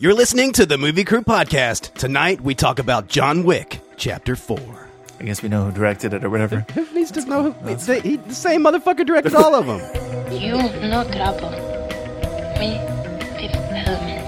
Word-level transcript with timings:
You're 0.00 0.14
listening 0.14 0.52
to 0.52 0.64
the 0.64 0.78
Movie 0.78 1.04
Crew 1.04 1.20
Podcast. 1.20 1.92
Tonight 1.92 2.40
we 2.40 2.54
talk 2.54 2.78
about 2.78 3.08
John 3.08 3.42
Wick, 3.44 3.80
Chapter 3.98 4.34
4. 4.34 4.58
I 5.20 5.24
guess 5.24 5.42
we 5.42 5.50
know 5.50 5.66
who 5.66 5.72
directed 5.72 6.14
it 6.14 6.24
or 6.24 6.30
whatever. 6.30 6.60
Who 6.72 6.90
needs 6.94 7.10
to 7.10 7.24
know? 7.26 7.52
who- 7.52 7.74
The, 7.76 8.00
he, 8.00 8.16
the 8.16 8.34
same 8.34 8.64
motherfucker 8.64 9.04
directed 9.04 9.34
all 9.34 9.54
of 9.54 9.66
them. 9.66 9.80
You 10.32 10.56
no 10.56 11.04
trouble. 11.12 11.50
Me, 12.56 12.80
Fifth 13.36 13.60
Element. 13.76 14.24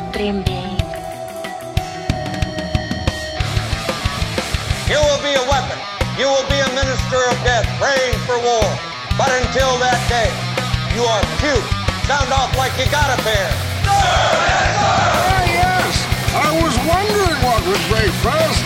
Supreme 0.00 0.40
Being. 0.48 0.80
You 4.88 4.96
will 4.96 5.20
be 5.20 5.34
a 5.36 5.44
weapon. 5.44 5.76
You 6.16 6.30
will 6.32 6.48
be 6.48 6.56
a 6.56 6.70
minister 6.72 7.20
of 7.28 7.36
death, 7.44 7.68
praying 7.76 8.16
for 8.24 8.38
war. 8.40 8.64
But 9.20 9.28
until 9.44 9.76
that 9.84 10.00
day, 10.08 10.30
you 10.96 11.04
are 11.04 11.20
cute. 11.42 11.68
Sound 12.08 12.32
off 12.32 12.56
like 12.56 12.72
you 12.80 12.88
got 12.90 13.12
a 13.12 13.20
pair. 13.20 13.71
Ah, 13.92 15.42
yes. 15.44 15.94
I 16.34 16.50
was 16.62 16.74
wondering 16.88 17.38
what 17.46 17.60
would 17.66 17.82
break 17.92 18.12
first. 18.24 18.62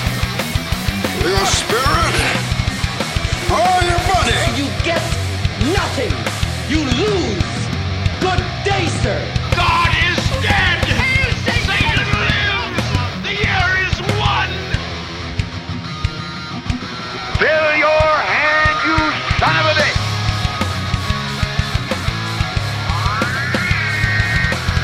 Your 1.27 1.47
spirit 1.47 2.15
or 3.51 3.75
your 3.91 4.03
money? 4.15 4.39
You 4.59 4.67
get 4.84 5.03
nothing. 5.75 6.15
You 6.70 6.81
lose. 7.03 7.51
Good 8.20 8.43
day, 8.65 8.87
sir. 9.03 9.20
God 9.55 9.91
is 10.09 10.19
dead! 10.43 10.83
Satan 11.47 12.09
lives! 12.27 12.87
The 13.27 13.34
year 13.45 13.70
is 13.87 13.97
won! 14.19 14.51
Fill 17.39 17.70
your 17.77 18.16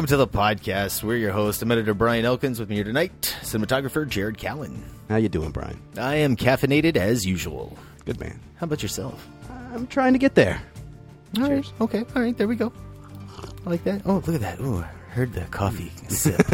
Welcome 0.00 0.16
to 0.16 0.16
the 0.16 0.28
podcast. 0.28 1.02
We're 1.02 1.18
your 1.18 1.32
host, 1.32 1.60
I'm 1.60 1.70
editor 1.70 1.92
Brian 1.92 2.24
Elkins. 2.24 2.58
With 2.58 2.70
me 2.70 2.76
here 2.76 2.84
tonight, 2.84 3.36
cinematographer 3.42 4.08
Jared 4.08 4.38
Callen. 4.38 4.80
How 5.10 5.16
you 5.16 5.28
doing, 5.28 5.50
Brian? 5.50 5.78
I 5.98 6.14
am 6.14 6.36
caffeinated 6.36 6.96
as 6.96 7.26
usual. 7.26 7.76
Good 8.06 8.18
man. 8.18 8.40
How 8.56 8.64
about 8.64 8.82
yourself? 8.82 9.28
I'm 9.74 9.86
trying 9.86 10.14
to 10.14 10.18
get 10.18 10.34
there. 10.34 10.62
All 11.36 11.50
right. 11.50 11.72
Okay. 11.82 12.06
All 12.16 12.22
right. 12.22 12.34
There 12.34 12.48
we 12.48 12.56
go. 12.56 12.72
I 13.66 13.68
like 13.68 13.84
that. 13.84 14.00
Oh, 14.06 14.22
look 14.26 14.36
at 14.36 14.40
that. 14.40 14.58
Ooh, 14.60 14.78
I 14.78 14.84
heard 15.10 15.34
the 15.34 15.42
coffee 15.42 15.92
sip. 16.08 16.46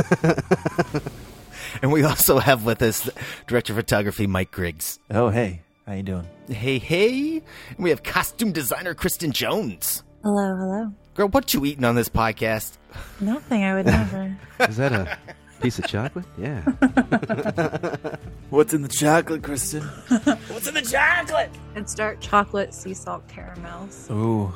and 1.82 1.92
we 1.92 2.02
also 2.02 2.40
have 2.40 2.64
with 2.64 2.82
us 2.82 3.08
director 3.46 3.74
of 3.74 3.76
photography 3.76 4.26
Mike 4.26 4.50
Griggs. 4.50 4.98
Oh, 5.08 5.28
hey. 5.28 5.62
How 5.86 5.92
you 5.92 6.02
doing? 6.02 6.26
Hey, 6.48 6.80
hey. 6.80 7.42
And 7.68 7.78
we 7.78 7.90
have 7.90 8.02
costume 8.02 8.50
designer 8.50 8.94
Kristen 8.94 9.30
Jones. 9.30 10.02
Hello, 10.24 10.56
hello. 10.56 10.92
Girl, 11.14 11.28
what 11.28 11.54
you 11.54 11.64
eating 11.64 11.84
on 11.84 11.94
this 11.94 12.08
podcast? 12.08 12.72
Nothing. 13.20 13.64
I 13.64 13.74
would 13.74 13.86
never. 13.86 14.36
Is 14.60 14.76
that 14.76 14.92
a 14.92 15.18
piece 15.60 15.78
of 15.78 15.86
chocolate? 15.86 16.24
Yeah. 16.38 16.60
What's 18.50 18.72
in 18.74 18.82
the 18.82 18.88
chocolate, 18.88 19.42
Kristen? 19.42 19.82
What's 20.48 20.66
in 20.66 20.74
the 20.74 20.82
chocolate? 20.82 21.50
it's 21.74 21.94
dark 21.94 22.20
chocolate, 22.20 22.72
sea 22.74 22.94
salt 22.94 23.26
caramels. 23.28 24.08
Ooh, 24.10 24.52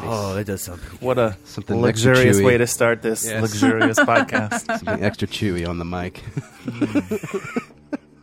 Oh, 0.00 0.36
it 0.38 0.44
does 0.44 0.62
sound 0.62 0.80
pretty 0.80 1.04
what 1.04 1.18
a 1.18 1.36
Something 1.44 1.80
luxurious 1.80 2.38
chewy. 2.38 2.44
way 2.46 2.58
to 2.58 2.66
start 2.66 3.02
this 3.02 3.26
Yes. 3.26 3.42
luxurious 3.42 3.98
podcast. 3.98 4.60
Something 4.66 5.04
extra 5.04 5.28
chewy 5.28 5.68
on 5.68 5.78
the 5.78 5.84
mic. 5.84 6.22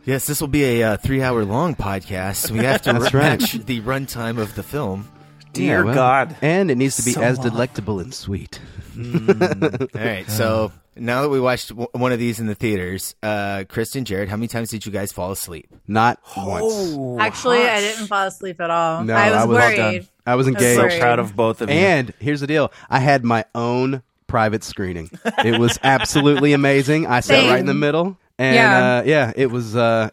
Yes, 0.04 0.26
this 0.26 0.40
will 0.40 0.48
be 0.48 0.64
a 0.64 0.82
uh, 0.82 0.96
three-hour 0.96 1.44
long 1.44 1.76
podcast. 1.76 2.50
We 2.50 2.58
have 2.64 2.82
to 2.82 2.92
That's 2.92 3.14
right. 3.14 3.40
match 3.40 3.52
the 3.52 3.80
runtime 3.82 4.38
of 4.38 4.56
the 4.56 4.64
film. 4.64 5.08
Dear 5.52 5.78
Yeah, 5.78 5.84
well, 5.84 5.94
God. 5.94 6.36
And 6.42 6.70
it 6.70 6.76
needs 6.76 6.96
to 6.96 7.02
be 7.04 7.12
So 7.12 7.20
as 7.22 7.38
long. 7.38 7.48
delectable 7.50 8.00
and 8.00 8.12
sweet. 8.12 8.58
All 8.98 9.86
right, 9.94 10.24
so 10.28 10.72
now 10.96 11.22
that 11.22 11.28
we 11.28 11.40
watched 11.40 11.68
w- 11.70 11.88
one 11.92 12.12
of 12.12 12.18
these 12.18 12.40
in 12.40 12.46
the 12.46 12.54
theaters, 12.54 13.14
uh, 13.22 13.64
Kristen, 13.68 14.04
Jared, 14.04 14.28
how 14.28 14.36
many 14.36 14.48
times 14.48 14.70
did 14.70 14.84
you 14.86 14.92
guys 14.92 15.12
fall 15.12 15.30
asleep? 15.32 15.68
Not 15.86 16.18
once. 16.36 17.20
Actually, 17.20 17.66
I 17.66 17.80
didn't 17.80 18.06
fall 18.06 18.26
asleep 18.26 18.60
at 18.60 18.70
all. 18.70 19.04
No, 19.04 19.14
I 19.14 19.30
was 19.30 19.34
I 19.36 19.44
was- 19.44 19.54
worried. 19.56 19.78
Well 19.78 19.92
done. 19.92 20.08
I 20.24 20.34
was 20.36 20.46
so 20.46 20.52
engaged. 20.52 20.92
So 20.92 20.98
proud 21.00 21.18
of 21.18 21.34
both 21.34 21.60
of 21.62 21.68
you. 21.70 21.74
And 21.74 22.12
here's 22.20 22.40
the 22.40 22.46
deal: 22.46 22.70
I 22.88 23.00
had 23.00 23.24
my 23.24 23.44
own 23.54 24.02
private 24.28 24.62
screening. 24.62 25.10
It 25.44 25.58
was 25.58 25.78
absolutely 25.82 26.52
amazing. 26.52 27.06
I 27.06 27.20
sat 27.20 27.40
Same. 27.40 27.50
right 27.50 27.58
in 27.60 27.66
the 27.66 27.74
middle, 27.74 28.16
and 28.38 28.54
Yeah. 28.54 28.98
uh, 28.98 29.02
yeah, 29.04 29.32
it 29.34 29.50
was. 29.50 29.74
Uh, 29.74 30.10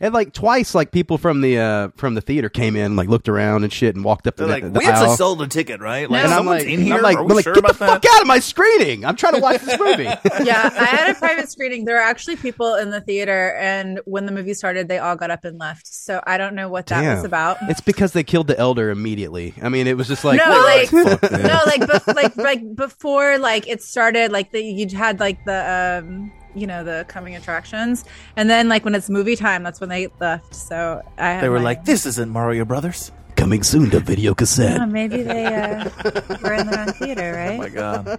and 0.00 0.14
like 0.14 0.32
twice, 0.32 0.74
like 0.74 0.92
people 0.92 1.18
from 1.18 1.42
the 1.42 1.58
uh, 1.58 1.88
from 1.96 2.14
the 2.14 2.20
theater 2.22 2.48
came 2.48 2.74
in, 2.74 2.96
like 2.96 3.08
looked 3.08 3.28
around 3.28 3.64
and 3.64 3.72
shit, 3.72 3.94
and 3.94 4.04
walked 4.04 4.26
up 4.26 4.36
the, 4.36 4.44
They're 4.46 4.52
like, 4.52 4.72
the 4.72 4.78
we 4.78 4.86
aisle. 4.86 4.92
actually 4.94 5.16
sold 5.16 5.42
a 5.42 5.46
ticket, 5.46 5.80
right? 5.80 6.08
Like, 6.10 6.24
and 6.24 6.32
I'm 6.32 6.38
someone's 6.38 6.64
like, 6.64 6.72
in 6.72 6.80
here. 6.80 6.94
I'm 6.94 7.02
like, 7.02 7.16
Are 7.18 7.20
I'm 7.20 7.28
we 7.28 7.34
like, 7.34 7.44
sure 7.44 7.52
get 7.54 7.64
the 7.64 7.70
about 7.70 7.76
fuck 7.76 8.02
that? 8.02 8.14
out 8.16 8.22
of 8.22 8.26
my 8.26 8.38
screening! 8.38 9.04
I'm 9.04 9.16
trying 9.16 9.34
to 9.34 9.40
watch 9.40 9.60
this 9.60 9.78
movie. 9.78 10.04
yeah, 10.42 10.70
I 10.72 10.84
had 10.86 11.10
a 11.10 11.14
private 11.18 11.50
screening. 11.50 11.84
There 11.84 11.96
were 11.96 12.00
actually 12.02 12.36
people 12.36 12.74
in 12.76 12.90
the 12.90 13.00
theater, 13.00 13.54
and 13.56 14.00
when 14.06 14.24
the 14.26 14.32
movie 14.32 14.54
started, 14.54 14.88
they 14.88 14.98
all 14.98 15.16
got 15.16 15.30
up 15.30 15.44
and 15.44 15.58
left. 15.58 15.86
So 15.86 16.22
I 16.26 16.38
don't 16.38 16.54
know 16.54 16.68
what 16.68 16.86
that 16.86 17.02
Damn. 17.02 17.16
was 17.16 17.24
about. 17.24 17.58
It's 17.62 17.80
because 17.82 18.12
they 18.12 18.24
killed 18.24 18.46
the 18.46 18.58
elder 18.58 18.90
immediately. 18.90 19.54
I 19.62 19.68
mean, 19.68 19.86
it 19.86 19.96
was 19.96 20.08
just 20.08 20.24
like 20.24 20.38
no, 20.38 20.48
like 20.48 20.88
fuck 20.88 21.30
no, 21.32 21.60
like 21.66 21.82
bef- 21.82 22.14
like 22.14 22.36
like 22.36 22.74
before, 22.74 23.38
like 23.38 23.68
it 23.68 23.82
started, 23.82 24.32
like 24.32 24.50
the, 24.50 24.62
you 24.62 24.88
had 24.96 25.20
like 25.20 25.44
the 25.44 26.02
um, 26.04 26.32
you 26.54 26.66
know, 26.66 26.82
the 26.84 27.04
coming 27.08 27.36
attractions, 27.36 28.04
and 28.36 28.48
then 28.50 28.68
like 28.68 28.84
when 28.84 28.94
it's 28.94 29.08
movie 29.10 29.36
time, 29.36 29.62
that's 29.62 29.80
when 29.80 29.88
they 29.88 30.08
left. 30.20 30.54
So 30.54 31.02
I 31.18 31.40
They 31.40 31.48
were 31.48 31.58
my- 31.58 31.64
like, 31.64 31.84
this 31.84 32.06
isn't 32.06 32.28
Mario 32.30 32.64
Brothers. 32.64 33.12
coming 33.36 33.62
soon 33.62 33.88
to 33.90 34.00
video 34.00 34.34
cassette. 34.34 34.80
Oh, 34.80 34.86
maybe 34.86 35.22
they 35.22 35.46
uh, 35.46 35.84
were 36.42 36.52
in 36.54 36.66
the 36.66 36.74
wrong 36.76 36.92
theater, 36.94 37.32
right? 37.34 37.54
Oh 37.54 37.58
my 37.58 37.68
God. 37.70 38.18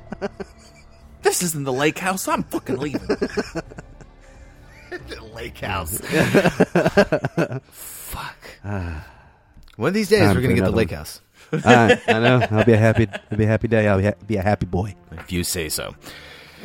this 1.21 1.43
isn't 1.43 1.63
the 1.63 1.73
lake 1.73 1.99
house. 1.99 2.27
I'm 2.27 2.43
fucking 2.43 2.77
leaving. 2.77 3.01
The 5.07 5.23
lake 5.33 5.57
house. 5.59 5.97
Fuck. 7.71 8.37
One 9.77 9.87
of 9.87 9.93
these 9.93 10.09
days, 10.09 10.19
Time 10.19 10.35
we're 10.35 10.41
gonna 10.41 10.53
get 10.55 10.61
the 10.61 10.67
another 10.67 10.75
lake 10.75 10.89
one. 10.91 10.97
house. 10.97 11.21
I, 11.53 12.01
I 12.09 12.19
know. 12.19 12.45
I'll 12.51 12.65
be 12.65 12.73
a 12.73 12.77
happy. 12.77 13.03
It'll 13.03 13.37
be 13.37 13.45
a 13.45 13.47
happy 13.47 13.67
day. 13.69 13.87
I'll 13.87 13.99
be, 13.99 14.03
ha- 14.05 14.13
be 14.27 14.35
a 14.35 14.41
happy 14.41 14.65
boy. 14.65 14.95
If 15.13 15.31
you 15.31 15.45
say 15.45 15.69
so. 15.69 15.95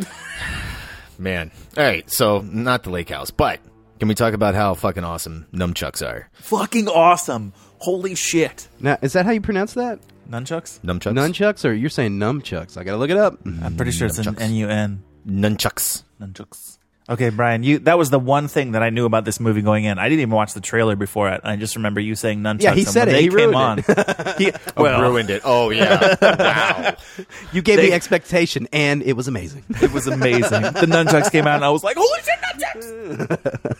Man. 1.18 1.50
All 1.76 1.84
right, 1.84 2.08
so 2.10 2.40
not 2.40 2.82
the 2.82 2.90
lake 2.90 3.08
house, 3.10 3.30
but 3.30 3.60
can 3.98 4.08
we 4.08 4.14
talk 4.14 4.34
about 4.34 4.54
how 4.54 4.74
fucking 4.74 5.04
awesome 5.04 5.46
nunchucks 5.52 6.06
are? 6.06 6.28
fucking 6.34 6.88
awesome. 6.88 7.52
Holy 7.78 8.14
shit. 8.14 8.68
Now, 8.80 8.98
is 9.02 9.12
that 9.14 9.26
how 9.26 9.32
you 9.32 9.40
pronounce 9.40 9.74
that? 9.74 9.98
Nunchucks? 10.30 10.80
Nunchucks? 10.80 11.12
Nunchucks, 11.14 11.64
or 11.64 11.72
you're 11.72 11.90
saying 11.90 12.12
numchucks? 12.18 12.76
I 12.76 12.84
gotta 12.84 12.96
look 12.96 13.10
it 13.10 13.16
up. 13.16 13.38
I'm 13.44 13.76
pretty 13.76 13.92
sure 13.92 14.06
it's 14.06 14.18
an 14.18 14.24
Nunchucks. 14.34 14.40
N-U-N. 14.40 15.02
Nunchucks. 15.28 16.02
Nunchucks. 16.20 16.75
Okay, 17.08 17.28
Brian, 17.30 17.62
you 17.62 17.78
that 17.80 17.98
was 17.98 18.10
the 18.10 18.18
one 18.18 18.48
thing 18.48 18.72
that 18.72 18.82
I 18.82 18.90
knew 18.90 19.06
about 19.06 19.24
this 19.24 19.38
movie 19.38 19.62
going 19.62 19.84
in. 19.84 19.96
I 19.96 20.08
didn't 20.08 20.22
even 20.22 20.34
watch 20.34 20.54
the 20.54 20.60
trailer 20.60 20.96
before 20.96 21.28
it. 21.30 21.40
I 21.44 21.54
just 21.54 21.76
remember 21.76 22.00
you 22.00 22.16
saying 22.16 22.40
nunchucks. 22.40 22.62
Yeah, 22.62 22.74
he 22.74 22.80
and 22.80 22.88
said 22.90 23.06
when 23.06 23.14
it. 23.14 23.18
They 23.18 23.22
He 23.22 23.28
came 23.28 23.36
ruined 23.36 23.54
on. 23.54 23.78
it. 23.78 23.86
He- 24.38 24.52
Oh, 24.76 24.82
well, 24.82 25.02
ruined 25.02 25.30
it. 25.30 25.42
Oh, 25.44 25.70
yeah. 25.70 26.16
wow. 26.20 26.96
You 27.52 27.62
gave 27.62 27.76
They- 27.76 27.90
me 27.90 27.92
expectation, 27.92 28.66
and 28.72 29.04
it 29.04 29.12
was 29.12 29.28
amazing. 29.28 29.62
it 29.68 29.92
was 29.92 30.08
amazing. 30.08 30.62
the 30.62 30.86
nunchucks 30.88 31.30
came 31.30 31.46
out, 31.46 31.54
and 31.56 31.64
I 31.64 31.70
was 31.70 31.84
like, 31.84 31.96
"Holy 31.96 32.20
shit, 32.22 32.40
nunchucks!" 32.42 33.76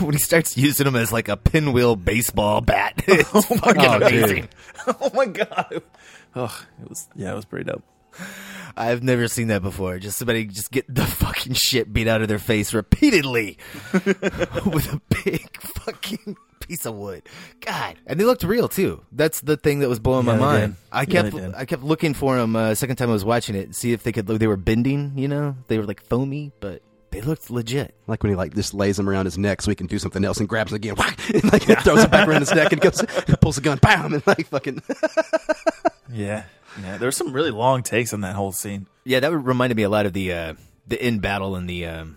when 0.00 0.12
he 0.14 0.18
starts 0.18 0.56
using 0.56 0.84
them 0.84 0.96
as 0.96 1.12
like 1.12 1.28
a 1.28 1.36
pinwheel 1.36 1.96
baseball 1.96 2.62
bat, 2.62 2.94
it's 3.06 3.28
oh, 3.34 3.42
fucking 3.42 3.84
Oh, 3.84 3.98
dude. 3.98 4.08
amazing. 4.24 4.48
oh 4.86 5.10
my 5.14 5.26
god. 5.26 5.82
Oh, 6.34 6.64
it 6.82 6.88
was 6.88 7.08
yeah, 7.14 7.32
it 7.32 7.36
was 7.36 7.44
pretty 7.44 7.70
dope. 7.70 7.82
I've 8.76 9.02
never 9.02 9.28
seen 9.28 9.48
that 9.48 9.62
before. 9.62 9.98
Just 9.98 10.18
somebody 10.18 10.44
just 10.46 10.70
get 10.70 10.92
the 10.92 11.04
fucking 11.06 11.54
shit 11.54 11.92
beat 11.92 12.08
out 12.08 12.22
of 12.22 12.28
their 12.28 12.38
face 12.38 12.74
repeatedly 12.74 13.58
with 13.92 14.92
a 14.92 15.00
big 15.24 15.48
fucking 15.60 16.36
piece 16.60 16.84
of 16.86 16.94
wood. 16.94 17.22
God, 17.60 17.96
and 18.06 18.18
they 18.18 18.24
looked 18.24 18.42
real 18.42 18.68
too. 18.68 19.04
That's 19.12 19.40
the 19.42 19.56
thing 19.56 19.80
that 19.80 19.88
was 19.88 19.98
blowing 20.00 20.26
Yeah, 20.26 20.32
my 20.36 20.38
mind. 20.38 20.72
did. 20.74 20.76
I 20.92 21.04
kept 21.06 21.30
did. 21.36 21.54
I 21.54 21.64
kept 21.66 21.82
looking 21.82 22.14
for 22.14 22.36
them. 22.36 22.56
Uh, 22.56 22.74
second 22.74 22.96
time 22.96 23.10
I 23.10 23.12
was 23.12 23.24
watching 23.24 23.54
it, 23.54 23.74
see 23.74 23.92
if 23.92 24.02
they 24.02 24.12
could. 24.12 24.26
They 24.26 24.46
were 24.46 24.56
bending. 24.56 25.12
You 25.16 25.28
know, 25.28 25.56
they 25.68 25.78
were 25.78 25.84
like 25.84 26.02
foamy, 26.06 26.50
but 26.60 26.82
they 27.10 27.20
looked 27.20 27.50
legit. 27.50 27.94
Like 28.08 28.22
when 28.24 28.30
he 28.30 28.36
like 28.36 28.54
just 28.54 28.74
lays 28.74 28.98
him 28.98 29.08
around 29.08 29.26
his 29.26 29.38
neck 29.38 29.62
so 29.62 29.70
he 29.70 29.76
can 29.76 29.86
do 29.86 29.98
something 30.00 30.24
else 30.24 30.38
and 30.40 30.48
grabs 30.48 30.72
him 30.72 30.76
again, 30.76 30.96
and 31.32 31.52
like 31.52 31.62
throws 31.82 32.02
it 32.02 32.10
back 32.10 32.26
around 32.26 32.40
his 32.40 32.52
neck 32.54 32.72
and 32.72 32.80
goes, 32.80 33.00
pulls 33.40 33.54
the 33.56 33.60
gun, 33.62 33.78
bam, 33.80 34.14
and 34.14 34.26
like 34.26 34.46
fucking. 34.48 34.82
Yeah, 36.12 36.44
yeah. 36.82 36.98
There 36.98 37.08
were 37.08 37.12
some 37.12 37.32
really 37.32 37.50
long 37.50 37.82
takes 37.82 38.12
on 38.12 38.20
that 38.22 38.34
whole 38.34 38.52
scene. 38.52 38.86
Yeah, 39.04 39.20
that 39.20 39.30
reminded 39.32 39.76
me 39.76 39.82
a 39.82 39.88
lot 39.88 40.06
of 40.06 40.12
the 40.12 40.32
uh, 40.32 40.54
the 40.86 41.04
in 41.06 41.18
battle 41.20 41.56
in 41.56 41.66
the 41.66 41.86
um, 41.86 42.16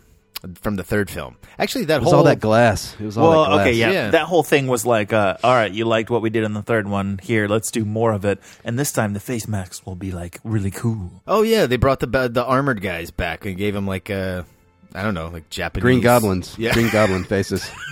from 0.61 0.75
the 0.75 0.83
third 0.83 1.09
film. 1.09 1.35
Actually, 1.59 1.85
that 1.85 1.97
It 1.97 2.01
was 2.01 2.09
whole 2.11 2.19
all 2.19 2.23
that 2.25 2.39
glass. 2.39 2.95
It 2.99 3.05
was 3.05 3.17
all 3.17 3.29
Well, 3.29 3.43
that 3.45 3.49
glass. 3.51 3.67
okay, 3.67 3.73
yeah. 3.75 3.91
Yeah. 3.91 4.09
That 4.11 4.25
whole 4.27 4.43
thing 4.43 4.67
was 4.67 4.85
like, 4.85 5.11
uh, 5.11 5.37
all 5.43 5.53
right, 5.53 5.71
you 5.71 5.85
liked 5.85 6.09
what 6.09 6.21
we 6.21 6.29
did 6.29 6.43
in 6.43 6.53
the 6.53 6.61
third 6.61 6.87
one. 6.87 7.19
Here, 7.23 7.47
let's 7.47 7.71
do 7.71 7.83
more 7.85 8.13
of 8.13 8.23
it. 8.25 8.39
And 8.63 8.77
this 8.77 8.91
time, 8.91 9.13
the 9.13 9.19
face 9.19 9.47
masks 9.47 9.85
will 9.85 9.95
be 9.95 10.11
like 10.11 10.39
really 10.43 10.71
cool. 10.71 11.23
Oh 11.27 11.41
yeah, 11.41 11.65
they 11.65 11.77
brought 11.77 11.99
the 11.99 12.07
the 12.29 12.45
armored 12.45 12.81
guys 12.81 13.11
back 13.11 13.45
and 13.45 13.57
gave 13.57 13.73
them 13.73 13.87
like 13.87 14.09
uh, 14.09 14.43
I 14.93 15.03
don't 15.03 15.13
know, 15.13 15.27
like 15.29 15.49
Japanese 15.49 15.81
Green 15.83 16.01
goblins. 16.01 16.57
Yeah, 16.57 16.73
Green 16.73 16.89
goblin 16.89 17.23
faces. 17.25 17.69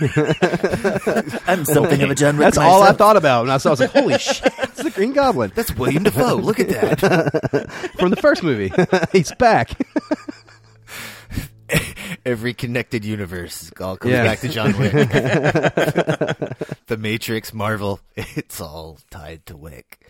I'm 1.46 1.64
something 1.64 2.02
of 2.02 2.10
a 2.10 2.14
John 2.14 2.36
Wick 2.36 2.46
That's 2.46 2.58
all 2.58 2.82
I 2.82 2.92
thought 2.92 3.16
about 3.16 3.44
when 3.44 3.50
I 3.50 3.58
saw. 3.58 3.70
I 3.70 3.72
was 3.72 3.80
like, 3.80 3.90
"Holy 3.90 4.18
shit, 4.18 4.52
it's 4.58 4.82
the 4.82 4.90
Green 4.90 5.12
Goblin 5.12 5.52
that's 5.54 5.74
William 5.76 6.02
Dafoe. 6.02 6.34
Look 6.36 6.58
at 6.58 6.68
that. 6.70 7.90
from 7.98 8.10
the 8.10 8.16
first 8.16 8.42
movie. 8.42 8.72
He's 9.12 9.32
back." 9.32 9.70
Every 12.24 12.54
connected 12.54 13.04
universe 13.04 13.62
is 13.64 13.72
all 13.80 13.96
comes 13.96 14.12
Yeah. 14.12 14.22
back 14.24 14.38
to 14.40 14.48
John 14.48 14.78
Wick. 14.78 14.92
the 16.86 16.96
Matrix, 16.98 17.52
Marvel, 17.52 18.00
it's 18.16 18.60
all 18.60 18.98
tied 19.10 19.44
to 19.46 19.56
Wick. 19.56 20.06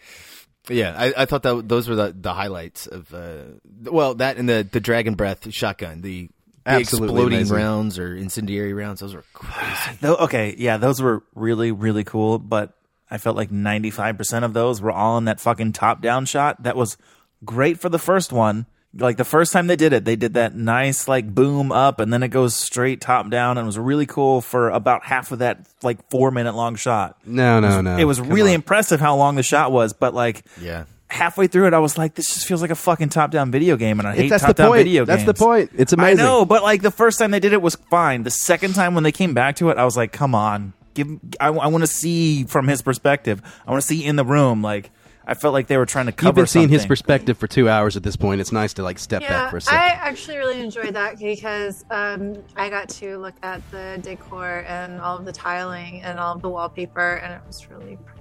Yeah, 0.68 0.94
I, 0.98 1.22
I 1.22 1.24
thought 1.26 1.42
that 1.44 1.68
those 1.68 1.88
were 1.88 1.94
the, 1.94 2.14
the 2.18 2.34
highlights 2.34 2.86
of 2.86 3.14
uh, 3.14 3.44
well 3.84 4.14
that 4.16 4.36
and 4.36 4.48
the 4.48 4.68
the 4.70 4.80
dragon 4.80 5.14
breath 5.14 5.50
shotgun, 5.52 6.00
the, 6.02 6.28
the 6.28 6.35
Absolutely 6.66 7.08
exploding 7.14 7.38
amazing. 7.38 7.56
rounds 7.56 7.98
or 7.98 8.14
incendiary 8.16 8.72
rounds. 8.74 9.00
Those 9.00 9.14
were 9.14 9.24
crazy. 9.32 9.98
Tho- 10.00 10.16
okay, 10.16 10.54
yeah, 10.58 10.76
those 10.76 11.00
were 11.00 11.22
really, 11.34 11.72
really 11.72 12.04
cool, 12.04 12.38
but 12.38 12.72
I 13.10 13.18
felt 13.18 13.36
like 13.36 13.50
95% 13.50 14.42
of 14.44 14.52
those 14.52 14.82
were 14.82 14.90
all 14.92 15.16
in 15.18 15.26
that 15.26 15.40
fucking 15.40 15.72
top 15.72 16.02
down 16.02 16.26
shot. 16.26 16.62
That 16.64 16.76
was 16.76 16.96
great 17.44 17.78
for 17.80 17.88
the 17.88 17.98
first 17.98 18.32
one. 18.32 18.66
Like 18.98 19.18
the 19.18 19.24
first 19.24 19.52
time 19.52 19.66
they 19.66 19.76
did 19.76 19.92
it, 19.92 20.06
they 20.06 20.16
did 20.16 20.34
that 20.34 20.54
nice 20.56 21.06
like 21.06 21.34
boom 21.34 21.70
up 21.70 22.00
and 22.00 22.10
then 22.10 22.22
it 22.22 22.28
goes 22.28 22.54
straight 22.56 23.00
top 23.02 23.28
down 23.28 23.58
and 23.58 23.64
it 23.64 23.68
was 23.68 23.78
really 23.78 24.06
cool 24.06 24.40
for 24.40 24.70
about 24.70 25.04
half 25.04 25.30
of 25.32 25.40
that 25.40 25.68
like 25.82 26.08
four 26.10 26.30
minute 26.30 26.54
long 26.54 26.76
shot. 26.76 27.18
No, 27.26 27.60
no, 27.60 27.82
no. 27.82 27.98
It 27.98 28.04
was 28.04 28.18
Come 28.20 28.30
really 28.30 28.52
on. 28.52 28.56
impressive 28.56 28.98
how 28.98 29.14
long 29.16 29.34
the 29.36 29.42
shot 29.42 29.70
was, 29.70 29.92
but 29.92 30.14
like 30.14 30.44
Yeah. 30.58 30.84
Halfway 31.08 31.46
through 31.46 31.66
it, 31.66 31.74
I 31.74 31.78
was 31.78 31.96
like, 31.96 32.14
this 32.14 32.32
just 32.32 32.46
feels 32.46 32.62
like 32.62 32.70
a 32.70 32.76
fucking 32.76 33.10
top 33.10 33.30
down 33.30 33.50
video 33.50 33.76
game 33.76 33.98
and 33.98 34.08
I 34.08 34.14
hate 34.14 34.28
that's 34.28 34.42
the 34.42 34.48
top 34.48 34.56
down 34.56 34.68
point. 34.68 34.80
video 34.80 35.04
That's 35.04 35.24
games. 35.24 35.38
the 35.38 35.44
point. 35.44 35.70
It's 35.74 35.92
amazing. 35.92 36.20
I 36.20 36.22
know, 36.22 36.44
but 36.44 36.62
like 36.62 36.82
the 36.82 36.90
first 36.90 37.18
time 37.18 37.30
they 37.30 37.40
did 37.40 37.52
it 37.52 37.62
was 37.62 37.76
fine. 37.90 38.22
The 38.22 38.30
second 38.30 38.74
time 38.74 38.94
when 38.94 39.04
they 39.04 39.12
came 39.12 39.34
back 39.34 39.56
to 39.56 39.70
it, 39.70 39.78
I 39.78 39.84
was 39.84 39.96
like, 39.96 40.12
come 40.12 40.34
on, 40.34 40.72
give. 40.94 41.08
I, 41.40 41.50
want 41.50 41.82
to 41.82 41.86
see 41.86 42.44
from 42.44 42.68
his 42.68 42.82
perspective. 42.82 43.42
I 43.66 43.70
want 43.70 43.82
to 43.82 43.86
see 43.86 44.04
in 44.04 44.16
the 44.16 44.24
room. 44.24 44.62
Like 44.62 44.90
I 45.26 45.34
felt 45.34 45.54
like 45.54 45.66
they 45.66 45.76
were 45.76 45.86
trying 45.86 46.06
to 46.06 46.12
cover. 46.12 46.28
You've 46.28 46.34
been 46.36 46.46
seeing 46.46 46.68
his 46.68 46.86
perspective 46.86 47.36
for 47.36 47.48
two 47.48 47.68
hours 47.68 47.96
at 47.96 48.02
this 48.04 48.16
point. 48.16 48.40
It's 48.40 48.52
nice 48.52 48.74
to 48.74 48.82
like 48.82 48.98
step 48.98 49.22
back 49.22 49.50
for 49.50 49.56
a 49.56 49.60
second. 49.60 49.78
I 49.78 49.88
actually 49.88 50.36
really 50.36 50.60
enjoyed 50.60 50.94
that 50.94 51.18
because 51.18 51.84
um, 51.90 52.36
I 52.56 52.70
got 52.70 52.88
to 52.90 53.18
look 53.18 53.34
at 53.42 53.68
the 53.72 53.98
decor 54.02 54.64
and 54.68 55.00
all 55.00 55.18
of 55.18 55.24
the 55.24 55.32
tiling 55.32 56.02
and 56.02 56.20
all 56.20 56.34
of 56.34 56.42
the 56.42 56.48
wallpaper, 56.48 57.16
and 57.16 57.32
it 57.32 57.40
was 57.46 57.68
really 57.68 57.96
pretty. 58.04 58.15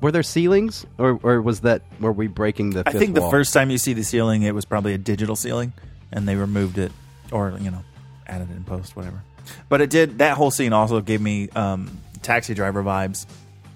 Were 0.00 0.10
there 0.10 0.22
ceilings, 0.24 0.84
or 0.98 1.18
or 1.22 1.40
was 1.40 1.60
that 1.60 1.82
were 2.00 2.10
we 2.12 2.26
breaking 2.26 2.70
the? 2.70 2.82
I 2.86 2.90
fifth 2.90 3.00
think 3.00 3.14
the 3.14 3.20
wall? 3.20 3.30
first 3.30 3.52
time 3.52 3.70
you 3.70 3.78
see 3.78 3.92
the 3.92 4.02
ceiling, 4.02 4.42
it 4.42 4.52
was 4.54 4.64
probably 4.64 4.94
a 4.94 4.98
digital 4.98 5.36
ceiling, 5.36 5.72
and 6.10 6.26
they 6.26 6.34
removed 6.34 6.76
it, 6.78 6.90
or 7.30 7.56
you 7.60 7.70
know, 7.70 7.84
added 8.26 8.50
it 8.50 8.56
in 8.56 8.64
post, 8.64 8.96
whatever. 8.96 9.22
But 9.68 9.80
it 9.80 9.90
did. 9.90 10.18
That 10.18 10.36
whole 10.36 10.50
scene 10.50 10.72
also 10.72 11.00
gave 11.00 11.20
me 11.20 11.48
um, 11.50 12.00
taxi 12.22 12.52
driver 12.54 12.82
vibes, 12.82 13.26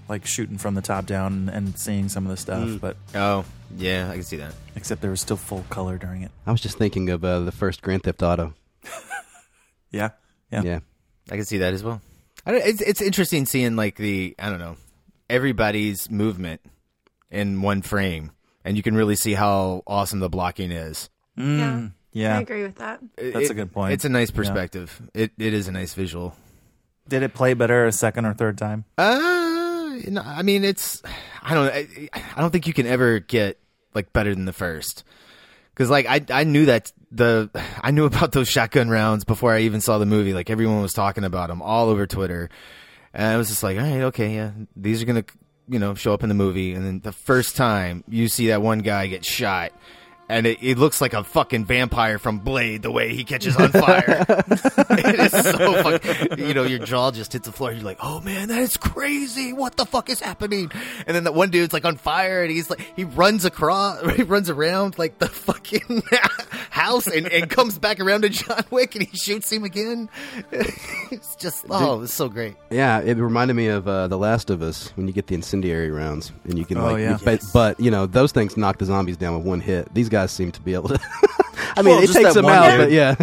like 0.08 0.26
shooting 0.26 0.58
from 0.58 0.74
the 0.74 0.82
top 0.82 1.06
down 1.06 1.48
and 1.48 1.78
seeing 1.78 2.08
some 2.08 2.24
of 2.26 2.30
the 2.30 2.36
stuff. 2.36 2.68
Mm. 2.68 2.80
But 2.80 2.96
Oh 3.14 3.44
yeah, 3.76 4.08
I 4.10 4.14
can 4.14 4.22
see 4.24 4.38
that. 4.38 4.52
except 4.74 5.02
there 5.02 5.10
was 5.12 5.20
still 5.20 5.36
full 5.36 5.64
color 5.70 5.96
during 5.96 6.22
it. 6.22 6.32
I 6.44 6.50
was 6.50 6.60
just 6.60 6.76
thinking 6.76 7.08
of 7.10 7.24
uh, 7.24 7.40
the 7.40 7.52
first 7.52 7.82
Grand 7.82 8.02
Theft 8.02 8.22
Auto. 8.24 8.52
Yeah, 9.90 10.10
yeah. 10.50 10.62
Yeah, 10.62 10.78
I 11.30 11.36
can 11.36 11.44
see 11.44 11.58
that 11.58 11.72
as 11.72 11.82
well. 11.82 12.00
I 12.44 12.52
don't, 12.52 12.66
it's 12.66 12.80
it's 12.82 13.00
interesting 13.00 13.46
seeing 13.46 13.76
like 13.76 13.96
the 13.96 14.34
I 14.38 14.50
don't 14.50 14.58
know 14.58 14.76
everybody's 15.28 16.10
movement 16.10 16.60
in 17.30 17.62
one 17.62 17.82
frame, 17.82 18.32
and 18.64 18.76
you 18.76 18.82
can 18.82 18.94
really 18.94 19.16
see 19.16 19.34
how 19.34 19.82
awesome 19.86 20.20
the 20.20 20.28
blocking 20.28 20.70
is. 20.70 21.10
Mm, 21.38 21.92
yeah. 22.12 22.38
I 22.38 22.40
agree 22.40 22.62
with 22.62 22.76
that. 22.76 23.00
That's 23.16 23.50
a 23.50 23.54
good 23.54 23.72
point. 23.72 23.92
It's 23.92 24.04
a 24.04 24.08
nice 24.08 24.30
Yeah. 24.30 24.36
perspective. 24.36 25.02
It 25.14 25.32
it 25.38 25.52
is 25.54 25.68
a 25.68 25.72
nice 25.72 25.94
visual. 25.94 26.34
Did 27.08 27.22
it 27.22 27.34
play 27.34 27.54
better 27.54 27.86
a 27.86 27.92
second 27.92 28.24
or 28.26 28.34
third 28.34 28.58
time? 28.58 28.84
Uh, 28.98 29.94
you 30.04 30.10
know, 30.10 30.22
I 30.24 30.42
mean, 30.42 30.64
it's 30.64 31.02
I 31.42 31.54
don't 31.54 31.68
I, 31.72 32.08
I 32.36 32.40
don't 32.40 32.50
think 32.50 32.66
you 32.66 32.72
can 32.72 32.86
ever 32.86 33.18
get 33.20 33.58
like 33.94 34.12
better 34.12 34.34
than 34.34 34.44
the 34.44 34.52
first 34.52 35.04
because 35.74 35.88
like 35.90 36.06
I 36.06 36.20
I 36.30 36.44
knew 36.44 36.66
that 36.66 36.92
the 37.12 37.50
I 37.82 37.90
knew 37.92 38.04
about 38.06 38.32
those 38.32 38.48
shotgun 38.48 38.88
rounds 38.88 39.24
before 39.24 39.52
I 39.52 39.60
even 39.60 39.80
saw 39.80 39.98
the 39.98 40.06
movie. 40.06 40.32
Like 40.34 40.50
everyone 40.50 40.82
was 40.82 40.92
talking 40.92 41.24
about 41.24 41.48
them 41.48 41.62
all 41.62 41.88
over 41.90 42.06
Twitter, 42.06 42.50
and 43.16 43.26
I 43.26 43.36
was 43.38 43.48
just 43.48 43.62
like, 43.62 43.78
all 43.78 43.82
right, 43.82 44.02
okay, 44.02 44.34
yeah, 44.34 44.50
these 44.76 45.02
are 45.02 45.06
gonna 45.06 45.24
you 45.68 45.78
know 45.78 45.94
show 45.94 46.12
up 46.12 46.22
in 46.22 46.28
the 46.28 46.34
movie. 46.34 46.74
And 46.74 46.84
then 46.84 47.00
the 47.00 47.12
first 47.12 47.56
time 47.56 48.04
you 48.08 48.28
see 48.28 48.48
that 48.48 48.62
one 48.62 48.80
guy 48.80 49.06
get 49.06 49.24
shot. 49.24 49.72
And 50.28 50.44
it, 50.46 50.58
it 50.60 50.76
looks 50.76 51.00
like 51.00 51.12
a 51.14 51.22
fucking 51.22 51.66
vampire 51.66 52.18
from 52.18 52.40
Blade 52.40 52.82
the 52.82 52.90
way 52.90 53.14
he 53.14 53.22
catches 53.22 53.56
on 53.56 53.70
fire. 53.70 54.24
it 54.28 55.20
is 55.20 55.30
so 55.32 55.82
fucking, 55.84 56.38
you 56.44 56.52
know, 56.52 56.64
your 56.64 56.80
jaw 56.80 57.12
just 57.12 57.32
hits 57.32 57.46
the 57.46 57.52
floor. 57.52 57.70
You're 57.70 57.84
like, 57.84 57.98
oh 58.02 58.20
man, 58.22 58.48
that 58.48 58.58
is 58.58 58.76
crazy. 58.76 59.52
What 59.52 59.76
the 59.76 59.86
fuck 59.86 60.10
is 60.10 60.18
happening? 60.20 60.72
And 61.06 61.14
then 61.14 61.24
that 61.24 61.34
one 61.34 61.50
dude's 61.50 61.72
like 61.72 61.84
on 61.84 61.96
fire 61.96 62.42
and 62.42 62.50
he's 62.50 62.68
like, 62.70 62.80
he 62.96 63.04
runs 63.04 63.44
across, 63.44 64.00
he 64.16 64.24
runs 64.24 64.50
around 64.50 64.98
like 64.98 65.18
the 65.20 65.28
fucking 65.28 66.02
house 66.70 67.06
and, 67.06 67.28
and 67.30 67.48
comes 67.48 67.78
back 67.78 68.00
around 68.00 68.22
to 68.22 68.28
John 68.28 68.64
Wick 68.70 68.96
and 68.96 69.06
he 69.06 69.16
shoots 69.16 69.52
him 69.52 69.62
again. 69.62 70.08
it's 71.10 71.36
just, 71.36 71.66
oh, 71.70 72.02
it's 72.02 72.12
so 72.12 72.28
great. 72.28 72.56
yeah. 72.70 73.00
It 73.00 73.16
reminded 73.16 73.54
me 73.54 73.68
of 73.68 73.86
uh, 73.86 74.08
The 74.08 74.18
Last 74.18 74.50
of 74.50 74.60
Us 74.62 74.88
when 74.96 75.06
you 75.06 75.12
get 75.12 75.28
the 75.28 75.34
incendiary 75.36 75.90
rounds 75.90 76.32
and 76.44 76.58
you 76.58 76.64
can 76.64 76.78
Oh, 76.78 76.92
like, 76.92 76.98
yeah. 77.00 77.18
you- 77.18 77.24
but, 77.24 77.40
but 77.52 77.78
you 77.80 77.90
know 77.92 78.06
those 78.06 78.32
things 78.32 78.56
knock 78.56 78.78
the 78.78 78.84
zombies 78.86 79.16
down 79.16 79.36
with 79.36 79.46
one 79.46 79.60
hit. 79.60 79.92
These 79.94 80.08
guys 80.08 80.15
seem 80.24 80.50
to 80.52 80.60
be 80.62 80.72
able 80.72 80.88
to. 80.88 80.98
I 81.78 81.82
mean, 81.82 81.96
Well, 81.96 82.04
it 82.04 82.10
takes 82.10 82.34
him 82.34 82.46
out, 82.46 82.70
dude. 82.70 82.78
but 82.80 82.90
yeah. 82.90 83.16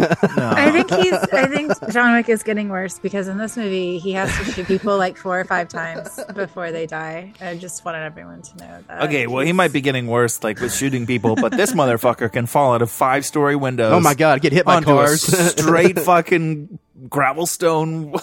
I 0.56 0.70
think 0.70 0.88
he's. 0.92 1.12
I 1.12 1.46
think 1.46 1.72
John 1.92 2.14
Wick 2.14 2.28
is 2.28 2.44
getting 2.44 2.68
worse 2.68 3.00
because 3.00 3.26
in 3.26 3.36
this 3.36 3.56
movie 3.56 3.98
he 3.98 4.12
has 4.12 4.28
to 4.38 4.44
shoot 4.44 4.66
people 4.66 4.96
like 4.96 5.16
four 5.16 5.40
or 5.40 5.44
five 5.44 5.68
times 5.68 6.20
before 6.34 6.70
they 6.70 6.86
die. 6.86 7.32
I 7.40 7.56
just 7.56 7.84
wanted 7.84 8.04
everyone 8.04 8.42
to 8.42 8.56
know 8.58 8.78
that. 8.86 9.02
Okay, 9.04 9.26
well, 9.26 9.44
he 9.44 9.52
might 9.52 9.72
be 9.72 9.80
getting 9.80 10.06
worse, 10.06 10.44
like 10.44 10.60
with 10.60 10.72
shooting 10.72 11.04
people, 11.04 11.34
but 11.34 11.50
this 11.52 11.72
motherfucker 11.80 12.30
can 12.32 12.46
fall 12.46 12.74
out 12.74 12.82
of 12.82 12.90
five 12.92 13.24
story 13.26 13.56
windows. 13.56 13.92
Oh 13.92 13.98
my 14.00 14.14
God, 14.14 14.40
get 14.40 14.52
hit 14.52 14.64
by 14.64 14.80
cars. 14.82 15.22
straight 15.22 15.98
fucking 16.00 16.78
gravel 17.08 17.46
stone. 17.46 18.14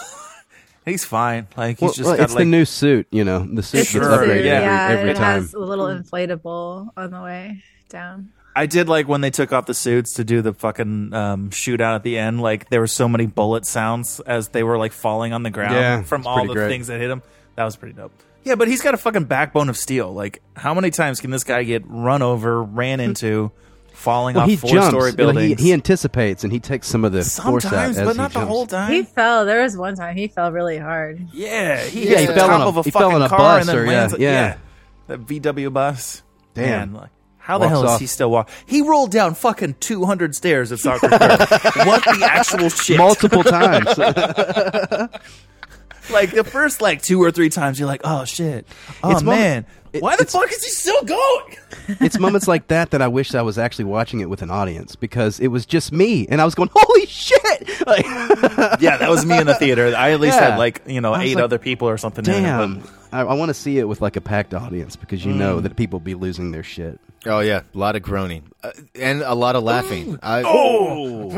he's 0.86 1.04
fine. 1.04 1.46
Like 1.56 1.78
he's 1.78 1.82
Well, 1.82 1.92
just 1.92 2.06
well, 2.06 2.16
got 2.16 2.24
it's 2.24 2.34
like 2.34 2.42
the 2.42 2.50
new 2.50 2.64
suit. 2.64 3.06
You 3.10 3.24
know, 3.24 3.46
the 3.46 3.62
suit 3.62 3.80
It's 3.82 3.92
gets 3.92 4.06
upgraded 4.06 4.44
yeah. 4.44 4.88
every, 4.90 4.98
every 4.98 5.10
it 5.10 5.16
time. 5.16 5.42
has 5.42 5.52
a 5.52 5.58
little 5.58 5.86
inflatable 5.86 6.88
on 6.96 7.10
the 7.10 7.20
way 7.22 7.62
down. 7.90 8.30
I 8.54 8.66
did 8.66 8.88
like 8.88 9.08
when 9.08 9.20
they 9.22 9.30
took 9.30 9.52
off 9.52 9.66
the 9.66 9.74
suits 9.74 10.14
to 10.14 10.24
do 10.24 10.42
the 10.42 10.52
fucking 10.52 11.14
um, 11.14 11.50
shootout 11.50 11.94
at 11.96 12.02
the 12.02 12.18
end. 12.18 12.40
Like 12.40 12.68
there 12.70 12.80
were 12.80 12.86
so 12.86 13.08
many 13.08 13.26
bullet 13.26 13.64
sounds 13.66 14.20
as 14.20 14.48
they 14.48 14.62
were 14.62 14.76
like 14.78 14.92
falling 14.92 15.32
on 15.32 15.42
the 15.42 15.50
ground 15.50 15.74
Yeah, 15.74 16.02
from 16.02 16.26
all 16.26 16.46
the 16.46 16.52
great. 16.52 16.68
things 16.68 16.88
that 16.88 17.00
hit 17.00 17.10
him. 17.10 17.22
That 17.56 17.64
was 17.64 17.76
pretty 17.76 17.94
dope. 17.94 18.12
Yeah, 18.44 18.56
but 18.56 18.68
he's 18.68 18.82
got 18.82 18.92
a 18.92 18.96
fucking 18.98 19.24
backbone 19.24 19.68
of 19.68 19.76
steel. 19.76 20.12
Like 20.12 20.42
how 20.56 20.74
many 20.74 20.90
times 20.90 21.20
can 21.20 21.30
this 21.30 21.44
guy 21.44 21.62
get 21.62 21.84
run 21.86 22.20
over, 22.22 22.62
ran 22.62 22.98
into, 23.00 23.52
falling 23.94 24.34
Well, 24.34 24.44
off 24.44 24.50
he 24.50 24.56
four 24.56 24.70
jumps. 24.70 24.88
story 24.88 25.10
you 25.12 25.16
know, 25.16 25.16
buildings? 25.32 25.60
he, 25.60 25.66
he 25.68 25.72
anticipates 25.72 26.42
and 26.44 26.52
he 26.52 26.58
takes 26.58 26.88
some 26.88 27.04
of 27.04 27.12
the 27.12 27.18
force 27.22 27.64
out 27.64 27.70
Sometimes, 27.70 27.98
as 27.98 28.04
but 28.06 28.12
he 28.12 28.18
not 28.18 28.32
the 28.32 28.40
jumps. 28.40 28.48
whole 28.50 28.66
time. 28.66 28.92
He 28.92 29.02
fell. 29.04 29.46
There 29.46 29.62
was 29.62 29.76
one 29.76 29.94
time 29.94 30.16
he 30.16 30.26
fell 30.28 30.50
really 30.52 30.76
hard. 30.78 31.26
Yeah, 31.32 31.80
he 31.84 32.02
Yeah, 32.04 32.08
hits 32.10 32.20
he 32.22 32.26
the 32.26 32.34
fell 32.34 32.48
top 32.48 32.60
on 32.60 32.66
a- 32.66 32.68
of 32.68 32.76
a 32.78 32.82
fucking 32.90 33.22
a 33.22 33.28
car 33.28 33.38
bus 33.38 33.60
and 33.60 33.68
then 33.68 33.78
or- 33.78 33.84
yeah, 33.90 33.98
lands. 34.00 34.16
yeah. 34.18 34.56
that 35.06 35.20
VW 35.20 35.72
bus. 35.72 36.22
Damn. 36.54 36.92
Man, 36.92 36.94
like, 37.02 37.10
how 37.42 37.58
the 37.58 37.68
hell 37.68 37.84
is 37.84 37.90
off. 37.90 38.00
he 38.00 38.06
still 38.06 38.30
walking? 38.30 38.54
He 38.66 38.82
rolled 38.82 39.10
down 39.10 39.34
fucking 39.34 39.76
two 39.80 40.04
hundred 40.04 40.34
stairs 40.34 40.72
at 40.72 40.78
Sacré-Cœur. 40.78 41.76
What 41.86 42.04
the 42.04 42.24
actual 42.24 42.68
shit? 42.68 42.98
multiple 42.98 43.42
times. 43.42 43.86
like 46.10 46.30
the 46.30 46.44
first 46.44 46.80
like 46.80 47.02
two 47.02 47.22
or 47.22 47.30
three 47.30 47.50
times, 47.50 47.78
you're 47.78 47.88
like, 47.88 48.02
"Oh 48.04 48.24
shit, 48.24 48.66
oh 49.02 49.10
It's 49.10 49.22
man, 49.22 49.66
it- 49.92 50.02
why 50.02 50.16
the 50.16 50.24
fuck 50.24 50.50
is 50.50 50.62
he 50.64 50.70
still 50.70 51.02
going?" 51.04 51.56
it's 52.00 52.18
moments 52.18 52.46
like 52.48 52.68
that 52.68 52.90
that 52.92 53.02
I 53.02 53.08
wish 53.08 53.34
I 53.34 53.42
was 53.42 53.58
actually 53.58 53.86
watching 53.86 54.20
it 54.20 54.28
with 54.30 54.42
an 54.42 54.50
audience 54.50 54.94
because 54.96 55.40
it 55.40 55.48
was 55.48 55.66
just 55.66 55.92
me 55.92 56.26
and 56.28 56.40
I 56.40 56.44
was 56.44 56.54
going, 56.54 56.70
"Holy 56.72 57.06
shit!" 57.06 57.86
Like, 57.86 58.04
yeah, 58.80 58.96
that 58.98 59.08
was 59.10 59.24
me 59.26 59.38
in 59.38 59.46
the 59.46 59.54
theater. 59.54 59.94
I 59.96 60.12
at 60.12 60.20
least 60.20 60.36
Yeah. 60.36 60.50
had 60.50 60.58
like 60.58 60.82
you 60.86 61.00
know 61.00 61.16
eight 61.16 61.34
like, 61.36 61.44
other 61.44 61.58
people 61.58 61.88
or 61.88 61.98
something. 61.98 62.24
in 62.24 62.30
it, 62.30 62.40
Damn, 62.42 62.78
but- 62.80 62.90
I, 63.12 63.20
I 63.22 63.34
want 63.34 63.50
to 63.50 63.54
see 63.54 63.78
it 63.78 63.84
with 63.88 64.00
like 64.00 64.16
a 64.16 64.20
packed 64.20 64.54
audience 64.54 64.96
because 64.96 65.24
you 65.24 65.32
know 65.32 65.58
Mm. 65.58 65.62
that 65.64 65.76
people 65.76 66.00
be 66.00 66.14
losing 66.14 66.50
their 66.52 66.62
shit. 66.62 66.98
Oh 67.26 67.40
yeah, 67.40 67.62
a 67.74 67.78
lot 67.78 67.94
of 67.96 68.02
groaning 68.02 68.44
uh, 68.64 68.70
and 68.94 69.22
a 69.22 69.34
lot 69.34 69.54
of 69.56 69.62
laughing. 69.62 70.18
I, 70.22 70.42
oh, 70.44 71.30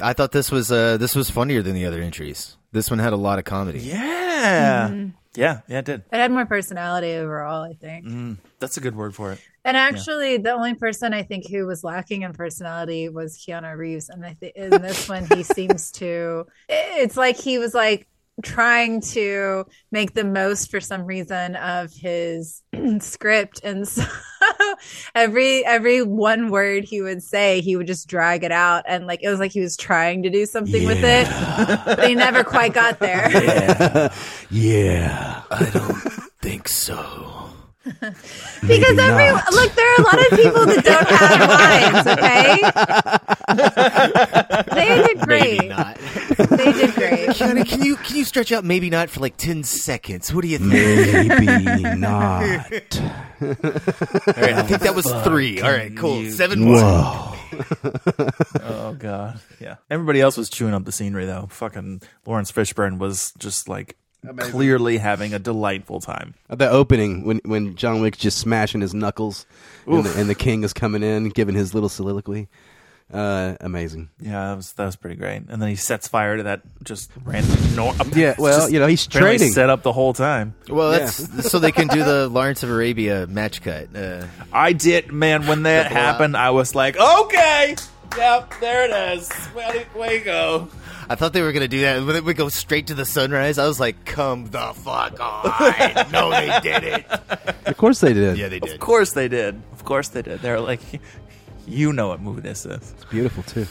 I 0.00 0.12
thought 0.12 0.32
this 0.32 0.50
was 0.50 0.70
uh, 0.72 0.96
this 0.98 1.14
was 1.14 1.30
funnier 1.30 1.62
than 1.62 1.74
the 1.74 1.86
other 1.86 2.00
entries. 2.00 2.56
This 2.72 2.90
one 2.90 2.98
had 2.98 3.12
a 3.12 3.16
lot 3.16 3.38
of 3.38 3.44
comedy. 3.44 3.80
yeah, 3.80 4.88
Mhm. 4.90 5.12
Yeah, 5.36 5.60
yeah, 5.68 5.78
it 5.78 5.84
did. 5.84 6.04
It 6.12 6.16
had 6.16 6.30
more 6.30 6.46
personality 6.46 7.12
overall, 7.12 7.62
I 7.62 7.74
think. 7.74 8.06
Mm, 8.06 8.38
that's 8.58 8.76
a 8.76 8.80
good 8.80 8.96
word 8.96 9.14
for 9.14 9.32
it. 9.32 9.40
And 9.64 9.76
actually, 9.76 10.36
the 10.36 10.52
only 10.52 10.74
person 10.74 11.14
I 11.14 11.22
think 11.22 11.48
who 11.48 11.66
was 11.66 11.82
lacking 11.82 12.22
in 12.22 12.32
personality 12.34 13.08
was 13.08 13.36
Keanu 13.38 13.76
Reeves, 13.76 14.10
and 14.10 14.24
I 14.24 14.34
think 14.34 14.54
in 14.56 14.70
this 14.70 15.08
one 15.08 15.26
he 15.26 15.42
seems 15.54 15.90
to. 15.92 16.46
It's 16.68 17.16
like 17.16 17.36
he 17.36 17.58
was 17.58 17.72
like 17.72 18.06
trying 18.42 19.00
to 19.00 19.64
make 19.92 20.14
the 20.14 20.24
most 20.24 20.70
for 20.70 20.80
some 20.80 21.04
reason 21.04 21.56
of 21.56 21.92
his 21.92 22.62
script, 23.00 23.60
and 23.62 23.86
so 23.86 24.04
every 25.14 25.64
every 25.64 26.02
one 26.02 26.50
word 26.50 26.84
he 26.84 27.00
would 27.02 27.22
say, 27.22 27.60
he 27.60 27.76
would 27.76 27.86
just 27.86 28.08
drag 28.08 28.44
it 28.44 28.52
out, 28.52 28.84
and 28.86 29.06
like 29.06 29.22
it 29.22 29.28
was 29.28 29.38
like 29.40 29.52
he 29.52 29.60
was 29.60 29.76
trying 29.76 30.22
to 30.22 30.30
do 30.30 30.46
something 30.46 30.84
with 30.84 31.02
it, 31.02 31.28
but 31.84 32.08
he 32.08 32.14
never 32.14 32.44
quite 32.44 32.72
got 32.72 32.98
there. 32.98 33.30
yeah, 34.50 35.42
I 35.50 35.70
don't 35.70 35.96
think 36.40 36.68
so. 36.68 37.43
Because 38.66 38.98
every 38.98 39.30
look, 39.56 39.72
there 39.74 39.90
are 39.92 39.96
a 39.98 40.02
lot 40.02 40.18
of 40.18 40.30
people 40.38 40.64
that 40.66 40.84
don't 40.84 41.08
have 41.08 41.48
minds. 41.84 42.06
Okay, 44.64 44.74
they 44.74 45.02
did 45.06 45.18
great. 45.20 45.58
Maybe 45.58 45.68
not. 45.68 45.96
They 45.98 46.72
did 46.72 46.94
great. 46.94 47.28
Keanu, 47.30 47.66
can 47.68 47.82
you 47.82 47.96
can 47.96 48.16
you 48.16 48.24
stretch 48.24 48.52
out 48.52 48.64
maybe 48.64 48.88
not 48.88 49.10
for 49.10 49.20
like 49.20 49.36
ten 49.36 49.64
seconds? 49.64 50.32
What 50.32 50.42
do 50.42 50.48
you 50.48 50.58
think? 50.58 51.28
Maybe 51.28 51.82
not. 51.96 52.42
All 52.42 53.48
right, 53.50 54.54
I 54.54 54.62
think 54.62 54.80
that 54.82 54.94
was 54.94 55.10
three. 55.24 55.60
All 55.60 55.70
right, 55.70 55.94
cool. 55.96 56.22
you- 56.22 56.30
Seven 56.30 56.60
more. 56.60 56.80
Whoa. 56.80 57.34
oh 58.62 58.96
god, 58.98 59.40
yeah. 59.60 59.76
Everybody 59.90 60.20
else 60.22 60.36
was 60.38 60.48
chewing 60.48 60.72
up 60.74 60.84
the 60.84 60.92
scenery 60.92 61.26
though. 61.26 61.48
Fucking 61.50 62.00
Laurence 62.26 62.50
Fishburne 62.50 62.98
was 62.98 63.32
just 63.38 63.68
like 63.68 63.96
clearly 64.38 64.98
having 64.98 65.34
a 65.34 65.38
delightful 65.38 66.00
time. 66.00 66.34
At 66.48 66.58
the 66.58 66.68
opening 66.70 67.24
when 67.24 67.40
when 67.44 67.76
John 67.76 68.00
Wick's 68.00 68.18
just 68.18 68.38
smashing 68.38 68.80
his 68.80 68.94
knuckles 68.94 69.46
and 69.86 70.04
the, 70.04 70.20
and 70.20 70.28
the 70.30 70.34
king 70.34 70.64
is 70.64 70.72
coming 70.72 71.02
in 71.02 71.28
giving 71.30 71.54
his 71.54 71.74
little 71.74 71.88
soliloquy. 71.88 72.48
Uh, 73.12 73.54
amazing. 73.60 74.08
Yeah, 74.18 74.48
that 74.48 74.56
was 74.56 74.72
that 74.72 74.86
was 74.86 74.96
pretty 74.96 75.16
great. 75.16 75.42
And 75.48 75.60
then 75.60 75.68
he 75.68 75.76
sets 75.76 76.08
fire 76.08 76.38
to 76.38 76.42
that 76.44 76.62
just 76.82 77.10
random. 77.22 77.58
Nor- 77.76 77.94
Yeah, 78.14 78.34
well, 78.38 78.68
you 78.70 78.80
know, 78.80 78.86
he's 78.86 79.06
apparently 79.06 79.36
training. 79.38 79.52
set 79.52 79.68
up 79.68 79.82
the 79.82 79.92
whole 79.92 80.14
time. 80.14 80.54
Well, 80.68 80.92
that's 80.92 81.50
so 81.50 81.58
they 81.58 81.70
can 81.70 81.88
do 81.88 82.02
the 82.02 82.28
Lawrence 82.28 82.62
of 82.62 82.70
Arabia 82.70 83.26
match 83.26 83.60
cut. 83.62 83.94
Uh, 83.94 84.24
I 84.52 84.72
did, 84.72 85.12
man. 85.12 85.46
When 85.46 85.64
that 85.64 85.92
happened, 85.92 86.34
I 86.36 86.50
was 86.50 86.74
like, 86.74 86.96
okay, 86.96 87.76
yep, 88.16 88.52
there 88.60 88.84
it 88.84 89.18
is. 89.18 89.30
Well, 89.54 89.74
way 89.94 90.20
go. 90.20 90.68
I 91.08 91.16
thought 91.16 91.32
they 91.32 91.42
were 91.42 91.52
gonna 91.52 91.68
do 91.68 91.82
that. 91.82 92.04
When 92.04 92.16
it 92.16 92.24
would 92.24 92.36
go 92.36 92.48
straight 92.48 92.86
to 92.86 92.94
the 92.94 93.04
sunrise, 93.04 93.58
I 93.58 93.66
was 93.66 93.78
like, 93.78 94.04
"Come 94.04 94.46
the 94.46 94.72
fuck 94.74 95.20
on!" 95.20 96.06
no, 96.12 96.30
they 96.30 96.58
didn't. 96.62 97.06
Of 97.66 97.76
course 97.76 98.00
they 98.00 98.12
did. 98.14 98.38
Yeah, 98.38 98.48
they 98.48 98.60
did. 98.60 98.74
Of 98.74 98.80
course 98.80 99.12
they 99.12 99.28
did. 99.28 99.60
Of 99.72 99.84
course 99.84 100.08
they 100.08 100.22
did. 100.22 100.40
They're 100.40 100.60
like, 100.60 100.80
you 101.66 101.92
know 101.92 102.08
what 102.08 102.20
movie 102.20 102.40
this 102.40 102.64
is. 102.64 102.92
It's 102.92 103.04
beautiful 103.04 103.42
too. 103.42 103.66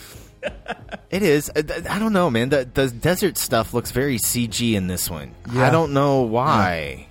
It 1.09 1.23
is. 1.23 1.49
Uh, 1.49 1.63
I, 1.89 1.95
I 1.95 1.99
don't 1.99 2.13
know, 2.13 2.29
man. 2.29 2.49
The 2.49 2.67
the 2.71 2.89
desert 2.89 3.37
stuff 3.37 3.73
looks 3.73 3.91
very 3.91 4.17
CG 4.17 4.73
in 4.73 4.87
this 4.87 5.09
one. 5.09 5.33
Yeah. 5.51 5.67
I 5.67 5.69
don't 5.71 5.93
know 5.93 6.21
why. 6.21 7.07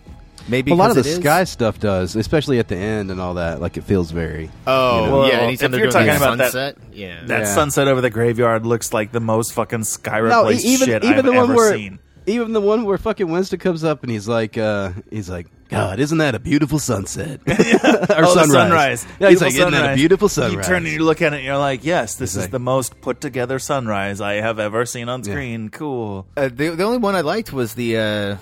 Maybe 0.49 0.73
a 0.73 0.75
lot 0.75 0.91
of 0.91 0.97
the 0.97 1.03
because 1.03 1.15
it 1.15 1.19
is- 1.19 1.25
sky 1.25 1.45
stuff 1.45 1.79
does, 1.79 2.17
especially 2.17 2.59
at 2.59 2.69
the 2.69 2.77
end 2.77 3.11
and 3.11 3.21
all 3.21 3.35
that. 3.35 3.61
Like 3.61 3.77
it 3.77 3.85
feels 3.85 4.11
very. 4.11 4.51
Oh, 4.67 5.01
you 5.01 5.07
know? 5.07 5.19
Well, 5.19 5.29
yeah. 5.29 5.35
Anytime 5.39 5.75
if 5.75 5.81
you're 5.81 5.91
talking 5.91 6.07
the 6.09 6.17
about 6.17 6.39
that- 6.53 6.77
yeah. 6.93 7.21
That 7.27 7.41
Yeah. 7.43 7.55
sunset 7.55 7.89
over 7.89 8.01
the 8.01 8.11
graveyard 8.11 8.67
looks 8.67 8.93
like 8.93 9.13
the 9.13 9.21
most 9.21 9.53
fucking 9.53 9.85
sky 9.85 10.21
no, 10.21 10.51
even 10.51 10.61
shit 10.87 11.05
even 11.05 11.19
I've 11.19 11.25
the 11.25 11.33
one 11.33 11.45
ever 11.45 11.55
where 11.55 11.75
seen. 11.75 11.99
even 12.27 12.53
the 12.53 12.61
one 12.61 12.85
where 12.85 12.99
fucking 12.99 13.29
Winston 13.31 13.59
comes 13.59 13.85
up 13.85 14.03
and 14.03 14.11
he's 14.11 14.27
like, 14.29 14.59
uh, 14.59 14.91
he's 15.11 15.31
like, 15.31 15.47
God, 15.69 16.01
isn't 16.01 16.19
that 16.19 16.35
a 16.35 16.39
beautiful 16.39 16.79
sunset 16.79 17.41
or 17.47 17.55
oh, 17.55 17.55
the 17.57 18.45
sunrise? 18.45 18.51
sunrise. 18.51 19.07
Yeah, 19.19 19.31
he's 19.31 19.41
Beautiful 19.41 19.47
like, 19.47 19.55
isn't 19.55 19.71
that 19.73 19.93
a 19.93 19.95
beautiful 19.95 20.29
sunrise? 20.29 20.53
You 20.55 20.63
turn 20.63 20.85
and 20.85 20.93
you 20.93 21.03
look 21.03 21.23
at 21.23 21.33
it 21.33 21.37
and 21.37 21.45
you're 21.47 21.57
like, 21.57 21.83
yes, 21.85 22.17
this 22.17 22.33
He's 22.33 22.37
is 22.37 22.43
like- 22.45 22.51
the 22.51 22.59
most 22.59 23.01
put 23.01 23.21
together 23.23 23.59
sunrise 23.59 24.21
I 24.21 24.35
have 24.35 24.59
ever 24.59 24.85
seen 24.85 25.09
on 25.09 25.25
screen. 25.25 25.71
Cool. 25.71 26.27
Uh, 26.37 26.49
the 26.53 26.71
the 26.77 26.83
only 26.85 26.99
one 26.99 27.15
I 27.15 27.23
liked 27.23 27.55
was 27.55 27.73
the 27.73 27.97
uh, 27.97 28.37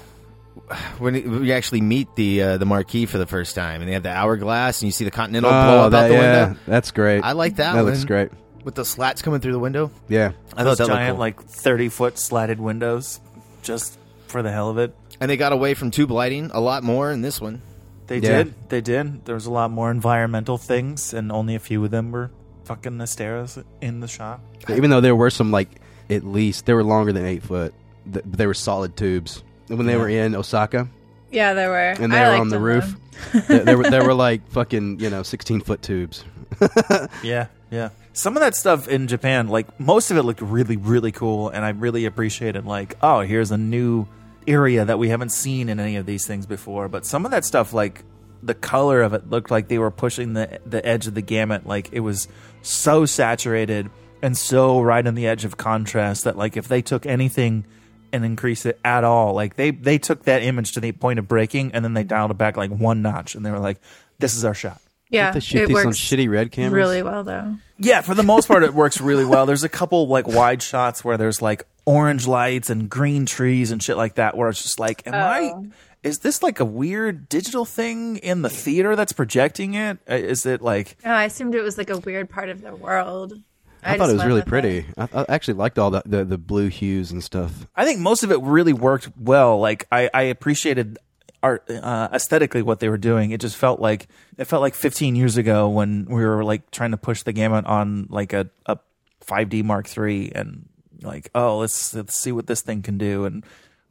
when 0.98 1.40
we 1.40 1.52
actually 1.52 1.80
meet 1.80 2.14
the 2.16 2.42
uh, 2.42 2.56
the 2.58 2.66
Marquis 2.66 3.06
for 3.06 3.18
the 3.18 3.26
first 3.26 3.54
time, 3.54 3.80
and 3.80 3.88
they 3.88 3.94
have 3.94 4.02
the 4.02 4.10
hourglass, 4.10 4.80
and 4.82 4.86
you 4.88 4.92
see 4.92 5.04
the 5.04 5.10
Continental 5.10 5.50
blow 5.50 5.58
Oh, 5.58 5.80
up 5.86 5.92
that, 5.92 6.04
out 6.04 6.08
the 6.08 6.14
yeah, 6.14 6.44
window. 6.46 6.60
that's 6.66 6.90
great. 6.90 7.20
I 7.22 7.32
like 7.32 7.56
that 7.56 7.74
That 7.74 7.82
one. 7.84 7.92
looks 7.92 8.04
great. 8.04 8.30
with 8.64 8.74
the 8.74 8.84
slats 8.84 9.22
coming 9.22 9.40
through 9.40 9.52
the 9.52 9.58
window. 9.58 9.90
Yeah, 10.08 10.32
I 10.56 10.64
Those 10.64 10.78
thought 10.78 10.88
that 10.88 10.94
giant, 10.94 11.18
looked 11.18 11.36
cool. 11.38 11.44
like 11.46 11.50
thirty 11.50 11.88
foot 11.88 12.18
slatted 12.18 12.60
windows, 12.60 13.20
just 13.62 13.98
for 14.28 14.42
the 14.42 14.50
hell 14.52 14.68
of 14.70 14.78
it. 14.78 14.94
and 15.20 15.30
they 15.30 15.36
got 15.36 15.52
away 15.52 15.74
from 15.74 15.90
tube 15.90 16.10
lighting 16.10 16.50
a 16.52 16.60
lot 16.60 16.82
more 16.82 17.10
in 17.10 17.22
this 17.22 17.40
one. 17.40 17.62
They 18.06 18.18
Yeah. 18.18 18.42
did. 18.44 18.54
They 18.68 18.80
did. 18.80 19.24
There 19.24 19.34
was 19.34 19.46
a 19.46 19.50
lot 19.52 19.70
more 19.70 19.90
environmental 19.90 20.58
things, 20.58 21.14
and 21.14 21.30
only 21.30 21.54
a 21.54 21.58
few 21.60 21.84
of 21.84 21.90
them 21.90 22.10
were 22.10 22.30
fucking 22.64 22.98
Asteras 23.00 23.62
in 23.80 24.00
the 24.00 24.08
shot. 24.08 24.40
even 24.68 24.90
though 24.90 25.00
there 25.00 25.16
were 25.16 25.30
some 25.30 25.50
like 25.50 25.68
at 26.08 26.24
least 26.24 26.66
they 26.66 26.74
were 26.74 26.82
longer 26.84 27.12
than 27.12 27.24
eight 27.24 27.42
foot, 27.42 27.72
th- 28.12 28.24
they 28.26 28.46
were 28.46 28.54
solid 28.54 28.96
tubes. 28.96 29.42
And 29.70 29.78
when 29.78 29.86
they 29.86 29.96
were 29.96 30.08
in 30.08 30.34
Osaka 30.34 30.88
Yeah, 31.30 31.54
there 31.54 31.70
were. 31.70 31.94
and 32.04 32.12
they 32.12 32.18
I 32.18 32.24
were 32.24 32.28
liked 32.32 32.40
on 32.40 32.48
the 32.50 32.56
them, 32.56 32.62
roof, 32.62 32.96
though. 33.32 33.40
there, 33.40 33.64
there 33.64 33.78
were 33.78 33.90
there 33.90 34.04
were 34.04 34.14
like 34.28 34.46
fucking 34.50 35.00
you 35.00 35.08
know 35.08 35.22
sixteen 35.22 35.60
foot 35.62 35.80
tubes. 35.80 36.24
Yeah, 37.22 37.46
yeah. 37.70 37.90
Some 38.12 38.36
of 38.36 38.40
that 38.42 38.54
stuff 38.56 38.88
in 38.88 39.06
Japan, 39.06 39.48
like 39.48 39.78
most 39.78 40.10
of 40.10 40.16
it 40.16 40.22
looked 40.24 40.42
really, 40.42 40.76
really 40.76 41.12
cool, 41.12 41.48
and 41.48 41.64
I 41.64 41.70
really 41.70 42.04
appreciated 42.04 42.66
like, 42.66 42.96
oh, 43.02 43.20
here's 43.20 43.50
a 43.52 43.56
new 43.56 44.06
area 44.46 44.84
that 44.84 44.98
we 44.98 45.08
haven't 45.10 45.30
seen 45.30 45.68
in 45.68 45.78
any 45.78 45.96
of 45.96 46.06
these 46.06 46.26
things 46.26 46.44
before. 46.46 46.88
But 46.88 47.06
some 47.06 47.24
of 47.24 47.30
that 47.30 47.44
stuff, 47.44 47.72
like 47.72 48.02
the 48.42 48.54
color 48.54 49.02
of 49.02 49.14
it, 49.14 49.30
looked 49.30 49.50
like 49.50 49.68
they 49.68 49.78
were 49.78 49.92
pushing 49.92 50.32
the 50.32 50.58
the 50.66 50.84
edge 50.84 51.06
of 51.06 51.14
the 51.14 51.22
gamut. 51.22 51.64
Like 51.66 51.90
it 51.92 52.00
was 52.00 52.26
so 52.62 53.06
saturated 53.06 53.88
and 54.22 54.36
so 54.36 54.80
right 54.82 55.06
on 55.06 55.14
the 55.14 55.26
edge 55.28 55.44
of 55.44 55.56
contrast 55.56 56.24
that 56.24 56.36
like 56.36 56.56
if 56.56 56.66
they 56.68 56.82
took 56.82 57.06
anything 57.06 57.64
and 58.12 58.24
increase 58.24 58.66
it 58.66 58.78
at 58.84 59.04
all, 59.04 59.34
like 59.34 59.56
they 59.56 59.70
they 59.70 59.98
took 59.98 60.24
that 60.24 60.42
image 60.42 60.72
to 60.72 60.80
the 60.80 60.92
point 60.92 61.18
of 61.18 61.28
breaking, 61.28 61.72
and 61.72 61.84
then 61.84 61.94
they 61.94 62.04
dialed 62.04 62.30
it 62.30 62.38
back 62.38 62.56
like 62.56 62.70
one 62.70 63.02
notch, 63.02 63.34
and 63.34 63.44
they 63.44 63.50
were 63.50 63.58
like, 63.58 63.80
this 64.18 64.36
is 64.36 64.44
our 64.44 64.54
shot. 64.54 64.80
Yeah, 65.08 65.32
They 65.32 65.40
shoot 65.40 65.62
it 65.62 65.68
these 65.68 65.78
on 65.84 65.92
shitty 65.92 66.30
red 66.30 66.52
cameras. 66.52 66.72
really 66.72 67.02
well 67.02 67.24
though. 67.24 67.56
Yeah, 67.78 68.00
for 68.00 68.14
the 68.14 68.22
most 68.22 68.46
part, 68.46 68.62
it 68.62 68.72
works 68.74 69.00
really 69.00 69.24
well. 69.24 69.44
There's 69.44 69.64
a 69.64 69.68
couple 69.68 70.06
like 70.06 70.28
wide 70.28 70.62
shots 70.62 71.04
where 71.04 71.16
there's 71.16 71.42
like 71.42 71.66
orange 71.84 72.28
lights 72.28 72.70
and 72.70 72.88
green 72.88 73.26
trees 73.26 73.72
and 73.72 73.82
shit 73.82 73.96
like 73.96 74.14
that, 74.14 74.36
where 74.36 74.48
it's 74.48 74.62
just 74.62 74.78
like, 74.78 75.04
am 75.08 75.14
I? 75.14 75.52
Oh. 75.52 75.66
Is 76.02 76.20
this 76.20 76.42
like 76.42 76.60
a 76.60 76.64
weird 76.64 77.28
digital 77.28 77.64
thing 77.64 78.16
in 78.18 78.42
the 78.42 78.48
theater 78.48 78.96
that's 78.96 79.12
projecting 79.12 79.74
it? 79.74 79.98
Uh, 80.08 80.14
it 80.14 80.62
like? 80.62 80.96
Oh, 81.04 81.10
I 81.10 81.24
assumed 81.24 81.54
it 81.54 81.60
was 81.62 81.76
like 81.76 81.90
a 81.90 81.98
weird 81.98 82.30
part 82.30 82.48
of 82.48 82.62
the 82.62 82.74
world. 82.74 83.34
I, 83.82 83.96
thought 83.96 84.10
it 84.10 84.14
was 84.14 84.24
really 84.24 84.42
pretty. 84.42 84.86
I, 84.96 85.08
I 85.12 85.24
actually 85.28 85.54
liked 85.54 85.78
all 85.78 85.90
the, 85.90 86.02
the 86.04 86.24
the 86.24 86.38
blue 86.38 86.68
hues 86.68 87.10
and 87.10 87.22
stuff. 87.22 87.66
I 87.74 87.84
think 87.84 88.00
most 88.00 88.22
of 88.22 88.30
it 88.30 88.40
really 88.42 88.72
worked 88.72 89.10
well. 89.18 89.58
Like 89.58 89.86
I, 89.90 90.10
I 90.12 90.22
appreciated 90.22 90.98
art 91.42 91.68
uh, 91.70 92.08
aesthetically 92.12 92.62
what 92.62 92.80
they 92.80 92.88
were 92.88 92.98
doing. 92.98 93.30
It 93.30 93.40
just 93.40 93.56
felt 93.56 93.80
like 93.80 94.08
it 94.36 94.44
felt 94.44 94.62
like 94.62 94.74
15 94.74 95.16
years 95.16 95.36
ago 95.36 95.68
when 95.68 96.06
we 96.06 96.24
were 96.24 96.44
like 96.44 96.70
trying 96.70 96.90
to 96.90 96.96
push 96.96 97.22
the 97.22 97.32
gamut 97.32 97.66
on 97.66 98.06
like 98.10 98.32
a 98.32 98.50
a 98.66 98.78
5D 99.26 99.64
Mark 99.64 99.86
III 99.96 100.32
and 100.34 100.68
like 101.02 101.30
oh 101.34 101.58
let's 101.58 101.94
let's 101.94 102.18
see 102.18 102.32
what 102.32 102.46
this 102.46 102.62
thing 102.62 102.82
can 102.82 102.98
do 102.98 103.24
and 103.24 103.44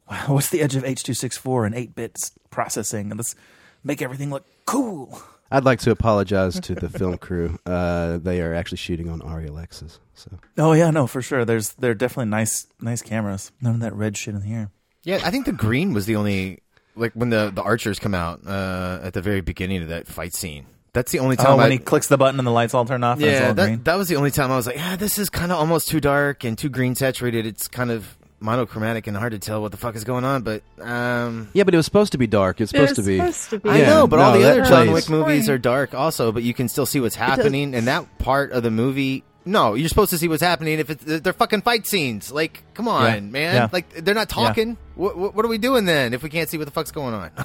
wow, 0.08 0.24
what's 0.28 0.50
the 0.50 0.60
edge 0.60 0.76
of 0.76 0.84
H264 0.84 1.66
and 1.66 1.74
8 1.74 1.94
bits 1.94 2.32
processing 2.50 3.10
and 3.10 3.18
let's 3.18 3.34
make 3.82 4.02
everything 4.02 4.30
look 4.30 4.44
cool. 4.66 5.22
I'd 5.50 5.64
like 5.64 5.80
to 5.80 5.90
apologize 5.90 6.60
to 6.60 6.74
the 6.74 6.88
film 6.88 7.18
crew. 7.18 7.58
Uh, 7.66 8.18
they 8.18 8.40
are 8.40 8.54
actually 8.54 8.78
shooting 8.78 9.08
on 9.08 9.20
Arri 9.20 9.48
Alexas. 9.48 9.98
So 10.14 10.38
Oh 10.58 10.72
yeah, 10.72 10.90
no 10.90 11.06
for 11.06 11.22
sure. 11.22 11.44
There's 11.44 11.72
they're 11.74 11.94
definitely 11.94 12.30
nice 12.30 12.66
nice 12.80 13.02
cameras. 13.02 13.50
None 13.60 13.74
of 13.76 13.80
that 13.80 13.94
red 13.94 14.16
shit 14.16 14.34
in 14.34 14.42
here. 14.42 14.70
Yeah, 15.02 15.20
I 15.24 15.30
think 15.30 15.46
the 15.46 15.52
green 15.52 15.92
was 15.94 16.06
the 16.06 16.16
only 16.16 16.62
like 16.94 17.12
when 17.14 17.30
the 17.30 17.50
the 17.54 17.62
archers 17.62 17.98
come 17.98 18.14
out 18.14 18.46
uh, 18.46 19.00
at 19.02 19.12
the 19.14 19.22
very 19.22 19.40
beginning 19.40 19.82
of 19.82 19.88
that 19.88 20.06
fight 20.06 20.34
scene. 20.34 20.66
That's 20.92 21.12
the 21.12 21.20
only 21.20 21.36
time 21.36 21.52
Oh, 21.52 21.56
when 21.56 21.66
I, 21.66 21.70
he 21.70 21.78
clicks 21.78 22.08
the 22.08 22.18
button 22.18 22.38
and 22.40 22.46
the 22.46 22.50
lights 22.50 22.74
all 22.74 22.84
turn 22.84 23.04
off. 23.04 23.18
and 23.18 23.24
it's 23.26 23.40
yeah, 23.40 23.48
all 23.48 23.54
green. 23.54 23.76
that 23.78 23.84
that 23.84 23.94
was 23.96 24.08
the 24.08 24.16
only 24.16 24.30
time 24.32 24.50
I 24.50 24.56
was 24.56 24.66
like, 24.66 24.76
yeah, 24.76 24.96
this 24.96 25.18
is 25.18 25.30
kind 25.30 25.52
of 25.52 25.58
almost 25.58 25.88
too 25.88 26.00
dark 26.00 26.44
and 26.44 26.58
too 26.58 26.68
green 26.68 26.94
saturated. 26.94 27.46
It's 27.46 27.66
kind 27.68 27.90
of 27.90 28.16
monochromatic 28.40 29.06
and 29.06 29.16
hard 29.16 29.32
to 29.32 29.38
tell 29.38 29.60
what 29.62 29.70
the 29.70 29.76
fuck 29.76 29.94
is 29.96 30.04
going 30.04 30.24
on. 30.24 30.42
But 30.42 30.62
um, 30.80 31.48
Yeah, 31.52 31.64
but 31.64 31.74
it 31.74 31.76
was 31.76 31.86
supposed 31.86 32.12
to 32.12 32.18
be 32.18 32.26
dark. 32.26 32.60
It's 32.60 32.72
It 32.72 32.76
supposed 32.76 32.96
to 32.96 33.02
be. 33.02 33.18
supposed 33.18 33.50
to 33.50 33.58
be. 33.60 33.68
I 33.70 33.76
Yeah, 33.78 33.90
know, 33.90 34.06
but 34.06 34.18
all 34.18 34.32
the 34.38 34.48
other 34.48 34.62
John 34.64 34.86
plays- 34.88 35.08
Wick 35.08 35.10
movies 35.10 35.48
are 35.48 35.58
dark 35.58 35.94
also, 35.94 36.32
but 36.32 36.42
you 36.42 36.54
can 36.54 36.68
still 36.68 36.86
see 36.86 37.00
what's 37.00 37.14
happening. 37.16 37.74
And 37.74 37.86
that 37.86 38.18
part 38.18 38.52
of 38.52 38.62
the 38.62 38.70
movie, 38.70 39.24
no, 39.44 39.74
you're 39.74 39.88
supposed 39.88 40.10
to 40.10 40.18
see 40.18 40.28
what's 40.28 40.42
happening 40.42 40.78
if 40.78 40.90
it's, 40.90 41.04
they're 41.20 41.32
fucking 41.32 41.62
fight 41.62 41.86
scenes. 41.86 42.32
Like, 42.32 42.62
come 42.74 42.88
on, 42.88 43.04
Yeah. 43.04 43.20
man. 43.20 43.54
Yeah. 43.54 43.68
Like, 43.72 43.90
they're 44.04 44.14
not 44.14 44.28
talking. 44.28 44.76
What, 44.94 45.16
what, 45.16 45.34
what 45.34 45.44
are 45.44 45.48
we 45.48 45.58
doing 45.58 45.84
then 45.84 46.14
if 46.14 46.22
we 46.22 46.28
can't 46.30 46.48
see 46.48 46.58
what 46.58 46.64
the 46.66 46.70
fuck's 46.72 46.92
going 46.92 47.14
on? 47.14 47.30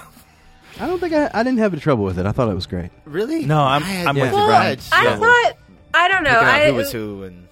I 0.80 0.88
don't 0.88 1.00
think 1.00 1.14
I, 1.14 1.30
I 1.34 1.44
didn't 1.44 1.60
have 1.60 1.72
any 1.74 1.82
trouble 1.82 2.04
with 2.04 2.20
it. 2.20 2.26
I 2.26 2.32
thought 2.34 2.50
it 2.50 2.56
was 2.56 2.66
great. 2.68 2.90
really? 3.06 3.46
No, 3.46 3.62
I'm- 3.62 3.82
I 3.84 3.86
had- 3.86 4.08
I'm 4.08 4.16
with 4.16 4.30
you, 4.30 4.36
Well, 4.36 4.48
Brian. 4.48 4.80
I 4.92 5.04
Yeah. 5.04 5.18
thought 5.18 5.54
I 5.94 6.08
don't 6.10 6.24
know. 6.24 6.38
I 6.40 6.68
who 6.68 6.74
was 6.76 6.92
who 6.92 7.24
and 7.24 7.45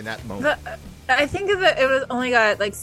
in 0.00 0.04
that 0.06 0.24
moment. 0.26 0.58
the, 0.64 0.78
I 1.08 1.26
think 1.26 1.50
that 1.60 1.78
it 1.78 1.86
was 1.86 2.04
only 2.10 2.30
got 2.30 2.58
like 2.58 2.74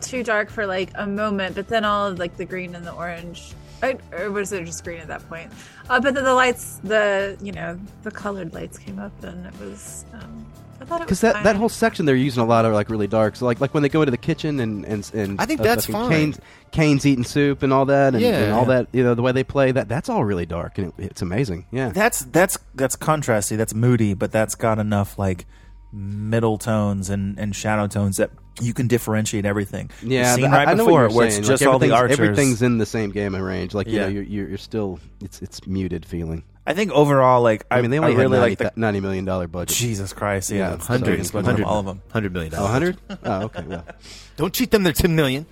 too 0.00 0.22
dark 0.22 0.48
for 0.50 0.64
like 0.66 0.90
a 0.94 1.06
moment, 1.06 1.54
but 1.54 1.68
then 1.68 1.84
all 1.84 2.06
of 2.06 2.18
like 2.18 2.36
the 2.36 2.44
green 2.46 2.74
and 2.74 2.86
the 2.86 2.92
orange, 2.92 3.52
I, 3.82 3.98
or 4.12 4.30
was 4.30 4.52
it 4.52 4.64
just 4.64 4.82
green 4.84 5.00
at 5.00 5.08
that 5.08 5.28
point? 5.28 5.52
Uh, 5.90 6.00
but 6.00 6.14
then 6.14 6.24
the 6.24 6.34
lights, 6.34 6.80
the 6.84 7.36
you 7.42 7.52
know 7.52 7.78
the 8.02 8.10
colored 8.10 8.54
lights 8.54 8.78
came 8.78 8.98
up, 8.98 9.12
and 9.22 9.46
it 9.46 9.60
was. 9.60 10.04
Um, 10.14 10.46
I 10.80 10.84
thought 10.84 11.00
it 11.02 11.08
was 11.08 11.20
Because 11.20 11.20
that, 11.20 11.44
that 11.44 11.54
whole 11.54 11.68
section 11.68 12.06
they're 12.06 12.16
using 12.16 12.42
a 12.42 12.46
lot 12.46 12.64
of 12.64 12.72
like 12.72 12.90
really 12.90 13.06
dark. 13.06 13.36
So 13.36 13.46
like 13.46 13.60
like 13.60 13.72
when 13.72 13.82
they 13.84 13.88
go 13.88 14.02
into 14.02 14.10
the 14.10 14.16
kitchen 14.16 14.58
and 14.60 14.84
and, 14.84 15.10
and 15.14 15.40
I 15.40 15.46
think 15.46 15.60
uh, 15.60 15.64
that's 15.64 15.86
fine. 15.86 16.10
Caine's, 16.10 16.40
Caine's 16.72 17.06
eating 17.06 17.24
soup 17.24 17.62
and 17.62 17.72
all 17.72 17.84
that 17.86 18.14
and, 18.14 18.22
Yeah. 18.22 18.38
and 18.42 18.52
all 18.52 18.64
that 18.66 18.88
you 18.92 19.04
know 19.04 19.14
the 19.14 19.22
way 19.22 19.30
they 19.32 19.44
play 19.44 19.70
that 19.70 19.88
that's 19.88 20.08
all 20.08 20.24
really 20.24 20.46
dark 20.46 20.78
and 20.78 20.88
it, 20.88 20.94
it's 20.98 21.22
amazing. 21.22 21.66
Yeah. 21.70 21.90
That's 21.90 22.24
that's 22.24 22.58
that's 22.74 22.96
contrasty. 22.96 23.56
That's 23.56 23.74
moody, 23.74 24.14
but 24.14 24.32
that's 24.32 24.56
got 24.56 24.78
enough 24.80 25.18
like 25.20 25.46
middle 25.92 26.58
tones 26.58 27.10
and, 27.10 27.38
and 27.38 27.54
shadow 27.54 27.86
tones 27.86 28.16
that 28.16 28.30
you 28.60 28.74
can 28.74 28.86
differentiate 28.86 29.44
everything. 29.44 29.90
yeah, 30.02 30.22
the 30.36 30.42
scene 30.42 30.50
but 30.50 30.54
I- 30.54 30.58
right 30.64 30.68
I 30.68 30.74
know 30.74 30.84
before 30.84 31.02
what 31.04 31.10
you're 31.10 31.16
where 31.18 31.26
it's 31.26 31.34
saying. 31.36 31.44
just 31.46 31.62
like, 31.62 31.72
all 31.72 31.78
the 31.78 31.86
everything's- 31.86 32.00
archers. 32.00 32.18
Everything's 32.20 32.62
in 32.62 32.78
the 32.78 32.86
same 32.86 33.10
gamma 33.10 33.42
range. 33.42 33.74
Like 33.74 33.86
you 33.88 33.94
Yeah. 33.96 34.02
know, 34.02 34.08
you're, 34.08 34.22
you're 34.22 34.48
you're 34.50 34.58
still 34.58 34.98
it's 35.22 35.40
it's 35.42 35.66
muted 35.66 36.04
feeling. 36.06 36.44
I 36.66 36.74
think 36.74 36.92
overall, 36.92 37.42
like 37.42 37.66
I, 37.70 37.78
I 37.78 37.82
mean, 37.82 37.90
they 37.90 37.98
I 37.98 38.02
only 38.04 38.14
really 38.16 38.36
had 38.38 38.42
like 38.42 38.60
90, 38.60 38.64
the 38.74 38.80
ninety 38.80 39.00
million 39.00 39.24
dollar 39.24 39.48
budget. 39.48 39.76
Jesus 39.76 40.12
Christ, 40.12 40.50
yeah, 40.50 40.58
Yeah, 40.58 40.70
that's 40.70 40.86
so 40.86 40.92
the 40.96 41.04
biggest 41.04 41.20
it's 41.20 41.30
budget 41.32 41.60
of 41.60 41.66
100 41.66 41.66
all 41.66 41.78
of 41.80 41.86
them. 41.86 42.02
$100 42.12 42.30
million. 42.32 42.54
Oh, 42.56 42.62
100? 42.62 42.98
oh, 43.24 43.42
okay. 43.42 43.62
Well, 43.66 43.84
Don't 44.36 44.54
cheat 44.54 44.70
them, 44.70 44.84
they're 44.84 44.92
10 44.92 45.16
million. 45.16 45.44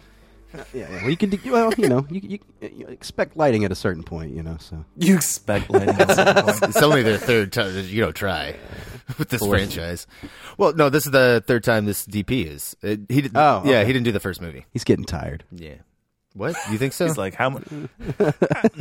Uh, 0.55 0.59
yeah, 0.73 0.89
yeah. 0.91 1.01
Well, 1.03 1.11
you 1.11 1.17
can. 1.17 1.31
do- 1.31 1.39
Well, 1.53 1.73
you 1.79 1.89
know, 1.89 2.07
you, 2.11 2.21
you, 2.61 2.69
you 2.77 2.87
expect 2.89 3.37
lighting 3.37 3.65
at 3.65 3.73
a 3.73 3.75
certain 3.77 4.03
point. 4.05 4.35
You 4.35 4.43
know, 4.45 4.57
so 4.61 4.85
You 4.99 5.15
expect 5.17 5.69
lighting 5.71 5.91
at 6.01 6.11
some 6.13 6.45
point. 6.45 6.63
it's 6.65 6.83
only 6.83 7.03
their 7.03 7.19
third 7.19 7.53
time. 7.53 7.75
You 7.87 8.01
don't 8.03 8.15
try 8.17 8.55
with 9.19 9.29
this 9.29 9.45
franchise. 9.47 10.07
Well, 10.59 10.73
no, 10.75 10.89
this 10.91 11.07
is 11.07 11.13
the 11.13 11.43
third 11.47 11.65
time 11.65 11.85
this 11.87 12.07
DP 12.07 12.47
is. 12.47 12.77
Uh, 12.83 12.97
he 13.09 13.23
did, 13.23 13.33
Oh, 13.37 13.63
yeah, 13.65 13.79
okay. 13.79 13.87
he 13.87 13.93
didn't 13.93 14.05
do 14.05 14.13
the 14.13 14.21
first 14.21 14.41
movie. 14.41 14.67
he's 14.73 14.85
getting 14.85 15.05
tired. 15.05 15.45
Yeah. 15.53 15.75
What 16.35 16.55
you 16.71 16.79
think 16.79 16.93
so? 16.93 17.07
He's 17.07 17.19
like, 17.19 17.35
how 17.35 17.51
much? 17.51 17.65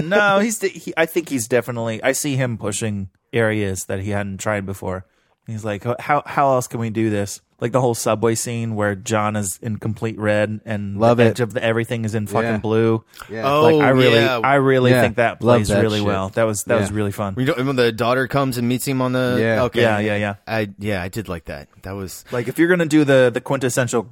no, 0.03 0.38
he's. 0.39 0.61
He, 0.61 0.93
I 0.95 1.05
think 1.07 1.29
he's 1.29 1.47
definitely. 1.47 2.01
I 2.03 2.11
see 2.11 2.35
him 2.35 2.57
pushing 2.59 3.09
areas 3.33 3.85
that 3.85 4.01
he 4.01 4.11
hadn't 4.11 4.38
tried 4.38 4.65
before. 4.67 5.05
He's 5.50 5.65
like, 5.65 5.84
how 6.00 6.24
how 6.25 6.51
else 6.53 6.68
can 6.68 6.79
we 6.79 6.89
do 6.89 7.10
this? 7.10 7.41
Like 7.62 7.74
the 7.74 7.82
whole 7.82 7.94
subway 7.96 8.36
scene 8.36 8.75
where 8.75 8.96
John 8.96 9.36
is 9.36 9.60
in 9.62 9.77
complete 9.79 10.18
red 10.18 10.62
and 10.65 10.98
Love 10.98 11.18
the 11.18 11.24
it. 11.25 11.27
edge 11.32 11.39
of 11.41 11.53
the, 11.53 11.62
everything 11.62 12.06
is 12.06 12.15
in 12.15 12.25
fucking 12.25 12.50
Yeah. 12.50 12.58
blue. 12.58 13.03
Yeah. 13.29 13.51
Oh, 13.51 13.63
like 13.63 13.86
I 13.86 13.89
really, 13.89 14.13
yeah. 14.15 14.38
I 14.41 14.56
really 14.56 14.91
Yeah. 14.91 15.01
think 15.01 15.18
that 15.18 15.41
Love 15.44 15.58
plays 15.58 15.68
that 15.68 15.82
really 15.82 16.00
shit. 16.00 16.08
well. 16.08 16.29
That 16.29 16.44
was 16.44 16.63
that 16.63 16.79
was 16.79 16.89
Yeah. 16.89 16.96
really 16.96 17.12
fun. 17.12 17.34
when, 17.36 17.46
you 17.46 17.53
don't- 17.53 17.65
when 17.68 17.75
the 17.75 17.91
daughter 17.91 18.27
comes 18.27 18.58
and 18.58 18.70
meets 18.70 18.88
him 18.88 19.01
on 19.01 19.12
the 19.12 19.38
Yeah. 19.41 19.63
okay 19.63 19.82
Yeah, 19.82 20.00
yeah, 20.00 20.15
yeah. 20.15 20.36
I 20.48 20.70
yeah 20.79 21.03
I 21.03 21.10
did 21.10 21.27
like 21.27 21.46
that. 21.46 21.68
That 21.82 21.91
was 21.96 22.24
Like 22.32 22.48
if 22.48 22.58
you're 22.60 22.70
gonna 22.70 22.86
do 22.86 23.03
the 23.03 23.29
the 23.34 23.41
quintessential 23.41 24.08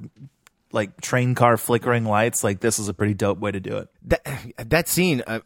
like 0.72 1.00
train 1.00 1.34
car 1.34 1.56
flickering 1.56 2.04
lights, 2.04 2.44
like 2.44 2.60
this 2.60 2.78
is 2.78 2.88
a 2.88 2.92
pretty 2.94 3.14
dope 3.14 3.38
way 3.38 3.50
to 3.50 3.60
do 3.60 3.78
it. 3.78 3.88
that 4.08 4.26
that 4.68 4.88
scene. 4.88 5.22
Uh, 5.26 5.40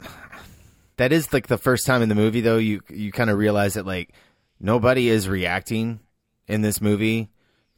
that 0.96 1.12
is 1.12 1.32
like 1.32 1.46
the 1.46 1.58
first 1.58 1.86
time 1.86 2.02
in 2.02 2.08
the 2.08 2.14
movie 2.16 2.40
though 2.40 2.58
you 2.58 2.80
you 2.90 3.12
kind 3.12 3.30
of 3.30 3.38
realize 3.38 3.74
that 3.74 3.86
like 3.86 4.10
nobody 4.62 5.08
is 5.08 5.28
reacting 5.28 6.00
in 6.46 6.62
this 6.62 6.80
movie 6.80 7.28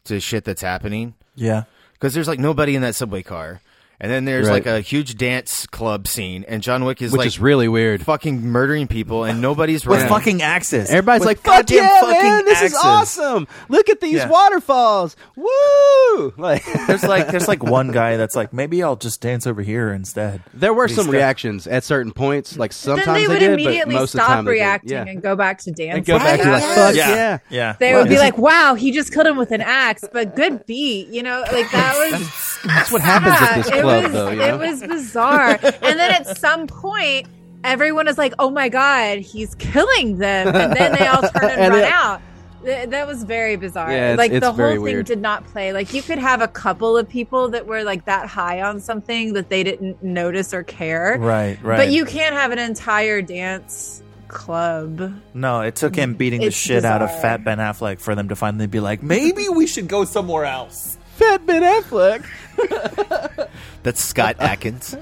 to 0.05 0.21
shit 0.21 0.45
that's 0.45 0.63
happening. 0.63 1.15
Yeah. 1.35 1.65
because 1.95 2.15
there's 2.15 2.29
like 2.29 2.39
nobody 2.39 2.77
in 2.77 2.83
that 2.83 2.95
subway 2.95 3.23
car, 3.23 3.61
and 4.01 4.11
then 4.11 4.25
there's 4.25 4.47
Right. 4.49 4.55
like 4.55 4.67
a 4.67 4.81
huge 4.81 5.17
dance 5.17 5.67
club 5.67 6.07
scene, 6.09 6.45
and 6.49 6.63
John 6.63 6.85
Wick 6.85 7.01
is 7.03 7.13
Which 7.13 7.19
like 7.19 7.27
is 7.27 7.41
really 7.41 7.69
weird. 7.69 8.03
fucking 8.03 8.43
murdering 8.43 8.87
people, 8.87 9.25
and 9.25 9.41
nobody's 9.41 9.87
With 9.87 9.99
running. 10.01 10.13
fucking 10.13 10.43
axes. 10.43 10.91
Everybody's 10.91 11.21
With 11.21 11.27
like, 11.29 11.39
"Fuck 11.41 11.55
goddamn 11.67 11.79
yeah, 11.85 12.01
fucking 12.01 12.23
man! 12.23 12.45
This 12.45 12.63
is 12.63 12.75
awesome! 12.75 13.47
Look 13.69 13.89
at 13.89 14.01
these 14.01 14.15
Yeah. 14.17 14.29
waterfalls! 14.29 15.17
Woo!" 15.37 16.33
Like, 16.37 16.65
There's 16.87 17.03
like 17.05 17.29
there's 17.29 17.49
like 17.49 17.63
one 17.63 17.91
guy 17.93 18.17
that's 18.17 18.37
like 18.37 18.53
maybe 18.53 18.83
I'll 18.83 18.97
just 18.97 19.21
dance 19.21 19.47
over 19.47 19.63
here 19.63 19.93
instead. 19.93 20.43
there 20.53 20.73
were 20.75 20.87
some 20.89 21.07
guys- 21.07 21.13
reactions 21.15 21.67
at 21.67 21.83
certain 21.85 22.13
points. 22.13 22.57
Like 22.57 22.73
sometimes 22.73 23.07
then 23.07 23.15
they 23.15 23.29
would 23.29 23.39
did, 23.41 23.53
immediately 23.53 23.95
but 23.95 24.01
most 24.01 24.15
of 24.15 24.19
the 24.21 24.25
stop 24.25 24.37
time 24.37 24.49
reacting 24.49 24.93
Yeah. 24.93 25.05
and 25.07 25.23
go 25.23 25.35
back 25.37 25.59
to 25.61 25.71
dancing. 25.73 25.91
And 25.91 26.07
go 26.07 26.19
back 26.19 26.41
to 26.41 26.51
like, 26.51 26.63
"Fuck 26.63 26.77
was- 26.89 26.97
yeah!" 26.97 27.09
Yeah. 27.15 27.39
Yeah. 27.51 27.77
They 27.79 27.93
Well, 27.93 28.03
would 28.03 28.09
be 28.09 28.19
like, 28.19 28.39
"Wow, 28.39 28.75
he 28.75 28.93
just 28.93 29.13
killed 29.13 29.27
him 29.27 29.37
with 29.37 29.51
an 29.51 29.61
axe, 29.61 30.05
but 30.13 30.37
good 30.37 30.67
beat, 30.67 31.09
you 31.09 31.23
know, 31.23 31.45
like 31.53 31.71
that 31.73 31.95
was. 31.97 32.59
That's 32.65 32.91
what 32.93 33.03
happens 33.03 33.35
at 33.41 33.57
with 33.59 33.67
this 33.67 33.75
it 33.77 33.85
club, 34.01 34.05
was, 34.05 34.13
though. 34.13 34.31
You 34.31 34.43
it 34.43 34.59
was 34.59 34.81
bizarre. 34.83 35.59
and 35.63 35.99
then 35.99 36.11
at 36.13 36.37
some 36.39 36.67
point, 36.67 37.27
everyone 37.63 38.09
is 38.09 38.19
like, 38.19 38.35
"Oh 38.39 38.51
my 38.51 38.69
god, 38.69 39.19
he's 39.19 39.55
killing 39.57 40.19
them!" 40.19 40.49
And 40.55 40.73
then 40.77 40.93
they 40.93 41.07
all 41.07 41.23
turn 41.23 41.45
and, 41.45 41.51
And 41.61 41.75
run 41.75 41.83
it- 41.83 41.93
out. 41.93 42.21
Th- 42.65 42.89
That 42.89 43.07
was 43.07 43.23
very 43.25 43.57
bizarre. 43.57 43.91
Yeah, 43.93 44.13
it's- 44.15 44.19
like 44.19 44.33
it's 44.33 44.47
the 44.47 44.53
very 44.53 44.77
whole 44.77 44.85
thing 44.87 44.95
weird. 44.95 45.07
did 45.07 45.21
not 45.21 45.45
play. 45.49 45.73
Like 45.75 45.93
you 45.93 46.01
could 46.01 46.19
have 46.19 46.41
a 46.41 46.49
couple 46.49 46.97
of 46.97 47.07
people 47.09 47.49
that 47.51 47.67
were 47.67 47.85
like 47.85 48.07
that 48.07 48.27
high 48.27 48.63
on 48.63 48.81
something 48.81 49.35
that 49.35 49.51
they 49.51 49.63
didn't 49.65 50.03
notice 50.03 50.55
or 50.55 50.63
care. 50.63 51.17
Right, 51.21 51.59
right. 51.63 51.77
But 51.77 51.91
you 51.91 52.05
can't 52.07 52.35
have 52.35 52.53
an 52.53 52.59
entire 52.59 53.21
dance 53.21 54.03
club. 54.29 55.13
No, 55.35 55.61
it 55.61 55.77
took 55.77 55.95
him 55.95 56.15
beating 56.15 56.41
the 56.41 56.47
It's 56.47 56.57
shit 56.57 56.85
out 56.87 57.03
of. 57.03 57.11
Fat 57.21 57.45
Ben 57.45 57.59
Affleck 57.59 58.01
for 58.01 58.15
them 58.15 58.29
to 58.31 58.35
finally 58.37 58.67
be 58.67 58.81
like, 58.81 59.03
maybe 59.03 59.49
we 59.49 59.67
should 59.67 59.87
go 59.87 60.05
somewhere 60.07 60.45
else. 60.47 60.97
Fat 61.17 61.47
Ben 61.47 61.63
Affleck. 61.63 63.49
That's 63.83 64.03
Scott 64.05 64.37
Adkins. 64.39 64.97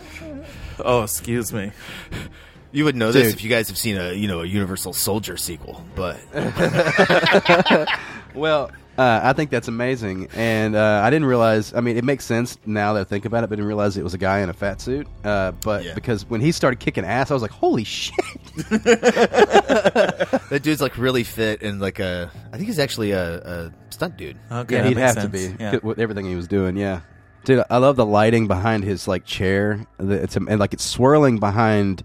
Oh, 0.78 1.02
excuse 1.02 1.52
me. 1.52 1.72
You 2.72 2.84
would 2.84 2.96
know 2.96 3.12
this 3.12 3.26
Dude. 3.28 3.34
if 3.34 3.44
you 3.44 3.50
guys 3.50 3.68
have 3.68 3.76
seen 3.76 3.98
a 3.98 4.12
you 4.14 4.26
know 4.28 4.40
a 4.40 4.46
Universal 4.46 4.94
Soldier 4.94 5.36
sequel, 5.36 5.84
but 5.94 6.18
Well, 8.34 8.70
uh, 8.98 9.20
I 9.22 9.32
think 9.32 9.50
that's 9.50 9.68
amazing, 9.68 10.28
and 10.34 10.74
uh, 10.76 11.00
I 11.04 11.10
didn't 11.10 11.26
realize. 11.26 11.72
I 11.74 11.80
mean, 11.80 11.96
it 11.96 12.04
makes 12.04 12.24
sense 12.24 12.58
now 12.66 12.92
that 12.94 13.00
I 13.00 13.04
think 13.04 13.24
about 13.24 13.42
it, 13.44 13.48
but 13.48 13.54
I 13.54 13.56
didn't 13.56 13.68
realize 13.68 13.96
it 13.96 14.04
was 14.04 14.14
a 14.14 14.18
guy 14.18 14.40
in 14.40 14.48
a 14.48 14.52
fat 14.52 14.80
suit. 14.80 15.06
Uh, 15.24 15.52
but 15.52 15.84
Yeah. 15.84 15.94
because 15.94 16.28
when 16.28 16.40
he 16.40 16.52
started 16.52 16.78
kicking 16.80 17.04
ass, 17.04 17.30
I 17.30 17.34
was 17.34 17.42
like, 17.42 17.50
"Holy 17.52 17.84
shit!" 17.84 18.14
that 18.70 20.60
dude's 20.62 20.80
like 20.80 20.96
really 20.98 21.24
fit 21.24 21.62
and 21.62 21.80
like 21.80 21.98
a 21.98 22.30
I 22.52 22.56
think 22.56 22.66
he's 22.68 22.78
actually 22.78 23.12
a, 23.12 23.38
a 23.38 23.72
stunt 23.90 24.16
dude. 24.16 24.36
Okay, 24.50 24.76
yeah, 24.76 24.82
that 24.82 24.88
he'd 24.88 24.96
makes 24.96 25.14
have 25.14 25.30
to 25.32 25.38
sense. 25.38 25.56
be 25.58 25.62
Yeah. 25.62 25.76
with 25.82 25.98
everything 25.98 26.26
he 26.26 26.34
was 26.36 26.48
doing. 26.48 26.76
Yeah, 26.76 27.00
dude, 27.44 27.64
I 27.70 27.78
love 27.78 27.96
the 27.96 28.06
lighting 28.06 28.46
behind 28.48 28.84
his 28.84 29.08
like 29.08 29.24
chair. 29.24 29.86
The- 29.98 30.22
It's 30.22 30.36
and 30.36 30.58
like 30.58 30.72
it's 30.74 30.84
swirling 30.84 31.38
behind. 31.38 32.04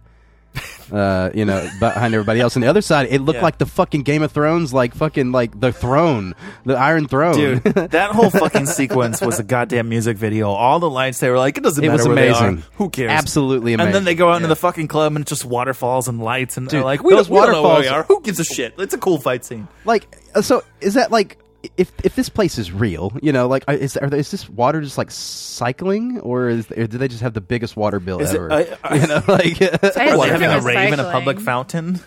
Uh, 0.91 1.30
you 1.36 1.43
know, 1.43 1.70
behind 1.82 2.13
everybody 2.13 2.39
else. 2.39 2.56
On 2.56 2.62
the 2.62 2.67
other 2.70 2.82
side, 2.82 3.08
it 3.12 3.20
looked 3.20 3.38
Yeah. 3.39 3.43
like 3.43 3.58
the 3.58 3.65
fucking 3.65 4.04
Game 4.04 4.22
of 4.24 4.32
Thrones, 4.32 4.74
like 4.74 4.96
fucking 4.96 5.34
like 5.34 5.60
the 5.60 5.74
throne, 5.74 6.34
the 6.65 6.76
Iron 6.78 7.08
Throne. 7.10 7.36
Dude, 7.36 7.63
that 7.91 8.12
whole 8.12 8.30
fucking 8.30 8.67
sequence 8.67 9.20
was 9.20 9.38
a 9.38 9.43
goddamn 9.43 9.89
music 9.89 10.15
video. 10.15 10.50
All 10.50 10.80
the 10.80 10.89
lights, 10.89 11.20
they 11.20 11.30
were 11.30 11.38
like, 11.38 11.58
it 11.58 11.63
doesn't 11.63 11.84
It 11.84 11.88
matter 11.88 11.98
was 11.98 12.08
where 12.08 12.15
they 12.15 12.30
amazing. 12.30 12.60
are. 12.60 12.63
Who 12.78 12.89
cares? 12.89 13.12
Absolutely 13.12 13.74
amazing. 13.74 13.88
And 13.88 13.96
then 13.96 14.02
amazing. 14.04 14.06
they 14.06 14.15
go 14.15 14.30
out 14.32 14.38
into 14.38 14.48
the 14.48 14.56
fucking 14.56 14.88
club 14.88 15.13
and 15.17 15.24
it's 15.24 15.30
just 15.30 15.43
waterfalls 15.43 16.08
and 16.08 16.22
lights 16.22 16.56
and 16.56 16.70
they're 16.70 16.80
Dude, 16.80 16.86
like, 16.86 17.04
we 17.04 17.13
those 17.15 17.28
don't, 17.28 17.36
we 17.36 17.41
don't 17.46 17.52
know 17.52 17.63
where 17.63 17.70
we 17.72 17.76
waterfalls- 17.88 17.91
are. 17.91 18.04
Who 18.04 18.22
gives 18.22 18.39
a 18.39 18.46
shit? 18.46 18.76
It's 18.78 18.93
a 18.93 18.98
cool 18.98 19.17
fight 19.20 19.43
scene. 19.43 19.67
like 19.84 20.08
uh, 20.36 20.41
so 20.41 20.63
is 20.80 20.93
that 20.93 21.12
like 21.12 21.38
if 21.76 21.91
if 22.04 22.15
this 22.15 22.30
place 22.30 22.58
is 22.58 22.72
real 22.72 23.12
you 23.22 23.32
know 23.34 23.48
like 23.48 23.63
uh, 23.67 23.74
is 23.74 23.98
are 23.98 24.10
there, 24.10 24.20
is 24.20 24.32
this 24.32 24.48
water 24.48 24.80
just 24.82 24.98
like 24.98 25.10
cycling 25.12 26.20
or 26.22 26.50
is 26.50 26.70
or 26.72 26.88
do 26.88 26.98
they 26.98 27.08
just 27.08 27.22
have 27.22 27.34
the 27.34 27.41
biggest 27.41 27.76
water 27.76 28.00
bill 28.00 28.20
Is 28.20 28.32
it- 28.32 28.36
ever 28.38 28.54
I- 28.54 28.78
I- 28.84 28.96
you 29.02 29.08
know 29.08 29.24
like 29.28 29.62
I 29.98 30.12
Are 30.12 30.17
they 30.17 30.30
having 30.30 30.50
a 30.50 30.54
recycling. 30.60 30.63
rave 30.65 30.93
in 30.93 31.00
a 31.00 31.12
public 31.12 31.39
fountain? 31.39 32.00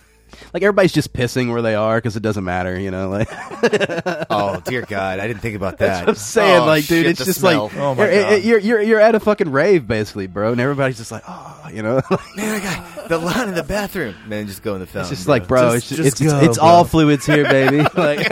Like 0.53 0.63
everybody's 0.63 0.93
just 0.93 1.13
pissing 1.13 1.51
where 1.53 1.63
they 1.63 1.75
are 1.75 1.97
because 1.99 2.17
it 2.17 2.23
doesn't 2.23 2.45
matter 2.45 2.79
you 2.79 2.91
know 2.91 3.09
like 3.09 3.29
Oh 4.31 4.61
dear 4.65 4.83
God, 4.83 5.19
I 5.21 5.27
didn't 5.27 5.41
think 5.41 5.57
about 5.57 5.79
that. 5.79 6.09
I'm 6.09 6.15
saying 6.15 6.63
Oh, 6.63 6.67
like 6.67 6.87
dude 6.87 7.05
shit, 7.05 7.07
it's 7.07 7.25
just 7.25 7.41
smell. 7.41 7.65
like 7.65 7.77
Oh, 7.77 7.95
my 7.95 8.11
you're, 8.11 8.23
God. 8.23 8.43
you're 8.43 8.59
you're 8.59 8.83
you're 8.83 9.01
at 9.01 9.15
a 9.15 9.21
fucking 9.21 9.51
rave 9.53 9.87
basically 9.87 10.27
bro 10.27 10.53
and 10.53 10.61
everybody's 10.61 10.97
just 10.99 11.13
like 11.13 11.23
oh 11.29 11.69
you 11.73 11.83
know 11.83 12.01
man, 12.37 12.61
I 12.61 12.63
got 12.63 13.09
the 13.09 13.19
line 13.19 13.49
in 13.49 13.55
the 13.55 13.63
bathroom. 13.63 14.15
Man, 14.27 14.47
just 14.47 14.63
go 14.63 14.75
in 14.75 14.81
the 14.81 14.87
fountain. 14.87 15.13
it's 15.13 15.21
just 15.21 15.29
like 15.29 15.47
bro 15.49 15.75
Just- 15.75 15.77
it's 15.77 15.89
just, 15.89 16.03
just 16.03 16.21
it's, 16.23 16.33
go, 16.33 16.39
it's, 16.39 16.47
it's 16.49 16.59
bro. 16.59 16.67
all 16.67 16.85
fluids 16.85 17.27
here 17.27 17.45
baby 17.45 17.79
like 17.95 18.27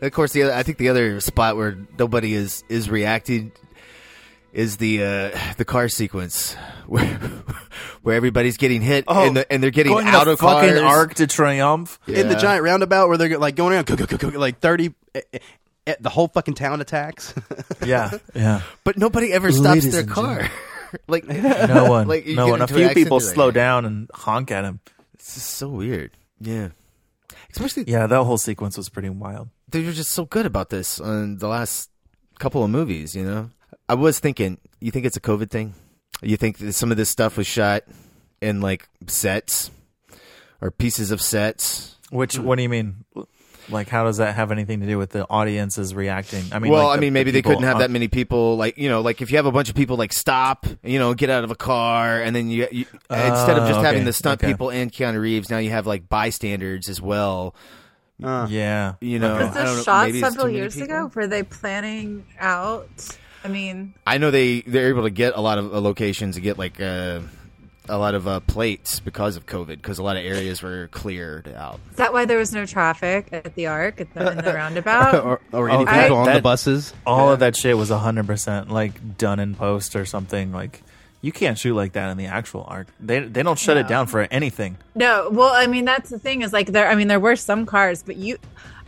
Of 0.00 0.12
course, 0.12 0.30
the 0.32 0.44
other, 0.44 0.52
I 0.54 0.62
think 0.62 0.78
the 0.78 0.90
other 0.90 1.18
spot 1.20 1.56
where 1.56 1.76
nobody 1.98 2.32
is 2.32 2.62
is 2.68 2.88
reacting 2.88 3.50
is 4.52 4.76
the 4.78 5.02
uh, 5.02 5.38
the 5.56 5.64
car 5.64 5.88
sequence 5.88 6.54
where 6.86 7.06
where 8.02 8.16
everybody's 8.16 8.56
getting 8.56 8.80
hit 8.82 9.04
and, 9.08 9.36
the, 9.36 9.52
and 9.52 9.62
they're 9.62 9.70
getting 9.70 9.92
Oh, 9.92 9.96
going 9.96 10.08
out 10.08 10.28
a 10.28 10.32
of 10.32 10.38
fucking 10.40 10.70
cars. 10.70 10.80
Arc 10.82 11.14
de 11.14 11.26
Triomphe. 11.26 11.98
in 12.08 12.28
the 12.28 12.34
giant 12.36 12.62
roundabout 12.64 13.08
where 13.08 13.18
they're 13.18 13.38
like 13.38 13.56
going 13.56 13.74
around 13.74 13.86
go, 13.86 13.96
go, 13.96 14.06
go, 14.06 14.16
go, 14.16 14.28
like 14.38 14.60
30 14.60 14.94
eh, 15.14 15.20
eh, 15.32 15.38
eh, 15.86 15.94
the 16.00 16.08
whole 16.10 16.28
fucking 16.28 16.54
town 16.54 16.80
attacks. 16.80 17.34
Yeah, 17.84 18.10
yeah. 18.34 18.62
But 18.84 18.98
nobody 18.98 19.32
ever 19.32 19.52
stops 19.52 19.84
Ladies 19.84 19.92
their 19.92 20.04
car. 20.04 20.50
like 21.08 21.26
No 21.28 21.86
one, 21.88 22.08
Like, 22.08 22.26
no 22.26 22.48
one. 22.48 22.60
A 22.60 22.66
few 22.66 22.88
people 22.88 23.18
accident, 23.18 23.22
slow 23.34 23.44
like- 23.46 23.54
down 23.54 23.84
and 23.84 24.10
honk 24.12 24.50
at 24.50 24.64
him. 24.64 24.80
It's 25.14 25.34
just 25.34 25.50
so 25.54 25.68
weird. 25.68 26.10
Yeah. 26.40 26.68
Especially 27.50 27.84
Yeah, 27.86 28.06
that 28.06 28.24
whole 28.24 28.36
sequence 28.38 28.76
was 28.76 28.88
pretty 28.88 29.08
wild. 29.10 29.48
they 29.68 29.84
were 29.84 29.92
just 29.92 30.10
so 30.12 30.24
good 30.24 30.44
about 30.46 30.70
this 30.70 30.98
on 31.00 31.38
the 31.38 31.48
last 31.48 31.90
couple 32.38 32.62
of 32.64 32.70
movies, 32.70 33.14
you 33.14 33.24
know? 33.24 33.50
I 33.88 33.94
was 33.94 34.18
thinking, 34.18 34.58
you 34.80 34.90
think 34.90 35.06
it's 35.06 35.16
a 35.16 35.20
COVID 35.20 35.50
thing? 35.50 35.74
You 36.22 36.36
think 36.36 36.58
that 36.58 36.72
some 36.72 36.90
of 36.90 36.96
this 36.96 37.08
stuff 37.08 37.36
was 37.36 37.46
shot 37.46 37.84
in 38.40 38.60
like 38.60 38.88
sets 39.06 39.70
or 40.60 40.70
pieces 40.70 41.10
of 41.10 41.20
sets? 41.20 41.96
Which, 42.10 42.38
what 42.38 42.56
do 42.56 42.62
you 42.62 42.68
mean? 42.68 43.04
Like, 43.70 43.88
how 43.88 44.04
does 44.04 44.16
that 44.16 44.34
have 44.34 44.50
anything 44.50 44.80
to 44.80 44.86
do 44.86 44.96
with 44.96 45.10
the 45.10 45.26
audiences 45.28 45.94
reacting? 45.94 46.44
I 46.52 46.58
mean, 46.58 46.72
well, 46.72 46.84
like 46.86 46.92
I 46.92 46.96
the- 46.96 47.00
mean, 47.02 47.12
the 47.12 47.20
maybe 47.20 47.30
they 47.32 47.42
couldn't 47.42 47.64
have 47.64 47.74
on- 47.76 47.80
that 47.82 47.90
many 47.90 48.08
people. 48.08 48.56
Like, 48.56 48.78
you 48.78 48.88
know, 48.88 49.02
like 49.02 49.20
if 49.20 49.30
you 49.30 49.36
have 49.36 49.44
a 49.46 49.52
bunch 49.52 49.68
of 49.68 49.74
people 49.74 49.96
like 49.98 50.12
stop, 50.14 50.66
you 50.82 50.98
know, 50.98 51.12
get 51.12 51.28
out 51.28 51.44
of 51.44 51.50
a 51.50 51.54
car, 51.54 52.20
and 52.22 52.34
then 52.34 52.48
you, 52.48 52.66
you 52.72 52.86
instead 53.10 53.58
of 53.58 53.68
just 53.68 53.78
Oh, 53.80 53.82
having 53.82 54.04
the 54.06 54.12
stunt 54.14 54.42
okay. 54.42 54.50
people 54.52 54.70
and 54.70 54.90
Keanu 54.90 55.20
Reeves, 55.20 55.50
now 55.50 55.58
you 55.58 55.70
have 55.70 55.86
like 55.86 56.08
bystanders 56.08 56.88
as 56.88 57.00
well. 57.00 57.54
Yeah, 58.18 58.94
You 59.00 59.18
know, 59.20 59.34
Was 59.34 59.42
I 59.42 59.54
don't 59.54 59.54
know, 59.64 59.74
this 59.76 59.84
shot 59.84 60.06
maybe 60.06 60.20
several 60.20 60.48
years 60.48 60.74
people. 60.74 60.86
ago? 60.96 61.12
Were 61.14 61.26
they 61.28 61.42
planning 61.44 62.24
out? 62.40 63.18
I 63.44 63.48
mean, 63.48 63.94
I 64.06 64.18
know 64.18 64.30
they 64.30 64.62
they're 64.62 64.88
able 64.88 65.02
to 65.04 65.10
get 65.10 65.34
a 65.36 65.40
lot 65.40 65.58
of 65.58 65.72
uh, 65.74 65.80
locations 65.80 66.34
to 66.36 66.40
get 66.40 66.58
like 66.58 66.80
uh, 66.80 67.20
a 67.88 67.96
lot 67.96 68.14
of 68.14 68.26
uh, 68.28 68.40
plates 68.40 69.00
because 69.00 69.36
of 69.36 69.46
COVID, 69.46 69.76
because 69.76 69.98
a 69.98 70.02
lot 70.02 70.16
of 70.16 70.24
areas 70.24 70.60
were 70.62 70.88
cleared 70.88 71.48
out. 71.48 71.80
is 71.90 71.96
that 71.96 72.12
why 72.12 72.24
there 72.24 72.38
was 72.38 72.52
no 72.52 72.66
traffic 72.66 73.28
at 73.32 73.54
the 73.54 73.66
arc 73.68 74.00
at 74.00 74.12
the, 74.12 74.32
in 74.32 74.36
the 74.44 74.52
roundabout? 74.52 75.14
or, 75.24 75.40
or 75.52 75.70
any 75.70 75.84
Oh, 75.86 76.02
people 76.02 76.16
on 76.18 76.26
the 76.26 76.32
that- 76.34 76.42
buses. 76.42 76.92
all 77.06 77.32
of 77.32 77.38
that 77.40 77.56
shit 77.56 77.76
was 77.76 77.90
hundred 77.90 78.26
percent 78.26 78.70
like 78.70 79.16
done 79.16 79.38
in 79.40 79.54
post 79.54 79.94
or 79.96 80.04
something. 80.04 80.52
Like, 80.52 80.82
you 81.22 81.32
can't 81.32 81.56
shoot 81.58 81.74
like 81.74 81.92
that 81.92 82.10
in 82.10 82.16
the 82.18 82.26
actual 82.26 82.64
arc. 82.68 82.88
They 83.00 83.20
they 83.20 83.42
don't 83.42 83.58
shut 83.58 83.76
it 83.76 83.88
down 83.88 84.06
for 84.08 84.20
anything. 84.30 84.76
No, 84.94 85.30
well, 85.30 85.52
I 85.54 85.66
mean 85.68 85.84
that's 85.84 86.10
the 86.10 86.18
thing 86.18 86.42
is 86.42 86.52
like 86.52 86.66
there. 86.68 86.88
I 86.88 86.94
mean 86.96 87.08
there 87.08 87.20
were 87.20 87.36
some 87.36 87.64
cars, 87.66 88.02
but 88.02 88.16
you, 88.16 88.36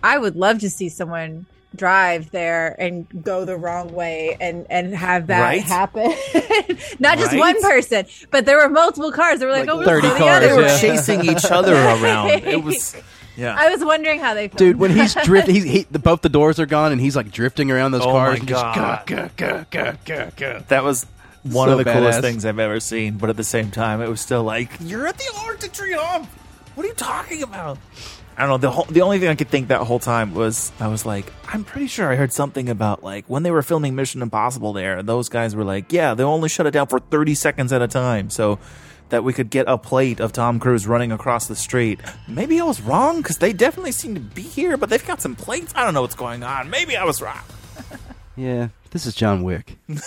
I 0.03 0.19
would 0.19 0.37
love 0.37 0.59
to 0.61 0.69
see 0.71 0.89
someone 0.89 1.47
drive 1.77 2.31
there 2.33 2.75
and 2.81 3.07
go 3.23 3.45
the 3.45 3.57
wrong 3.57 3.93
way 3.93 4.37
and 4.41 4.67
and 4.71 4.95
have 4.95 5.29
that 5.29 5.41
Right? 5.41 5.63
happen. 5.63 6.03
Not 6.99 7.19
just 7.19 7.33
Right? 7.33 7.39
one 7.39 7.63
person, 7.63 8.07
but 8.31 8.45
there 8.47 8.57
were 8.57 8.69
multiple 8.69 9.13
cars. 9.13 9.39
They 9.41 9.47
were 9.47 9.53
like, 9.53 9.67
Like 9.67 9.75
oh, 9.75 9.79
we'll 9.79 9.87
30 9.87 10.03
go 10.09 10.13
the 10.15 10.19
cars, 10.19 10.37
other 10.37 10.47
They 10.49 10.53
were 10.55 10.63
yeah. 10.63 10.79
chasing 10.79 11.25
each 11.25 11.45
other 11.51 11.75
around. 11.75 12.31
It 12.31 12.63
was, 12.65 12.97
yeah. 13.37 13.55
I 13.59 13.71
was 13.71 13.85
wondering 13.85 14.19
how 14.21 14.35
they, 14.35 14.49
filmed 14.49 14.59
Dude, 14.59 14.77
when 14.79 14.91
he's 14.91 15.15
drifting, 15.25 15.55
he's, 15.55 15.65
he, 15.65 15.87
the, 15.91 15.99
both 16.01 16.23
the 16.23 16.29
doors 16.29 16.59
are 16.59 16.67
gone, 16.67 16.93
and 16.93 17.01
he's 17.01 17.15
like 17.17 17.31
drifting 17.31 17.71
around 17.71 17.93
those 17.93 18.03
Oh 18.03 18.13
cars. 18.13 18.33
my 18.35 18.39
and 18.41 18.49
just 18.49 18.63
God. 18.65 19.07
go, 19.07 19.31
go, 19.37 19.65
go, 19.71 19.93
go, 20.05 20.31
go. 20.37 20.63
That 20.69 20.83
was 20.85 21.07
one 21.45 21.69
So 21.69 21.79
of 21.79 21.85
the 21.85 21.91
coolest 21.93 22.21
things 22.21 22.45
I've 22.45 22.59
ever 22.59 22.81
seen, 22.81 23.17
but 23.17 23.31
at 23.31 23.37
the 23.37 23.45
same 23.45 23.71
time, 23.71 24.03
it 24.03 24.09
was 24.09 24.21
still 24.21 24.43
like, 24.43 24.71
you're 24.81 25.07
at 25.07 25.17
the 25.17 25.33
Arc 25.47 25.61
de 25.61 25.69
Triomphe. 25.69 26.27
What 26.75 26.85
are 26.85 26.89
you 26.89 26.95
talking 26.95 27.43
about? 27.43 27.79
I 28.41 28.45
don't 28.45 28.49
know. 28.49 28.59
The 28.59 28.71
whole, 28.71 28.85
the 28.85 29.03
only 29.03 29.19
thing 29.19 29.29
I 29.29 29.35
could 29.35 29.51
think 29.51 29.69
that 29.69 29.83
whole 29.83 29.99
time 29.99 30.33
was 30.35 30.73
I 30.81 30.89
was 30.89 31.05
like, 31.05 31.31
I'm 31.47 31.63
pretty 31.63 31.89
sure 31.89 32.11
I 32.11 32.17
heard 32.17 32.33
something 32.33 32.71
about 32.71 33.05
like 33.05 33.27
when 33.27 33.43
they 33.43 33.51
were 33.51 33.61
filming 33.61 33.95
Mission 33.95 34.23
Impossible 34.23 34.73
there. 34.73 35.03
Those 35.03 35.29
guys 35.29 35.55
were 35.55 35.63
like, 35.65 35.93
yeah, 35.93 36.15
they 36.15 36.23
only 36.23 36.49
shut 36.49 36.67
it 36.67 36.71
down 36.71 36.87
for 36.87 37.01
30 37.01 37.35
seconds 37.35 37.71
at 37.71 37.83
a 37.83 37.89
time, 37.89 38.31
so 38.31 38.59
that 39.11 39.25
we 39.25 39.35
could 39.35 39.51
get 39.51 39.67
a 39.69 39.77
plate 39.77 40.21
of 40.21 40.33
Tom 40.33 40.59
Cruise 40.59 40.87
running 40.87 41.13
across 41.13 41.49
the 41.49 41.57
street. 41.57 42.01
Maybe 42.27 42.59
I 42.61 42.65
was 42.65 42.81
wrong 42.81 43.19
because 43.19 43.37
they 43.39 43.53
definitely 43.53 43.93
seem 43.93 44.15
to 44.15 44.21
be 44.21 44.43
here, 44.43 44.79
but 44.79 44.89
they've 44.89 45.07
got 45.07 45.21
some 45.21 45.37
plates. 45.37 45.75
I 45.77 45.85
don't 45.85 45.93
know 45.93 46.01
what's 46.01 46.15
going 46.15 46.43
on. 46.43 46.71
Maybe 46.71 46.97
I 46.97 47.05
was 47.05 47.21
wrong. 47.21 47.41
Yeah, 48.37 48.69
this 48.93 49.05
is 49.05 49.15
John 49.15 49.43
Wick. 49.43 49.77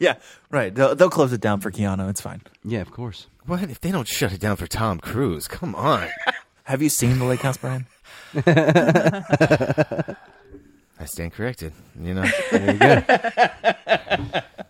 Yeah, 0.00 0.14
right. 0.50 0.74
They'll, 0.74 0.94
they'll 0.94 1.10
close 1.10 1.32
it 1.32 1.40
down 1.40 1.60
for 1.60 1.70
Keanu. 1.70 2.08
It's 2.08 2.20
fine. 2.20 2.42
Yeah, 2.64 2.80
of 2.80 2.90
course. 2.90 3.26
What 3.46 3.62
if 3.64 3.80
they 3.80 3.90
don't 3.90 4.06
shut 4.06 4.32
it 4.32 4.40
down 4.40 4.56
for 4.56 4.66
Tom 4.66 5.00
Cruise? 5.00 5.48
Come 5.48 5.74
on. 5.74 6.08
Have 6.68 6.82
you 6.82 6.88
seen 6.90 7.18
the 7.18 7.24
Lake 7.24 7.40
House, 7.40 7.56
Brian? 7.56 7.86
I 11.00 11.04
stand 11.06 11.32
corrected. 11.32 11.72
You 12.00 12.12
know, 12.14 12.26
There 12.50 12.72
you 12.72 12.78
go. 12.78 13.00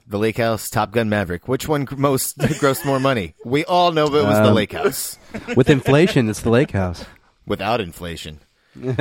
the 0.06 0.18
Lake 0.18 0.36
House, 0.36 0.68
Top 0.70 0.92
Gun, 0.92 1.08
Maverick. 1.08 1.48
Which 1.48 1.66
one 1.66 1.88
most 1.96 2.38
grossed 2.60 2.84
more 2.86 3.00
money? 3.00 3.34
We 3.44 3.64
all 3.64 3.90
know 3.92 4.04
it 4.06 4.12
was 4.12 4.36
the 4.38 4.44
Um, 4.48 4.54
Lake 4.54 4.72
House. 4.72 5.18
With 5.56 5.68
inflation, 5.70 6.28
it's 6.30 6.42
the 6.42 6.50
lake 6.50 6.70
house. 6.70 7.04
without 7.46 7.80
inflation. 7.80 8.38
All 8.80 8.92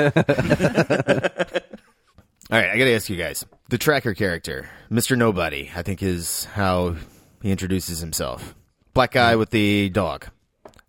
right, 2.49 2.69
I 2.71 2.77
got 2.77 2.85
to 2.85 2.95
ask 2.95 3.09
you 3.09 3.17
guys. 3.17 3.45
The 3.69 3.77
tracker 3.77 4.13
character, 4.13 4.69
Mr. 4.89 5.17
Nobody, 5.17 5.69
I 5.75 5.81
think 5.83 6.01
is 6.01 6.45
how 6.45 6.95
he 7.41 7.51
introduces 7.51 7.99
himself. 7.99 8.55
Black 8.93 9.11
guy 9.11 9.35
with 9.35 9.49
the 9.51 9.89
dog 9.89 10.27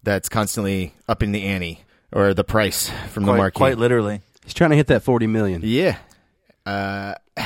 that's 0.04 0.28
constantly 0.28 0.94
upping 1.08 1.32
the 1.32 1.42
ante 1.44 1.80
or 2.12 2.34
the 2.34 2.44
price 2.44 2.90
from 3.10 3.24
the 3.24 3.34
market. 3.34 3.56
quite 3.56 3.78
literally. 3.78 4.20
He's 4.44 4.54
trying 4.54 4.70
to 4.70 4.76
hit 4.76 4.86
that 4.88 5.02
forty 5.02 5.26
million. 5.26 5.60
Yeah. 5.64 5.96
Uh, 6.66 7.14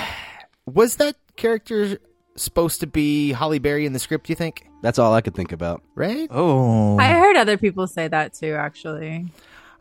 was 0.66 0.96
that 0.96 1.16
character 1.36 1.98
supposed 2.36 2.80
to 2.80 2.86
be 2.86 3.32
Halle 3.32 3.58
Berry 3.58 3.86
in 3.86 3.92
the 3.92 3.98
script, 3.98 4.28
you 4.28 4.34
think? 4.34 4.66
That's 4.82 4.98
all 4.98 5.12
I 5.12 5.20
could 5.20 5.34
think 5.34 5.52
about. 5.52 5.82
Right? 5.94 6.28
Oh, 6.30 6.98
I 6.98 7.12
heard 7.12 7.36
other 7.36 7.56
people 7.56 7.86
say 7.86 8.08
that 8.08 8.34
too. 8.34 8.54
Actually, 8.54 9.26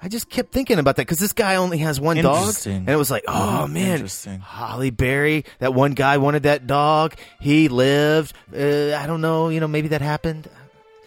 I 0.02 0.08
just 0.10 0.30
kept 0.30 0.52
thinking 0.52 0.80
about 0.80 0.96
that 0.98 1.04
because 1.04 1.20
this 1.20 1.34
guy 1.34 1.56
only 1.56 1.80
has 1.80 2.00
one 2.00 2.18
dog, 2.18 2.54
and 2.66 2.90
it 2.90 2.96
was 2.96 3.10
like, 3.12 3.24
oh 3.28 3.68
man, 3.68 3.94
Interesting. 3.94 4.40
Halle 4.40 4.90
Berry. 4.90 5.46
That 5.60 5.74
one 5.74 5.94
guy 5.94 6.18
wanted 6.18 6.44
that 6.44 6.68
dog. 6.68 7.16
He 7.40 7.68
lived. 7.68 8.36
Uh, 8.54 8.94
I 8.96 9.06
don't 9.08 9.22
know. 9.22 9.50
You 9.50 9.60
know, 9.60 9.68
maybe 9.68 9.90
that 9.90 10.02
happened. 10.02 10.50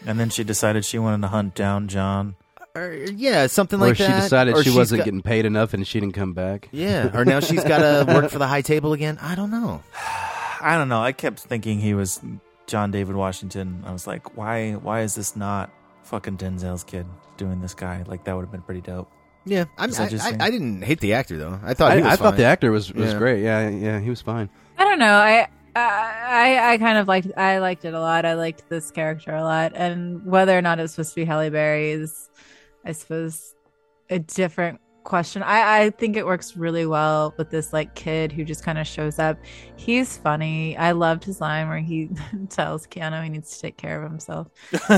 and 0.06 0.18
then 0.18 0.30
she 0.30 0.44
decided 0.44 0.84
she 0.84 0.98
wanted 0.98 1.22
to 1.22 1.28
hunt 1.28 1.54
down 1.54 1.88
John. 1.88 2.36
Or 2.76 2.92
yeah, 2.92 3.46
something 3.46 3.80
or 3.80 3.86
like 3.88 3.96
she 3.96 4.02
that. 4.02 4.22
decided 4.22 4.54
Or 4.54 4.58
she 4.64 4.70
she's 4.70 4.76
wasn't 4.76 4.98
got- 5.00 5.04
getting 5.04 5.22
paid 5.22 5.44
enough, 5.46 5.74
and 5.74 5.86
she 5.86 6.00
didn't 6.00 6.14
come 6.14 6.32
back. 6.32 6.68
Yeah, 6.72 7.16
or 7.16 7.24
now 7.24 7.38
she's 7.40 7.62
got 7.62 7.78
to 7.78 8.12
work 8.12 8.30
for 8.32 8.38
the 8.38 8.48
high 8.48 8.62
table 8.62 8.92
again. 8.92 9.16
I 9.22 9.36
don't 9.36 9.50
know. 9.52 9.82
I 10.60 10.76
don't 10.76 10.88
know. 10.88 11.00
I 11.00 11.12
kept 11.12 11.38
thinking 11.40 11.78
he 11.78 11.94
was 11.94 12.20
John 12.66 12.90
David 12.90 13.14
Washington. 13.14 13.84
I 13.86 13.92
was 13.92 14.06
like, 14.08 14.36
why? 14.36 14.72
Why 14.72 15.02
is 15.02 15.14
this 15.14 15.36
not 15.36 15.70
fucking 16.02 16.36
Denzel's 16.38 16.82
kid 16.82 17.06
doing 17.36 17.60
this 17.60 17.74
guy? 17.74 18.02
Like 18.06 18.24
that 18.24 18.34
would 18.34 18.42
have 18.42 18.50
been 18.52 18.62
pretty 18.62 18.80
dope. 18.80 19.08
Yeah, 19.44 19.66
I'm, 19.78 19.90
I, 19.96 20.08
just 20.08 20.24
I. 20.26 20.36
I 20.46 20.50
didn't 20.50 20.82
hate 20.82 20.98
the 21.00 21.12
actor 21.14 21.38
though. 21.38 21.60
I 21.62 21.74
thought 21.74 21.92
I, 21.92 21.96
he 21.98 22.02
was 22.02 22.12
I 22.12 22.16
thought 22.16 22.36
the 22.36 22.44
actor 22.44 22.72
was 22.72 22.92
was 22.92 23.12
Yeah. 23.12 23.18
great. 23.18 23.42
Yeah, 23.44 23.68
yeah, 23.68 24.00
he 24.00 24.10
was 24.10 24.20
fine. 24.22 24.48
I 24.78 24.84
don't 24.84 24.98
know. 24.98 25.14
I. 25.16 25.46
I 25.76 26.72
I 26.74 26.78
kind 26.78 26.98
of 26.98 27.08
liked 27.08 27.28
I 27.36 27.58
liked 27.58 27.84
it 27.84 27.94
a 27.94 28.00
lot. 28.00 28.24
I 28.24 28.34
liked 28.34 28.68
this 28.68 28.90
character 28.92 29.34
a 29.34 29.42
lot, 29.42 29.72
and 29.74 30.24
whether 30.24 30.56
or 30.56 30.62
not 30.62 30.78
it's 30.80 30.92
supposed 30.94 31.10
to 31.10 31.16
be 31.16 31.24
Halle 31.24 31.50
Berry 31.50 31.90
is, 31.90 32.28
I 32.84 32.92
suppose, 32.92 33.54
a 34.10 34.18
different 34.18 34.80
question. 35.04 35.42
I 35.42 35.84
I 35.84 35.90
think 35.90 36.16
it 36.16 36.26
works 36.26 36.56
really 36.56 36.86
well 36.86 37.34
with 37.36 37.50
this 37.50 37.72
like 37.72 37.94
kid 37.94 38.32
who 38.32 38.44
just 38.44 38.64
kind 38.64 38.78
of 38.78 38.86
shows 38.86 39.18
up. 39.18 39.38
He's 39.76 40.16
funny. 40.16 40.76
I 40.76 40.92
loved 40.92 41.24
his 41.24 41.40
line 41.40 41.68
where 41.68 41.78
he 41.78 42.10
tells 42.48 42.86
Keanu 42.86 43.22
he 43.22 43.28
needs 43.28 43.54
to 43.54 43.60
take 43.60 43.76
care 43.76 44.02
of 44.02 44.10
himself. 44.10 44.48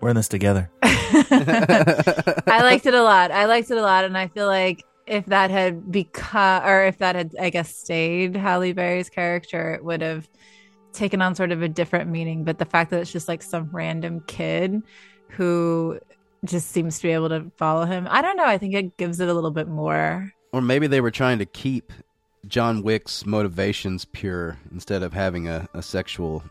We're 0.00 0.10
in 0.10 0.16
this 0.16 0.28
together. 0.28 0.70
I 0.82 2.60
liked 2.62 2.86
it 2.86 2.94
a 2.94 3.02
lot. 3.02 3.30
I 3.30 3.46
liked 3.46 3.70
it 3.70 3.78
a 3.78 3.82
lot, 3.82 4.04
and 4.04 4.16
I 4.16 4.28
feel 4.28 4.46
like 4.46 4.84
if 5.06 5.26
that 5.26 5.50
had 5.50 5.90
become, 5.90 6.64
or 6.64 6.84
if 6.84 6.98
that 6.98 7.16
had, 7.16 7.34
I 7.40 7.50
guess, 7.50 7.74
stayed 7.74 8.36
Halle 8.36 8.72
Berry's 8.72 9.08
character, 9.08 9.74
it 9.74 9.82
would 9.82 10.02
have 10.02 10.28
taken 10.92 11.22
on 11.22 11.34
sort 11.34 11.50
of 11.50 11.62
a 11.62 11.68
different 11.68 12.10
meaning. 12.10 12.44
But 12.44 12.58
the 12.58 12.66
fact 12.66 12.90
that 12.90 13.00
it's 13.00 13.12
just 13.12 13.26
like 13.26 13.42
some 13.42 13.70
random 13.72 14.22
kid 14.26 14.82
who 15.30 15.98
just 16.44 16.70
seems 16.70 16.98
to 16.98 17.02
be 17.02 17.12
able 17.12 17.28
to 17.30 17.50
follow 17.56 17.84
him, 17.84 18.06
I 18.10 18.22
don't 18.22 18.36
know. 18.36 18.44
I 18.44 18.58
think 18.58 18.74
it 18.74 18.96
gives 18.96 19.20
it 19.20 19.28
a 19.28 19.34
little 19.34 19.50
bit 19.50 19.68
more. 19.68 20.32
Or 20.52 20.60
maybe 20.62 20.86
they 20.86 21.00
were 21.00 21.10
trying 21.10 21.38
to 21.40 21.46
keep 21.46 21.92
John 22.46 22.82
Wick's 22.82 23.26
motivations 23.26 24.04
pure 24.04 24.58
instead 24.72 25.02
of 25.02 25.12
having 25.12 25.48
a, 25.48 25.68
a 25.74 25.82
sexual 25.82 26.42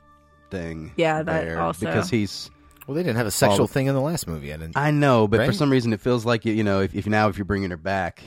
thing. 0.51 0.93
Yeah, 0.97 1.23
that 1.23 1.45
there, 1.45 1.59
also. 1.59 1.85
because 1.85 2.09
he's. 2.09 2.49
Well, 2.85 2.95
they 2.95 3.03
didn't 3.03 3.17
have 3.17 3.27
a 3.27 3.31
sexual 3.31 3.61
All- 3.61 3.67
thing 3.67 3.87
in 3.87 3.95
the 3.95 4.01
last 4.01 4.27
movie. 4.27 4.53
I 4.53 4.57
didn't. 4.57 4.77
I 4.77 4.91
know, 4.91 5.27
but 5.27 5.45
for 5.45 5.51
some 5.51 5.69
reason 5.69 5.91
it 5.91 5.99
feels 5.99 6.25
like 6.25 6.45
you, 6.45 6.53
you 6.53 6.63
know 6.63 6.79
if, 6.79 6.95
if 6.95 7.05
now 7.05 7.27
if 7.27 7.37
you're 7.37 7.43
bringing 7.43 7.69
her 7.71 7.77
back, 7.77 8.23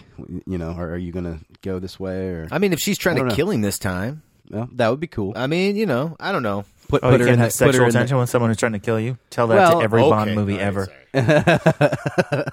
you 0.46 0.59
know, 0.59 0.73
are, 0.73 0.90
are 0.90 0.99
you 0.99 1.12
gonna 1.12 1.40
go 1.62 1.79
this 1.79 1.99
way 1.99 2.29
or? 2.29 2.49
I 2.51 2.59
mean, 2.59 2.75
if 2.75 2.81
she's 2.81 2.99
trying 2.99 3.16
to 3.16 3.25
know. 3.25 3.35
kill 3.35 3.51
him 3.51 3.62
this 3.62 3.79
time, 3.79 4.23
well, 4.51 4.68
that 4.73 4.88
would 4.88 5.01
be 5.01 5.07
cool. 5.07 5.33
I 5.35 5.46
mean, 5.46 5.77
you 5.77 5.87
know, 5.87 6.14
I 6.20 6.31
don't 6.33 6.42
know. 6.42 6.66
Put, 6.90 7.03
Oh, 7.05 7.11
put 7.11 7.20
you 7.20 7.26
her 7.26 7.26
can't 7.26 7.35
in 7.35 7.38
have 7.38 7.53
the, 7.53 7.59
put 7.59 7.66
her 7.66 7.72
sexual 7.72 7.85
in 7.87 7.88
the- 7.92 7.98
tension 7.98 8.18
with 8.18 8.31
someone 8.31 8.50
who's 8.50 8.57
trying 8.59 8.72
to 8.72 8.79
kill 8.79 9.00
you. 9.00 9.16
Tell 9.31 9.46
that 9.46 9.55
Well, 9.57 9.79
to 9.79 9.85
every 9.85 10.03
okay. 10.03 10.11
Bond 10.11 10.35
movie 10.35 10.61
All 10.61 10.72
right, 10.72 10.88
ever. 11.14 12.46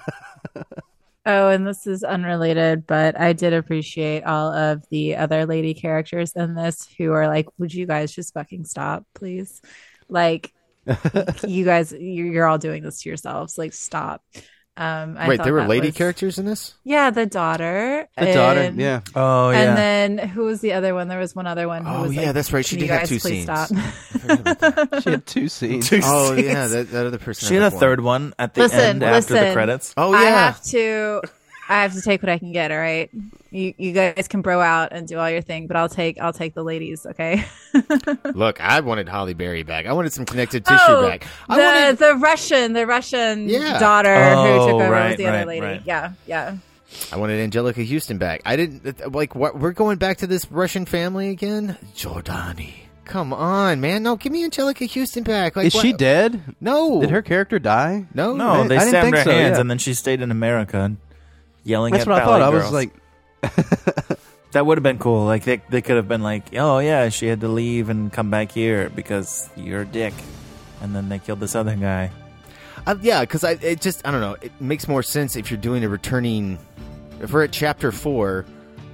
Oh, 1.26 1.48
and 1.50 1.66
this 1.66 1.86
is 1.86 2.04
unrelated, 2.04 2.86
but 2.86 3.20
I 3.20 3.34
did 3.34 3.52
appreciate 3.52 4.24
all 4.24 4.50
of 4.50 4.82
the 4.88 5.16
other 5.16 5.44
lady 5.44 5.74
characters 5.74 6.32
in 6.34 6.54
this 6.54 6.88
who 6.96 7.12
are 7.12 7.26
like, 7.28 7.46
"Would 7.58 7.74
you 7.74 7.86
guys 7.86 8.14
just 8.14 8.32
fucking 8.32 8.64
stop, 8.64 9.04
please?" 9.14 9.60
Like, 10.08 10.54
you 11.46 11.66
guys, 11.66 11.92
you're, 11.92 12.26
you're 12.28 12.46
all 12.46 12.56
doing 12.56 12.82
this 12.82 13.02
to 13.02 13.10
yourselves. 13.10 13.58
Like, 13.58 13.74
stop. 13.74 14.24
Um, 14.80 15.16
I 15.18 15.26
Wait, 15.26 15.42
there 15.42 15.52
were 15.52 15.66
lady 15.66 15.88
was- 15.88 15.96
characters 15.96 16.38
in 16.38 16.46
this? 16.46 16.74
Yeah, 16.84 17.10
the 17.10 17.26
daughter. 17.26 18.08
The 18.16 18.32
daughter, 18.32 18.72
yeah. 18.76 19.00
Oh 19.14 19.50
yeah. 19.50 19.58
And 19.58 19.76
then 20.18 20.28
who 20.28 20.44
was 20.44 20.60
the 20.60 20.74
other 20.74 20.94
one? 20.94 21.08
There 21.08 21.18
was 21.18 21.34
one 21.34 21.46
other 21.48 21.66
one. 21.66 21.84
Who 21.84 21.90
Oh, 21.92 22.02
was 22.02 22.14
yeah, 22.14 22.26
like, 22.26 22.34
that's 22.34 22.52
right. 22.52 22.64
She 22.64 22.76
"Can 22.76 22.86
did 22.86 22.90
have 22.94 23.08
two 23.08 23.18
scenes. 23.18 23.42
Stop? 23.44 23.70
She 25.02 25.10
had 25.10 25.26
two 25.26 25.48
scenes. 25.48 25.88
Two 25.88 26.00
Oh 26.04 26.34
scenes. 26.34 26.46
yeah, 26.46 26.66
that, 26.68 26.90
that 26.92 27.06
other 27.06 27.18
person. 27.18 27.48
She 27.48 27.54
had 27.54 27.64
a 27.64 27.70
one. 27.74 27.80
third 27.80 28.00
one 28.00 28.34
at 28.38 28.54
the 28.54 28.62
Listen, 28.62 28.78
end 28.80 29.02
after 29.02 29.34
the 29.34 29.52
credits. 29.52 29.94
Oh 29.96 30.12
yeah. 30.12 30.18
I 30.18 30.24
have 30.24 30.62
to. 30.64 31.22
I 31.68 31.82
have 31.82 31.92
to 31.94 32.00
take 32.00 32.22
what 32.22 32.30
I 32.30 32.38
can 32.38 32.52
get. 32.52 32.70
All 32.72 32.78
right, 32.78 33.10
you 33.50 33.74
you 33.76 33.92
guys 33.92 34.26
can 34.28 34.40
bro 34.40 34.60
out 34.60 34.92
and 34.92 35.06
do 35.06 35.18
all 35.18 35.28
your 35.28 35.42
thing, 35.42 35.66
but 35.66 35.76
I'll 35.76 35.88
take 35.88 36.18
I'll 36.20 36.32
take 36.32 36.54
the 36.54 36.62
ladies. 36.64 37.04
Okay. 37.06 37.44
Look, 38.34 38.60
I 38.60 38.80
wanted 38.80 39.08
Halle 39.08 39.34
Berry 39.34 39.62
back. 39.62 39.86
I 39.86 39.92
wanted 39.92 40.12
some 40.12 40.24
connective 40.24 40.64
tissue 40.64 40.78
oh, 40.88 41.08
back. 41.08 41.26
I 41.48 41.56
the 41.56 41.62
wanted. 41.62 41.98
the 41.98 42.14
Russian 42.16 42.72
the 42.72 42.86
Russian 42.86 43.48
Yeah. 43.48 43.78
daughter 43.78 44.14
Oh, 44.14 44.44
who 44.44 44.66
took 44.66 44.74
over 44.82 44.90
right, 44.90 45.08
was 45.10 45.16
the 45.18 45.26
other 45.26 45.44
lady. 45.44 45.66
right. 45.66 45.82
Yeah, 45.84 46.12
yeah. 46.26 46.56
I 47.12 47.16
wanted 47.16 47.50
Anjelica 47.50 47.86
Huston 47.86 48.16
back. 48.16 48.40
I 48.46 48.56
didn't 48.56 49.14
like. 49.14 49.34
What 49.34 49.58
we're 49.58 49.72
going 49.72 49.98
back 49.98 50.18
to 50.18 50.26
this 50.26 50.50
Russian 50.50 50.86
family 50.86 51.28
again? 51.28 51.76
Jardani. 51.94 52.72
Come 53.04 53.32
on, 53.34 53.80
man. 53.80 54.02
No, 54.02 54.16
give 54.16 54.32
me 54.32 54.48
Anjelica 54.48 54.88
Huston 54.90 55.22
back. 55.22 55.54
Like, 55.56 55.66
Is 55.66 55.72
she 55.74 55.92
dead? 55.92 56.40
No. 56.60 57.00
Did 57.02 57.10
her 57.10 57.22
character 57.22 57.58
die? 57.58 58.06
No. 58.14 58.34
No, 58.34 58.50
I- 58.62 58.68
they 58.68 58.76
I 58.76 58.78
didn't 58.80 58.88
stabbed 58.90 59.04
think 59.04 59.16
her 59.16 59.24
so, 59.24 59.30
hands, 59.30 59.54
yeah. 59.56 59.60
and 59.60 59.70
then 59.70 59.78
she 59.78 59.92
stayed 59.94 60.20
in 60.22 60.30
America, 60.30 60.78
and 60.80 60.96
yelling 61.64 61.92
That's 61.92 62.02
at 62.02 62.08
what 62.08 62.22
I 62.22 62.24
ballet 62.24 62.40
thought. 62.40 62.54
I 62.54 62.56
was 62.56 62.72
like, 62.72 62.90
that 64.52 64.64
would 64.66 64.78
have 64.78 64.82
been 64.82 64.98
cool. 64.98 65.24
Like 65.24 65.44
they 65.44 65.60
they 65.68 65.82
could 65.82 65.96
have 65.96 66.08
been 66.08 66.22
like, 66.22 66.54
oh 66.56 66.78
yeah, 66.78 67.08
she 67.08 67.26
had 67.26 67.40
to 67.40 67.48
leave 67.48 67.88
and 67.88 68.12
come 68.12 68.30
back 68.30 68.52
here 68.52 68.88
because 68.90 69.48
you're 69.56 69.82
a 69.82 69.86
dick, 69.86 70.14
and 70.80 70.94
then 70.94 71.08
they 71.08 71.18
killed 71.18 71.40
this 71.40 71.54
other 71.54 71.76
guy. 71.76 72.10
Uh, 72.86 72.96
yeah, 73.02 73.20
because 73.20 73.44
I 73.44 73.52
it 73.52 73.80
just 73.80 74.06
I 74.06 74.10
don't 74.10 74.20
know. 74.20 74.36
It 74.40 74.52
makes 74.60 74.88
more 74.88 75.02
sense 75.02 75.36
if 75.36 75.50
you're 75.50 75.60
doing 75.60 75.84
a 75.84 75.88
returning. 75.88 76.58
If 77.20 77.32
we're 77.32 77.44
at 77.44 77.52
chapter 77.52 77.90
four, 77.92 78.44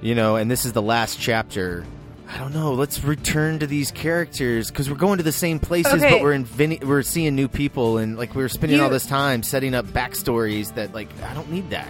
you 0.01 0.15
know, 0.15 0.35
and 0.35 0.49
this 0.49 0.65
is 0.65 0.73
the 0.73 0.81
last 0.81 1.19
chapter. 1.19 1.85
I 2.27 2.39
don't 2.39 2.53
know. 2.55 2.73
Let's 2.73 3.03
return 3.03 3.59
to 3.59 3.67
these 3.67 3.91
characters 3.91 4.71
because 4.71 4.89
we're 4.89 4.95
going 4.97 5.17
to 5.19 5.23
the 5.23 5.31
same 5.31 5.59
places, 5.59 5.93
Okay. 5.93 6.09
but 6.09 6.21
we're 6.23 6.33
inventing, 6.33 6.87
we're 6.87 7.03
seeing 7.03 7.35
new 7.35 7.47
people, 7.47 7.99
and 7.99 8.17
like 8.17 8.33
we're 8.33 8.49
spending 8.49 8.79
You- 8.79 8.83
all 8.83 8.89
this 8.89 9.05
time 9.05 9.43
setting 9.43 9.75
up 9.75 9.85
backstories 9.85 10.73
that 10.73 10.91
like 10.93 11.07
I 11.23 11.35
don't 11.35 11.51
need 11.51 11.69
that. 11.69 11.87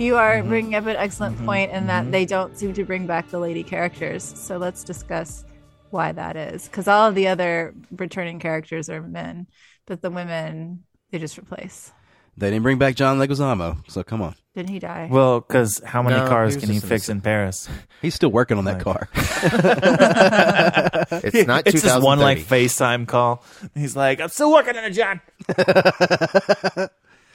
You 0.00 0.16
are 0.16 0.36
Mm-hmm. 0.36 0.48
bringing 0.48 0.74
up 0.76 0.86
an 0.86 0.96
excellent 0.96 1.36
point 1.44 1.72
in 1.72 1.88
that 1.88 2.10
they 2.10 2.24
don't 2.24 2.56
seem 2.56 2.72
to 2.74 2.84
bring 2.84 3.06
back 3.06 3.28
the 3.28 3.38
lady 3.38 3.62
characters. 3.62 4.24
So 4.24 4.56
let's 4.56 4.82
discuss 4.82 5.44
why 5.90 6.12
that 6.12 6.36
is. 6.36 6.64
Because 6.66 6.88
all 6.88 7.06
of 7.08 7.14
the 7.14 7.28
other 7.28 7.74
returning 7.94 8.38
characters 8.38 8.88
are 8.88 9.02
men, 9.02 9.46
but 9.86 10.00
the 10.00 10.10
women 10.10 10.84
they 11.10 11.18
just 11.18 11.36
replace. 11.36 11.92
they 12.38 12.48
didn't 12.48 12.62
bring 12.62 12.78
back 12.78 12.94
John 12.94 13.18
Leguizamo, 13.18 13.84
so 13.90 14.02
come 14.02 14.22
on. 14.22 14.34
Didn't 14.54 14.70
he 14.70 14.78
die? 14.78 15.08
Well, 15.10 15.40
because 15.40 15.82
how 15.84 16.02
many 16.02 16.16
No, 16.16 16.28
cars 16.28 16.54
he 16.54 16.60
can 16.60 16.70
he 16.70 16.80
fix 16.80 17.08
in 17.10 17.20
Paris? 17.20 17.68
He's 18.02 18.14
still 18.14 18.30
working 18.32 18.56
on 18.58 18.64
that 18.64 18.84
Like- 18.84 18.84
car. 18.84 19.08
It's 21.22 21.46
not. 21.46 21.66
it's 21.66 21.82
just 21.82 22.02
one 22.02 22.18
like 22.20 22.38
FaceTime 22.38 23.06
call. 23.06 23.44
He's 23.74 23.94
like, 23.96 24.18
I'm 24.20 24.28
still 24.30 24.50
working 24.52 24.76
on 24.78 24.84
it, 24.84 24.90
John. 24.92 25.20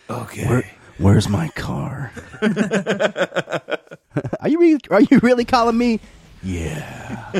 okay. 0.10 0.47
Where, 0.47 0.71
where's 0.97 1.27
my 1.29 1.49
car? 1.49 2.12
are 4.41 4.49
you 4.49 4.60
really, 4.60 4.79
are 4.89 5.01
you 5.01 5.19
really 5.19 5.45
calling 5.45 5.77
me? 5.77 5.99
Yeah. 6.43 7.31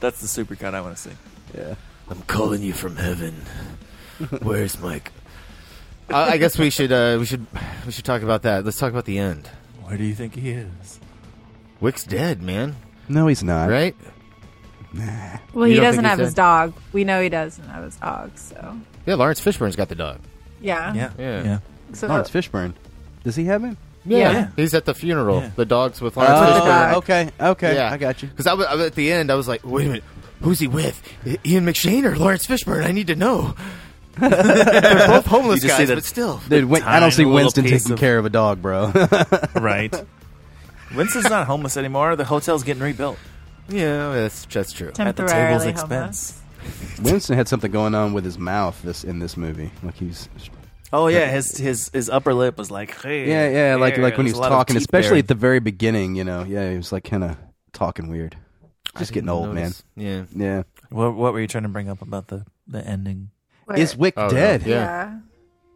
That's 0.00 0.20
the 0.20 0.28
super 0.28 0.54
supercut 0.56 0.74
I 0.74 0.80
want 0.80 0.96
to 0.96 1.02
see. 1.02 1.10
Yeah. 1.56 1.74
I'm 2.08 2.22
calling 2.22 2.62
you 2.62 2.72
from 2.72 2.96
heaven. 2.96 3.34
Where's 4.42 4.78
Mike? 4.80 5.12
Uh, 6.10 6.16
I 6.30 6.36
guess 6.36 6.58
we 6.58 6.68
should 6.70 6.92
uh, 6.92 7.16
we 7.18 7.24
should 7.24 7.46
we 7.86 7.92
should 7.92 8.04
talk 8.04 8.22
about 8.22 8.42
that. 8.42 8.64
Let's 8.64 8.78
talk 8.78 8.90
about 8.90 9.04
the 9.06 9.18
end. 9.18 9.48
Where 9.84 9.96
do 9.96 10.04
you 10.04 10.14
think 10.14 10.34
he 10.34 10.50
is? 10.50 11.00
Wick's 11.80 12.04
dead, 12.04 12.42
man. 12.42 12.76
No, 13.08 13.26
he's 13.28 13.42
not. 13.42 13.70
Right? 13.70 13.96
well, 15.54 15.66
you 15.66 15.74
he 15.74 15.74
don't 15.76 15.84
doesn't 15.84 16.02
think 16.02 16.06
have 16.06 16.18
his 16.18 16.34
dead? 16.34 16.42
dog. 16.42 16.74
We 16.92 17.04
know 17.04 17.22
he 17.22 17.28
doesn't 17.28 17.66
have 17.68 17.84
his 17.84 17.96
dog. 17.96 18.36
So 18.36 18.76
Yeah, 19.06 19.14
Laurence 19.16 19.40
Fishburne's 19.40 19.76
got 19.76 19.88
the 19.88 19.94
dog. 19.94 20.20
yeah, 20.60 20.92
Yeah. 20.94 21.10
Yeah. 21.18 21.42
Yeah. 21.44 21.58
So 21.94 22.06
Laurence 22.06 22.30
Fishburne. 22.30 22.74
Does 23.24 23.36
he 23.36 23.44
have 23.44 23.62
him? 23.62 23.76
Yeah. 24.04 24.48
He's 24.56 24.74
at 24.74 24.84
the 24.84 24.94
funeral. 24.94 25.40
Yeah. 25.40 25.50
The 25.56 25.64
dogs 25.64 26.00
with 26.00 26.16
oh, 26.16 26.20
Laurence 26.20 26.40
Oh, 26.40 26.60
Fishburne. 26.60 26.94
okay, 26.94 27.30
okay, 27.40 27.74
Yeah. 27.76 27.92
I 27.92 27.96
got 27.98 28.22
you. 28.22 28.28
Because 28.28 28.46
I 28.46 28.54
was, 28.54 28.66
I 28.66 28.74
was 28.74 28.86
at 28.86 28.94
the 28.94 29.12
end, 29.12 29.30
I 29.30 29.34
was 29.36 29.46
like, 29.48 29.64
wait 29.64 29.84
a 29.84 29.88
minute, 29.88 30.04
who's 30.40 30.58
he 30.58 30.66
with? 30.68 31.00
Ian 31.46 31.66
McShane 31.66 32.04
or 32.04 32.16
Laurence 32.16 32.46
Fishburne? 32.46 32.84
I 32.84 32.92
need 32.92 33.06
to 33.08 33.16
know. 33.16 33.54
They're 34.18 35.06
both 35.08 35.26
homeless 35.26 35.62
You 35.62 35.68
just 35.68 35.76
see 35.78 35.82
guys, 35.84 35.88
the- 35.88 35.94
but 35.94 36.04
still. 36.04 36.40
Dude, 36.48 36.64
Win- 36.66 36.82
I 36.82 37.00
don't 37.00 37.12
see 37.12 37.24
Winston 37.24 37.64
taking 37.64 37.92
of- 37.92 37.98
care 37.98 38.18
of 38.18 38.24
a 38.26 38.30
dog, 38.30 38.60
bro. 38.60 38.92
Right. 39.54 39.94
Winston's 40.94 41.30
not 41.30 41.46
homeless 41.46 41.76
anymore. 41.76 42.16
The 42.16 42.24
hotel's 42.24 42.62
getting 42.64 42.82
rebuilt 42.82 43.18
Yeah, 43.68 44.12
that's 44.12 44.44
that's 44.46 44.72
true. 44.72 44.88
at 44.88 44.94
the 44.94 45.04
temporarily 45.24 45.66
table's 45.72 45.80
homeless. 45.80 46.41
Expense. 46.66 47.00
Winston 47.00 47.36
had 47.36 47.48
something 47.48 47.70
going 47.70 47.94
on 47.94 48.12
with 48.12 48.24
his 48.24 48.38
mouth 48.38 48.80
this 48.82 49.04
in 49.04 49.18
this 49.18 49.36
movie. 49.36 49.70
Like 49.82 49.94
he's 49.94 50.28
Oh 50.92 51.06
yeah, 51.08 51.30
his 51.30 51.56
his 51.56 51.90
his 51.92 52.10
upper 52.10 52.34
lip 52.34 52.58
was 52.58 52.70
like, 52.70 52.94
hey, 53.00 53.26
yeah, 53.28 53.48
yeah, 53.70 53.76
like 53.76 53.96
like 53.96 54.16
when 54.18 54.26
he 54.26 54.32
was 54.32 54.38
a 54.38 54.42
lot 54.42 54.52
of 54.52 54.58
talking, 54.58 54.76
especially 54.76 55.08
buried. 55.10 55.24
at 55.24 55.28
the 55.28 55.34
very 55.34 55.60
beginning. 55.60 56.14
You 56.16 56.24
know, 56.24 56.44
yeah, 56.44 56.70
he 56.70 56.76
was 56.76 56.92
like 56.92 57.04
kind 57.04 57.24
of 57.24 57.36
talking 57.72 58.08
weird. 58.08 58.36
Just 58.98 59.12
getting 59.14 59.30
old, 59.30 59.54
Notice. 59.54 59.82
Yeah. 59.96 60.04
man. 60.20 60.28
Yeah. 60.36 60.62
What 60.90 61.14
what 61.14 61.32
were 61.32 61.40
you 61.40 61.46
trying 61.46 61.62
to 61.62 61.70
bring 61.70 61.88
up 61.88 62.02
about 62.02 62.28
the 62.28 62.44
the 62.66 62.86
ending? 62.86 63.30
Where- 63.64 63.78
Is 63.78 63.96
Wick 63.96 64.14
Oh, 64.18 64.24
no. 64.26 64.28
dead? 64.28 64.62
Yeah. 64.66 64.76
yeah. 64.76 65.18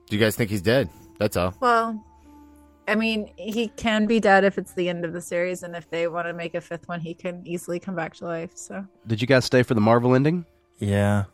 Do 0.09 0.17
you 0.17 0.23
guys 0.23 0.37
think 0.37 0.51
he's 0.51 0.61
dead? 0.61 0.91
That's 1.19 1.37
all. 1.37 1.55
Well, 1.61 2.05
I 2.87 2.95
mean, 2.95 3.31
he 3.37 3.69
can 3.69 4.05
be 4.07 4.21
dead 4.21 4.45
if 4.45 4.59
it's 4.59 4.75
the 4.75 4.89
end 4.91 5.05
of 5.07 5.13
the 5.15 5.21
series, 5.23 5.63
and 5.63 5.75
if 5.75 5.89
they 5.89 6.07
want 6.09 6.27
to 6.29 6.35
make 6.35 6.55
a 6.55 6.61
fifth 6.61 6.89
one, 6.89 7.01
he 7.01 7.15
can 7.15 7.43
easily 7.47 7.81
come 7.81 7.95
back 7.97 8.15
to 8.17 8.27
life. 8.27 8.51
So 8.55 8.85
Did 9.07 9.21
you 9.23 9.27
guys 9.27 9.45
stay 9.47 9.63
for 9.63 9.73
the 9.75 9.81
Marvel 9.81 10.15
ending? 10.15 10.45
Yeah, 10.79 11.25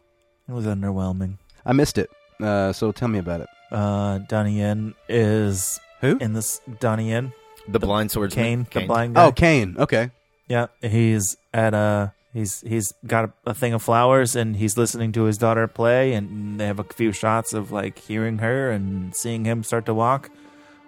it 0.48 0.52
was 0.52 0.66
underwhelming. 0.66 1.38
I 1.64 1.72
missed 1.72 1.98
it. 1.98 2.10
Uh, 2.40 2.72
so 2.72 2.92
tell 2.92 3.08
me 3.08 3.18
about 3.18 3.40
it. 3.42 3.48
Uh, 3.70 4.18
Donnie 4.18 4.58
Yen 4.58 4.94
is 5.08 5.80
Who? 6.00 6.18
in 6.18 6.32
this 6.34 6.60
Donnie 6.80 7.10
Yen, 7.10 7.32
The 7.68 7.78
blind 7.78 8.10
swordsman. 8.10 8.66
Caine, 8.66 8.82
the 8.82 8.86
blind 8.86 9.14
guy. 9.14 9.24
Oh, 9.26 9.32
Caine. 9.32 9.76
Okay. 9.78 10.10
Yeah, 10.48 10.66
he's 10.82 11.36
at 11.54 11.72
a 11.72 12.12
he's 12.34 12.60
he's 12.62 12.92
got 13.06 13.24
a, 13.26 13.32
a 13.50 13.54
thing 13.54 13.72
of 13.72 13.82
flowers 13.82 14.36
and 14.36 14.56
he's 14.56 14.76
listening 14.76 15.12
to 15.12 15.22
his 15.24 15.38
daughter 15.38 15.66
play 15.66 16.12
and 16.12 16.60
they 16.60 16.66
have 16.66 16.78
a 16.78 16.84
few 16.84 17.12
shots 17.12 17.52
of 17.54 17.70
like 17.72 17.98
hearing 17.98 18.38
her 18.38 18.70
and 18.70 19.14
seeing 19.14 19.44
him 19.44 19.62
start 19.62 19.86
to 19.86 19.94
walk 19.94 20.30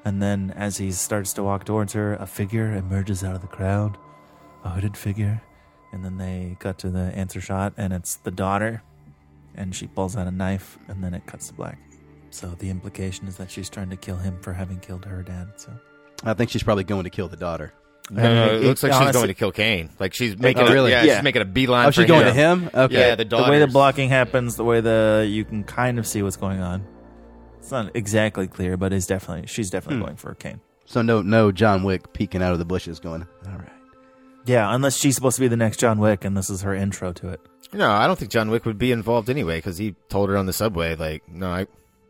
and 0.05 0.23
then 0.23 0.53
as 0.57 0.77
he 0.79 0.90
starts 0.93 1.33
to 1.35 1.43
walk 1.43 1.64
towards 1.64 1.93
her 1.95 2.14
a 2.14 2.27
figure 2.27 2.73
emerges 2.75 3.23
out 3.25 3.35
of 3.35 3.40
the 3.40 3.47
crowd 3.47 3.97
a 4.64 4.71
hooded 4.71 4.97
figure 4.97 5.40
and 5.95 6.05
then 6.05 6.19
they 6.19 6.57
cut 6.59 6.77
to 6.81 6.91
the 6.91 6.99
answer 7.15 7.41
shot 7.41 7.73
and 7.79 7.93
it's 7.95 8.17
the 8.17 8.31
daughter 8.31 8.83
and 9.55 9.75
she 9.75 9.87
pulls 9.87 10.17
out 10.17 10.27
a 10.27 10.31
knife 10.31 10.77
and 10.89 11.03
then 11.03 11.15
it 11.15 11.25
cuts 11.27 11.47
to 11.49 11.55
black 11.55 11.79
so 12.31 12.49
the 12.59 12.69
implication 12.69 13.27
is 13.29 13.37
that 13.37 13.51
she's 13.51 13.71
trying 13.71 13.89
to 13.89 13.97
kill 13.97 14.17
him 14.17 14.37
for 14.43 14.53
having 14.53 14.81
killed 14.81 15.05
her 15.05 15.23
dad 15.23 15.49
so 15.57 15.71
I 16.25 16.35
think 16.35 16.51
she's 16.51 16.63
probably 16.63 16.85
going 16.85 17.05
to 17.05 17.11
kill 17.11 17.29
the 17.29 17.37
daughter. 17.37 17.73
No, 18.11 18.23
no, 18.23 18.47
it, 18.47 18.55
It- 18.55 18.67
looks 18.67 18.83
like 18.83 18.93
she's 18.93 19.01
honestly- 19.01 19.19
going 19.21 19.29
to 19.29 19.35
kill 19.35 19.53
Caine. 19.53 19.91
Like 19.99 20.15
she's 20.15 20.39
making 20.39 20.63
Oh, 20.63 20.67
a, 20.67 20.73
really? 20.73 20.91
yeah, 20.91 21.03
Yeah. 21.05 21.15
she's 21.17 21.23
making 21.25 21.43
a 21.43 21.45
beeline 21.47 21.87
Oh, 21.87 21.89
for 21.89 22.01
she's 22.03 22.07
going 22.07 22.25
to 22.27 22.33
him. 22.33 22.63
him. 22.65 22.71
Okay. 22.75 22.95
Yeah, 23.09 23.15
the 23.15 23.25
the 23.25 23.37
way 23.49 23.59
the 23.61 23.67
blocking 23.67 24.09
happens, 24.09 24.57
the 24.57 24.65
way 24.65 24.81
the 24.81 25.27
you 25.29 25.45
can 25.45 25.65
kind 25.65 25.99
of 25.99 26.07
see 26.07 26.23
what's 26.23 26.37
going 26.37 26.61
on. 26.61 26.87
It's 27.59 27.71
not 27.71 27.91
exactly 27.95 28.47
clear, 28.47 28.77
but 28.77 28.93
it's 28.93 29.07
definitely 29.07 29.47
she's 29.49 29.71
definitely 29.71 29.99
Hmm. 29.99 30.05
going 30.05 30.17
for 30.17 30.35
Caine. 30.35 30.61
So 30.87 31.03
no, 31.03 31.21
no 31.23 31.51
John 31.53 31.83
Wick 31.83 32.13
peeking 32.13 32.43
out 32.43 32.53
of 32.53 32.59
the 32.59 32.65
bushes, 32.65 33.01
going, 33.01 33.27
"All 33.47 33.53
right." 33.59 33.69
Yeah, 34.47 34.75
unless 34.75 34.97
she's 34.99 35.15
supposed 35.15 35.37
to 35.37 35.41
be 35.41 35.49
the 35.49 35.57
next 35.57 35.79
John 35.79 35.99
Wick, 35.99 36.25
and 36.25 36.37
this 36.37 36.51
is 36.51 36.63
her 36.63 36.75
intro 36.75 37.13
to 37.15 37.29
it. 37.31 37.41
No, 37.73 37.91
I 37.91 38.07
don't 38.07 38.19
think 38.19 38.31
John 38.31 38.51
Wick 38.51 38.65
would 38.67 38.79
be 38.79 38.93
involved 38.93 39.31
anyway 39.31 39.57
because 39.59 39.79
he 39.79 39.95
told 40.09 40.29
her 40.29 40.37
on 40.37 40.47
the 40.47 40.53
subway, 40.53 40.95
like, 40.97 41.27
no, 41.29 41.49
I, 41.51 41.67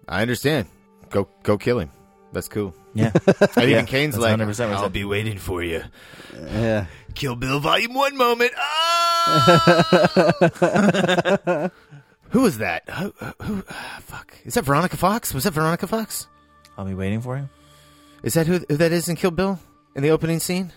I 0.09 0.23
understand. 0.23 0.67
Go, 1.11 1.29
go 1.43 1.57
kill 1.57 1.79
him. 1.79 1.91
That's 2.33 2.49
cool. 2.49 2.75
Yeah, 2.95 3.13
And 3.27 3.39
Yeah, 3.57 3.63
even 3.65 3.87
Caine's 3.87 4.19
like, 4.19 4.37
100% 4.37 4.67
I 4.69 4.73
I'll 4.73 4.83
said. 4.83 4.93
be 4.93 5.05
waiting 5.05 5.39
for 5.39 5.63
you. 5.63 5.83
Yeah. 6.35 6.87
Kill 7.15 7.37
Bill 7.37 7.61
Volume 7.61 7.95
One 7.95 8.17
moment. 8.17 8.51
Ah! 8.57 9.95
who 12.31 12.41
was 12.41 12.59
that? 12.59 12.89
Who? 12.91 13.13
who 13.43 13.63
ah, 13.71 13.99
fuck. 14.03 14.35
Is 14.45 14.55
that 14.55 14.65
Veronica 14.65 14.97
Fox? 14.97 15.33
Was 15.33 15.45
that 15.45 15.53
Veronica 15.53 15.87
Fox? 15.87 16.27
I'll 16.77 16.85
be 16.85 16.95
waiting 16.95 17.21
for 17.21 17.37
you. 17.37 17.49
Is 18.25 18.35
that 18.35 18.47
who, 18.49 18.59
who 18.69 18.77
that 18.77 18.91
is 18.93 19.09
in 19.09 19.15
Kill 19.17 19.31
Bill 19.31 19.61
in 19.95 20.03
the 20.03 20.11
opening 20.11 20.41
scene? 20.41 20.73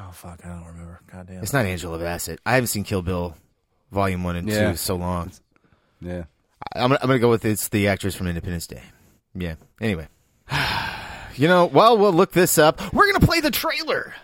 Oh 0.00 0.10
fuck, 0.12 0.40
I 0.44 0.48
don't 0.48 0.64
remember. 0.66 1.00
God 1.12 1.26
damn. 1.26 1.42
It's 1.42 1.52
not 1.52 1.66
Angela 1.66 1.98
Bassett. 1.98 2.40
I 2.46 2.54
haven't 2.54 2.68
seen 2.68 2.84
Kill 2.84 3.02
Bill 3.02 3.34
Volume 3.90 4.22
One 4.24 4.36
and 4.36 4.48
Yeah. 4.48 4.70
Two 4.70 4.76
so 4.76 4.96
long. 4.96 5.32
Yeah. 6.00 6.24
I- 6.74 6.80
I'm 6.80 6.88
gonna, 6.90 6.98
I'm 7.02 7.08
gonna 7.08 7.18
go 7.18 7.30
with 7.30 7.44
it's 7.44 7.68
the 7.68 7.88
actress 7.88 8.14
from 8.14 8.26
Independence 8.28 8.66
Day. 8.66 8.82
Yeah. 9.34 9.54
Anyway, 9.80 10.08
you 11.36 11.48
know, 11.48 11.66
while 11.66 11.98
we'll 11.98 12.12
look 12.12 12.32
this 12.32 12.58
up, 12.58 12.92
we're 12.92 13.06
gonna 13.12 13.24
play 13.26 13.40
the 13.40 13.50
trailer 13.50 14.14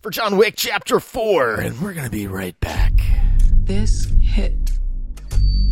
for 0.00 0.10
John 0.10 0.36
Wick 0.36 0.54
Chapter 0.56 0.98
Four, 1.00 1.54
and 1.56 1.80
we're 1.80 1.92
gonna 1.94 2.10
be 2.10 2.26
right 2.26 2.58
back. 2.60 2.92
This 3.64 4.06
hit 4.20 4.54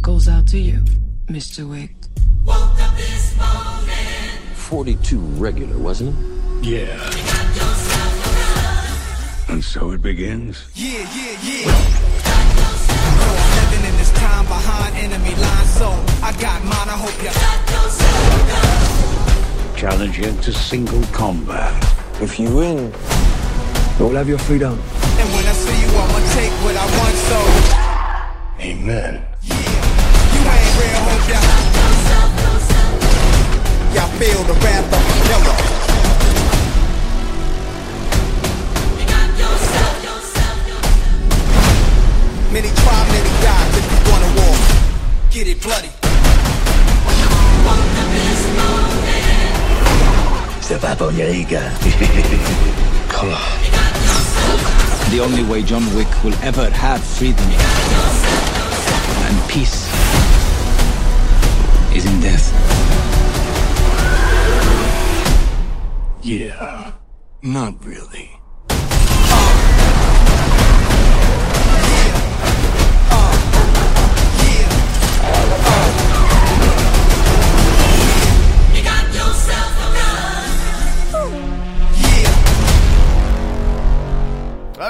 goes 0.03 0.29
out 0.29 0.47
to 0.49 0.59
you, 0.59 0.85
Mr. 1.27 1.69
Wick. 1.69 1.91
Welcome 2.45 2.77
Forty-two 4.55 5.19
regular, 5.19 5.77
wasn't 5.79 6.17
it? 6.63 6.65
Yeah. 6.65 7.80
And 9.51 9.65
so 9.65 9.91
it 9.91 10.01
begins. 10.01 10.65
Yeah, 10.77 11.01
yeah, 11.01 11.35
yeah. 11.43 11.67
No, 11.67 11.75
I'm 13.27 13.51
living 13.59 13.85
in 13.91 13.97
this 13.99 14.13
time 14.13 14.47
behind 14.47 14.95
enemy 14.95 15.35
lines, 15.35 15.71
so 15.75 15.91
I 16.23 16.31
got 16.39 16.63
mine. 16.63 16.87
I 16.87 16.95
hope 16.95 17.19
you. 17.21 17.33
Challenge 19.77 20.19
you 20.19 20.33
to 20.43 20.53
single 20.53 21.03
combat. 21.13 21.75
If 22.23 22.39
you 22.39 22.55
win, 22.55 22.93
you'll 23.99 24.15
have 24.15 24.29
your 24.29 24.39
freedom. 24.39 24.79
And 25.19 25.29
when 25.35 25.45
I 25.45 25.53
see 25.53 25.81
you, 25.83 25.91
I'ma 25.99 26.21
take 26.39 26.53
what 26.63 26.77
I 26.77 26.87
want, 26.97 27.17
so. 27.27 27.39
Amen. 28.63 29.21
You 29.43 29.55
ain't 30.47 30.79
real, 30.79 31.03
hope 31.11 31.27
ya. 31.27 31.41
Y'all 33.97 34.13
feel 34.15 34.43
the 34.45 34.55
wrath 34.63 34.95
of 34.95 35.03
yellow. 35.29 35.80
Many 42.53 42.69
try, 42.69 43.09
many 43.09 43.31
die 43.43 43.69
if 43.79 43.87
you 43.93 43.99
wanna 44.11 44.31
war. 44.41 44.57
Get 45.31 45.47
it 45.47 45.63
bloody. 45.63 45.91
Step 50.61 50.83
up 50.85 51.01
on 51.01 51.17
your 51.17 51.29
ego. 51.41 51.61
Come 53.09 53.31
on. 53.31 53.61
The 55.11 55.21
only 55.21 55.45
way 55.45 55.63
John 55.63 55.85
Wick 55.95 56.09
will 56.25 56.35
ever 56.43 56.69
have 56.71 57.03
freedom 57.05 57.47
and 59.31 59.49
peace 59.49 59.87
is 61.95 62.05
in 62.05 62.21
death. 62.21 62.51
Yeah. 66.23 66.93
Not 67.43 67.85
really. 67.85 68.40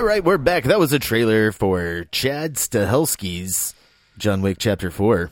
All 0.00 0.06
right, 0.06 0.24
we're 0.24 0.38
back. 0.38 0.64
That 0.64 0.78
was 0.78 0.94
a 0.94 0.98
trailer 0.98 1.52
for 1.52 2.04
Chad 2.10 2.54
Stahelski's 2.54 3.74
John 4.16 4.40
Wick 4.40 4.56
Chapter 4.58 4.90
4. 4.90 5.30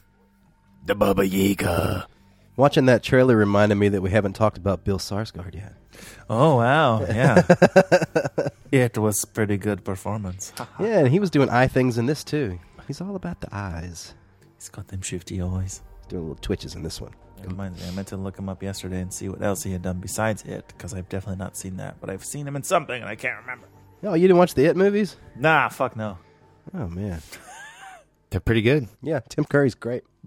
The 0.84 0.94
Baba 0.94 1.26
Yaga. 1.26 2.06
Watching 2.54 2.84
that 2.84 3.02
trailer 3.02 3.34
reminded 3.34 3.76
me 3.76 3.88
that 3.88 4.02
we 4.02 4.10
haven't 4.10 4.34
talked 4.34 4.58
about 4.58 4.84
Bill 4.84 4.98
Skarsgård 4.98 5.54
yet. 5.54 5.72
Oh 6.28 6.56
wow, 6.56 7.00
yeah. 7.00 7.46
it 8.70 8.98
was 8.98 9.24
pretty 9.24 9.56
good 9.56 9.84
performance. 9.84 10.52
Yeah, 10.78 10.98
and 10.98 11.08
he 11.08 11.18
was 11.18 11.30
doing 11.30 11.48
eye 11.48 11.68
things 11.68 11.96
in 11.96 12.04
this 12.04 12.22
too. 12.22 12.58
He's 12.86 13.00
all 13.00 13.16
about 13.16 13.40
the 13.40 13.48
eyes. 13.50 14.14
He's 14.58 14.68
got 14.68 14.88
them 14.88 15.00
shifty 15.00 15.40
eyes. 15.40 15.80
He's 16.00 16.08
doing 16.08 16.24
little 16.24 16.42
twitches 16.42 16.74
in 16.74 16.82
this 16.82 17.00
one. 17.00 17.14
It 17.42 17.46
reminds 17.46 17.80
me, 17.80 17.88
I 17.88 17.92
meant 17.92 18.08
to 18.08 18.18
look 18.18 18.38
him 18.38 18.50
up 18.50 18.62
yesterday 18.62 19.00
and 19.00 19.14
see 19.14 19.30
what 19.30 19.42
else 19.42 19.62
he 19.62 19.72
had 19.72 19.80
done 19.80 19.98
besides 19.98 20.42
it, 20.42 20.66
because 20.68 20.92
I've 20.92 21.08
definitely 21.08 21.38
not 21.38 21.56
seen 21.56 21.78
that. 21.78 22.02
But 22.02 22.10
I've 22.10 22.22
seen 22.24 22.46
him 22.46 22.54
in 22.54 22.64
something, 22.64 23.00
and 23.00 23.08
I 23.08 23.16
can't 23.16 23.40
remember. 23.40 23.66
Oh, 24.02 24.14
you 24.14 24.22
didn't 24.28 24.38
watch 24.38 24.54
the 24.54 24.64
It 24.66 24.76
movies? 24.76 25.16
Nah, 25.36 25.68
fuck 25.68 25.96
no. 25.96 26.18
Oh 26.74 26.86
man, 26.88 27.20
They're 28.30 28.40
pretty 28.40 28.62
good. 28.62 28.88
yeah. 29.02 29.20
Tim 29.28 29.44
Curry's 29.44 29.74
great. 29.74 30.04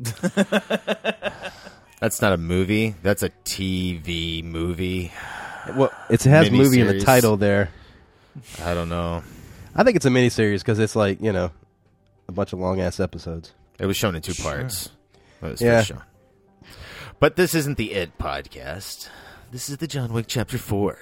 That's 1.99 2.21
not 2.21 2.33
a 2.33 2.37
movie. 2.37 2.95
That's 3.03 3.21
a 3.23 3.29
TV 3.45 4.43
movie. 4.43 5.11
Well, 5.75 5.91
it 6.09 6.23
has 6.23 6.49
movie 6.49 6.81
in 6.81 6.87
the 6.87 6.93
Miniseries. 6.95 7.05
title 7.05 7.37
there. 7.37 7.69
I 8.63 8.73
don't 8.73 8.89
know. 8.89 9.21
I 9.75 9.83
think 9.83 9.95
it's 9.97 10.05
a 10.05 10.09
miniseries 10.09 10.59
because 10.59 10.79
it's 10.79 10.95
like 10.95 11.21
you 11.21 11.31
know 11.31 11.51
a 12.27 12.31
bunch 12.31 12.53
of 12.53 12.59
long 12.59 12.81
ass 12.81 12.99
episodes. 12.99 13.53
It 13.79 13.85
was 13.85 13.95
shown 13.97 14.15
in 14.15 14.21
two 14.23 14.33
parts. 14.33 14.89
That 15.41 15.51
was 15.51 15.61
Yeah. 15.61 15.77
first 15.77 15.89
shown. 15.89 16.01
But 17.19 17.35
this 17.35 17.53
isn't 17.53 17.77
the 17.77 17.91
It 17.93 18.17
podcast. 18.17 19.09
This 19.51 19.69
is 19.69 19.77
the 19.77 19.85
John 19.87 20.11
Wick 20.13 20.25
Chapter 20.27 20.57
4. 20.57 20.97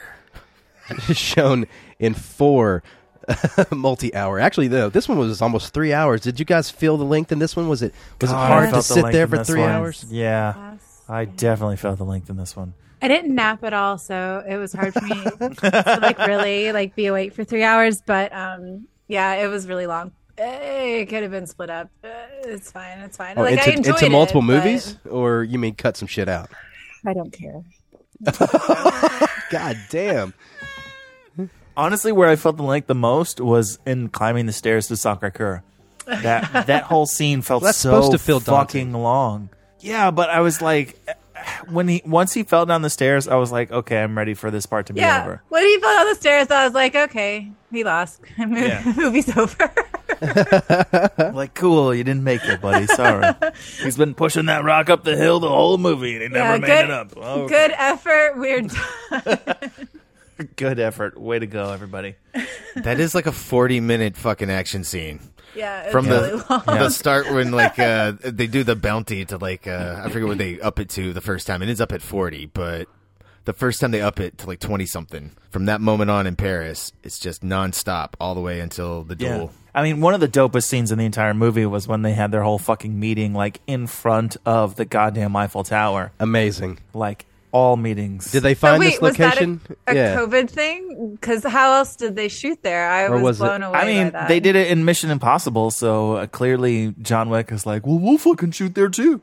shown 1.14 1.68
in 2.00 2.14
four 2.14 2.84
multi-hour. 3.72 4.40
Actually, 4.40 4.68
though, 4.68 4.90
this 4.90 5.08
one 5.08 5.18
was 5.18 5.42
almost 5.42 5.74
three 5.74 5.94
hours. 5.94 6.22
Did 6.22 6.40
you 6.40 6.46
guys 6.46 6.70
feel 6.70 6.98
the 6.98 7.06
length 7.06 7.32
in 7.32 7.40
this 7.40 7.56
one? 7.56 7.68
Was 7.70 7.82
it 7.82 7.94
was 8.22 8.32
God, 8.32 8.44
it 8.44 8.48
hard 8.48 8.66
to 8.66 8.72
felt 8.72 8.86
the 8.86 8.94
sit 8.94 9.12
there 9.12 9.28
for 9.28 9.44
three 9.44 9.62
one. 9.62 9.70
hours? 9.70 10.06
Yeah, 10.10 10.78
I 11.08 11.26
definitely 11.26 11.78
felt 11.78 11.98
the 11.98 12.06
length 12.06 12.30
in 12.30 12.38
this 12.38 12.56
one. 12.56 12.74
I 13.02 13.08
didn't 13.08 13.34
nap 13.34 13.64
at 13.64 13.74
all, 13.74 13.98
so 13.98 14.44
it 14.48 14.58
was 14.58 14.74
hard 14.74 14.94
for 14.94 15.02
me 15.02 15.24
to 15.56 16.00
like 16.02 16.18
really 16.20 16.72
like 16.74 16.96
be 16.96 17.06
awake 17.06 17.34
for 17.34 17.44
three 17.44 17.64
hours. 17.64 18.02
But 18.02 18.34
um, 18.34 18.88
yeah, 19.08 19.36
it 19.36 19.48
was 19.48 19.68
really 19.68 19.88
long. 19.88 20.12
It 20.38 21.08
could 21.08 21.24
have 21.24 21.32
been 21.32 21.48
split 21.48 21.70
up. 21.70 21.90
Uh, 22.04 22.08
It's 22.44 22.72
fine. 22.72 23.00
It's 23.00 23.18
fine. 23.18 23.38
Oh, 23.38 23.42
like 23.42 23.60
I 23.60 23.72
into, 23.72 23.78
enjoyed 23.78 23.96
into 24.04 24.10
multiple 24.10 24.42
it, 24.42 24.48
but 24.48 24.54
movies, 24.54 24.98
or 25.10 25.44
you 25.44 25.60
mean 25.60 25.76
cut 25.76 25.98
some 25.98 26.08
shit 26.08 26.30
out? 26.30 26.50
I 27.06 27.14
don't 27.14 27.32
care. 27.32 27.62
God 29.52 29.78
damn! 29.90 30.34
Honestly, 31.80 32.12
where 32.12 32.28
I 32.28 32.36
felt 32.36 32.58
the 32.58 32.64
length 32.64 32.88
the 32.88 32.94
most 32.96 33.40
was 33.40 33.80
in 33.86 34.10
climbing 34.10 34.48
the 34.48 34.52
stairs 34.52 34.88
to 34.90 34.96
Sacré-Cœur. 34.96 35.62
That 36.06 36.68
that 36.68 36.84
whole 36.84 37.06
scene 37.06 37.42
felt 37.42 37.62
Well, 37.62 37.70
that's 37.70 37.78
so 37.78 37.90
supposed 37.92 38.12
to 38.12 38.18
feel 38.18 38.42
fucking 38.42 38.92
long. 38.92 39.50
Yeah, 39.80 40.12
but 40.12 40.30
I 40.30 40.42
was 40.42 40.62
like, 40.62 41.00
when 41.70 41.88
he 41.88 42.02
once 42.06 42.34
he 42.34 42.44
fell 42.44 42.66
down 42.66 42.82
the 42.82 42.90
stairs, 42.90 43.30
I 43.30 43.36
was 43.36 43.54
like, 43.54 43.72
okay, 43.72 44.04
I'm 44.04 44.18
ready 44.18 44.34
for 44.34 44.52
this 44.52 44.66
part 44.66 44.88
to 44.88 44.94
be 44.94 45.00
Yeah, 45.00 45.22
over. 45.24 45.42
when 45.48 45.64
he 45.64 45.80
fell 45.80 45.96
down 45.96 46.08
the 46.10 46.16
stairs, 46.16 46.52
I 46.52 46.66
was 46.66 46.74
like, 46.74 46.96
okay, 46.96 47.50
he 47.72 47.86
lost. 47.86 48.20
Yeah. 48.38 48.84
Movie's 48.98 49.36
over. 49.38 49.72
like, 51.34 51.54
cool, 51.54 51.96
you 51.96 52.04
didn't 52.04 52.26
make 52.26 52.44
it, 52.44 52.60
buddy. 52.60 52.88
Sorry. 52.88 53.34
He's 53.82 53.96
been 53.96 54.16
pushing 54.16 54.48
that 54.48 54.66
rock 54.66 54.90
up 54.90 55.06
the 55.06 55.16
hill 55.16 55.40
the 55.40 55.48
whole 55.48 55.78
movie, 55.78 56.16
and 56.16 56.34
he 56.34 56.38
yeah, 56.38 56.44
never 56.44 56.60
made 56.60 56.68
good, 56.68 56.86
it 56.86 56.92
up. 56.92 57.14
Oh, 57.16 57.48
good 57.48 57.72
effort. 57.72 58.34
We're 58.36 58.62
done. 58.64 59.88
good 60.56 60.80
effort. 60.80 61.20
Way 61.20 61.40
to 61.40 61.48
go, 61.48 61.72
everybody. 61.72 62.16
That 62.76 63.00
is 63.00 63.16
like 63.16 63.26
a 63.26 63.32
40 63.32 63.80
minute 63.80 64.16
fucking 64.16 64.50
action 64.52 64.84
scene. 64.84 65.20
Yeah, 65.56 65.82
it's 65.82 65.92
From 65.92 66.08
really 66.08 66.30
the 66.30 66.46
long. 66.50 66.64
the 66.66 66.90
start 66.92 67.30
when 67.32 67.52
like 67.52 67.80
uh 67.80 68.14
they 68.22 68.46
do 68.46 68.64
the 68.64 68.76
bounty 68.76 69.26
to 69.26 69.38
like 69.38 69.66
uh 69.68 70.02
I 70.06 70.10
forget 70.10 70.28
what 70.28 70.38
they 70.38 70.62
up 70.62 70.80
it 70.80 70.90
to 70.92 71.12
the 71.12 71.20
first 71.20 71.48
time. 71.48 71.64
It 71.64 71.68
is 71.70 71.82
up 71.82 71.92
at 71.92 72.02
40, 72.04 72.46
but 72.46 72.88
the 73.46 73.54
first 73.54 73.82
time 73.82 73.90
they 73.92 74.02
up 74.02 74.20
it 74.20 74.38
to 74.38 74.48
like 74.48 74.60
20 74.60 74.86
something. 74.86 75.32
From 75.50 75.66
that 75.66 75.82
moment 75.82 76.12
on 76.12 76.28
in 76.28 76.36
Paris, 76.36 76.94
it's 77.04 77.18
just 77.18 77.42
nonstop 77.44 78.14
all 78.20 78.36
the 78.36 78.42
way 78.42 78.60
until 78.60 79.04
the 79.04 79.16
Yeah. 79.18 79.38
duel. 79.38 79.52
I 79.74 79.82
mean, 79.84 80.00
one 80.00 80.14
of 80.14 80.20
the 80.20 80.28
dopest 80.28 80.66
scenes 80.66 80.92
in 80.92 81.00
the 81.00 81.06
entire 81.06 81.34
movie 81.34 81.66
was 81.66 81.88
when 81.88 82.04
they 82.04 82.14
had 82.14 82.32
their 82.32 82.44
whole 82.44 82.60
fucking 82.60 82.98
meeting, 83.00 83.34
like 83.34 83.60
in 83.66 83.88
front 83.88 84.38
of 84.46 84.76
the 84.76 84.86
goddamn 84.86 85.36
Eiffel 85.36 85.64
Tower. 85.64 86.12
Amazing. 86.20 86.80
Like 86.94 87.26
all 87.52 87.76
meetings. 87.78 88.32
Did 88.32 88.44
they 88.44 88.54
So 88.54 88.60
find 88.60 88.80
wait, 88.80 88.92
this 88.92 89.02
was 89.02 89.18
that 89.18 89.36
location? 89.36 89.62
a, 89.88 89.92
a 89.92 89.96
yeah. 89.96 90.16
COVID 90.18 90.50
thing? 90.50 91.12
Because 91.16 91.44
how 91.44 91.74
else 91.74 91.96
did 91.96 92.16
they 92.16 92.28
shoot 92.28 92.62
there? 92.64 92.90
I 92.90 93.04
Or 93.06 93.14
was, 93.14 93.22
was 93.24 93.42
it- 93.42 93.44
blown 93.44 93.64
away. 93.64 93.80
I 93.80 93.82
by 93.82 93.88
mean, 93.88 94.12
that. 94.12 94.28
they 94.28 94.40
did 94.40 94.56
it 94.56 94.70
in 94.72 94.86
Mission 94.86 95.10
Impossible, 95.12 95.72
so 95.72 96.14
uh, 96.18 96.28
clearly 96.28 96.94
John 97.02 97.30
Wick 97.30 97.52
is 97.52 97.66
like, 97.66 97.86
well, 97.88 97.98
we'll 98.00 98.18
fucking 98.18 98.52
shoot 98.52 98.76
there 98.76 98.90
too. 98.90 99.22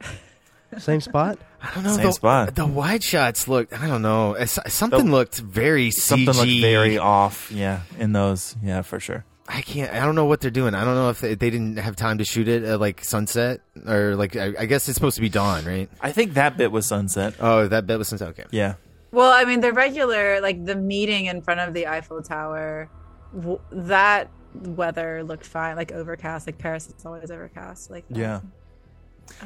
Same 0.78 1.00
spot. 1.00 1.38
I 1.62 1.74
don't 1.74 1.84
know. 1.84 1.92
Same 1.96 2.06
the, 2.06 2.12
spot. 2.12 2.54
The 2.54 2.66
wide 2.66 3.02
shots 3.02 3.48
looked. 3.48 3.72
I 3.72 3.86
don't 3.86 4.02
know. 4.02 4.34
it's- 4.36 4.58
Something 4.72 5.10
looked 5.10 5.38
very 5.38 5.88
CG. 5.88 5.92
Something 5.94 6.34
looked 6.34 6.60
very 6.60 6.98
off. 6.98 7.50
Yeah, 7.52 7.80
in 7.98 8.12
those. 8.12 8.56
Yeah, 8.62 8.82
for 8.82 9.00
sure. 9.00 9.24
I 9.48 9.60
can't. 9.62 9.92
I 9.92 10.04
don't 10.04 10.14
know 10.14 10.24
what 10.24 10.40
they're 10.40 10.50
doing. 10.50 10.74
I 10.74 10.84
don't 10.84 10.94
know 10.94 11.08
if 11.10 11.20
they, 11.20 11.34
they 11.34 11.50
didn't 11.50 11.76
have 11.76 11.94
time 11.96 12.18
to 12.18 12.24
shoot 12.24 12.48
it 12.48 12.64
at 12.64 12.80
like 12.80 13.04
sunset 13.04 13.60
or 13.86 14.16
like. 14.16 14.34
I, 14.36 14.54
I 14.58 14.66
guess 14.66 14.88
it's 14.88 14.96
supposed 14.96 15.16
to 15.16 15.20
be 15.22 15.28
dawn, 15.28 15.64
right? 15.64 15.88
I 16.00 16.12
think 16.12 16.34
that 16.34 16.56
bit 16.56 16.72
was 16.72 16.86
sunset. 16.86 17.34
Oh, 17.38 17.68
that 17.68 17.86
bit 17.86 17.98
was 17.98 18.08
sunset. 18.08 18.28
Okay. 18.30 18.44
Yeah. 18.50 18.74
Well, 19.12 19.32
I 19.32 19.44
mean, 19.44 19.60
the 19.60 19.72
regular, 19.72 20.40
like 20.40 20.64
the 20.64 20.74
meeting 20.74 21.26
in 21.26 21.42
front 21.42 21.60
of 21.60 21.74
the 21.74 21.86
Eiffel 21.86 22.22
Tower, 22.22 22.90
w- 23.34 23.60
that 23.70 24.30
weather 24.54 25.22
looked 25.22 25.46
fine. 25.46 25.76
Like 25.76 25.92
overcast, 25.92 26.46
like 26.48 26.58
Paris 26.58 26.88
is 26.88 27.06
always 27.06 27.30
overcast. 27.30 27.90
Like 27.90 28.06
that. 28.08 28.18
Yeah. 28.18 28.40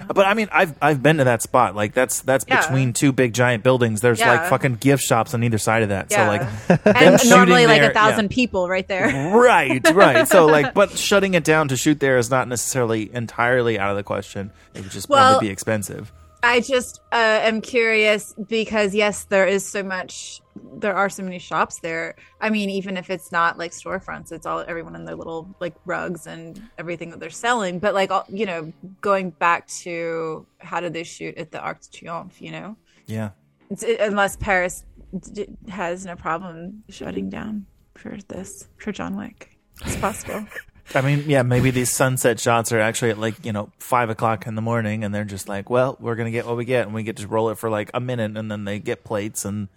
But 0.07 0.27
I 0.27 0.35
mean, 0.35 0.49
I've 0.53 0.75
I've 0.81 1.03
been 1.03 1.19
to 1.19 1.25
that 1.25 1.43
spot. 1.43 1.75
Like 1.77 1.95
that's 1.95 2.21
that's 2.23 2.45
Yeah. 2.49 2.61
between 2.61 2.93
two 2.93 3.13
big 3.13 3.35
giant 3.35 3.63
buildings. 3.63 4.01
There's 4.01 4.21
like 4.21 4.49
fucking 4.49 4.77
gift 4.77 5.03
shops 5.03 5.35
on 5.35 5.43
either 5.45 5.59
side 5.59 5.83
of 5.83 5.89
that. 5.91 6.07
Yeah. 6.11 6.25
So 6.25 6.29
like, 6.29 6.85
them 6.85 6.95
and 6.97 7.21
shooting 7.21 7.37
normally 7.37 7.67
like 7.67 7.81
there- 7.81 7.91
a 7.91 7.95
thousand 7.95 8.31
yeah. 8.31 8.35
people 8.35 8.69
right 8.69 8.87
there. 8.89 9.31
right, 9.37 9.83
right. 9.93 10.27
So 10.29 10.47
like, 10.47 10.75
but 10.75 10.91
shutting 10.99 11.35
it 11.35 11.45
down 11.45 11.69
to 11.69 11.77
shoot 11.77 12.01
there 12.01 12.19
is 12.19 12.31
not 12.31 12.49
necessarily 12.49 13.13
entirely 13.15 13.79
out 13.79 13.91
of 13.91 13.97
the 13.97 14.03
question. 14.03 14.51
It 14.75 14.83
would 14.83 14.91
just 14.91 15.09
Well, 15.09 15.33
probably 15.33 15.49
be 15.49 15.53
expensive. 15.53 16.13
I 16.43 16.61
just 16.61 17.01
uh, 17.13 17.41
am 17.43 17.61
curious 17.61 18.33
because 18.49 18.95
yes, 18.95 19.25
there 19.25 19.47
is 19.47 19.67
so 19.67 19.83
much. 19.83 20.41
There 20.75 20.95
are 20.95 21.09
so 21.09 21.23
many 21.23 21.39
shops 21.39 21.81
there. 21.81 22.15
I 22.41 22.51
mean, 22.51 22.71
even 22.71 22.97
if 22.97 23.11
it's 23.11 23.31
not 23.33 23.59
like 23.59 23.73
storefronts, 23.73 24.33
it's 24.33 24.47
all 24.47 24.61
everyone 24.67 24.95
in 24.97 25.05
their 25.05 25.15
little 25.17 25.55
like 25.61 25.75
rugs 25.85 26.27
and 26.27 26.61
everything 26.79 27.11
that 27.11 27.21
they're 27.21 27.31
selling. 27.31 27.79
But 27.79 27.95
like, 27.95 28.11
all, 28.11 28.25
you 28.29 28.47
know, 28.47 28.73
going 29.01 29.31
back 29.31 29.67
to 29.83 30.47
how 30.59 30.81
did 30.81 30.93
they 30.93 31.05
shoot 31.05 31.37
at 31.39 31.51
the 31.51 31.61
Arc 31.61 31.81
de 31.81 31.89
Triomphe? 31.89 32.41
You 32.41 32.53
know, 32.53 32.77
Yeah. 33.07 33.31
it's, 33.71 33.83
it, 33.83 34.01
unless 34.01 34.37
Paris 34.37 34.85
d- 35.33 35.49
has 35.69 36.07
no 36.07 36.17
problem 36.17 36.85
shutting 36.89 37.29
down 37.31 37.67
for 37.95 38.17
this 38.29 38.67
for 38.79 38.93
John 38.93 39.17
Wick, 39.17 39.59
it's 39.85 39.97
possible. 39.97 40.47
I 40.95 41.03
mean, 41.03 41.25
yeah, 41.29 41.43
maybe 41.43 41.71
these 41.71 41.91
sunset 41.91 42.41
shots 42.41 42.73
are 42.73 42.81
actually 42.81 43.11
at 43.11 43.19
like, 43.19 43.45
you 43.45 43.53
know, 43.53 43.71
five 43.79 44.11
o'clock 44.11 44.49
in 44.49 44.57
the 44.57 44.63
morning 44.63 45.05
and 45.05 45.15
they're 45.15 45.25
just 45.25 45.49
like, 45.49 45.71
well, 45.71 45.97
we're 46.01 46.17
going 46.17 46.27
to 46.27 46.33
get 46.33 46.47
what 46.47 46.57
we 46.57 46.65
get 46.65 46.87
and 46.87 46.95
we 46.95 47.05
get 47.05 47.19
to 47.19 47.29
roll 47.29 47.51
it 47.51 47.59
for 47.59 47.71
like 47.71 47.91
a 47.95 48.01
minute 48.01 48.37
and 48.37 48.51
then 48.51 48.65
they 48.65 48.81
get 48.81 49.05
plates 49.05 49.45
and 49.45 49.69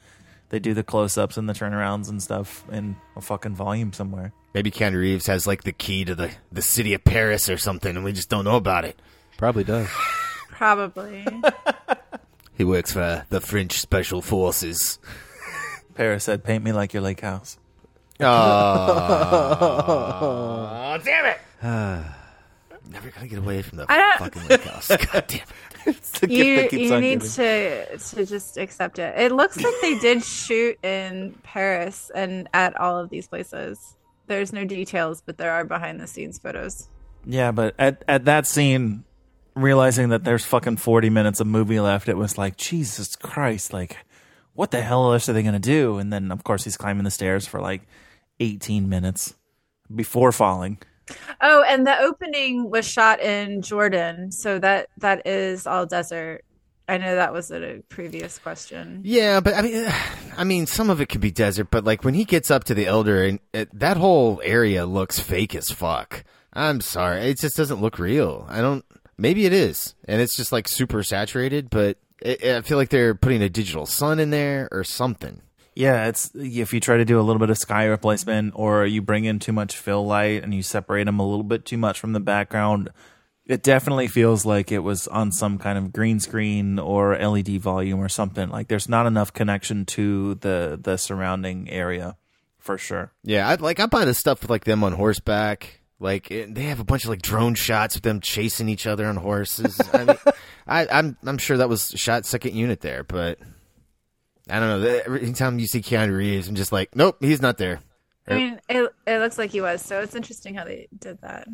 they 0.50 0.60
do 0.60 0.74
the 0.74 0.84
close 0.84 1.18
ups 1.18 1.38
and 1.38 1.48
the 1.50 1.54
turnarounds 1.54 2.10
and 2.10 2.22
stuff 2.22 2.64
in 2.72 2.96
a 3.16 3.22
fucking 3.22 3.56
volume 3.56 3.94
somewhere. 3.94 4.34
Maybe 4.54 4.70
Keanu 4.72 5.00
Reeves 5.00 5.26
has 5.28 5.48
like 5.48 5.64
the 5.64 5.72
key 5.72 6.06
to 6.06 6.14
the, 6.16 6.32
the 6.52 6.62
city 6.62 6.94
of 6.94 7.04
Paris 7.04 7.50
or 7.50 7.58
something, 7.58 7.96
and 7.96 8.06
we 8.06 8.14
just 8.14 8.30
don't 8.30 8.46
know 8.46 8.58
about 8.58 8.86
it. 8.86 9.02
Probably 9.38 9.64
does. 9.64 9.88
Probably. 10.50 11.26
He 12.56 12.64
works 12.64 12.94
for 12.94 13.26
the 13.30 13.42
French 13.42 13.80
Special 13.80 14.22
Forces. 14.22 15.00
Paris 15.96 16.26
said, 16.26 16.44
paint 16.44 16.64
me 16.64 16.72
like 16.72 16.94
your 16.94 17.02
lake 17.02 17.22
house. 17.22 17.58
Oh, 18.20 18.28
damn 21.04 21.26
it! 21.26 21.40
Never 22.92 23.10
gonna 23.10 23.28
get 23.28 23.40
away 23.40 23.64
from 23.64 23.80
the 23.80 23.88
fucking 23.88 24.48
lake 24.48 24.62
house. 24.62 24.88
God 24.88 25.26
damn 25.28 25.42
it! 25.42 25.48
You 26.28 26.68
you 26.72 27.00
need 27.00 27.22
to 27.22 27.98
to 27.98 28.26
just 28.26 28.58
accept 28.58 29.00
it. 29.00 29.18
It 29.18 29.32
looks 29.32 29.62
like 29.62 29.74
they 29.82 29.98
did 30.00 30.24
shoot 30.24 30.78
in 30.84 31.38
Paris 31.44 32.12
and 32.14 32.48
at 32.54 32.80
all 32.80 32.98
of 32.98 33.10
these 33.10 33.28
places. 33.28 33.96
There's 34.28 34.54
no 34.54 34.66
details, 34.66 35.22
but 35.26 35.38
there 35.38 35.52
are 35.52 35.66
behind 35.66 36.00
the 36.00 36.08
scenes 36.08 36.40
photos. 36.40 36.88
Yeah, 37.26 37.52
but 37.52 37.76
at, 37.78 38.04
at 38.08 38.26
that 38.26 38.48
scene, 38.48 39.04
realizing 39.56 40.10
that 40.10 40.24
there's 40.24 40.46
fucking 40.46 40.78
40 40.78 41.10
minutes 41.10 41.40
of 41.40 41.48
movie 41.48 41.80
left, 41.80 42.10
it 42.10 42.18
was 42.18 42.38
like, 42.38 42.58
Jesus 42.58 43.16
Christ, 43.16 43.74
like, 43.74 43.98
what 44.54 44.72
the 44.72 44.82
hell 44.82 45.12
else 45.12 45.28
are 45.30 45.34
they 45.34 45.42
going 45.42 45.54
to 45.54 45.60
do? 45.60 45.98
And 45.98 46.12
then, 46.12 46.32
of 46.32 46.44
course, 46.44 46.64
he's 46.64 46.78
climbing 46.78 47.04
the 47.04 47.12
stairs 47.12 47.48
for 47.48 47.60
like 47.60 47.82
18 48.40 48.88
minutes 48.88 49.36
before 49.94 50.32
falling. 50.32 50.78
Oh, 51.42 51.64
and 51.64 51.86
the 51.86 51.98
opening 52.00 52.70
was 52.70 52.88
shot 52.88 53.20
in 53.20 53.62
Jordan, 53.62 54.32
so 54.32 54.60
that 54.60 54.90
that 54.98 55.28
is 55.28 55.68
all 55.68 55.86
desert. 55.86 56.44
I 56.88 56.98
know 56.98 57.16
that 57.16 57.32
was 57.32 57.50
a 57.52 57.82
previous 57.90 58.40
question. 58.40 59.02
Yeah, 59.04 59.40
but 59.40 59.54
I 59.54 59.62
mean, 59.62 59.94
I 60.38 60.44
mean, 60.44 60.66
some 60.68 60.90
of 60.90 61.02
it 61.02 61.08
could 61.08 61.22
be 61.22 61.32
desert, 61.32 61.70
but 61.72 61.84
like 61.84 62.04
when 62.04 62.14
he 62.14 62.26
gets 62.26 62.52
up 62.52 62.66
to 62.66 62.74
the 62.74 62.88
Elder, 62.88 63.24
and 63.24 63.40
it, 63.54 63.70
that 63.78 63.98
whole 63.98 64.42
area 64.44 64.86
looks 64.86 65.20
fake 65.20 65.56
as 65.56 65.70
fuck. 65.70 66.24
I'm 66.54 66.82
sorry, 66.82 67.22
it 67.30 67.40
just 67.40 67.58
doesn't 67.58 67.82
look 67.82 67.98
real. 68.00 68.46
I 68.50 68.62
don't. 68.62 68.86
Maybe 69.18 69.46
it 69.46 69.54
is, 69.54 69.96
and 70.08 70.22
it's 70.22 70.36
just 70.36 70.52
like 70.52 70.68
super 70.68 71.04
saturated, 71.04 71.70
but 71.70 71.98
it, 72.22 72.44
I 72.44 72.62
feel 72.62 72.78
like 72.78 72.90
they're 72.90 73.16
putting 73.16 73.42
a 73.42 73.50
digital 73.50 73.86
sun 73.86 74.20
in 74.20 74.30
there 74.30 74.70
or 74.72 74.84
something. 74.84 75.42
Yeah, 75.76 76.08
it's 76.08 76.32
if 76.36 76.74
you 76.74 76.80
try 76.80 76.98
to 76.98 77.06
do 77.06 77.20
a 77.20 77.24
little 77.24 77.40
bit 77.40 77.50
of 77.50 77.58
sky 77.58 77.86
replacement 77.86 78.54
or 78.56 78.86
you 78.86 79.02
bring 79.02 79.26
in 79.26 79.40
too 79.40 79.54
much 79.54 79.78
fill 79.78 80.06
light 80.06 80.44
and 80.44 80.54
you 80.54 80.62
separate 80.62 81.06
them 81.06 81.20
a 81.20 81.28
little 81.28 81.44
bit 81.44 81.66
too 81.66 81.78
much 81.78 82.00
from 82.00 82.14
the 82.14 82.20
background, 82.20 82.90
it 83.46 83.64
definitely 83.64 84.08
feels 84.08 84.46
like 84.46 84.72
it 84.72 84.80
was 84.80 85.08
on 85.08 85.32
some 85.32 85.58
kind 85.58 85.78
of 85.78 85.92
green 85.92 86.20
screen 86.20 86.80
or 86.80 87.18
LED 87.18 87.60
volume 87.60 88.00
or 88.00 88.10
something. 88.10 88.50
Like 88.50 88.68
there's 88.68 88.88
not 88.88 89.06
enough 89.06 89.34
connection 89.34 89.86
to 89.88 90.36
the 90.36 90.80
the 90.82 90.98
surrounding 90.98 91.70
area 91.70 92.18
for 92.60 92.78
sure. 92.78 93.12
Yeah, 93.24 93.48
I 93.48 93.56
like 93.56 93.80
I 93.80 93.86
buy 93.88 94.06
the 94.06 94.14
stuff 94.14 94.42
with 94.42 94.50
like 94.50 94.64
them 94.64 94.84
on 94.84 94.94
horseback. 94.94 95.82
Like 96.00 96.32
it, 96.32 96.54
they 96.56 96.64
have 96.64 96.80
a 96.80 96.86
bunch 96.86 97.04
of 97.04 97.10
like 97.10 97.22
drone 97.22 97.56
shots 97.56 97.96
with 97.96 98.04
them 98.04 98.20
chasing 98.20 98.70
each 98.70 98.88
other 98.88 99.06
on 99.06 99.18
horses. 99.18 99.80
I 99.94 100.06
mean, 100.06 100.18
I, 100.68 100.88
I'm 100.88 101.18
I'm 101.26 101.38
sure 101.38 101.58
that 101.58 101.70
was 101.70 101.92
shot 101.96 102.26
second 102.26 102.56
unit 102.56 102.82
there, 102.82 103.04
but 103.04 103.40
I 104.50 104.60
don't 104.60 104.70
know. 104.70 104.80
The- 104.80 105.06
Every 105.06 105.34
time 105.34 105.60
you 105.60 105.68
see 105.68 105.82
Keanu 105.82 106.16
Reeves, 106.16 106.48
I'm 106.48 106.56
just 106.56 106.72
like, 106.72 106.96
nope, 106.96 107.18
he's 107.22 107.42
not 107.42 107.58
there. 107.58 107.80
I 108.28 108.36
mean, 108.36 108.60
it 108.70 108.94
it 109.06 109.20
looks 109.20 109.38
like 109.38 109.52
he 109.52 109.60
was, 109.62 109.82
so 109.82 110.00
it's 110.00 110.16
interesting 110.16 110.56
how 110.56 110.64
they 110.64 110.88
did 110.98 111.20
that. 111.22 111.48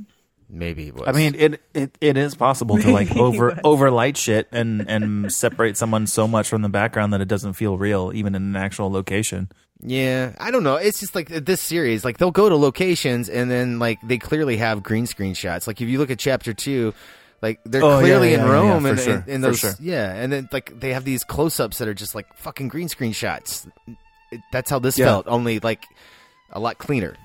Maybe 0.51 0.85
he 0.85 0.91
was. 0.91 1.03
I 1.07 1.11
mean, 1.13 1.35
it 1.35 1.61
it, 1.73 1.97
it 2.01 2.17
is 2.17 2.35
possible 2.35 2.77
to 2.77 2.91
like 2.91 3.09
Maybe 3.09 3.19
over 3.19 3.49
it 3.49 3.59
overlight 3.63 4.17
shit 4.17 4.47
and 4.51 4.87
and 4.89 5.31
separate 5.33 5.77
someone 5.77 6.05
so 6.07 6.27
much 6.27 6.47
from 6.49 6.61
the 6.61 6.69
background 6.69 7.13
that 7.13 7.21
it 7.21 7.27
doesn't 7.27 7.53
feel 7.53 7.77
real, 7.77 8.11
even 8.13 8.35
in 8.35 8.43
an 8.43 8.55
actual 8.55 8.91
location. 8.91 9.49
Yeah, 9.81 10.35
I 10.39 10.51
don't 10.51 10.63
know. 10.63 10.75
It's 10.75 10.99
just 10.99 11.15
like 11.15 11.29
this 11.29 11.61
series, 11.61 12.03
like 12.03 12.17
they'll 12.17 12.31
go 12.31 12.49
to 12.49 12.55
locations 12.55 13.29
and 13.29 13.49
then 13.49 13.79
like 13.79 13.97
they 14.03 14.17
clearly 14.17 14.57
have 14.57 14.83
green 14.83 15.05
screen 15.07 15.33
shots. 15.33 15.65
Like 15.67 15.81
if 15.81 15.87
you 15.89 15.97
look 15.99 16.11
at 16.11 16.19
chapter 16.19 16.53
two, 16.53 16.93
like 17.41 17.59
they're 17.65 17.83
Oh, 17.83 17.99
clearly 17.99 18.31
yeah, 18.31 18.41
in 18.41 18.45
yeah, 18.47 18.51
Rome 18.51 18.67
yeah, 18.83 18.89
and, 18.89 18.97
for 18.99 19.03
sure, 19.03 19.23
and, 19.27 19.43
those, 19.43 19.59
sure. 19.59 19.71
yeah, 19.79 20.13
and 20.13 20.31
then 20.33 20.49
like 20.51 20.79
they 20.79 20.93
have 20.93 21.05
these 21.05 21.23
close 21.23 21.59
ups 21.59 21.77
that 21.79 21.87
are 21.87 21.93
just 21.93 22.15
like 22.15 22.33
fucking 22.35 22.67
green 22.67 22.89
screen 22.89 23.11
shots. 23.11 23.67
It, 24.31 24.41
that's 24.51 24.69
how 24.69 24.79
this 24.79 24.97
felt, 24.97 25.27
only 25.27 25.59
like 25.59 25.83
a 26.51 26.59
lot 26.59 26.77
cleaner. 26.77 27.15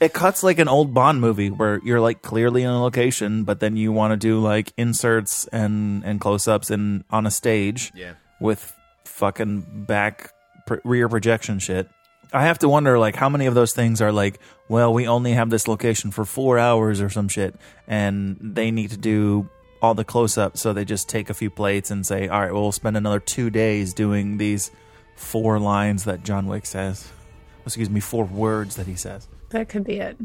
It 0.00 0.12
cuts 0.12 0.42
like 0.44 0.58
an 0.60 0.68
old 0.68 0.94
Bond 0.94 1.20
movie 1.20 1.50
where 1.50 1.80
you're 1.84 2.00
like 2.00 2.22
clearly 2.22 2.62
in 2.62 2.70
a 2.70 2.80
location, 2.82 3.42
but 3.44 3.58
then 3.60 3.76
you 3.76 3.90
want 3.92 4.12
to 4.12 4.16
do 4.16 4.40
like 4.40 4.72
inserts 4.76 5.46
and 5.48 6.04
and 6.04 6.20
close 6.20 6.46
ups 6.48 6.70
and 6.70 7.04
on 7.10 7.26
a 7.26 7.30
stage, 7.30 7.92
Yeah. 7.94 8.12
with 8.40 8.72
fucking 9.04 9.84
back 9.88 10.32
pr- 10.66 10.76
rear 10.84 11.08
projection 11.08 11.58
shit. 11.58 11.88
I 12.32 12.44
have 12.44 12.58
to 12.60 12.68
wonder 12.68 12.98
like 12.98 13.16
how 13.16 13.28
many 13.28 13.46
of 13.46 13.54
those 13.54 13.72
things 13.72 14.00
are 14.02 14.12
like, 14.12 14.38
well, 14.68 14.92
we 14.92 15.08
only 15.08 15.32
have 15.32 15.50
this 15.50 15.66
location 15.66 16.10
for 16.12 16.24
four 16.24 16.58
hours 16.58 17.00
or 17.00 17.08
some 17.10 17.26
shit, 17.28 17.54
and 17.88 18.36
they 18.40 18.70
need 18.70 18.90
to 18.90 18.96
do 18.98 19.48
all 19.80 19.94
the 19.94 20.04
close 20.04 20.36
ups, 20.36 20.60
so 20.60 20.72
they 20.72 20.84
just 20.84 21.08
take 21.08 21.30
a 21.30 21.34
few 21.34 21.50
plates 21.50 21.90
and 21.90 22.06
say, 22.06 22.28
all 22.28 22.40
right, 22.40 22.52
well, 22.52 22.62
we'll 22.62 22.72
spend 22.72 22.96
another 22.96 23.20
two 23.20 23.50
days 23.50 23.94
doing 23.94 24.38
these 24.38 24.70
four 25.16 25.58
lines 25.58 26.04
that 26.04 26.24
John 26.24 26.46
Wick 26.46 26.66
says. 26.66 27.08
Excuse 27.64 27.90
me, 27.90 28.00
four 28.00 28.24
words 28.24 28.76
that 28.76 28.86
he 28.86 28.94
says. 28.94 29.28
That 29.50 29.68
could 29.68 29.84
be 29.84 29.98
it. 29.98 30.16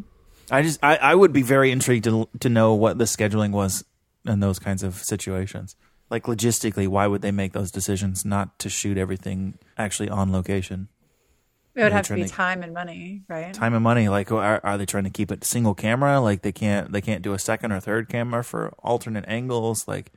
I 0.51 0.61
just 0.61 0.79
I, 0.83 0.97
I 0.97 1.15
would 1.15 1.33
be 1.33 1.41
very 1.41 1.71
intrigued 1.71 2.05
to 2.05 2.27
to 2.39 2.49
know 2.49 2.73
what 2.73 2.97
the 2.97 3.05
scheduling 3.05 3.51
was 3.51 3.83
in 4.25 4.39
those 4.39 4.59
kinds 4.59 4.83
of 4.83 4.95
situations. 4.95 5.75
Like 6.09 6.23
logistically, 6.23 6.87
why 6.87 7.07
would 7.07 7.21
they 7.21 7.31
make 7.31 7.53
those 7.53 7.71
decisions 7.71 8.23
not 8.23 8.59
to 8.59 8.69
shoot 8.69 8.97
everything 8.97 9.57
actually 9.77 10.09
on 10.09 10.31
location? 10.31 10.89
It 11.75 11.83
would 11.83 11.91
have 11.91 12.05
to 12.07 12.15
be 12.15 12.23
to- 12.23 12.29
time 12.29 12.61
and 12.61 12.73
money, 12.73 13.23
right? 13.27 13.53
Time 13.53 13.73
and 13.73 13.83
money. 13.83 14.07
Like, 14.07 14.31
are, 14.31 14.61
are 14.63 14.77
they 14.77 14.85
trying 14.85 15.05
to 15.05 15.09
keep 15.09 15.31
it 15.31 15.43
single 15.43 15.73
camera? 15.73 16.19
Like 16.19 16.41
they 16.43 16.51
can't 16.51 16.91
they 16.91 17.01
can't 17.01 17.21
do 17.23 17.33
a 17.33 17.39
second 17.39 17.71
or 17.71 17.79
third 17.79 18.09
camera 18.09 18.43
for 18.43 18.73
alternate 18.79 19.25
angles. 19.27 19.87
Like 19.87 20.11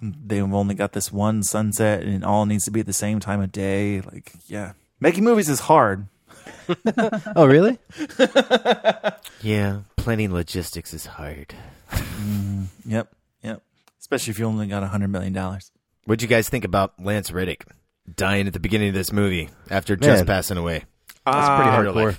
they've 0.00 0.42
only 0.52 0.74
got 0.74 0.92
this 0.92 1.12
one 1.12 1.42
sunset, 1.44 2.02
and 2.02 2.14
it 2.14 2.24
all 2.24 2.46
needs 2.46 2.64
to 2.64 2.70
be 2.72 2.80
at 2.80 2.86
the 2.86 2.92
same 2.92 3.20
time 3.20 3.40
of 3.40 3.52
day. 3.52 4.00
Like, 4.00 4.32
yeah, 4.46 4.72
making 4.98 5.22
movies 5.24 5.48
is 5.48 5.60
hard. 5.60 6.06
oh, 7.36 7.46
really? 7.46 7.78
Yeah, 9.42 9.80
planning 9.96 10.32
logistics 10.32 10.94
is 10.94 11.06
hard. 11.06 11.54
Mm-hmm. 11.90 12.64
Yep, 12.86 13.12
yep. 13.42 13.62
Especially 13.98 14.30
if 14.30 14.38
you 14.38 14.44
only 14.46 14.68
got 14.68 14.84
a 14.84 14.86
hundred 14.86 15.08
million 15.08 15.32
dollars. 15.32 15.72
What'd 16.04 16.22
you 16.22 16.28
guys 16.28 16.48
think 16.48 16.64
about 16.64 16.94
Lance 17.02 17.32
Reddick 17.32 17.64
dying 18.16 18.46
at 18.46 18.52
the 18.52 18.60
beginning 18.60 18.88
of 18.88 18.94
this 18.94 19.12
movie 19.12 19.48
after 19.70 19.96
just 19.96 20.26
passing 20.26 20.56
away? 20.56 20.84
That's 21.24 21.48
pretty 21.48 21.70
Ah, 21.70 21.82
hardcore. 21.82 22.18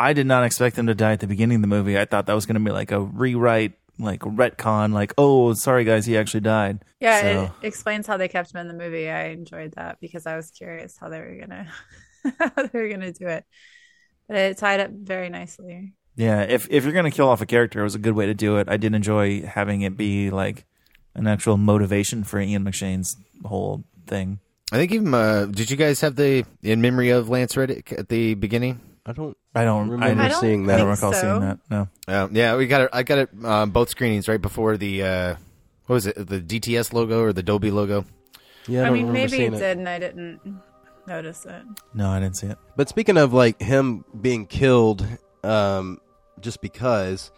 I 0.00 0.12
did 0.12 0.26
not 0.26 0.44
expect 0.44 0.76
him 0.78 0.86
to 0.86 0.94
die 0.94 1.12
at 1.12 1.20
the 1.20 1.26
beginning 1.26 1.56
of 1.56 1.62
the 1.62 1.68
movie. 1.68 1.98
I 1.98 2.04
thought 2.04 2.26
that 2.26 2.34
was 2.34 2.46
going 2.46 2.54
to 2.54 2.64
be 2.64 2.70
like 2.70 2.92
a 2.92 3.00
rewrite, 3.00 3.72
like 3.98 4.20
retcon, 4.20 4.92
like, 4.92 5.12
oh, 5.18 5.52
sorry 5.54 5.84
guys, 5.84 6.06
he 6.06 6.16
actually 6.16 6.40
died. 6.40 6.84
Yeah, 7.00 7.20
So- 7.20 7.54
it 7.62 7.66
explains 7.66 8.06
how 8.06 8.16
they 8.16 8.28
kept 8.28 8.54
him 8.54 8.60
in 8.60 8.68
the 8.68 8.74
movie. 8.74 9.08
I 9.10 9.28
enjoyed 9.30 9.72
that 9.76 9.98
because 10.00 10.26
I 10.26 10.36
was 10.36 10.50
curious 10.50 10.96
how 10.98 11.08
they 11.08 11.20
were 11.20 11.36
gonna 11.40 11.66
how 12.38 12.62
they 12.66 12.78
were 12.80 12.88
gonna 12.88 13.12
do 13.12 13.26
it. 13.26 13.44
But 14.28 14.36
it 14.36 14.58
tied 14.58 14.80
up 14.80 14.90
very 14.92 15.28
nicely. 15.30 15.94
yeah. 16.16 16.42
If 16.42 16.68
if 16.70 16.84
you're 16.84 16.92
going 16.92 17.10
to 17.10 17.16
kill 17.16 17.28
off 17.28 17.40
a 17.40 17.46
character, 17.46 17.80
it 17.80 17.84
was 17.84 17.94
a 17.94 17.98
good 17.98 18.14
way 18.14 18.26
to 18.26 18.34
do 18.34 18.58
it. 18.58 18.68
I 18.68 18.76
did 18.76 18.94
enjoy 18.94 19.42
having 19.42 19.82
it 19.82 19.96
be 19.96 20.30
like 20.30 20.64
an 21.14 21.26
actual 21.26 21.56
motivation 21.56 22.24
for 22.24 22.38
Ian 22.40 22.64
McShane's 22.64 23.16
whole 23.44 23.84
thing. 24.06 24.38
I 24.70 24.76
think 24.76 24.92
even 24.92 25.14
uh, 25.14 25.46
did 25.46 25.70
you 25.70 25.76
guys 25.76 26.00
have 26.02 26.16
the 26.16 26.44
in 26.62 26.80
memory 26.80 27.10
of 27.10 27.28
Lance 27.28 27.56
Reddick 27.56 27.92
at 27.92 28.08
the 28.08 28.34
beginning? 28.34 28.80
I 29.06 29.12
don't. 29.12 29.36
I 29.54 29.64
don't 29.64 29.88
remember 29.88 30.22
I 30.22 30.28
don't 30.28 30.40
seeing 30.40 30.66
that. 30.66 30.74
I 30.74 30.78
don't 30.78 30.90
recall 30.90 31.14
seeing 31.14 31.40
that. 31.40 31.58
No. 31.70 31.88
Uh, 32.06 32.28
yeah, 32.30 32.56
we 32.56 32.66
got 32.66 32.82
it. 32.82 32.90
I 32.92 33.02
got 33.02 33.18
it. 33.18 33.30
Um, 33.42 33.70
both 33.70 33.88
screenings 33.88 34.28
right 34.28 34.40
before 34.40 34.76
the 34.76 35.02
uh, 35.02 35.34
what 35.86 35.94
was 35.94 36.06
it? 36.06 36.16
The 36.16 36.40
DTS 36.40 36.92
logo 36.92 37.22
or 37.22 37.32
the 37.32 37.42
Dolby 37.42 37.70
logo? 37.70 38.04
Yeah, 38.66 38.80
I, 38.80 38.82
I, 38.82 38.86
don't 38.88 38.94
mean, 38.94 39.12
maybe 39.12 39.40
it 39.44 39.54
it. 39.54 39.58
did, 39.58 39.78
and 39.78 39.88
I 39.88 39.98
didn't 39.98 40.40
notice 41.06 41.46
it. 41.46 41.62
No, 41.94 42.10
I 42.10 42.20
didn't 42.20 42.36
see 42.36 42.48
it. 42.48 42.58
But 42.76 42.90
speaking 42.90 43.16
of 43.16 43.32
like 43.32 43.58
him 43.62 44.04
being 44.20 44.44
killed, 44.44 45.06
um, 45.42 45.98
just 46.40 46.60
because, 46.60 47.30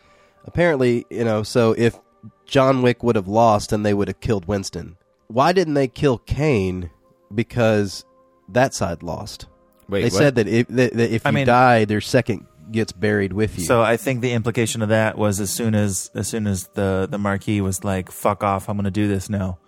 apparently, 0.44 1.06
you 1.10 1.24
know, 1.24 1.44
so 1.44 1.76
if 1.78 1.96
John 2.44 2.82
Wick 2.82 3.04
would 3.04 3.14
have 3.14 3.28
lost, 3.28 3.70
then 3.70 3.84
they 3.84 3.94
would 3.94 4.08
have 4.08 4.18
killed 4.18 4.46
Winston, 4.46 4.96
why 5.28 5.52
didn't 5.52 5.74
they 5.74 5.86
kill 5.86 6.18
Caine? 6.18 6.90
Because 7.34 8.04
that 8.48 8.74
side 8.74 9.02
lost. 9.02 9.46
Wait, 9.88 10.00
they 10.02 10.06
what? 10.06 10.12
said 10.12 10.34
that 10.36 10.46
if, 10.48 10.68
that, 10.68 10.92
that 10.94 11.10
if 11.12 11.26
I 11.26 11.30
you 11.30 11.34
mean- 11.36 11.46
die, 11.46 11.84
their 11.84 12.00
second 12.00 12.46
gets 12.70 12.92
buried 12.92 13.32
with 13.32 13.58
you. 13.58 13.64
So 13.64 13.82
I 13.82 13.96
think 13.96 14.20
the 14.20 14.32
implication 14.32 14.82
of 14.82 14.90
that 14.90 15.18
was 15.18 15.40
as 15.40 15.50
soon 15.50 15.74
as 15.74 16.10
as 16.14 16.28
soon 16.28 16.46
as 16.46 16.68
the 16.74 17.08
the 17.10 17.18
marquis 17.18 17.60
was 17.60 17.82
like, 17.82 18.10
"Fuck 18.12 18.44
off, 18.44 18.68
I'm 18.68 18.76
going 18.76 18.84
to 18.84 18.90
do 18.92 19.08
this 19.08 19.28
now." 19.28 19.58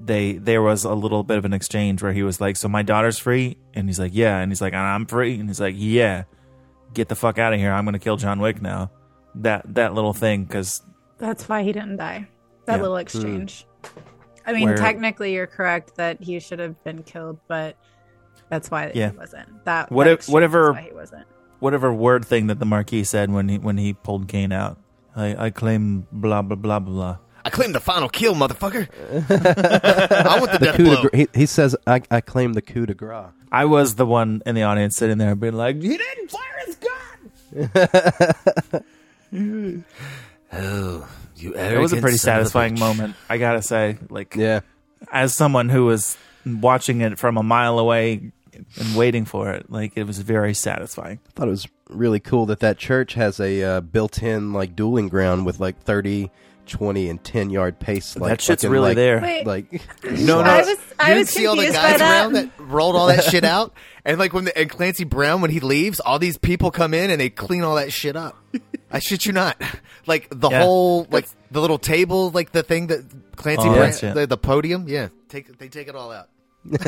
They 0.00 0.34
there 0.34 0.62
was 0.62 0.84
a 0.84 0.94
little 0.94 1.22
bit 1.24 1.38
of 1.38 1.44
an 1.44 1.52
exchange 1.52 2.02
where 2.02 2.12
he 2.12 2.22
was 2.22 2.40
like, 2.40 2.56
"So 2.56 2.68
my 2.68 2.82
daughter's 2.82 3.18
free," 3.18 3.56
and 3.74 3.88
he's 3.88 3.98
like, 3.98 4.12
"Yeah," 4.14 4.38
and 4.38 4.50
he's 4.52 4.60
like, 4.60 4.72
"I'm 4.74 5.06
free," 5.06 5.38
and 5.38 5.48
he's 5.48 5.60
like, 5.60 5.74
"Yeah, 5.76 6.24
get 6.92 7.08
the 7.08 7.16
fuck 7.16 7.38
out 7.38 7.52
of 7.52 7.58
here. 7.58 7.72
I'm 7.72 7.84
going 7.84 7.92
to 7.94 7.98
kill 7.98 8.16
John 8.16 8.38
Wick 8.40 8.62
now." 8.62 8.90
That 9.36 9.74
that 9.74 9.94
little 9.94 10.12
thing 10.12 10.44
because 10.44 10.80
That's 11.18 11.48
why 11.48 11.62
he 11.64 11.72
didn't 11.72 11.96
die. 11.96 12.28
That 12.66 12.76
Yeah. 12.76 12.82
little 12.82 12.96
exchange. 12.98 13.66
I 14.46 14.52
mean, 14.52 14.64
Where- 14.68 14.76
technically, 14.76 15.32
you're 15.34 15.46
correct 15.46 15.96
that 15.96 16.22
he 16.22 16.38
should 16.40 16.58
have 16.58 16.82
been 16.84 17.02
killed, 17.02 17.38
but 17.48 17.76
that's 18.50 18.70
why 18.70 18.92
Yeah. 18.94 19.10
he 19.10 19.16
wasn't. 19.16 19.64
That 19.64 19.90
What 19.90 20.04
that 20.04 20.12
if- 20.20 20.28
whatever- 20.28 20.72
why 20.72 20.82
he 20.82 20.92
wasn't. 20.92 21.24
whatever 21.60 21.92
word 21.92 22.24
thing 22.26 22.46
that 22.48 22.58
the 22.58 22.66
marquis 22.66 23.04
said 23.04 23.30
when 23.32 23.48
he 23.48 23.58
when 23.58 23.78
he 23.78 23.94
pulled 23.94 24.28
Caine 24.28 24.52
out. 24.52 24.76
I, 25.16 25.46
I 25.46 25.50
claim 25.50 26.06
blah 26.12 26.42
blah 26.42 26.56
blah 26.56 26.78
blah 26.78 26.92
blah. 26.92 27.16
I 27.46 27.50
claim 27.50 27.72
the 27.72 27.80
final 27.80 28.08
kill, 28.08 28.34
motherfucker. 28.34 28.88
I 30.26 30.38
want 30.40 30.52
the, 30.52 30.58
the 30.58 30.64
death 30.64 30.76
coup 30.76 30.84
de 30.84 30.90
blow. 30.90 31.02
gr- 31.02 31.16
he, 31.16 31.28
he 31.34 31.46
says, 31.46 31.76
I, 31.86 32.00
"I 32.10 32.20
claim 32.22 32.54
the 32.54 32.62
coup 32.62 32.86
de 32.86 32.94
grace." 32.94 33.26
I 33.52 33.66
was 33.66 33.94
the 33.96 34.06
one 34.06 34.40
in 34.46 34.54
the 34.54 34.62
audience 34.62 34.96
sitting 34.96 35.18
there 35.18 35.34
being 35.34 35.52
like, 35.54 35.76
"He 35.80 35.96
didn't 35.96 36.30
fire 36.30 36.60
his 36.66 36.76
gun." 36.76 36.90
oh, 40.52 41.08
you 41.36 41.54
It 41.54 41.78
was 41.78 41.92
a 41.92 41.96
pretty 42.00 42.16
son 42.16 42.34
of 42.36 42.40
a 42.40 42.44
satisfying 42.44 42.78
moment. 42.78 43.16
I 43.28 43.38
gotta 43.38 43.62
say, 43.62 43.98
like, 44.10 44.34
Yeah, 44.36 44.60
as 45.12 45.34
someone 45.34 45.68
who 45.68 45.84
was 45.86 46.16
watching 46.46 47.00
it 47.00 47.18
from 47.18 47.36
a 47.36 47.42
mile 47.42 47.78
away 47.78 48.32
and 48.54 48.96
waiting 48.96 49.24
for 49.24 49.50
it, 49.52 49.70
like 49.70 49.96
it 49.96 50.04
was 50.04 50.18
very 50.20 50.54
satisfying. 50.54 51.18
I 51.26 51.30
thought 51.34 51.48
it 51.48 51.52
was 51.52 51.66
really 51.90 52.20
cool 52.20 52.46
that 52.46 52.60
that 52.60 52.78
church 52.78 53.14
has 53.14 53.40
a 53.40 53.62
uh, 53.62 53.80
built-in 53.80 54.52
like 54.52 54.74
dueling 54.76 55.08
ground 55.08 55.44
with 55.46 55.60
like 55.60 55.80
30, 55.82 56.30
20, 56.66 57.08
and 57.10 57.22
ten 57.22 57.50
yard 57.50 57.78
pace. 57.78 58.16
Like 58.16 58.30
that 58.30 58.40
shit's 58.40 58.62
fucking, 58.62 58.72
really 58.72 58.88
like- 58.90 58.96
there. 58.96 59.20
Wait. 59.20 59.46
Like 59.46 59.72
No, 60.04 60.40
no. 60.42 60.50
I 60.50 60.58
was- 60.60 60.78
I 60.98 61.12
you 61.12 61.18
was 61.18 61.28
see 61.30 61.46
all 61.46 61.56
the 61.56 61.64
guys 61.64 61.98
that. 61.98 62.00
around 62.00 62.32
that 62.34 62.50
rolled 62.58 62.94
all 62.96 63.08
that 63.08 63.24
shit 63.24 63.44
out, 63.56 63.74
and 64.04 64.18
like 64.18 64.32
when 64.32 64.44
the, 64.44 64.56
and 64.56 64.70
Clancy 64.70 65.04
Brown 65.04 65.40
when 65.42 65.50
he 65.50 65.60
leaves, 65.60 65.98
all 66.00 66.18
these 66.18 66.38
people 66.38 66.70
come 66.70 66.94
in 66.94 67.10
and 67.10 67.20
they 67.20 67.28
clean 67.30 67.62
all 67.62 67.74
that 67.74 67.92
shit 67.92 68.14
up. 68.16 68.36
I 68.94 69.00
shit 69.00 69.26
you 69.26 69.32
not. 69.32 69.60
Like 70.06 70.28
the 70.30 70.48
Yeah. 70.50 70.62
whole 70.62 71.06
like 71.10 71.26
the 71.50 71.60
little 71.60 71.78
table, 71.78 72.30
like 72.30 72.52
the 72.52 72.62
thing 72.62 72.86
that 72.88 73.00
Clancy 73.36 73.68
All 73.68 73.74
Brown, 73.74 73.90
that 73.90 74.14
the, 74.14 74.26
the 74.26 74.36
podium, 74.36 74.86
yeah. 74.88 75.08
Take 75.28 75.58
they 75.58 75.68
take 75.68 75.88
it 75.88 75.94
all 75.96 76.12
out. 76.12 76.28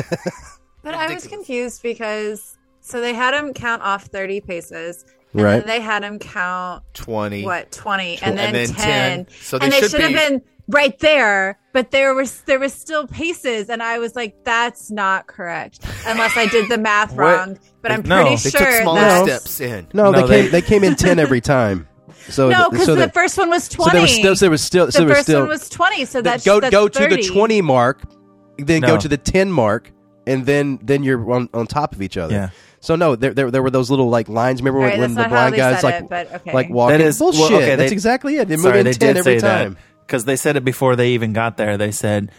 But 0.83 0.93
I 0.93 1.13
was 1.13 1.27
confused 1.27 1.81
because 1.83 2.57
so 2.79 3.01
they 3.01 3.13
had 3.13 3.33
him 3.33 3.53
count 3.53 3.81
off 3.81 4.05
30 4.05 4.39
paces. 4.41 5.03
And 5.33 5.41
Right. 5.41 5.57
then 5.59 5.67
they 5.67 5.81
had 5.81 6.03
him 6.03 6.17
count 6.19 6.83
Twenty. 6.93 7.43
what 7.43 7.71
20 7.73 8.17
Tw- 8.17 8.23
and 8.23 8.37
then, 8.37 8.55
and 8.55 8.55
then 8.55 8.67
10. 8.75 9.25
10. 9.25 9.27
So 9.41 9.57
they 9.59 9.65
and 9.65 9.73
they 9.73 9.79
should 9.81 9.91
should 9.91 10.01
have 10.01 10.11
been 10.13 10.41
right 10.69 10.97
there 10.99 11.57
but 11.73 11.91
there 11.91 12.13
was 12.13 12.41
there 12.41 12.59
was 12.59 12.73
still 12.73 13.07
paces 13.07 13.69
and 13.69 13.81
i 13.81 13.99
was 13.99 14.17
like 14.17 14.35
that's 14.43 14.91
not 14.91 15.25
correct 15.25 15.79
unless 16.05 16.35
i 16.35 16.45
did 16.47 16.69
the 16.69 16.77
math 16.77 17.13
wrong 17.15 17.57
but 17.81 17.89
i'm 17.89 18.01
No. 18.01 18.21
pretty 18.23 18.35
They 18.35 18.49
sure 18.49 18.59
took 18.59 18.81
smaller 18.81 18.99
that's 18.99 19.49
steps 19.49 19.61
in. 19.61 19.87
no, 19.93 20.11
No, 20.11 20.27
they 20.27 20.27
they- 20.27 20.41
came 20.43 20.51
they 20.51 20.61
came 20.61 20.83
in 20.83 20.95
ten 20.95 21.19
every 21.19 21.39
time. 21.39 21.87
So 22.29 22.49
no 22.49 22.69
because 22.69 22.85
so 22.85 22.95
the 22.95 23.01
that- 23.01 23.13
first 23.13 23.37
one 23.37 23.49
was 23.49 23.65
so 23.65 23.83
20 23.85 23.91
there 23.91 24.01
was 24.01 24.11
still 24.11 24.35
so 24.35 24.45
there 24.45 24.49
was 24.51 24.61
still 24.63 24.91
so 24.91 24.99
the 24.99 25.05
there 25.05 25.07
was 25.07 25.17
first 25.17 25.27
still 25.27 25.39
one 25.41 25.49
was 25.49 25.69
20 25.69 26.05
so 26.05 26.21
that's 26.21 26.45
go 26.45 26.59
that's 26.59 26.71
go 26.71 26.87
to 26.87 27.07
the 27.07 27.21
twenty 27.23 27.61
mark, 27.61 28.01
then 28.57 28.81
No. 28.81 28.87
go 28.89 28.97
to 28.97 29.07
the 29.07 29.17
ten 29.17 29.51
mark, 29.51 29.91
and 30.25 30.45
then 30.45 30.79
then 30.81 31.03
you're 31.03 31.31
on, 31.31 31.49
on 31.53 31.67
top 31.67 31.93
of 31.93 32.01
each 32.01 32.17
other. 32.17 32.33
Yeah. 32.33 32.49
So 32.79 32.95
no, 32.95 33.15
there, 33.15 33.33
there 33.33 33.49
there 33.49 33.63
were 33.63 33.71
those 33.71 33.89
little 33.89 34.09
like 34.09 34.29
lines. 34.29 34.61
Remember 34.61 34.79
when, 34.79 34.89
Right, 34.89 34.99
when 34.99 35.13
that's 35.15 35.29
the 35.29 35.35
not 35.35 35.51
blind 35.51 35.55
guys 35.55 35.83
like 35.83 35.95
it, 36.03 36.09
but 36.09 36.33
okay. 36.35 36.53
like 36.53 36.69
walking? 36.69 36.99
That 36.99 37.05
is 37.05 37.17
bullshit. 37.17 37.39
well, 37.41 37.55
okay, 37.61 37.75
That's 37.75 37.89
they- 37.89 37.93
exactly 37.93 38.37
it. 38.37 38.47
They 38.47 38.55
move 38.55 38.63
Sorry, 38.63 38.79
in 38.79 38.85
they 38.85 38.93
ten 38.93 39.15
did 39.15 39.17
every 39.17 39.39
say 39.39 39.47
time. 39.47 39.77
because 40.05 40.25
they 40.25 40.35
said 40.35 40.55
it 40.57 40.63
before 40.65 40.95
they 40.95 41.11
even 41.11 41.33
got 41.33 41.57
there. 41.57 41.77
They 41.77 41.91
said 41.91 42.31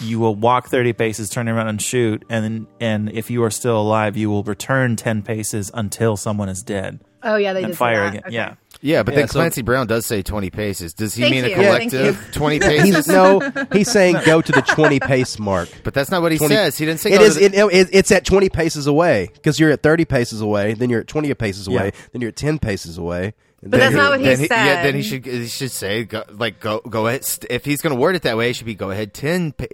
you 0.00 0.18
will 0.18 0.34
walk 0.34 0.68
thirty 0.68 0.92
paces, 0.92 1.30
turn 1.30 1.48
around 1.48 1.68
and 1.68 1.80
shoot, 1.80 2.24
and 2.28 2.66
and 2.80 3.10
if 3.12 3.30
you 3.30 3.42
are 3.44 3.50
still 3.50 3.80
alive, 3.80 4.16
you 4.16 4.28
will 4.28 4.42
return 4.42 4.96
ten 4.96 5.22
paces 5.22 5.70
until 5.72 6.16
someone 6.16 6.48
is 6.48 6.62
dead 6.62 7.00
oh 7.22 7.36
yeah 7.36 7.52
they 7.54 7.62
and 7.62 7.72
did 7.72 7.78
fire 7.78 8.02
that. 8.04 8.08
again. 8.10 8.22
Okay. 8.26 8.34
Yeah, 8.34 8.54
Yeah, 8.86 9.02
but 9.02 9.14
Yeah, 9.14 9.20
then 9.20 9.28
so- 9.28 9.32
Clancy 9.40 9.62
Brown 9.62 9.86
does 9.86 10.06
say 10.06 10.22
twenty 10.22 10.50
paces. 10.50 10.94
Does 10.94 11.14
he 11.14 11.22
Thank 11.22 11.34
mean 11.34 11.44
a 11.44 11.48
you. 11.48 11.56
Yeah, 11.56 11.72
thank 11.78 11.90
collective 11.90 12.28
twenty 12.32 12.54
He's, 12.62 12.62
paces? 12.94 13.08
no, 13.08 13.40
he's 13.72 13.90
saying 13.90 14.16
go 14.24 14.40
to 14.40 14.52
the 14.52 14.62
twenty 14.62 15.00
pace 15.00 15.38
mark. 15.38 15.68
But 15.82 15.92
that's 15.94 16.10
not 16.10 16.22
what 16.22 16.30
he 16.32 16.38
20 16.38 16.54
says. 16.54 16.78
He 16.78 16.86
didn't 16.86 17.00
say 17.00 17.10
It 17.12 17.18
go 17.18 17.24
is. 17.24 17.34
to 17.36 17.48
the- 17.48 17.58
It, 17.58 17.72
it, 17.74 17.88
it's 17.92 18.12
at 18.12 18.24
twenty 18.24 18.48
paces 18.48 18.86
away 18.86 19.30
because 19.34 19.58
you're 19.58 19.70
at 19.70 19.82
thirty 19.82 20.04
paces 20.04 20.40
away. 20.40 20.74
Then 20.74 20.88
you're 20.90 21.00
at 21.00 21.08
twenty 21.08 21.34
paces 21.34 21.66
away. 21.66 21.86
Yeah. 21.86 22.00
Then 22.12 22.20
you're 22.22 22.28
at 22.30 22.36
ten 22.36 22.58
paces 22.60 22.96
away. 22.96 23.34
and 23.62 23.70
But 23.70 23.70
then 23.72 23.80
that's 23.80 23.92
you're- 23.92 24.02
not 24.04 24.10
what 24.12 24.20
he 24.20 24.26
then 24.26 24.36
said. 24.36 24.50
Yeah, 24.50 24.82
then 24.84 24.94
he 24.94 25.02
should 25.02 25.26
he 25.26 25.46
should 25.48 25.70
say 25.72 26.04
go, 26.04 26.22
like 26.30 26.60
go 26.60 26.80
go 26.80 27.08
ahead. 27.08 27.24
st- 27.24 27.50
If 27.50 27.64
he's 27.64 27.80
going 27.82 27.94
to 27.94 28.00
word 28.00 28.14
it 28.14 28.22
that 28.22 28.36
way, 28.36 28.50
it 28.50 28.56
should 28.56 28.66
be 28.66 28.74
go 28.74 28.90
ahead 28.92 29.12
ten 29.12 29.52
pa- 29.52 29.64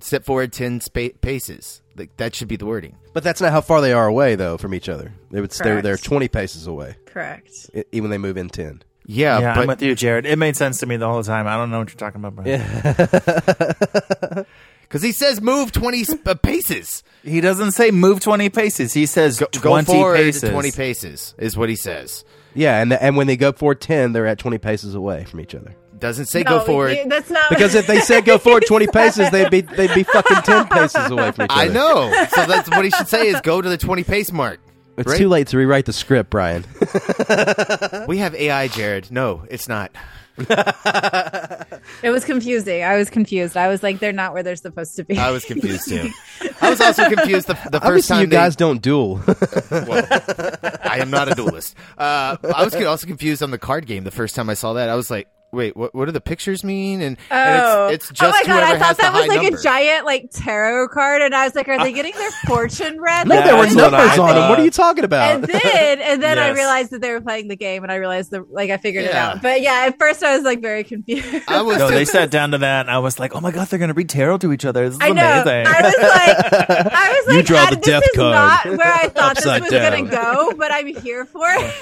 step 0.00 0.24
forward 0.24 0.52
ten 0.52 0.80
spa- 0.80 1.08
paces. 1.20 1.82
Like 1.96 2.16
that 2.18 2.34
should 2.34 2.48
be 2.48 2.56
the 2.56 2.66
wording. 2.66 2.96
But 3.12 3.24
that's 3.24 3.40
not 3.40 3.50
how 3.52 3.60
far 3.60 3.80
they 3.80 3.92
are 3.92 4.06
away 4.06 4.36
though 4.36 4.56
from 4.58 4.74
each 4.74 4.88
other. 4.88 5.12
They 5.30 5.40
would, 5.40 5.50
they're, 5.50 5.82
they're 5.82 5.96
twenty 5.96 6.28
paces 6.28 6.66
away, 6.66 6.96
correct 7.06 7.50
even 7.92 8.04
when 8.04 8.10
they 8.10 8.18
move 8.18 8.36
in 8.36 8.48
ten. 8.48 8.82
Yeah, 9.10 9.40
yeah, 9.40 9.54
but 9.54 9.60
I'm 9.62 9.68
with 9.68 9.82
you, 9.82 9.94
Jared. 9.94 10.26
It 10.26 10.38
made 10.38 10.54
sense 10.54 10.80
to 10.80 10.86
me 10.86 10.98
the 10.98 11.08
whole 11.08 11.22
time. 11.22 11.46
I 11.46 11.56
don't 11.56 11.70
know 11.70 11.78
what 11.78 11.88
you're 11.88 11.96
talking 11.96 12.22
about, 12.22 12.36
bro. 12.36 12.44
because 14.82 15.02
he 15.02 15.12
says 15.12 15.40
move 15.40 15.72
twenty 15.72 16.04
sp- 16.04 16.26
uh, 16.28 16.34
paces. 16.34 17.02
He 17.22 17.40
doesn't 17.40 17.72
say 17.72 17.90
move 17.90 18.20
twenty 18.20 18.50
paces. 18.50 18.92
He 18.92 19.06
says 19.06 19.38
Go, 19.38 19.46
go 19.52 19.60
twenty 19.70 19.86
forward 19.92 20.16
paces. 20.16 20.50
twenty 20.50 20.72
paces 20.72 21.34
is 21.38 21.56
what 21.56 21.68
he 21.68 21.76
says. 21.76 22.24
Yeah, 22.54 22.80
and 22.82 22.92
and 22.92 23.16
when 23.16 23.26
they 23.26 23.36
go 23.36 23.52
forward 23.52 23.80
ten, 23.80 24.12
they're 24.12 24.26
at 24.26 24.38
twenty 24.38 24.58
paces 24.58 24.94
away 24.94 25.24
from 25.24 25.40
each 25.40 25.54
other. 25.54 25.74
Doesn't 25.98 26.26
say 26.26 26.42
No, 26.42 26.58
go 26.58 26.64
forward. 26.64 26.96
you- 26.96 27.08
that's 27.08 27.30
not 27.30 27.48
Because 27.50 27.74
if 27.74 27.86
they 27.86 28.00
said 28.00 28.24
go 28.24 28.38
forward 28.38 28.64
twenty 28.66 28.86
paces, 28.86 29.30
they'd 29.30 29.50
be 29.50 29.60
they'd 29.62 29.94
be 29.94 30.02
fucking 30.04 30.42
ten 30.42 30.66
paces 30.68 31.10
away 31.10 31.32
from 31.32 31.44
each 31.46 31.50
other. 31.50 31.60
I 31.62 31.68
know. 31.68 32.10
So 32.34 32.46
that's 32.46 32.68
what 32.70 32.84
he 32.84 32.90
should 32.90 33.08
say 33.08 33.28
is 33.28 33.40
go 33.40 33.60
to 33.60 33.68
the 33.68 33.78
twenty 33.78 34.04
pace 34.04 34.30
mark. 34.32 34.60
It's 34.96 35.08
Right? 35.10 35.18
too 35.18 35.28
late 35.28 35.46
to 35.48 35.56
rewrite 35.58 35.84
the 35.86 35.92
script, 35.92 36.28
Brian. 36.30 36.64
We 38.08 38.18
have 38.18 38.34
AI, 38.34 38.66
Jared. 38.68 39.10
No, 39.12 39.44
it's 39.48 39.68
not. 39.68 39.92
it 40.38 42.10
was 42.10 42.24
confusing 42.24 42.84
i 42.84 42.96
was 42.96 43.10
confused 43.10 43.56
i 43.56 43.66
was 43.66 43.82
like 43.82 43.98
they're 43.98 44.12
not 44.12 44.32
where 44.32 44.44
they're 44.44 44.54
supposed 44.54 44.94
to 44.94 45.02
be 45.02 45.18
I 45.18 45.32
was 45.32 45.44
confused 45.44 45.88
too. 45.88 46.10
I 46.62 46.70
was 46.70 46.80
also 46.80 47.08
confused 47.08 47.48
the, 47.48 47.54
the 47.54 47.80
first 47.80 47.84
Obviously, 47.84 48.14
time 48.14 48.20
you 48.22 48.26
they- 48.28 48.36
guys 48.36 48.54
don't 48.54 48.80
duel. 48.80 49.20
Well, 49.70 50.06
I 50.84 50.98
am 51.00 51.10
not 51.10 51.28
a 51.30 51.34
duelist. 51.34 51.74
Uh, 51.96 52.36
I 52.54 52.64
was 52.64 52.72
also 52.76 53.06
confused 53.08 53.42
on 53.42 53.50
the 53.50 53.58
card 53.58 53.86
game 53.86 54.04
the 54.04 54.10
first 54.12 54.36
time 54.36 54.48
I 54.48 54.54
saw 54.54 54.74
that. 54.74 54.88
I 54.88 54.94
was 54.94 55.10
like, 55.10 55.26
wait, 55.52 55.76
what, 55.76 55.94
what 55.94 56.06
do 56.06 56.12
the 56.12 56.20
pictures 56.20 56.62
mean? 56.64 57.00
And, 57.02 57.16
Oh. 57.30 57.86
and 57.86 57.94
it's, 57.94 58.10
it's 58.10 58.20
just 58.20 58.22
oh 58.22 58.30
my 58.30 58.44
god! 58.46 58.60
whoever 58.66 58.74
I 58.74 58.78
thought 58.78 58.96
that 58.98 59.12
was 59.12 59.26
like 59.28 59.42
number. 59.42 59.58
a 59.58 59.62
giant 59.62 60.06
like 60.06 60.30
tarot 60.32 60.88
card, 60.88 61.22
and 61.22 61.34
I 61.34 61.44
was 61.44 61.54
like, 61.54 61.68
"Are 61.68 61.78
they 61.78 61.92
getting 61.98 62.14
their 62.14 62.30
fortune 62.46 63.00
read?" 63.00 63.26
no, 63.28 63.36
Like, 63.36 63.44
there 63.44 63.56
were 63.56 63.66
numbers 63.66 64.18
on 64.18 64.34
them. 64.34 64.48
What 64.50 64.58
are 64.60 64.64
you 64.64 64.70
talking 64.70 65.04
about? 65.04 65.34
And 65.34 65.44
then, 65.44 66.00
and 66.00 66.22
then 66.22 66.38
I 66.38 66.48
realized 66.50 66.90
that 66.90 67.00
they 67.00 67.12
were 67.12 67.20
playing 67.20 67.48
the 67.48 67.56
game, 67.56 67.82
and 67.82 67.90
I 67.92 67.96
realized 67.96 68.30
the 68.30 68.44
like 68.50 68.70
I 68.70 68.76
figured 68.76 69.04
it 69.04 69.14
out. 69.14 69.42
But 69.42 69.60
yeah, 69.62 69.84
at 69.88 69.98
first 69.98 70.22
I 70.22 70.36
was 70.36 70.44
like 70.44 70.60
very 70.60 70.84
confused. 70.84 71.26
I 71.48 71.62
was 71.62 71.78
No, 71.78 71.88
they 71.90 72.04
sat 72.04 72.30
down 72.30 72.52
to 72.52 72.58
that, 72.58 72.82
and 72.86 72.90
I 72.90 72.98
was 72.98 73.18
like, 73.18 73.34
"Oh 73.34 73.40
my 73.40 73.50
god, 73.50 73.68
they're 73.68 73.78
gonna 73.78 73.94
read 73.94 74.08
tarot 74.08 74.38
to 74.38 74.52
each 74.52 74.64
other. 74.64 74.84
This 74.88 74.94
is 74.96 75.00
I 75.02 75.10
know. 75.10 75.42
amazing." 75.42 75.66
I 75.66 75.80
was 75.82 75.94
like, 75.98 76.92
I 76.92 77.08
was 77.10 77.26
like, 77.28 77.36
You 77.36 77.42
draw 77.42 77.58
"Ah, 77.66 77.70
the 77.70 77.76
this 77.76 77.86
death 77.86 78.02
is 78.04 78.16
card. 78.16 78.34
not 78.34 78.66
where 78.78 78.92
I 78.94 79.08
thought 79.08 79.36
this 79.36 79.44
was 79.46 79.70
down. 79.70 79.92
gonna 79.92 80.10
go, 80.10 80.52
but 80.56 80.72
I'm 80.72 80.86
here 80.86 81.24
for 81.24 81.46
it. 81.48 81.74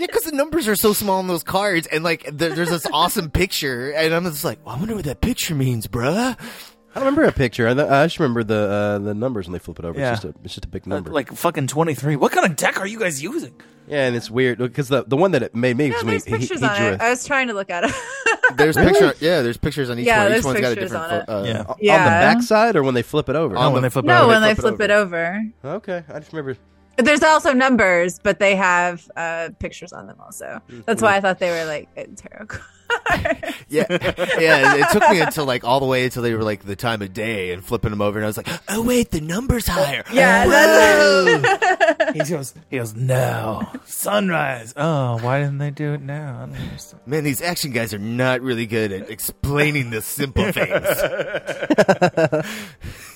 Yeah, 0.00 0.06
because 0.06 0.24
the 0.24 0.32
numbers 0.32 0.68
are 0.68 0.76
so 0.76 0.92
small 0.92 1.18
on 1.18 1.26
those 1.28 1.42
cards, 1.42 1.86
and 1.86 2.04
like 2.04 2.28
there, 2.32 2.54
there's 2.54 2.70
this 2.70 2.86
awesome 2.92 3.05
picture, 3.32 3.90
and 3.92 4.14
I'm 4.14 4.24
just 4.24 4.44
like, 4.44 4.64
well, 4.64 4.74
I 4.74 4.78
wonder 4.78 4.94
what 4.94 5.04
that 5.04 5.20
picture 5.20 5.54
means, 5.54 5.86
bruh. 5.86 6.36
I 6.38 6.98
don't 6.98 7.04
remember 7.04 7.24
a 7.24 7.32
picture. 7.32 7.68
I, 7.68 7.72
I 7.72 8.06
just 8.06 8.18
remember 8.18 8.42
the 8.42 8.56
uh, 8.56 8.98
the 9.00 9.14
numbers 9.14 9.46
when 9.46 9.52
they 9.52 9.58
flip 9.58 9.78
it 9.78 9.84
over. 9.84 9.98
Yeah. 9.98 10.12
It's, 10.14 10.22
just 10.22 10.34
a, 10.34 10.38
it's 10.44 10.54
just 10.54 10.64
a 10.64 10.68
big 10.68 10.86
number. 10.86 11.10
like 11.10 11.30
fucking 11.30 11.66
twenty 11.66 11.94
three. 11.94 12.16
What 12.16 12.32
kind 12.32 12.46
of 12.46 12.56
deck 12.56 12.80
are 12.80 12.86
you 12.86 12.98
guys 12.98 13.22
using? 13.22 13.54
yeah, 13.86 14.06
and 14.06 14.16
it's 14.16 14.30
weird 14.30 14.56
because 14.58 14.88
the 14.88 15.04
the 15.04 15.16
one 15.16 15.32
that 15.32 15.42
it 15.42 15.54
made 15.54 15.76
me 15.76 15.88
No, 15.90 15.94
was 15.96 16.04
when 16.04 16.10
there's 16.12 16.24
he, 16.24 16.30
he, 16.32 16.38
pictures 16.38 16.60
he 16.60 16.66
on 16.66 16.76
drew 16.76 16.86
it. 16.92 17.00
I 17.02 17.10
was 17.10 17.24
trying 17.26 17.48
to 17.48 17.52
look 17.54 17.68
at 17.70 17.84
it. 17.84 17.94
There's 18.56 18.76
picture, 18.76 19.12
yeah, 19.20 19.42
there's 19.42 19.56
pictures 19.56 19.90
on 19.90 19.98
each 19.98 20.06
Yeah, 20.06 20.28
one. 20.28 20.38
Each 20.38 20.44
one's 20.44 20.60
got 20.60 20.72
a 20.72 20.74
different. 20.76 21.04
on 21.04 21.14
it. 21.20 21.26
pho- 21.26 21.32
uh, 21.32 21.44
Yeah. 21.44 21.62
on 21.62 21.76
Yeah. 21.80 22.04
the 22.04 22.10
backside 22.34 22.76
or 22.76 22.84
when 22.84 22.94
they 22.94 23.02
flip 23.02 23.28
it 23.28 23.34
over. 23.36 23.56
On 23.56 23.72
when 23.72 23.82
the- 23.82 23.88
they 23.88 23.92
flip 23.92 24.04
it 24.04 24.08
no, 24.08 24.18
over. 24.22 24.28
when 24.28 24.40
they 24.42 24.54
flip 24.54 24.74
it 24.74 24.76
flip 24.76 24.90
it 24.90 24.92
over. 24.92 25.42
Okay, 25.64 26.04
I 26.08 26.18
just 26.20 26.32
remember. 26.32 26.56
There's 26.96 27.22
also 27.22 27.52
numbers, 27.52 28.18
but 28.18 28.38
they 28.38 28.56
have 28.56 29.08
uh, 29.16 29.50
pictures 29.58 29.92
on 29.92 30.06
them 30.06 30.16
also. 30.20 30.60
That's 30.86 31.02
why 31.02 31.16
I 31.16 31.20
thought 31.20 31.38
they 31.38 31.50
were 31.50 31.64
like 31.66 31.88
tarot 32.16 32.46
cards. 32.46 33.54
Yeah, 33.68 33.86
yeah. 34.38 34.76
It 34.76 34.88
took 34.92 35.02
me 35.10 35.20
until 35.20 35.44
like 35.44 35.64
all 35.64 35.80
the 35.80 35.86
way 35.86 36.04
until 36.04 36.22
they 36.22 36.34
were 36.34 36.42
like 36.42 36.64
the 36.64 36.76
time 36.76 37.02
of 37.02 37.12
day 37.12 37.52
and 37.52 37.64
flipping 37.64 37.90
them 37.90 38.00
over, 38.00 38.18
and 38.18 38.24
I 38.24 38.28
was 38.28 38.36
like, 38.36 38.48
oh 38.68 38.82
wait, 38.82 39.10
the 39.10 39.20
number's 39.20 39.66
higher. 39.66 40.04
Yeah, 40.12 40.46
Whoa. 40.46 41.38
that's 41.42 42.12
he 42.12 42.32
goes, 42.32 42.54
he 42.70 42.78
goes, 42.78 42.94
no, 42.94 43.68
sunrise. 43.84 44.72
Oh, 44.76 45.18
why 45.18 45.40
didn't 45.40 45.58
they 45.58 45.70
do 45.70 45.92
it 45.94 46.00
now? 46.00 46.36
I 46.42 46.46
don't 46.46 46.54
understand. 46.56 47.02
Man, 47.06 47.24
these 47.24 47.42
action 47.42 47.72
guys 47.72 47.92
are 47.92 47.98
not 47.98 48.40
really 48.40 48.66
good 48.66 48.92
at 48.92 49.10
explaining 49.10 49.90
the 49.90 50.00
simple 50.00 50.50
things. 50.52 50.86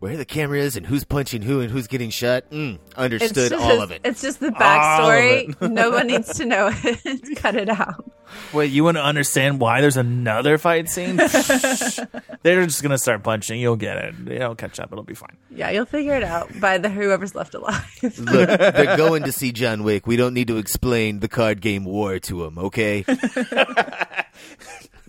Where 0.00 0.16
the 0.16 0.24
camera 0.24 0.60
is 0.60 0.76
and 0.76 0.86
who's 0.86 1.02
punching 1.02 1.42
who 1.42 1.60
and 1.60 1.72
who's 1.72 1.88
getting 1.88 2.10
shot. 2.10 2.48
Mm, 2.50 2.78
understood 2.96 3.50
just, 3.50 3.54
all 3.54 3.80
of 3.80 3.90
it. 3.90 4.02
It's 4.04 4.22
just 4.22 4.38
the 4.38 4.50
backstory. 4.50 5.60
no 5.72 5.90
one 5.90 6.06
needs 6.06 6.34
to 6.38 6.44
know 6.44 6.70
it. 6.72 7.36
Cut 7.36 7.56
it 7.56 7.68
out. 7.68 8.08
Wait, 8.52 8.70
you 8.70 8.84
want 8.84 8.96
to 8.96 9.02
understand 9.02 9.58
why 9.58 9.80
there's 9.80 9.96
another 9.96 10.56
fight 10.56 10.88
scene? 10.88 11.16
They're 12.42 12.64
just 12.64 12.80
gonna 12.80 12.98
start 12.98 13.24
punching. 13.24 13.60
You'll 13.60 13.74
get 13.74 13.96
it. 13.96 14.14
It'll 14.28 14.54
catch 14.54 14.78
up. 14.78 14.92
It'll 14.92 15.02
be 15.02 15.14
fine. 15.14 15.36
Yeah, 15.50 15.70
you'll 15.70 15.84
figure 15.84 16.14
it 16.14 16.22
out 16.22 16.48
by 16.60 16.78
the 16.78 16.88
whoever's 16.88 17.34
left 17.34 17.54
alive. 17.54 17.84
Look, 18.02 18.48
they're 18.48 18.96
going 18.96 19.24
to 19.24 19.32
see 19.32 19.50
John 19.50 19.82
Wick. 19.82 20.06
We 20.06 20.16
don't 20.16 20.34
need 20.34 20.46
to 20.48 20.58
explain 20.58 21.18
the 21.18 21.28
card 21.28 21.60
game 21.60 21.84
war 21.84 22.20
to 22.20 22.44
them, 22.44 22.58
okay? 22.58 23.04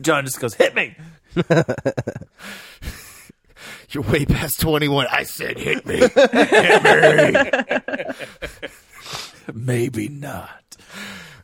John 0.02 0.26
just 0.26 0.40
goes, 0.40 0.56
hit 0.56 0.74
me. 0.74 0.96
You're 3.92 4.04
way 4.04 4.26
past 4.26 4.60
21. 4.62 5.08
I 5.12 5.24
said 5.24 5.58
hit 5.58 5.86
me. 5.86 6.02
Maybe 9.54 10.08
not. 10.10 10.78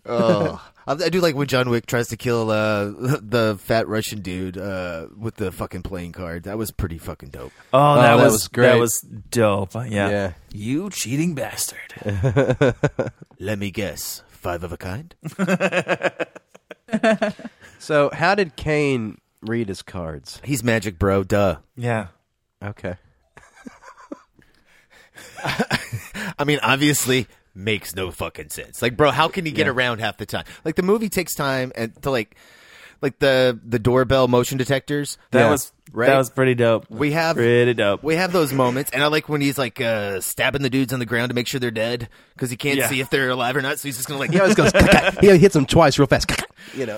oh. 0.06 0.62
I, 0.88 0.92
I 0.92 1.10
do 1.10 1.20
like 1.20 1.34
when 1.36 1.48
John 1.48 1.70
Wick 1.72 1.88
tries 1.88 2.10
to 2.10 2.18
kill 2.18 2.52
uh, 2.52 2.86
the 3.22 3.58
fat 3.60 3.88
Russian 3.88 4.22
dude 4.22 4.58
uh, 4.58 5.08
with 5.18 5.36
the 5.36 5.52
fucking 5.52 5.82
playing 5.82 6.12
card. 6.12 6.44
That 6.44 6.60
was 6.60 6.70
pretty 6.70 7.00
fucking 7.00 7.30
dope. 7.30 7.52
Oh, 7.74 7.96
that, 7.96 8.18
that 8.18 8.24
was, 8.24 8.34
was 8.34 8.48
great. 8.48 8.68
That 8.68 8.80
was 8.80 9.00
dope. 9.02 9.74
Yeah. 9.74 10.10
Yeah. 10.10 10.34
You 10.54 10.92
cheating 10.92 11.34
bastard. 11.34 11.80
Let 13.40 13.58
me 13.58 13.72
guess. 13.72 14.22
Five 14.30 14.64
of 14.64 14.72
a 14.72 14.78
kind? 14.78 15.16
So, 17.86 18.10
how 18.14 18.34
did 18.34 18.56
Caine 18.56 19.20
read 19.44 19.68
his 19.68 19.84
cards? 19.84 20.42
He's 20.44 20.64
magic, 20.64 20.98
bro. 20.98 21.24
Duh. 21.24 21.58
yeah. 21.76 22.08
Okay. 22.64 22.96
I 26.38 26.44
mean, 26.46 26.60
obviously, 26.62 27.28
makes 27.54 27.96
no 27.96 28.12
fucking 28.12 28.50
sense. 28.50 28.82
Like, 28.82 28.98
bro, 28.98 29.12
how 29.12 29.28
can 29.28 29.46
he 29.46 29.52
get 29.52 29.68
around 29.68 30.00
half 30.00 30.18
the 30.18 30.26
time? 30.26 30.46
Like, 30.64 30.76
the 30.76 30.84
movie 30.84 31.10
takes 31.10 31.36
time 31.36 31.72
and 31.76 32.02
to 32.04 32.12
like, 32.12 32.36
like 33.02 33.20
the 33.20 33.60
the 33.66 33.80
doorbell 33.80 34.28
motion 34.28 34.58
detectors. 34.58 35.18
That 35.32 35.42
Yeah. 35.46 35.50
was 35.52 35.72
Right? 35.94 36.08
that 36.08 36.18
was 36.18 36.30
pretty 36.30 36.56
dope. 36.56 36.88
We 36.90 37.12
have 37.14 37.38
pretty 37.38 37.74
dope. 37.74 38.04
We 38.04 38.16
have 38.16 38.34
those 38.34 38.52
moments, 38.52 38.92
and 38.92 39.02
I 39.02 39.08
like 39.08 39.30
when 39.30 39.40
he's 39.40 39.58
like 39.58 39.80
uh, 39.80 40.20
stabbing 40.20 40.62
the 40.62 40.70
dudes 40.70 40.92
on 40.92 41.00
the 41.00 41.06
ground 41.06 41.30
to 41.30 41.34
make 41.36 41.48
sure 41.48 41.58
they're 41.60 41.72
dead 41.72 42.10
because 42.34 42.50
he 42.50 42.58
can't 42.58 42.78
Yeah. 42.78 42.90
see 42.90 43.00
if 43.00 43.10
they're 43.10 43.30
alive 43.30 43.56
or 43.56 43.62
not. 43.62 43.80
So 43.80 43.88
he's 43.88 43.96
just 43.96 44.08
gonna 44.08 44.20
like 44.20 44.32
He 44.32 44.40
always 44.42 44.56
goes, 44.56 44.72
he 45.22 45.38
hits 45.38 45.54
them 45.54 45.66
twice 45.66 45.98
real 45.98 46.08
fast. 46.08 46.30
You 46.76 46.88
know. 46.88 46.98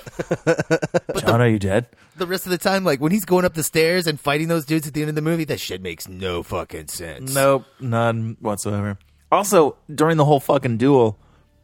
John, 1.20 1.42
are 1.42 1.48
you 1.48 1.60
dead? 1.60 1.88
the 2.16 2.26
rest 2.26 2.46
of 2.48 2.52
the 2.52 2.58
time, 2.58 2.84
like 2.84 3.00
when 3.00 3.12
he's 3.12 3.26
going 3.26 3.46
up 3.46 3.54
the 3.54 3.62
stairs 3.62 4.08
and 4.08 4.20
fighting 4.20 4.48
those 4.48 4.66
dudes 4.66 4.88
at 4.88 4.94
the 4.96 5.02
end 5.02 5.10
of 5.10 5.16
the 5.16 5.22
movie, 5.22 5.44
that 5.44 5.60
shit 5.60 5.82
makes 5.84 6.08
no 6.08 6.42
fucking 6.42 6.88
sense. 6.88 7.36
Nope, 7.36 7.66
none 7.80 8.38
whatsoever. 8.40 8.98
Also, 9.32 9.76
during 9.94 10.18
the 10.18 10.26
whole 10.26 10.40
fucking 10.40 10.78
duel, 10.78 11.20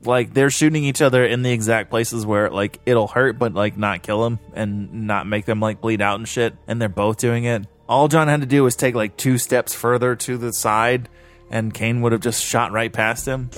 like 0.06 0.34
they're 0.34 0.50
shooting 0.50 0.84
each 0.84 1.02
other 1.02 1.26
in 1.26 1.42
the 1.42 1.52
exact 1.52 1.90
places 1.90 2.26
where 2.26 2.50
like 2.50 2.80
it'll 2.86 3.08
hurt, 3.08 3.38
but 3.40 3.54
like 3.54 3.78
not 3.78 4.04
kill 4.04 4.24
them 4.24 4.40
and 4.54 5.08
not 5.08 5.28
make 5.28 5.46
them 5.46 5.60
like 5.60 5.82
bleed 5.82 6.02
out 6.02 6.20
and 6.20 6.28
shit. 6.28 6.56
And 6.68 6.82
they're 6.82 6.90
both 6.90 7.18
doing 7.18 7.46
it. 7.46 7.66
All 7.88 8.08
John 8.08 8.28
had 8.28 8.42
to 8.42 8.48
do 8.48 8.64
was 8.64 8.76
take 8.76 8.96
like 8.96 9.18
two 9.18 9.38
steps 9.38 9.74
further 9.74 10.16
to 10.16 10.38
the 10.38 10.54
side, 10.54 11.10
and 11.50 11.74
Caine 11.74 12.02
would 12.02 12.12
have 12.12 12.22
just 12.22 12.44
shot 12.44 12.72
right 12.72 12.92
past 12.92 13.26
him. 13.26 13.50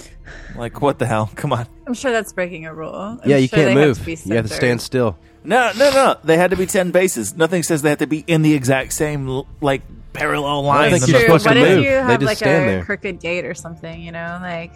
Like 0.56 0.82
what 0.82 1.00
the 1.00 1.06
hell? 1.06 1.32
Come 1.36 1.54
on. 1.54 1.68
I'm 1.86 1.94
sure 1.94 2.12
that's 2.12 2.34
breaking 2.34 2.66
a 2.66 2.74
rule. 2.74 2.94
I'm 2.94 3.20
yeah, 3.26 3.38
you 3.38 3.48
sure 3.48 3.58
can't 3.58 3.76
they 3.76 3.82
have 3.82 4.08
move. 4.08 4.26
you 4.26 4.36
have 4.36 4.48
to 4.48 4.54
stand 4.54 4.82
still. 4.82 5.18
No, 5.44 5.72
no, 5.78 5.92
no. 5.92 6.18
They 6.24 6.38
had 6.38 6.52
to 6.52 6.58
be 6.58 6.66
ten 6.66 6.92
bases. 6.92 7.36
Nothing 7.36 7.62
says 7.62 7.84
they 7.84 7.90
have 7.90 8.00
to 8.00 8.08
be 8.08 8.24
in 8.26 8.42
the 8.42 8.54
exact 8.54 8.94
same 8.94 9.44
like 9.62 9.84
parallel 10.16 10.64
line. 10.64 10.92
think 10.92 11.04
True. 11.06 11.14
you're 11.14 11.22
supposed 11.22 11.44
to 11.46 11.50
what 11.52 11.58
move. 11.58 11.68
if 11.68 11.78
you 11.78 11.84
They 11.84 11.96
have 11.96 12.20
just 12.20 12.24
like 12.26 12.38
stand 12.38 12.64
a 12.64 12.68
there. 12.74 12.84
crooked 12.86 13.20
gait 13.20 13.46
or 13.46 13.54
something? 13.54 14.02
You 14.02 14.12
know, 14.12 14.38
like 14.42 14.72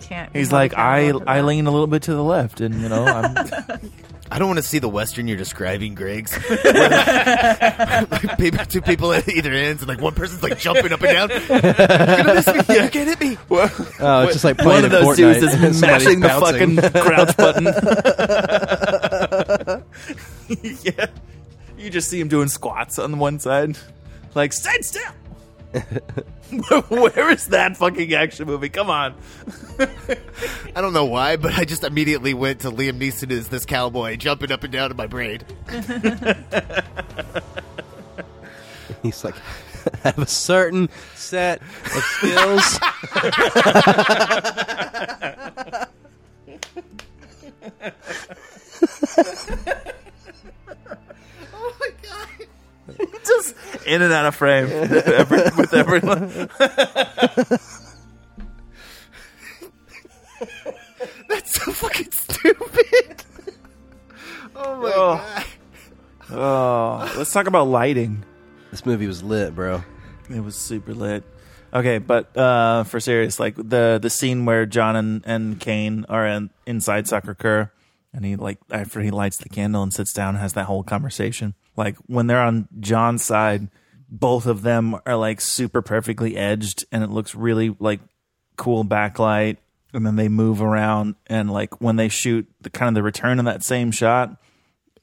can't. 0.00 0.34
He's 0.34 0.52
like, 0.52 0.76
I 0.76 1.10
I 1.26 1.40
lean 1.42 1.66
a 1.66 1.70
little 1.70 1.86
bit 1.86 2.02
to 2.04 2.14
the 2.14 2.22
left, 2.24 2.60
and 2.60 2.74
you 2.80 2.88
know, 2.88 3.04
I'm 3.04 3.36
I 4.28 4.40
don't 4.40 4.48
want 4.48 4.58
to 4.58 4.62
see 4.64 4.80
the 4.80 4.88
western 4.88 5.28
you're 5.28 5.36
describing, 5.36 5.94
Griggs. 5.94 6.34
Where, 6.36 6.58
like, 8.10 8.36
people- 8.38 8.64
two 8.66 8.80
people 8.82 9.12
at 9.12 9.28
either 9.28 9.52
ends, 9.52 9.82
and 9.82 9.88
like 9.88 10.00
one 10.00 10.14
person's 10.14 10.42
like 10.42 10.58
jumping 10.58 10.90
up 10.92 11.00
and 11.00 11.12
down. 11.12 11.28
You're 11.30 11.60
gonna 11.60 12.34
miss 12.34 12.46
me. 12.48 12.54
You 12.54 12.88
can't 12.90 12.92
hit 13.08 13.20
me. 13.20 13.38
Oh, 14.00 14.22
it's 14.24 14.32
just 14.32 14.44
like 14.44 14.58
one 14.64 14.84
of 14.84 14.90
those 14.90 15.16
Fortnite. 15.16 15.40
dudes 15.40 15.42
is 15.44 15.78
Somebody's 15.78 15.80
mashing 15.80 16.20
the 16.20 16.28
fucking 16.28 16.76
crouch 17.02 17.36
button. 17.36 17.66
yeah, 20.82 21.06
you 21.78 21.90
just 21.90 22.08
see 22.08 22.20
him 22.20 22.26
doing 22.28 22.48
squats 22.48 22.98
on 22.98 23.12
the 23.12 23.16
one 23.16 23.38
side, 23.38 23.78
like 24.36 24.52
stand 24.52 24.84
still. 24.84 25.02
Where 26.88 27.30
is 27.30 27.46
that 27.46 27.76
fucking 27.76 28.14
action 28.14 28.46
movie? 28.46 28.68
Come 28.68 28.88
on. 28.88 29.16
I 30.76 30.80
don't 30.80 30.92
know 30.92 31.06
why, 31.06 31.36
but 31.36 31.54
I 31.54 31.64
just 31.64 31.82
immediately 31.82 32.34
went 32.34 32.60
to 32.60 32.70
Liam 32.70 33.00
Neeson 33.00 33.32
as 33.32 33.48
this 33.48 33.66
cowboy 33.66 34.16
jumping 34.16 34.52
up 34.52 34.62
and 34.62 34.72
down 34.72 34.92
in 34.92 34.96
my 34.96 35.08
brain. 35.08 35.40
He's 39.02 39.24
like, 39.24 39.34
I 40.04 40.08
have 40.08 40.18
a 40.18 40.26
certain 40.26 40.88
set 41.14 41.60
of 41.62 42.02
skills. 42.04 42.78
Just 53.26 53.54
in 53.86 54.02
and 54.02 54.12
out 54.12 54.26
of 54.26 54.34
frame 54.34 54.66
every, 54.70 55.38
with 55.56 55.74
everyone. 55.74 56.48
That's 61.28 61.62
so 61.64 61.72
fucking 61.72 62.10
stupid. 62.12 63.24
oh 64.54 64.76
my 64.82 64.92
Oh. 64.94 65.16
god. 65.16 65.44
Oh, 66.28 67.14
let's 67.16 67.32
talk 67.32 67.46
about 67.46 67.68
lighting. 67.68 68.24
this 68.70 68.84
movie 68.84 69.06
was 69.06 69.22
lit, 69.22 69.54
bro. 69.54 69.82
It 70.28 70.40
was 70.40 70.56
super 70.56 70.92
lit. 70.94 71.24
Okay, 71.72 71.98
but 71.98 72.36
uh, 72.36 72.84
for 72.84 73.00
serious, 73.00 73.38
like 73.38 73.54
the 73.56 73.98
the 74.00 74.10
scene 74.10 74.44
where 74.44 74.66
John 74.66 74.96
and, 74.96 75.22
and 75.26 75.60
Caine 75.60 76.04
are 76.08 76.26
in, 76.26 76.50
inside 76.66 77.04
Sacré-Cœur, 77.06 77.70
and 78.12 78.24
he 78.24 78.36
like 78.36 78.58
after 78.70 79.00
he 79.00 79.10
lights 79.10 79.36
the 79.36 79.48
candle 79.48 79.82
and 79.82 79.92
sits 79.92 80.12
down 80.12 80.30
and 80.30 80.38
has 80.38 80.54
that 80.54 80.64
whole 80.66 80.82
conversation. 80.82 81.54
Like 81.76 81.96
when 82.06 82.26
they're 82.26 82.40
on 82.40 82.68
John's 82.80 83.24
side, 83.24 83.68
both 84.08 84.46
of 84.46 84.62
them 84.62 84.96
are 85.04 85.16
like 85.16 85.40
super 85.40 85.82
perfectly 85.82 86.36
edged, 86.36 86.84
and 86.90 87.02
it 87.02 87.10
looks 87.10 87.34
really 87.34 87.76
like 87.78 88.00
cool 88.56 88.84
backlight. 88.84 89.58
And 89.92 90.04
then 90.04 90.16
they 90.16 90.28
move 90.28 90.60
around, 90.60 91.14
and 91.26 91.50
like 91.50 91.80
when 91.80 91.96
they 91.96 92.08
shoot 92.08 92.46
the 92.60 92.70
kind 92.70 92.88
of 92.88 92.94
the 92.94 93.02
return 93.02 93.38
of 93.38 93.46
that 93.46 93.62
same 93.62 93.90
shot, 93.90 94.36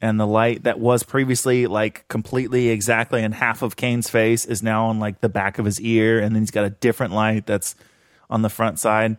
and 0.01 0.19
the 0.19 0.28
light 0.28 0.63
that 0.63 0.80
was 0.80 1.01
previously 1.01 1.65
like 1.65 2.07
completely 2.09 2.69
exactly 2.69 3.24
in 3.24 3.32
half 3.32 3.61
of 3.61 3.76
Caine's 3.76 4.09
face 4.09 4.45
is 4.45 4.61
now 4.61 4.88
on 4.88 4.99
like 4.99 5.21
the 5.21 5.30
back 5.30 5.57
of 5.57 5.65
his 5.65 5.80
ear, 5.82 6.19
and 6.19 6.36
then 6.36 6.43
he's 6.43 6.51
got 6.51 6.65
a 6.65 6.69
different 6.69 7.13
light 7.13 7.45
that's 7.45 7.76
on 8.30 8.41
the 8.41 8.49
front 8.49 8.80
side. 8.80 9.17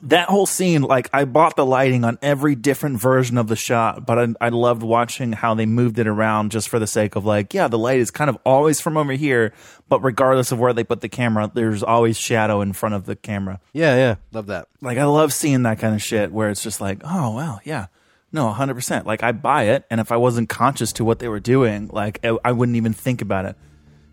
That 0.00 0.28
whole 0.28 0.46
scene, 0.46 0.82
like 0.82 1.10
I 1.12 1.26
bought 1.26 1.54
the 1.54 1.66
lighting 1.66 2.02
on 2.04 2.18
every 2.22 2.54
different 2.54 2.98
version 2.98 3.36
of 3.36 3.46
the 3.46 3.56
shot, 3.56 4.06
but 4.06 4.18
I, 4.18 4.46
I 4.46 4.48
loved 4.48 4.82
watching 4.82 5.32
how 5.32 5.54
they 5.54 5.66
moved 5.66 5.98
it 5.98 6.06
around 6.06 6.50
just 6.50 6.70
for 6.70 6.78
the 6.78 6.86
sake 6.86 7.14
of 7.14 7.26
like, 7.26 7.52
yeah, 7.52 7.68
the 7.68 7.78
light 7.78 8.00
is 8.00 8.10
kind 8.10 8.30
of 8.30 8.38
always 8.44 8.80
from 8.80 8.96
over 8.96 9.12
here, 9.12 9.52
but 9.88 10.00
regardless 10.02 10.50
of 10.50 10.58
where 10.58 10.72
they 10.72 10.82
put 10.82 11.02
the 11.02 11.10
camera, 11.10 11.50
there's 11.52 11.82
always 11.82 12.18
shadow 12.18 12.62
in 12.62 12.72
front 12.72 12.94
of 12.94 13.04
the 13.04 13.14
camera. 13.14 13.60
Yeah, 13.74 13.94
yeah, 13.96 14.14
love 14.32 14.46
that. 14.46 14.66
Like 14.80 14.96
I 14.96 15.04
love 15.04 15.32
seeing 15.32 15.64
that 15.64 15.78
kind 15.78 15.94
of 15.94 16.02
shit 16.02 16.32
where 16.32 16.48
it's 16.48 16.62
just 16.62 16.80
like, 16.80 17.02
oh 17.04 17.30
wow, 17.36 17.60
yeah. 17.62 17.86
No, 18.32 18.50
100%. 18.50 19.04
Like 19.04 19.22
I 19.22 19.32
buy 19.32 19.64
it 19.64 19.84
and 19.90 20.00
if 20.00 20.10
I 20.10 20.16
wasn't 20.16 20.48
conscious 20.48 20.92
to 20.94 21.04
what 21.04 21.18
they 21.18 21.28
were 21.28 21.38
doing, 21.38 21.88
like 21.92 22.18
I, 22.24 22.36
I 22.42 22.52
wouldn't 22.52 22.76
even 22.76 22.94
think 22.94 23.20
about 23.20 23.44
it. 23.44 23.56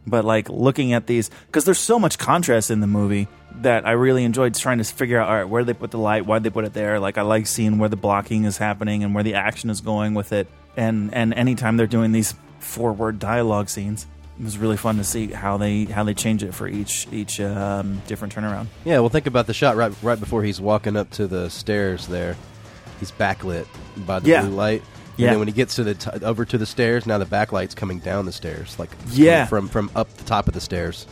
But 0.09 0.25
like 0.25 0.49
looking 0.49 0.93
at 0.93 1.07
these 1.07 1.29
cuz 1.51 1.63
there's 1.65 1.79
so 1.79 1.97
much 1.99 2.17
contrast 2.17 2.69
in 2.71 2.79
the 2.81 2.87
movie 2.87 3.27
that 3.61 3.85
I 3.87 3.91
really 3.91 4.23
enjoyed 4.23 4.53
trying 4.55 4.77
to 4.79 4.83
figure 4.83 5.19
out 5.19 5.27
all 5.29 5.35
right, 5.35 5.43
where 5.47 5.63
they 5.63 5.73
put 5.73 5.91
the 5.91 5.97
light, 5.97 6.25
why 6.25 6.39
they 6.39 6.49
put 6.49 6.65
it 6.65 6.73
there. 6.73 6.99
Like 6.99 7.17
I 7.17 7.21
like 7.23 7.47
seeing 7.47 7.77
where 7.77 7.89
the 7.89 7.95
blocking 7.97 8.43
is 8.45 8.57
happening 8.57 9.03
and 9.03 9.13
where 9.15 9.23
the 9.23 9.35
action 9.35 9.69
is 9.69 9.81
going 9.81 10.13
with 10.13 10.33
it. 10.33 10.47
And 10.77 11.13
and 11.13 11.33
anytime 11.33 11.77
they're 11.77 11.87
doing 11.87 12.11
these 12.11 12.33
forward 12.59 13.19
dialogue 13.19 13.69
scenes, 13.69 14.05
it 14.39 14.43
was 14.43 14.57
really 14.57 14.77
fun 14.77 14.97
to 14.97 15.03
see 15.03 15.27
how 15.27 15.57
they 15.57 15.85
how 15.85 16.03
they 16.03 16.13
change 16.13 16.43
it 16.43 16.53
for 16.53 16.67
each 16.67 17.07
each 17.11 17.41
um, 17.41 18.01
different 18.07 18.33
turnaround. 18.33 18.67
Yeah, 18.85 18.99
well, 18.99 19.09
think 19.09 19.27
about 19.27 19.47
the 19.47 19.53
shot 19.53 19.75
right 19.75 19.91
right 20.01 20.19
before 20.19 20.43
he's 20.43 20.61
walking 20.61 20.95
up 20.95 21.09
to 21.11 21.27
the 21.27 21.49
stairs. 21.49 22.07
There, 22.07 22.37
he's 22.99 23.11
backlit 23.11 23.65
by 24.05 24.19
the 24.19 24.29
Yeah. 24.29 24.41
blue 24.43 24.51
light. 24.55 24.83
Yeah. 25.19 25.27
And 25.27 25.33
then 25.33 25.39
when 25.39 25.47
he 25.47 25.53
gets 25.53 25.75
to 25.75 25.83
the 25.83 25.93
t- 25.95 26.09
over 26.23 26.45
to 26.45 26.57
the 26.57 26.65
stairs, 26.65 27.05
now 27.05 27.17
the 27.17 27.25
backlight's 27.25 27.75
coming 27.75 27.99
down 27.99 28.25
the 28.25 28.31
stairs, 28.31 28.77
like 28.79 28.89
Yeah. 29.11 29.45
from 29.45 29.67
from 29.67 29.91
up 29.95 30.11
the 30.17 30.23
top 30.23 30.47
of 30.47 30.53
the 30.53 30.61
stairs. 30.61 31.05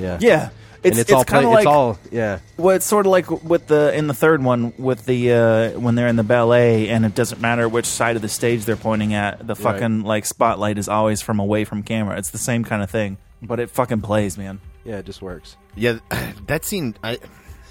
Yeah, 0.00 0.18
Yeah. 0.20 0.48
It's, 0.84 0.96
and 0.96 1.00
it's, 1.00 1.12
all 1.12 1.24
kind 1.24 1.44
of 1.44 1.52
like 1.52 1.60
it's 1.60 1.66
all 1.68 1.96
yeah. 2.10 2.40
Well, 2.56 2.74
it's 2.74 2.84
sort 2.86 3.06
of 3.06 3.12
like 3.12 3.30
with 3.44 3.68
the 3.68 3.96
in 3.96 4.08
the 4.08 4.14
third 4.14 4.42
one 4.42 4.72
with 4.78 5.06
the 5.06 5.32
uh, 5.32 5.70
when 5.78 5.94
they're 5.94 6.08
in 6.08 6.16
the 6.16 6.24
ballet, 6.24 6.88
and 6.88 7.04
it 7.04 7.14
doesn't 7.14 7.40
matter 7.40 7.68
which 7.68 7.86
side 7.86 8.16
of 8.16 8.22
the 8.22 8.28
stage 8.28 8.64
they're 8.64 8.74
pointing 8.74 9.14
at. 9.14 9.38
The 9.46 9.54
Right. 9.54 9.62
fucking 9.74 10.02
like 10.02 10.26
spotlight 10.26 10.78
is 10.78 10.88
always 10.88 11.22
from 11.22 11.38
away 11.38 11.64
from 11.64 11.84
camera. 11.84 12.18
It's 12.18 12.30
the 12.30 12.38
same 12.38 12.64
kind 12.64 12.82
of 12.82 12.90
thing, 12.90 13.16
but 13.40 13.60
it 13.60 13.70
fucking 13.70 14.00
plays, 14.00 14.36
man. 14.36 14.58
Yeah, 14.84 14.96
it 14.96 15.06
just 15.06 15.22
works. 15.22 15.56
Yeah, 15.76 15.98
that 16.48 16.64
scene. 16.64 16.96
I, 17.04 17.18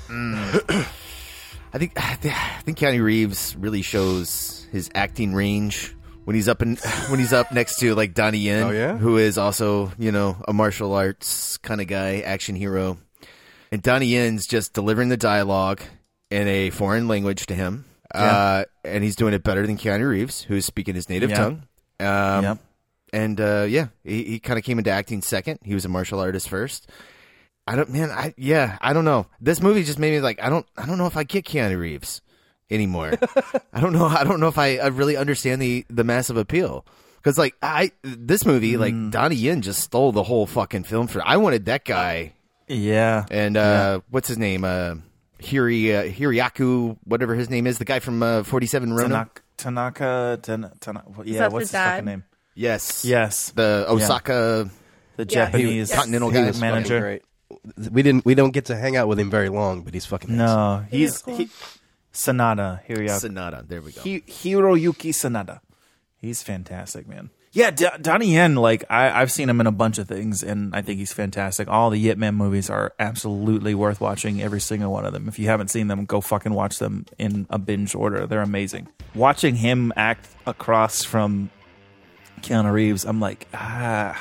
mm, 0.08 0.88
I 1.74 1.78
think 1.78 1.92
I 1.98 2.16
think 2.64 2.78
Keanu 2.78 3.04
Reeves 3.04 3.58
really 3.60 3.82
shows 3.82 4.61
his 4.72 4.90
acting 4.96 5.34
range 5.34 5.96
when 6.26 6.36
he's 6.36 6.48
up 6.48 6.62
in 6.62 6.76
when 7.10 7.20
he's 7.20 7.34
up 7.34 7.52
next 7.52 7.80
to 7.80 7.94
like 7.96 8.14
Donnie 8.14 8.40
Yen, 8.40 8.64
Oh, 8.64 8.72
yeah? 8.72 8.98
who 8.98 9.18
is 9.18 9.38
also 9.38 9.92
you 9.98 10.12
know 10.12 10.38
a 10.48 10.54
martial 10.54 10.94
arts 10.94 11.58
kind 11.58 11.82
of 11.82 11.88
guy, 11.88 12.20
action 12.22 12.56
hero, 12.56 12.98
and 13.72 13.82
Donnie 13.82 14.08
Yen's 14.08 14.48
just 14.48 14.74
delivering 14.74 15.10
the 15.10 15.18
dialogue 15.18 15.82
in 16.30 16.48
a 16.48 16.70
foreign 16.70 17.08
language 17.08 17.46
to 17.48 17.56
him, 17.56 17.86
uh, 18.14 18.64
and 18.86 19.04
he's 19.04 19.16
doing 19.16 19.34
it 19.34 19.44
better 19.44 19.66
than 19.68 19.78
Keanu 19.78 20.08
Reeves, 20.10 20.42
who's 20.44 20.66
speaking 20.66 20.96
his 20.96 21.10
native 21.10 21.30
Yeah. 21.30 21.38
tongue. 21.38 21.64
Um. 22.00 22.60
And 23.14 23.42
uh, 23.42 23.66
yeah, 23.68 23.88
he, 24.06 24.24
he 24.24 24.40
kind 24.40 24.58
of 24.58 24.64
came 24.64 24.78
into 24.78 24.90
acting 24.90 25.22
second. 25.22 25.60
He 25.66 25.74
was 25.74 25.84
a 25.84 25.90
martial 25.90 26.22
artist 26.22 26.48
first. 26.48 26.90
I 27.68 27.76
don't, 27.76 27.90
man. 27.90 28.10
I 28.10 28.34
yeah, 28.38 28.78
I 28.80 28.94
don't 28.94 29.04
know. 29.04 29.28
This 29.42 29.62
movie 29.62 29.84
just 29.84 30.00
made 30.00 30.12
me 30.12 30.22
like, 30.22 30.42
I 30.42 30.48
don't, 30.50 30.66
I 30.78 30.86
don't 30.86 30.98
know 30.98 31.08
if 31.08 31.18
I 31.18 31.24
get 31.26 31.44
Keanu 31.46 31.78
Reeves 31.78 32.22
anymore. 32.72 33.12
I 33.74 33.80
don't 33.80 33.94
know. 33.94 34.06
I 34.06 34.24
don't 34.24 34.40
know 34.40 34.48
if 34.48 34.58
I, 34.58 34.78
I 34.78 34.88
really 34.88 35.18
understand 35.18 35.62
the 35.62 35.86
the 35.90 36.04
massive 36.04 36.38
appeal 36.38 36.86
because 37.18 37.38
like 37.38 37.56
I 37.62 37.92
this 38.04 38.46
movie 38.46 38.78
like 38.78 38.94
Mm. 38.94 39.12
Donnie 39.12 39.36
Yen 39.36 39.62
just 39.62 39.80
stole 39.82 40.12
the 40.12 40.24
whole 40.24 40.48
fucking 40.48 40.84
film 40.86 41.08
for. 41.08 41.22
I 41.26 41.38
wanted 41.38 41.66
that 41.66 41.86
guy 41.86 42.34
Yeah, 42.68 43.26
and 43.30 43.58
uh, 43.58 44.00
what's 44.10 44.28
his 44.28 44.38
name? 44.38 44.64
Uh, 44.64 44.96
Hiri 45.40 45.94
uh, 45.94 46.04
Hiriaku, 46.12 46.98
whatever 47.04 47.36
his 47.36 47.50
name 47.50 47.66
is, 47.68 47.78
the 47.80 47.86
guy 47.86 48.00
from 48.00 48.22
uh, 48.24 48.44
Forty 48.44 48.68
Seven 48.68 48.94
Ronin. 48.94 49.12
Tanaka, 49.12 49.42
Tanaka, 49.58 50.40
Tan- 50.42 50.72
Tana, 50.80 51.04
yeah. 51.26 51.40
that 51.40 51.52
What's 51.52 51.72
the 51.72 51.78
his 51.78 51.84
dad? 51.84 51.90
fucking 51.94 52.06
name? 52.06 52.24
Yes, 52.54 53.04
Yes, 53.06 53.52
the 53.52 53.86
Yeah. 53.88 53.94
Osaka. 53.94 54.70
the 55.18 55.24
Yeah. 55.24 55.26
Japanese 55.26 55.90
Yes. 55.90 55.96
Continental 55.98 56.30
He 56.30 56.36
guy. 56.36 56.48
was 56.48 56.58
fucking 56.60 56.74
manager. 56.74 57.00
great. 57.00 57.22
We 57.92 58.02
didn't 58.04 58.24
we 58.26 58.36
don't 58.36 58.52
get 58.52 58.66
to 58.66 58.76
hang 58.78 58.96
out 58.96 59.08
with 59.08 59.20
him 59.20 59.30
very 59.32 59.50
long, 59.50 59.82
but 59.84 59.94
he's 59.94 60.06
fucking 60.06 60.36
nice. 60.38 60.48
No, 60.48 60.86
He 60.90 61.00
he's 61.00 61.16
is 61.16 61.22
cool. 61.24 61.36
he, 61.38 61.50
Sanada. 62.14 62.86
Hiroyuki. 62.88 63.20
Sonata. 63.20 63.64
There 63.68 63.82
we 63.82 63.92
go. 63.92 64.02
Hi- 64.02 64.22
Hiroyuki 64.28 65.12
Sanada. 65.12 65.62
He's 66.18 66.44
fantastic, 66.44 67.08
man. 67.08 67.30
Yeah, 67.54 67.72
D- 67.72 67.88
Donnie 68.02 68.34
Yen, 68.34 68.56
like 68.56 68.86
I, 68.90 69.10
I've 69.22 69.32
seen 69.32 69.50
him 69.50 69.60
in 69.60 69.68
a 69.68 69.74
bunch 69.74 69.98
of 69.98 70.08
things, 70.08 70.42
and 70.42 70.74
I 70.74 70.82
think 70.82 71.00
he's 71.00 71.12
fantastic. 71.12 71.68
All 71.68 71.90
the 71.90 71.98
Yip 72.00 72.18
Man 72.18 72.36
movies 72.36 72.70
are 72.70 72.94
absolutely 72.98 73.76
worth 73.76 74.00
watching. 74.00 74.42
Every 74.42 74.62
single 74.62 74.90
one 74.92 75.04
of 75.06 75.12
them. 75.12 75.28
If 75.28 75.38
you 75.38 75.48
haven't 75.48 75.68
seen 75.70 75.88
them, 75.88 76.06
go 76.06 76.22
fucking 76.22 76.54
watch 76.54 76.80
them 76.80 77.06
in 77.18 77.48
a 77.50 77.60
binge 77.60 77.94
order. 77.94 78.26
They're 78.26 78.42
amazing. 78.42 78.88
Watching 79.14 79.56
him 79.56 79.92
act 79.98 80.30
across 80.48 81.04
from 81.04 81.50
Keanu 82.42 82.72
Reeves, 82.72 83.04
I'm 83.04 83.20
like, 83.20 83.48
ah, 83.54 84.18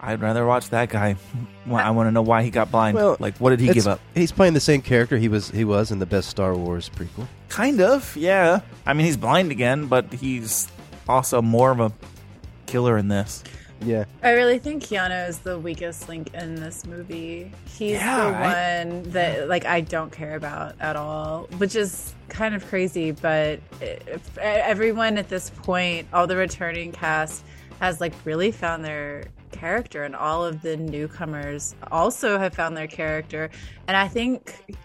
I'd 0.00 0.20
rather 0.20 0.44
watch 0.46 0.70
that 0.70 0.90
guy. 0.90 1.16
I 1.70 1.90
want 1.90 2.06
to 2.06 2.10
know 2.12 2.22
why 2.22 2.42
he 2.42 2.50
got 2.50 2.70
blind. 2.70 2.96
Well, 2.96 3.16
like, 3.18 3.36
what 3.38 3.50
did 3.50 3.60
he 3.60 3.72
give 3.72 3.86
up? 3.86 4.00
He's 4.14 4.32
playing 4.32 4.54
the 4.54 4.60
same 4.60 4.82
character 4.82 5.16
he 5.16 5.28
was 5.28 5.50
he 5.50 5.64
was 5.64 5.90
in 5.90 5.98
the 5.98 6.06
best 6.06 6.28
Star 6.28 6.54
Wars 6.54 6.90
prequel. 6.94 7.26
Kind 7.48 7.80
of, 7.80 8.16
yeah. 8.16 8.60
I 8.84 8.92
mean, 8.92 9.06
he's 9.06 9.16
blind 9.16 9.50
again, 9.50 9.86
but 9.86 10.12
he's 10.12 10.68
also 11.08 11.40
more 11.42 11.70
of 11.70 11.80
a 11.80 11.92
killer 12.66 12.96
in 12.98 13.08
this. 13.08 13.42
Yeah. 13.82 14.04
I 14.22 14.30
really 14.30 14.58
think 14.58 14.82
Keanu 14.82 15.28
is 15.28 15.38
the 15.40 15.58
weakest 15.58 16.08
link 16.08 16.32
in 16.34 16.54
this 16.54 16.86
movie. 16.86 17.52
He's 17.66 17.92
Yeah, 17.92 18.24
the 18.24 18.30
right? 18.32 18.84
one 18.86 19.02
that 19.10 19.48
like 19.48 19.64
I 19.66 19.82
don't 19.82 20.10
care 20.10 20.34
about 20.36 20.74
at 20.80 20.96
all, 20.96 21.44
which 21.58 21.76
is 21.76 22.14
kind 22.28 22.54
of 22.54 22.66
crazy. 22.66 23.10
But 23.10 23.60
if, 23.80 24.38
everyone 24.38 25.18
at 25.18 25.28
this 25.28 25.50
point, 25.50 26.08
all 26.12 26.26
the 26.26 26.36
returning 26.36 26.92
cast 26.92 27.44
has 27.80 28.00
like 28.00 28.14
really 28.24 28.50
found 28.50 28.84
their 28.84 29.24
character, 29.50 30.04
and 30.04 30.14
all 30.14 30.44
of 30.44 30.62
the 30.62 30.76
newcomers 30.76 31.74
also 31.90 32.38
have 32.38 32.54
found 32.54 32.76
their 32.76 32.86
character. 32.86 33.50
And 33.88 33.96
I 33.96 34.08
think 34.08 34.76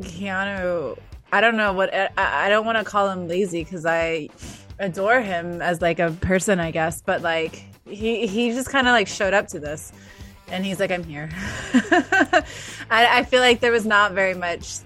Keanu, 0.00 0.98
I 1.32 1.40
don't 1.40 1.56
know 1.56 1.72
what 1.72 1.94
I, 1.94 2.08
I 2.16 2.48
don't 2.48 2.64
want 2.66 2.78
to 2.78 2.84
call 2.84 3.08
him 3.10 3.28
lazy 3.28 3.64
because 3.64 3.86
I 3.86 4.28
adore 4.78 5.20
him 5.20 5.60
as 5.62 5.80
like 5.80 5.98
a 5.98 6.10
person, 6.10 6.60
I 6.60 6.70
guess, 6.70 7.02
but 7.02 7.22
like 7.22 7.64
he 7.86 8.26
he 8.26 8.50
just 8.50 8.70
kind 8.70 8.86
of 8.86 8.92
like 8.92 9.08
showed 9.08 9.34
up 9.34 9.48
to 9.48 9.60
this 9.60 9.92
and 10.50 10.64
he's 10.64 10.80
like, 10.80 10.90
I'm 10.90 11.04
here. 11.04 11.30
I, 12.90 13.18
I 13.18 13.24
feel 13.24 13.40
like 13.40 13.60
there 13.60 13.72
was 13.72 13.86
not 13.86 14.12
very 14.12 14.34
much 14.34 14.78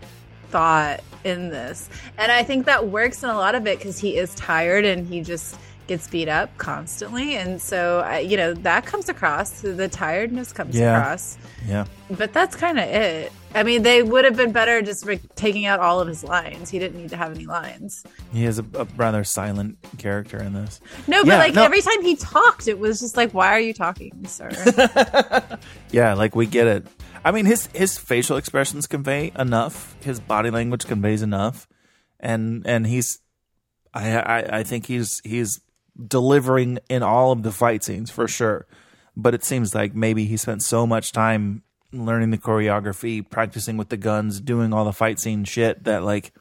thought 0.50 1.02
in 1.24 1.48
this. 1.48 1.88
And 2.18 2.30
I 2.30 2.42
think 2.42 2.66
that 2.66 2.88
works 2.88 3.22
in 3.22 3.30
a 3.30 3.36
lot 3.36 3.54
of 3.54 3.66
it 3.66 3.78
because 3.78 3.98
he 3.98 4.16
is 4.16 4.34
tired 4.34 4.84
and 4.84 5.06
he 5.06 5.22
just 5.22 5.56
gets 5.86 6.08
beat 6.08 6.28
up 6.28 6.56
constantly. 6.58 7.36
And 7.36 7.60
so, 7.60 8.00
I, 8.00 8.20
you 8.20 8.36
know, 8.36 8.54
that 8.54 8.86
comes 8.86 9.08
across. 9.08 9.60
The 9.60 9.88
tiredness 9.88 10.52
comes 10.52 10.76
Yeah. 10.76 10.98
across. 10.98 11.36
Yeah. 11.66 11.84
But 12.10 12.32
that's 12.32 12.56
kind 12.56 12.78
of 12.78 12.84
it. 12.88 13.32
I 13.54 13.62
mean, 13.62 13.82
they 13.82 14.02
would 14.02 14.24
have 14.24 14.36
been 14.36 14.50
better 14.50 14.82
just 14.82 15.06
like, 15.06 15.20
taking 15.36 15.64
out 15.66 15.78
all 15.78 16.00
of 16.00 16.08
his 16.08 16.24
lines. 16.24 16.70
He 16.70 16.78
didn't 16.80 17.00
need 17.00 17.10
to 17.10 17.16
have 17.16 17.32
any 17.34 17.46
lines. 17.46 18.02
He 18.32 18.44
is 18.46 18.58
a, 18.58 18.64
a 18.74 18.84
rather 18.96 19.22
silent 19.24 19.78
character 19.98 20.38
in 20.42 20.54
this. 20.54 20.80
No, 21.06 21.22
but 21.22 21.28
Yeah, 21.32 21.38
like 21.38 21.54
no. 21.54 21.62
every 21.64 21.80
time 21.80 22.02
he 22.02 22.16
talked, 22.16 22.66
it 22.66 22.78
was 22.80 22.98
just 23.00 23.16
like, 23.16 23.32
why 23.32 23.48
are 23.52 23.60
you 23.60 23.72
talking, 23.74 24.26
sir? 24.26 24.50
Yeah, 25.90 26.14
like 26.14 26.34
we 26.34 26.46
get 26.46 26.66
it. 26.66 26.86
I 27.24 27.30
mean, 27.30 27.46
his 27.46 27.66
his 27.68 27.96
facial 27.96 28.36
expressions 28.36 28.86
convey 28.86 29.32
enough. 29.38 29.96
His 30.02 30.18
body 30.20 30.50
language 30.50 30.86
conveys 30.86 31.22
enough, 31.22 31.68
and 32.20 32.66
and 32.66 32.86
he's, 32.86 33.20
I 33.94 34.16
I, 34.18 34.58
I 34.58 34.62
think 34.64 34.86
he's 34.86 35.20
he's 35.24 35.60
delivering 36.06 36.78
in 36.88 37.02
all 37.02 37.32
of 37.32 37.42
the 37.42 37.52
fight 37.52 37.84
scenes 37.84 38.10
for 38.10 38.28
sure. 38.28 38.66
But 39.16 39.34
it 39.34 39.44
seems 39.44 39.74
like 39.74 39.94
maybe 39.94 40.24
he 40.24 40.36
spent 40.36 40.62
so 40.62 40.86
much 40.86 41.12
time 41.12 41.62
learning 41.92 42.30
the 42.30 42.38
choreography, 42.38 43.28
practicing 43.28 43.76
with 43.76 43.88
the 43.88 43.96
guns, 43.96 44.40
doing 44.40 44.72
all 44.72 44.84
the 44.84 44.92
fight 44.92 45.20
scene 45.20 45.44
shit 45.44 45.84
that 45.84 46.02
like 46.02 46.32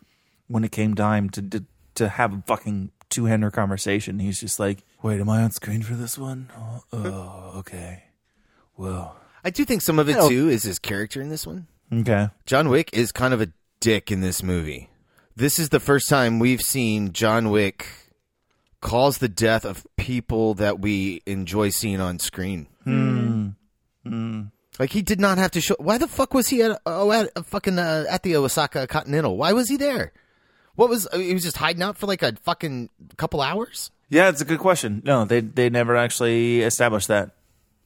when 0.48 0.64
it 0.64 0.72
came 0.72 0.96
time 0.96 1.30
to 1.32 1.42
to, 1.42 1.66
to 1.96 2.10
have 2.10 2.34
a 2.34 2.44
fucking 2.48 2.92
two 3.10 3.26
hander 3.26 3.52
conversation, 3.52 4.20
he's 4.20 4.40
just 4.40 4.60
like, 4.60 4.84
"Wait, 5.02 5.20
am 5.20 5.30
I 5.30 5.44
on 5.44 5.52
screen 5.52 5.84
for 5.84 5.94
this 5.94 6.18
one? 6.18 6.52
Oh, 6.58 6.84
hmm. 6.92 7.06
oh 7.06 7.54
okay, 7.58 8.06
well." 8.76 9.18
I 9.46 9.50
do 9.50 9.66
think 9.66 9.82
some 9.82 10.00
of 10.00 10.08
it 10.08 10.16
too 10.30 10.48
is 10.48 10.64
his 10.64 10.80
character 10.80 11.22
in 11.22 11.28
this 11.28 11.46
one. 11.46 11.68
Okay. 11.92 12.30
John 12.46 12.70
Wick 12.70 12.90
is 12.94 13.12
kind 13.12 13.34
of 13.34 13.42
a 13.42 13.52
dick 13.82 14.10
in 14.10 14.22
this 14.22 14.42
movie. 14.42 14.90
This 15.36 15.60
is 15.60 15.70
the 15.70 15.82
first 15.82 16.08
time 16.08 16.40
we've 16.40 16.62
seen 16.62 17.12
John 17.12 17.50
Wick 17.50 17.88
cause 18.84 19.18
the 19.18 19.30
death 19.30 19.66
of 19.66 19.88
people 19.98 20.54
that 20.56 20.80
we 20.80 21.22
enjoy 21.26 21.70
seeing 21.70 22.00
on 22.02 22.20
screen. 22.20 22.68
Like 24.80 24.92
he 24.92 25.02
did 25.02 25.20
not 25.20 25.38
have 25.38 25.52
to 25.52 25.62
show. 25.62 25.76
Why 25.80 25.98
the 25.98 26.08
fuck 26.08 26.34
was 26.34 26.50
he 26.50 26.62
at 26.64 26.80
oh 26.86 27.12
at 27.12 27.30
uh, 27.36 27.44
fucking 27.44 27.80
uh, 27.80 28.06
at 28.10 28.24
the 28.24 28.36
Osaka 28.36 28.86
Continental? 28.88 29.38
Why 29.38 29.54
was 29.54 29.70
he 29.70 29.78
there? 29.78 30.12
What 30.76 30.90
was 30.90 31.08
uh, 31.14 31.18
he 31.18 31.34
was 31.34 31.44
just 31.44 31.58
hiding 31.58 31.82
out 31.84 31.98
for 31.98 32.08
like 32.08 32.24
a 32.24 32.34
fucking 32.42 32.90
couple 33.18 33.42
hours? 33.42 33.92
Yeah, 34.10 34.30
it's 34.30 34.42
a 34.42 34.46
good 34.46 34.60
question. 34.60 35.02
No, 35.06 35.26
they 35.26 35.42
they 35.42 35.70
never 35.70 35.96
actually 35.96 36.62
established 36.62 37.08
that. 37.08 37.32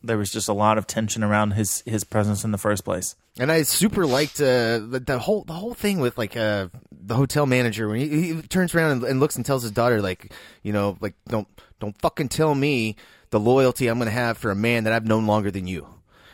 There 0.04 0.18
was 0.18 0.30
just 0.32 0.48
a 0.48 0.54
lot 0.54 0.78
of 0.78 0.86
tension 0.88 1.24
around 1.24 1.52
his 1.52 1.82
his 1.86 2.04
presence 2.04 2.44
in 2.44 2.52
the 2.52 2.58
first 2.58 2.86
place. 2.86 3.16
And 3.40 3.52
I 3.52 3.64
super 3.64 4.06
liked 4.06 4.40
uh, 4.40 4.80
the, 4.80 5.02
the 5.06 5.20
whole 5.20 5.44
the 5.44 5.54
whole 5.54 5.74
thing 5.74 6.00
with 6.00 6.18
like 6.18 6.38
uh, 6.38 6.68
the 6.92 7.16
hotel 7.16 7.46
manager 7.46 7.88
when 7.90 8.00
he, 8.00 8.34
he 8.34 8.42
turns 8.44 8.74
around 8.76 8.92
and, 8.92 9.04
and 9.04 9.20
looks 9.20 9.36
and 9.36 9.46
tells 9.46 9.64
his 9.64 9.72
daughter 9.72 10.02
like 10.02 10.32
you 10.64 10.72
know 10.74 10.98
like 11.02 11.16
don't 11.28 11.48
don't 11.80 12.00
fucking 12.02 12.30
tell 12.30 12.54
me 12.56 12.96
the 13.32 13.40
loyalty 13.40 13.88
I'm 13.88 13.98
gonna 14.00 14.12
have 14.12 14.38
for 14.38 14.52
a 14.52 14.56
man 14.56 14.86
that 14.86 14.94
I've 14.94 15.06
known 15.06 15.26
longer 15.28 15.52
than 15.52 15.68
you. 15.68 15.88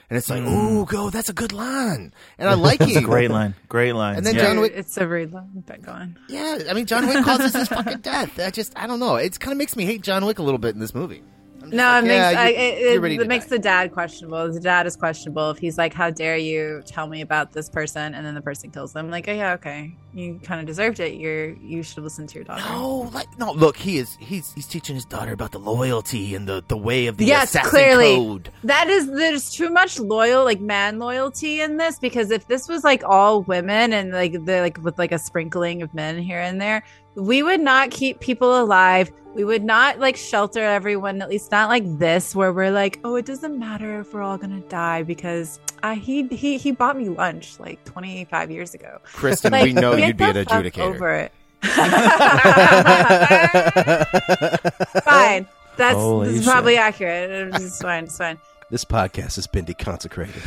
And 0.09 0.17
it's 0.17 0.29
like, 0.29 0.43
ooh, 0.43 0.85
go, 0.85 1.09
that's 1.09 1.29
a 1.29 1.33
good 1.33 1.53
line, 1.53 2.13
and 2.37 2.47
I 2.47 2.53
like 2.53 2.81
It's 2.81 2.95
it. 2.95 3.03
a 3.03 3.05
great 3.05 3.31
line. 3.31 3.55
Great 3.67 3.93
line. 3.93 4.17
And 4.17 4.25
then 4.25 4.35
yeah. 4.35 4.43
John 4.43 4.59
Wick, 4.59 4.73
it's 4.75 4.95
a 4.97 5.07
rude 5.07 5.31
line, 5.33 5.63
but 5.65 5.81
go 5.81 5.91
on. 5.91 6.19
yeah, 6.29 6.59
I 6.69 6.73
mean 6.73 6.85
John 6.85 7.07
Wick 7.07 7.23
causes 7.23 7.53
his 7.55 7.67
fucking 7.69 7.99
death. 8.01 8.39
I 8.39 8.51
just, 8.51 8.73
I 8.77 8.85
don't 8.85 8.99
know. 8.99 9.15
It 9.15 9.39
kind 9.39 9.53
of 9.53 9.57
makes 9.57 9.75
me 9.75 9.85
hate 9.85 10.01
John 10.03 10.25
Wick 10.25 10.37
a 10.37 10.43
little 10.43 10.59
bit 10.59 10.75
in 10.75 10.79
this 10.81 10.93
movie. 10.93 11.23
No, 11.71 11.97
it 11.99 12.03
makes 12.03 12.25
I, 12.25 12.49
it, 12.49 13.03
it, 13.03 13.19
it 13.21 13.27
makes 13.27 13.45
the 13.45 13.59
dad 13.59 13.91
questionable. 13.91 14.51
The 14.51 14.59
dad 14.59 14.85
is 14.85 14.95
questionable 14.95 15.51
if 15.51 15.57
he's 15.57 15.77
like, 15.77 15.93
"How 15.93 16.09
dare 16.09 16.37
you 16.37 16.83
tell 16.85 17.07
me 17.07 17.21
about 17.21 17.51
this 17.51 17.69
person?" 17.69 18.13
and 18.13 18.25
then 18.25 18.33
the 18.35 18.41
person 18.41 18.71
kills 18.71 18.93
them. 18.93 19.09
Like, 19.09 19.27
oh 19.27 19.33
yeah, 19.33 19.53
okay, 19.53 19.95
you 20.13 20.39
kind 20.43 20.59
of 20.59 20.67
deserved 20.67 20.99
it. 20.99 21.15
You're 21.15 21.49
you 21.49 21.83
should 21.83 22.03
listen 22.03 22.27
to 22.27 22.35
your 22.35 22.43
daughter. 22.43 22.63
No, 22.63 23.09
like 23.13 23.27
no. 23.39 23.51
Look, 23.51 23.77
he 23.77 23.97
is 23.97 24.15
he's 24.19 24.53
he's 24.53 24.67
teaching 24.67 24.95
his 24.95 25.05
daughter 25.05 25.33
about 25.33 25.51
the 25.51 25.59
loyalty 25.59 26.35
and 26.35 26.47
the 26.47 26.63
the 26.67 26.77
way 26.77 27.07
of 27.07 27.17
the 27.17 27.25
yes, 27.25 27.55
clearly 27.69 28.15
code. 28.15 28.49
that 28.63 28.87
is 28.87 29.07
there's 29.07 29.51
too 29.51 29.69
much 29.69 29.99
loyal 29.99 30.43
like 30.43 30.59
man 30.59 30.99
loyalty 30.99 31.61
in 31.61 31.77
this 31.77 31.99
because 31.99 32.31
if 32.31 32.47
this 32.47 32.67
was 32.67 32.83
like 32.83 33.03
all 33.03 33.41
women 33.43 33.93
and 33.93 34.11
like 34.11 34.33
the 34.45 34.61
like 34.61 34.81
with 34.83 34.97
like 34.97 35.11
a 35.11 35.19
sprinkling 35.19 35.81
of 35.81 35.93
men 35.93 36.17
here 36.17 36.39
and 36.39 36.59
there, 36.59 36.83
we 37.15 37.43
would 37.43 37.61
not 37.61 37.91
keep 37.91 38.19
people 38.19 38.61
alive. 38.61 39.11
We 39.35 39.43
would 39.43 39.63
not 39.63 39.99
like 39.99 40.15
shelter 40.15 40.61
everyone, 40.61 41.21
at 41.21 41.29
least 41.29 41.51
not 41.51 41.69
like 41.69 41.83
this, 41.97 42.35
where 42.35 42.53
we're 42.53 42.71
like, 42.71 42.99
oh, 43.03 43.15
it 43.15 43.25
doesn't 43.25 43.57
matter 43.57 44.01
if 44.01 44.13
we're 44.13 44.21
all 44.21 44.37
gonna 44.37 44.61
die 44.61 45.03
because 45.03 45.59
uh, 45.81 45.95
he 45.95 46.27
he 46.27 46.57
he 46.57 46.71
bought 46.71 46.97
me 46.97 47.09
lunch 47.09 47.59
like 47.59 47.83
25 47.85 48.51
years 48.51 48.73
ago. 48.75 48.99
Kristen, 49.03 49.51
Like, 49.51 49.63
we 49.63 49.73
know 49.73 49.95
you'd 49.95 50.17
be 50.17 50.23
an 50.23 50.35
adjudicator. 50.35 50.79
Over 50.79 51.13
it. 51.15 51.31
fine. 55.03 55.47
That's, 55.75 55.97
that's 55.97 56.45
probably 56.45 56.77
accurate. 56.77 57.51
It's 57.55 57.81
fine. 57.81 58.03
It's 58.03 58.17
fine. 58.17 58.37
This 58.73 58.85
podcast 58.85 59.35
has 59.35 59.45
been 59.45 59.65
deconsecrated. 59.65 60.33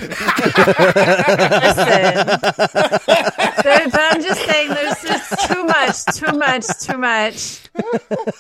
There- 3.63 3.89
but 3.89 4.01
I'm 4.01 4.21
just 4.21 4.45
saying, 4.45 4.71
there's 4.71 5.01
just 5.03 5.49
too 5.49 5.65
much, 5.65 6.05
too 6.17 6.33
much, 6.37 6.67
too 6.81 6.99
much 6.99 7.61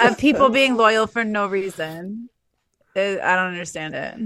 of 0.00 0.18
people 0.18 0.48
being 0.48 0.76
loyal 0.76 1.06
for 1.06 1.22
no 1.22 1.46
reason. 1.46 2.30
I 2.96 3.14
don't 3.14 3.46
understand 3.46 3.94
it. 3.94 4.16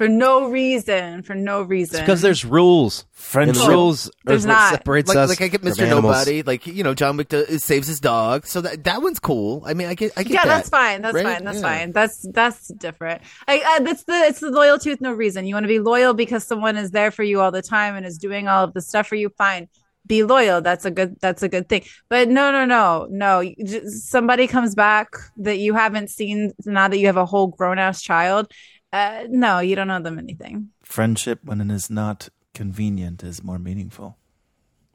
For 0.00 0.08
no 0.08 0.48
reason. 0.48 1.22
For 1.24 1.34
no 1.34 1.60
reason. 1.60 2.00
because 2.00 2.22
there's 2.22 2.42
rules. 2.42 3.04
Friendship. 3.12 3.68
Rules 3.68 4.08
are 4.08 4.12
There's 4.24 4.46
what 4.46 4.54
not. 4.54 4.70
separates 4.70 5.08
like, 5.10 5.18
us. 5.18 5.28
like 5.28 5.42
I 5.42 5.48
get 5.48 5.60
Mr. 5.60 5.86
Nobody, 5.86 6.42
like 6.42 6.66
you 6.66 6.82
know, 6.82 6.94
John 6.94 7.18
Wick 7.18 7.28
does, 7.28 7.62
saves 7.62 7.86
his 7.86 8.00
dog, 8.00 8.46
so 8.46 8.62
that 8.62 8.84
that 8.84 9.02
one's 9.02 9.18
cool. 9.20 9.62
I 9.66 9.74
mean, 9.74 9.88
I 9.88 9.94
get, 9.94 10.12
I 10.16 10.22
get 10.22 10.32
yeah, 10.32 10.44
that. 10.44 10.56
that's 10.56 10.68
fine. 10.70 11.02
That's 11.02 11.14
right? 11.14 11.26
fine. 11.26 11.44
That's 11.44 11.58
Yeah. 11.58 11.62
fine. 11.80 11.92
That's 11.92 12.26
that's 12.32 12.68
different. 12.68 13.20
I, 13.46 13.60
I, 13.62 13.80
that's 13.80 14.04
the 14.04 14.14
it's 14.14 14.40
the 14.40 14.50
loyalty 14.50 14.88
with 14.88 15.02
no 15.02 15.12
reason. 15.12 15.44
You 15.44 15.54
want 15.54 15.64
to 15.64 15.68
be 15.68 15.80
loyal 15.80 16.14
because 16.14 16.44
someone 16.44 16.78
is 16.78 16.92
there 16.92 17.10
for 17.10 17.22
you 17.22 17.42
all 17.42 17.50
the 17.50 17.60
time 17.60 17.94
and 17.94 18.06
is 18.06 18.16
doing 18.16 18.48
all 18.48 18.64
of 18.64 18.72
the 18.72 18.80
stuff 18.80 19.06
for 19.06 19.16
you. 19.16 19.28
Fine, 19.36 19.68
be 20.06 20.22
loyal. 20.22 20.62
That's 20.62 20.86
a 20.86 20.90
good. 20.90 21.16
That's 21.20 21.42
a 21.42 21.48
good 21.50 21.68
thing. 21.68 21.84
But 22.08 22.30
no, 22.30 22.50
no, 22.50 22.64
no, 22.64 23.06
no. 23.10 23.52
Just- 23.62 24.08
Somebody 24.08 24.46
comes 24.46 24.74
back 24.74 25.08
that 25.36 25.58
you 25.58 25.74
haven't 25.74 26.08
seen 26.08 26.52
now 26.64 26.88
that 26.88 26.96
you 26.96 27.04
have 27.08 27.18
a 27.18 27.26
whole 27.26 27.48
grown 27.48 27.78
ass 27.78 28.00
child. 28.00 28.50
Uh, 28.92 29.24
no, 29.28 29.60
you 29.60 29.76
don't 29.76 29.90
owe 29.90 30.00
them 30.02 30.18
anything. 30.18 30.70
Friendship, 30.82 31.40
when 31.44 31.60
it 31.60 31.70
is 31.72 31.90
not 31.90 32.28
convenient, 32.54 33.22
is 33.22 33.42
more 33.44 33.58
meaningful, 33.58 34.16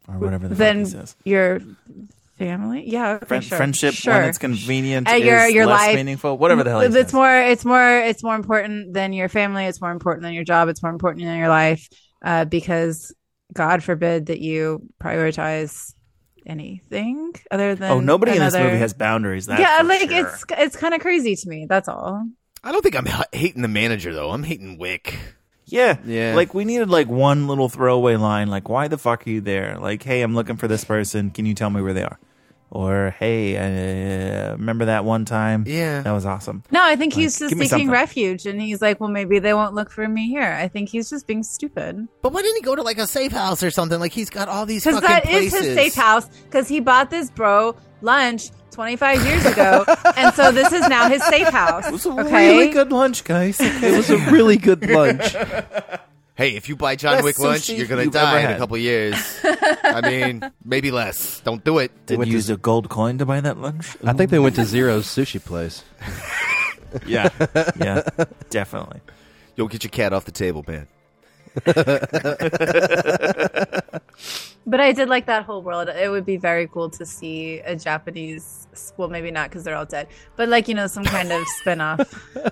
or 0.08 0.16
whatever 0.20 0.48
the 0.48 0.56
fuck 0.56 0.60
Then 0.60 0.80
he 0.80 0.86
says. 0.86 1.16
your 1.24 1.62
family, 2.38 2.84
yeah, 2.90 3.20
Friend- 3.20 3.42
sure. 3.44 3.56
Friendship, 3.58 3.94
sure. 3.94 4.14
when 4.16 4.26
it's 4.28 4.38
convenient, 4.38 5.08
Uh, 5.08 5.14
is 5.14 5.24
your 5.24 5.48
your 5.48 5.66
less 5.66 5.80
life 5.88 5.96
meaningful. 5.96 6.38
Whatever 6.38 6.64
the 6.66 6.70
hell 6.72 6.82
he 6.82 6.88
it's 6.88 6.96
says. 6.96 7.14
more 7.14 7.40
it's 7.40 7.64
more 7.64 8.00
it's 8.00 8.22
more 8.24 8.36
important 8.36 8.94
than 8.94 9.14
your 9.14 9.30
family 9.30 9.66
it's 9.66 9.80
more 9.80 9.92
important 9.92 10.24
than 10.24 10.34
your 10.34 10.44
job 10.44 10.68
it's 10.68 10.84
more 10.84 10.92
important 10.92 11.24
than 11.26 11.38
your 11.38 11.48
life 11.48 11.88
uh, 12.26 12.44
because 12.44 13.16
god 13.54 13.82
forbid 13.82 14.26
that 14.26 14.40
you 14.42 14.82
prioritize 15.02 15.94
anything 16.46 17.34
other 17.52 17.74
than 17.76 17.90
Oh, 17.92 18.00
nobody 18.02 18.34
in 18.34 18.40
this 18.40 18.54
movie 18.54 18.78
has 18.78 18.94
boundaries. 18.94 19.46
That's 19.46 19.62
yeah 19.62 19.82
like 19.84 20.10
sure. 20.12 20.28
it's 20.28 20.44
it's 20.58 20.76
kind 20.76 20.94
of 20.94 21.00
crazy 21.00 21.36
to 21.38 21.50
me 21.50 21.66
that's 21.70 21.88
all 21.88 22.28
I 22.66 22.72
don't 22.72 22.82
think 22.82 22.96
I'm 22.98 23.08
h- 23.08 23.22
hating 23.32 23.62
the 23.62 23.68
manager 23.70 24.14
though. 24.14 24.32
I'm 24.32 24.44
hating 24.44 24.78
Wick. 24.78 25.18
Yeah, 25.68 25.98
Yeah. 26.06 26.34
Like 26.36 26.54
we 26.54 26.66
needed 26.66 26.90
like 26.90 27.08
one 27.08 27.48
little 27.48 27.70
throwaway 27.70 28.18
line, 28.18 28.50
like 28.50 28.68
"Why 28.70 28.88
the 28.88 28.98
fuck 28.98 29.26
are 29.26 29.30
you 29.30 29.42
there?" 29.42 29.78
Like, 29.80 30.04
"Hey, 30.04 30.22
I'm 30.22 30.36
looking 30.36 30.58
for 30.58 30.68
this 30.68 30.84
person. 30.84 31.30
Can 31.32 31.46
you 31.46 31.54
tell 31.54 31.70
me 31.70 31.82
where 31.82 31.94
they 31.94 32.04
are?" 32.04 32.20
Or, 32.72 33.16
"Hey, 33.20 33.56
uh, 33.56 34.52
remember 34.54 34.86
that 34.86 35.06
one 35.06 35.24
time? 35.26 35.64
Yeah, 35.68 36.02
that 36.02 36.12
was 36.12 36.26
awesome." 36.26 36.64
no 36.72 36.84
i 36.84 36.96
think 36.96 37.14
Like, 37.14 37.22
he's 37.22 37.40
just 37.40 37.56
seeking 37.58 37.90
refuge 37.90 38.46
and 38.46 38.60
he's 38.62 38.82
like 38.82 39.00
well 39.00 39.10
maybe 39.10 39.40
they 39.40 39.54
won't 39.54 39.74
look 39.76 39.90
for 39.92 40.08
me 40.08 40.28
here 40.30 40.52
i 40.60 40.68
think 40.68 40.90
he's 40.90 41.10
just 41.10 41.26
being 41.28 41.42
stupid 41.44 42.08
But 42.22 42.34
why 42.34 42.42
didn't 42.42 42.58
he 42.58 42.62
go 42.64 42.76
to 42.76 42.82
like 42.82 42.98
a 42.98 43.08
safe 43.08 43.32
house 43.32 43.64
or 43.64 43.72
something? 43.72 44.00
Like 44.00 44.12
he's 44.12 44.30
got 44.30 44.50
all 44.50 44.66
these 44.66 44.84
because 44.84 45.00
fucking 45.02 45.10
that 45.16 45.26
is 45.30 45.52
places. 45.52 45.66
his 45.68 45.76
safe 45.76 45.96
house 45.96 46.28
because 46.46 46.68
he 46.68 46.80
bought 46.80 47.10
this 47.10 47.30
bro 47.32 47.76
lunch 48.02 48.50
25 48.76 49.26
years 49.26 49.46
ago 49.46 49.86
and 50.18 50.36
so 50.36 50.52
this 50.52 50.72
is 50.74 50.88
now 50.90 51.08
his 51.10 51.24
safe 51.24 51.48
house 51.48 51.88
It 51.88 51.92
was 51.94 52.06
a 52.06 52.12
okay 52.12 52.52
really 52.52 52.70
good 52.74 52.92
lunch, 52.92 53.24
guys. 53.24 53.58
It 53.60 53.96
was 53.96 54.10
a 54.10 54.18
really 54.32 54.58
good 54.58 54.88
lunch. 55.00 55.34
Hey, 56.36 56.58
if 56.58 56.68
you 56.68 56.76
buy 56.76 56.98
John 56.98 57.14
Best 57.16 57.24
Wick 57.24 57.40
lunch, 57.40 57.70
you're 57.70 57.88
gonna 57.88 58.04
you've 58.04 58.14
die 58.14 58.30
ever 58.30 58.40
in 58.40 58.46
a 58.46 58.48
had. 58.50 58.58
couple 58.58 58.78
years. 58.78 59.16
I 59.46 60.02
mean, 60.02 60.52
maybe 60.66 60.92
less. 60.92 61.40
Don't 61.40 61.64
do 61.64 61.78
it. 61.80 61.92
Did 62.08 62.20
you 62.28 62.34
use 62.34 62.50
a 62.50 62.58
gold 62.58 62.90
coin 62.90 63.18
to 63.20 63.26
buy 63.26 63.40
that 63.40 63.58
lunch? 63.58 63.96
I 64.04 64.12
think 64.12 64.32
they 64.32 64.40
went 64.40 64.56
to 64.58 64.66
Zero's 64.66 65.08
sushi 65.08 65.44
place. 65.44 65.84
Yeah, 67.06 67.28
yeah, 67.76 68.04
definitely. 68.50 69.02
You'll 69.58 69.68
get 69.68 69.84
your 69.84 69.92
cat 69.92 70.14
off 70.14 70.24
the 70.24 70.32
table, 70.32 70.64
man. 70.66 70.88
But 74.68 74.80
I 74.80 74.94
did 74.94 75.10
like 75.10 75.28
that 75.28 75.44
whole 75.44 75.62
world. 75.62 75.90
It 75.90 76.10
would 76.10 76.26
be 76.26 76.38
very 76.38 76.68
cool 76.68 76.90
to 76.90 77.06
see 77.06 77.60
a 77.60 77.76
Japanese, 77.76 78.68
well, 78.98 79.10
maybe 79.10 79.30
not 79.30 79.50
because 79.50 79.64
they're 79.64 79.76
all 79.76 79.86
dead, 79.86 80.08
but 80.36 80.50
like, 80.50 80.68
you 80.68 80.74
know, 80.74 80.88
some 80.88 81.06
kind 81.06 81.32
of 81.32 81.46
spin 81.60 81.82
off. 81.82 82.00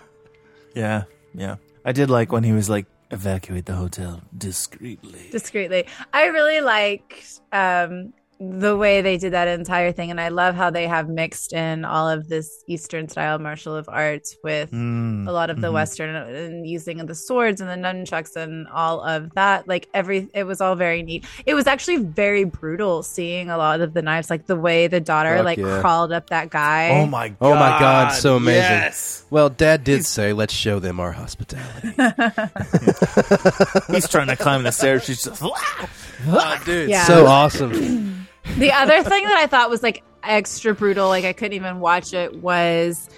Yeah, 0.75 1.03
yeah. 1.35 1.57
I 1.85 1.91
did 1.91 2.09
like 2.09 2.31
when 2.31 2.43
he 2.43 2.51
was 2.51 2.67
like, 2.67 2.87
"Evacuate 3.11 3.67
the 3.67 3.75
hotel 3.75 4.23
discreetly." 4.35 5.29
discreetly. 5.31 5.85
I 6.11 6.25
really 6.25 6.61
liked 6.61 7.41
um, 7.51 8.11
the 8.39 8.75
way 8.75 9.01
they 9.01 9.17
did 9.17 9.33
that 9.33 9.47
entire 9.47 9.91
thing, 9.91 10.11
and 10.11 10.19
I 10.19 10.27
love 10.29 10.55
how 10.55 10.69
they 10.69 10.87
have 10.87 11.07
mixed 11.07 11.53
in 11.53 11.85
all 11.85 12.09
of 12.09 12.27
this 12.27 12.63
Eastern 12.67 13.07
style 13.07 13.39
martial 13.39 13.75
of 13.75 13.87
arts 13.87 14.35
with 14.43 14.71
Mm, 14.71 15.27
a 15.27 15.31
lot 15.31 15.49
of 15.49 15.61
the 15.61 15.67
mhm. 15.69 15.73
Western 15.73 16.15
and 16.15 16.67
using 16.67 16.97
the 17.05 17.15
swords 17.15 17.61
and 17.61 17.69
the 17.69 17.75
nunchucks 17.75 18.35
and 18.35 18.67
all 18.67 19.01
of 19.01 19.33
that. 19.35 19.67
Like 19.67 19.87
every, 19.93 20.27
it 20.33 20.43
was 20.43 20.59
all 20.61 20.75
very 20.75 21.03
neat. 21.03 21.25
It 21.45 21.53
was 21.53 21.67
actually 21.67 21.97
very 21.97 22.43
brutal 22.43 23.03
seeing 23.03 23.49
a 23.49 23.57
lot 23.57 23.81
of 23.81 23.93
the 23.93 24.01
knives, 24.01 24.29
like 24.29 24.45
the 24.47 24.55
way 24.57 24.87
the 24.87 24.99
daughter 24.99 25.35
Fuck 25.37 25.45
like 25.45 25.57
yeah. 25.59 25.79
crawled 25.81 26.11
up 26.11 26.29
that 26.29 26.49
guy. 26.49 26.89
Oh 26.89 27.05
my 27.05 27.29
god! 27.29 27.37
Oh 27.41 27.53
my 27.55 27.79
god, 27.79 28.09
so 28.13 28.35
amazing. 28.37 28.61
Yes. 28.61 29.25
Well, 29.29 29.49
Dad 29.49 29.83
did 29.83 30.05
say, 30.05 30.33
"Let's 30.33 30.53
show 30.53 30.79
them 30.79 30.99
our 30.99 31.11
hospitality." 31.13 31.89
He's 33.91 34.07
trying 34.07 34.27
to 34.27 34.35
climb 34.35 34.63
the 34.63 34.71
stairs. 34.71 35.05
She's 35.05 35.23
just, 35.23 35.41
oh, 36.27 36.61
dude, 36.65 36.89
Yeah. 36.89 37.05
so 37.05 37.25
awesome. 37.25 38.25
the 38.57 38.71
other 38.71 39.03
thing 39.03 39.25
that 39.25 39.37
I 39.37 39.47
thought 39.47 39.69
was 39.69 39.83
like 39.83 40.03
extra 40.23 40.73
brutal, 40.73 41.07
like 41.07 41.25
I 41.25 41.33
couldn't 41.33 41.53
even 41.53 41.79
watch 41.79 42.13
it, 42.13 42.35
was 42.41 43.09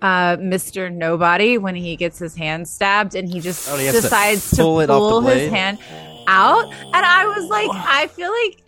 uh, 0.00 0.36
Mr. 0.36 0.92
Nobody 0.92 1.58
when 1.58 1.74
he 1.74 1.96
gets 1.96 2.18
his 2.18 2.36
hand 2.36 2.68
stabbed 2.68 3.14
and 3.14 3.28
he 3.28 3.40
just 3.40 3.68
Oh, 3.70 3.76
he 3.76 3.86
has 3.86 3.94
to 3.96 4.00
decides 4.02 4.50
to 4.50 4.56
pull 4.56 4.80
it 4.80 4.88
pull 4.88 5.20
his 5.22 5.50
hand 5.50 5.78
out. 6.26 6.64
And 6.72 6.94
I 7.06 7.26
was 7.26 7.48
like, 7.48 7.70
I 7.72 8.06
feel 8.08 8.30
like. 8.30 8.58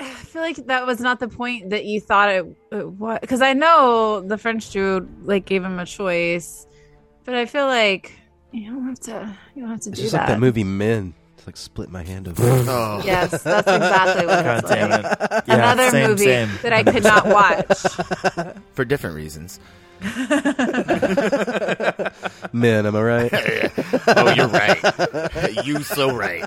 I 0.00 0.04
feel 0.14 0.42
like 0.42 0.56
that 0.66 0.86
was 0.86 1.00
not 1.00 1.18
the 1.18 1.26
point 1.26 1.70
that 1.70 1.84
you 1.84 2.00
thought 2.00 2.28
it, 2.30 2.46
it 2.70 2.88
was 2.88 3.18
because 3.20 3.42
I 3.42 3.52
know 3.52 4.20
the 4.20 4.38
French 4.38 4.70
dude 4.70 5.26
like 5.26 5.44
gave 5.44 5.64
him 5.64 5.80
a 5.80 5.84
choice, 5.86 6.68
but 7.24 7.34
I 7.34 7.46
feel 7.46 7.66
like 7.66 8.12
you 8.52 8.70
don't 8.70 8.84
have 8.86 9.00
to. 9.00 9.36
You 9.56 9.62
don't 9.62 9.72
have 9.72 9.80
to 9.80 9.90
It's 9.90 9.98
do 9.98 10.02
just 10.04 10.12
that. 10.12 10.18
like 10.20 10.28
that 10.28 10.38
movie 10.38 10.62
Men. 10.62 11.14
It's 11.38 11.46
like 11.46 11.56
split 11.56 11.88
my 11.90 12.02
hand 12.02 12.26
over. 12.28 12.42
Oh. 12.68 13.00
Yes, 13.04 13.42
that's 13.42 13.66
exactly 13.68 14.26
what 14.26 14.44
God 14.44 14.58
it's 14.58 14.68
damn 14.68 14.90
like. 14.90 15.04
it! 15.04 15.44
Yeah, 15.46 15.54
Another 15.54 15.90
same, 15.90 16.10
movie 16.10 16.24
same. 16.24 16.50
that 16.62 16.72
I 16.72 16.82
could 16.82 17.04
not 17.04 17.26
watch. 17.26 17.78
For 18.74 18.84
different 18.84 19.14
reasons. 19.16 19.60
Man, 22.52 22.86
am 22.86 22.96
I 22.96 23.02
right? 23.02 23.30
oh, 24.08 24.34
you're 24.34 24.48
right. 24.48 25.64
you 25.64 25.82
so 25.84 26.14
right. 26.14 26.44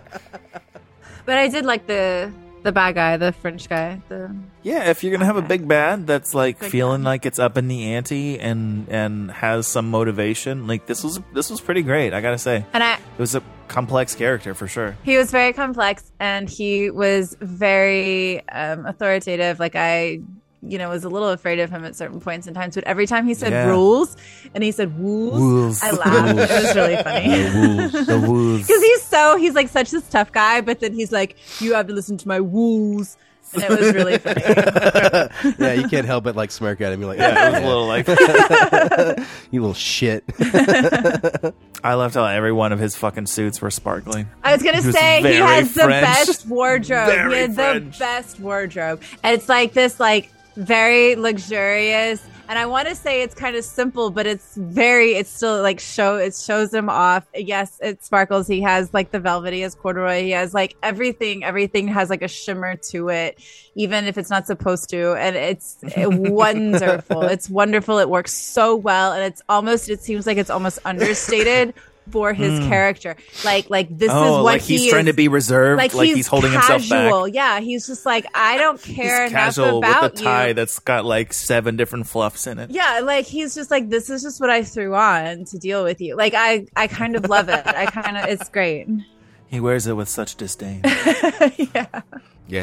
But 1.25 1.37
I 1.37 1.47
did 1.47 1.65
like 1.65 1.87
the 1.87 2.31
the 2.64 2.72
bad 2.72 2.95
guy, 2.95 3.18
the 3.18 3.32
French 3.32 3.68
guy. 3.68 4.01
The 4.09 4.36
Yeah, 4.64 4.89
if 4.89 5.03
you're 5.03 5.12
gonna 5.12 5.26
have 5.26 5.38
a 5.38 5.41
big 5.41 5.68
bad 5.68 6.07
that's 6.07 6.34
like 6.34 6.59
Big 6.59 6.72
feeling 6.72 7.03
like 7.03 7.26
it's 7.26 7.39
up 7.39 7.57
in 7.57 7.68
the 7.68 7.93
ante 7.93 8.39
and 8.39 8.88
and 8.89 9.32
has 9.32 9.68
some 9.68 9.89
motivation, 9.89 10.68
like 10.68 10.86
this 10.86 11.03
was 11.03 11.20
this 11.34 11.49
was 11.49 11.62
pretty 11.62 11.82
great. 11.82 12.14
I 12.14 12.22
gotta 12.22 12.38
say, 12.38 12.66
and 12.74 12.84
I 12.84 12.95
it 12.95 13.20
was 13.20 13.36
a 13.36 13.43
complex 13.68 14.16
character 14.16 14.53
for 14.53 14.68
sure. 14.68 14.97
he 15.03 15.16
was 15.18 15.32
very 15.32 15.53
complex 15.53 16.12
and 16.20 16.49
he 16.49 16.91
was 16.91 17.38
very 17.39 18.47
um, 18.49 18.86
authoritative. 18.86 19.59
Like 19.59 19.76
I, 19.76 20.20
you 20.64 20.78
know, 20.78 20.89
was 20.89 21.03
a 21.03 21.09
little 21.09 21.30
afraid 21.30 21.59
of 21.59 21.70
him 21.72 21.84
at 21.86 21.95
certain 21.95 22.20
points 22.20 22.45
and 22.47 22.55
times. 22.55 22.76
But 22.76 22.84
every 22.84 23.07
time 23.07 23.26
he 23.28 23.34
said 23.34 23.51
Yeah. 23.51 23.68
rules 23.68 24.16
and 24.53 24.64
he 24.64 24.72
said 24.72 24.97
woos, 24.99 25.34
Woos. 25.34 25.84
I 25.84 25.91
laughed. 25.91 26.38
it 26.51 26.64
was 26.64 26.76
really 26.76 26.95
funny. 27.03 27.28
The 28.05 28.26
woos. 28.28 28.62
Because 28.68 28.82
he's 28.84 29.01
so 29.03 29.38
he's 29.38 29.53
like 29.55 29.70
such 29.70 29.89
this 29.91 30.07
tough 30.09 30.32
guy, 30.32 30.62
but 30.62 30.80
then 30.80 30.93
he's 30.93 31.12
like, 31.12 31.36
you 31.59 31.74
have 31.74 31.88
to 31.88 31.93
listen 31.93 32.18
to 32.18 32.28
my 32.28 32.39
woos, 32.39 33.18
and 33.53 33.64
it 33.64 33.70
was 33.70 33.93
really 33.93 34.18
funny. 34.20 34.41
yeah, 35.59 35.74
you 35.74 35.88
can't 35.89 36.05
help 36.05 36.24
but 36.24 36.36
like 36.36 36.51
smirk 36.51 36.80
at 36.82 36.93
him. 36.93 37.01
You're 37.01 37.09
like, 37.09 37.20
Yeah, 37.20 37.47
it 37.49 37.53
was 37.53 37.64
a 37.64 37.68
little 37.68 37.88
like 37.88 38.07
you 39.51 39.62
little 39.62 39.74
shit. 39.74 40.24
I 41.84 41.95
loved 41.95 42.14
how 42.16 42.26
every 42.26 42.51
one 42.51 42.72
of 42.72 42.80
his 42.80 42.95
fucking 42.95 43.26
suits 43.26 43.62
were 43.62 43.72
sparkling. 43.72 44.28
I 44.43 44.53
was 44.53 44.62
gonna 44.64 44.80
He 44.82 44.86
was 44.88 44.95
say 44.95 45.18
he 45.18 45.24
very 45.24 45.36
has 45.38 45.74
the 45.74 45.88
best 45.88 46.47
wardrobe. 46.47 47.09
he 47.09 47.16
Very 47.16 47.36
had 47.39 47.55
French. 47.55 47.97
the 47.97 48.03
best 48.03 48.39
wardrobe. 48.39 49.01
And 49.24 49.34
it's 49.34 49.49
like 49.49 49.74
this 49.74 49.99
like 49.99 50.30
very 50.55 51.15
luxurious 51.15 52.21
and 52.51 52.59
I 52.59 52.65
want 52.65 52.89
to 52.89 52.95
say 52.95 53.21
it's 53.21 53.33
kind 53.33 53.55
of 53.55 53.63
simple, 53.63 54.09
but 54.09 54.27
it's 54.27 54.57
very. 54.57 55.13
It's 55.13 55.29
still 55.29 55.61
like 55.61 55.79
show. 55.79 56.17
It 56.17 56.35
shows 56.35 56.73
him 56.73 56.89
off. 56.89 57.25
Yes, 57.33 57.79
it 57.81 58.03
sparkles. 58.03 58.45
He 58.45 58.59
has 58.59 58.93
like 58.93 59.11
the 59.11 59.21
velvet. 59.21 59.53
He 59.53 59.61
has 59.61 59.73
corduroy. 59.73 60.23
He 60.23 60.31
has 60.31 60.53
like 60.53 60.75
everything. 60.83 61.45
Everything 61.45 61.87
has 61.87 62.09
like 62.09 62.21
a 62.21 62.27
shimmer 62.27 62.75
to 62.89 63.07
it, 63.07 63.41
even 63.75 64.03
if 64.03 64.17
it's 64.17 64.29
not 64.29 64.47
supposed 64.47 64.89
to. 64.89 65.13
And 65.13 65.37
it's 65.37 65.77
wonderful. 65.95 67.21
It's 67.21 67.49
wonderful. 67.49 67.99
It 67.99 68.09
works 68.09 68.33
so 68.33 68.75
well, 68.75 69.13
and 69.13 69.23
it's 69.23 69.41
almost. 69.47 69.89
It 69.89 70.01
seems 70.01 70.27
like 70.27 70.35
it's 70.35 70.49
almost 70.49 70.79
understated. 70.83 71.73
For 72.09 72.33
his 72.33 72.59
Mm. 72.59 72.67
character, 72.67 73.15
like 73.45 73.69
like 73.69 73.87
this 73.95 74.09
oh, 74.11 74.23
is 74.23 74.31
what 74.31 74.43
like 74.43 74.61
he's 74.61 74.81
he 74.83 74.89
trying 74.89 75.05
is- 75.05 75.11
to 75.11 75.15
be 75.15 75.27
reserved, 75.27 75.77
like, 75.77 75.91
he's, 75.93 76.27
holding 76.27 76.51
himself 76.51 76.81
casual. 76.81 77.25
back. 77.25 77.33
Yeah, 77.35 77.59
he's 77.61 77.85
just 77.87 78.05
like 78.05 78.25
I 78.33 78.57
don't 78.57 78.81
care 78.81 79.21
He's 79.23 79.31
enough 79.31 79.43
casual 79.55 79.77
about 79.77 80.11
with 80.13 80.19
a 80.21 80.23
tie 80.23 80.47
you. 80.49 80.53
that's 80.55 80.79
got 80.79 81.05
like 81.05 81.31
seven 81.31 81.77
different 81.77 82.07
fluffs 82.07 82.47
in 82.47 82.57
it. 82.59 82.71
Yeah, 82.71 82.99
like 83.03 83.25
he's 83.27 83.53
just 83.55 83.69
like 83.71 83.87
this 83.89 84.09
is 84.09 84.23
just 84.23 84.41
what 84.41 84.49
I 84.49 84.63
threw 84.63 84.93
on 84.95 85.45
to 85.45 85.57
deal 85.59 85.83
with 85.83 86.01
you. 86.01 86.15
Like 86.17 86.33
I 86.35 86.65
I 86.75 86.87
kind 86.87 87.15
of 87.15 87.29
love 87.29 87.47
it. 87.49 87.65
I 87.67 87.85
kind 87.85 88.17
of 88.17 88.25
it's 88.25 88.49
great. 88.49 88.87
He 89.47 89.59
wears 89.59 89.85
it 89.87 89.93
with 89.93 90.09
such 90.09 90.35
disdain. 90.35 90.81
Yeah, 91.75 92.01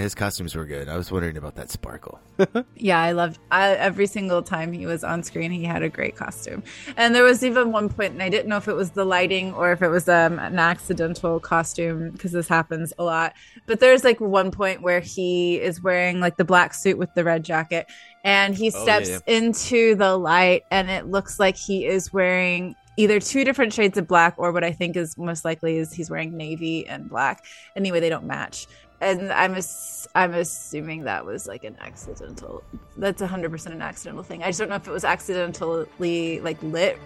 his 0.00 0.14
costumes 0.14 0.54
were 0.54 0.66
good. 0.66 0.88
I 0.88 0.96
was 0.96 1.10
wondering 1.10 1.36
about 1.36 1.54
that 1.56 1.70
sparkle. 1.70 2.20
Yeah, 2.80 3.00
I 3.02 3.10
loved 3.10 3.40
I, 3.50 3.70
every 3.70 4.06
single 4.06 4.40
time 4.40 4.72
he 4.72 4.86
was 4.86 5.02
on 5.02 5.24
screen. 5.24 5.50
He 5.50 5.64
had 5.64 5.82
a 5.82 5.88
great 5.88 6.14
costume, 6.14 6.62
and 6.96 7.12
there 7.12 7.24
was 7.24 7.42
even 7.42 7.72
one 7.72 7.88
point, 7.88 8.12
and 8.12 8.22
I 8.22 8.28
didn't 8.28 8.48
know 8.48 8.56
if 8.56 8.68
it 8.68 8.74
was 8.74 8.92
the 8.92 9.04
lighting 9.04 9.52
or 9.52 9.72
if 9.72 9.82
it 9.82 9.88
was 9.88 10.08
um, 10.08 10.38
an 10.38 10.60
accidental 10.60 11.40
costume 11.40 12.10
because 12.12 12.30
this 12.30 12.46
happens 12.46 12.92
a 13.00 13.02
lot. 13.04 13.32
But 13.66 13.80
there's 13.80 14.04
like 14.04 14.20
one 14.20 14.52
point 14.52 14.80
where 14.80 15.00
he 15.00 15.60
is 15.60 15.82
wearing 15.82 16.20
like 16.20 16.36
the 16.36 16.44
black 16.44 16.72
suit 16.72 16.98
with 16.98 17.12
the 17.14 17.24
red 17.24 17.44
jacket, 17.44 17.86
and 18.22 18.54
he 18.54 18.70
Oh, 18.72 18.80
steps 18.82 19.08
yeah, 19.08 19.20
into 19.26 19.96
the 19.96 20.16
light, 20.16 20.62
and 20.70 20.88
it 20.88 21.06
looks 21.06 21.40
like 21.40 21.56
he 21.56 21.84
is 21.84 22.12
wearing 22.12 22.76
either 22.96 23.18
two 23.20 23.44
different 23.44 23.72
shades 23.72 23.98
of 23.98 24.06
black 24.06 24.34
or 24.38 24.52
what 24.52 24.64
I 24.64 24.72
think 24.72 24.96
is 24.96 25.16
most 25.16 25.44
likely 25.44 25.78
is 25.78 25.92
he's 25.92 26.10
wearing 26.10 26.36
navy 26.36 26.86
and 26.86 27.08
black. 27.08 27.44
Anyway, 27.76 27.98
they 28.00 28.08
don't 28.08 28.24
match. 28.26 28.66
And 29.00 29.32
I'm 29.32 29.54
ass- 29.54 30.08
I'm 30.14 30.34
assuming 30.34 31.04
that 31.04 31.24
was 31.24 31.46
like 31.46 31.64
an 31.64 31.76
accidental. 31.80 32.62
That's 32.96 33.22
100% 33.22 33.66
an 33.66 33.80
accidental 33.82 34.22
thing. 34.24 34.42
I 34.42 34.46
just 34.46 34.58
don't 34.58 34.68
know 34.68 34.74
if 34.76 34.88
it 34.88 34.90
was 34.90 35.04
accidentally 35.04 36.40
like 36.40 36.60
lit 36.62 36.98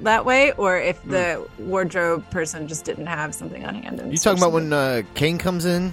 that 0.00 0.24
way 0.24 0.52
or 0.52 0.78
if 0.78 1.02
the 1.04 1.46
wardrobe 1.58 2.28
person 2.30 2.66
just 2.66 2.84
didn't 2.84 3.06
have 3.06 3.34
something 3.34 3.64
on 3.64 3.74
hand. 3.74 4.00
You 4.10 4.16
talking 4.16 4.42
about 4.42 4.52
when 4.52 4.72
uh, 4.72 5.02
Caine 5.14 5.38
comes 5.38 5.64
in 5.64 5.92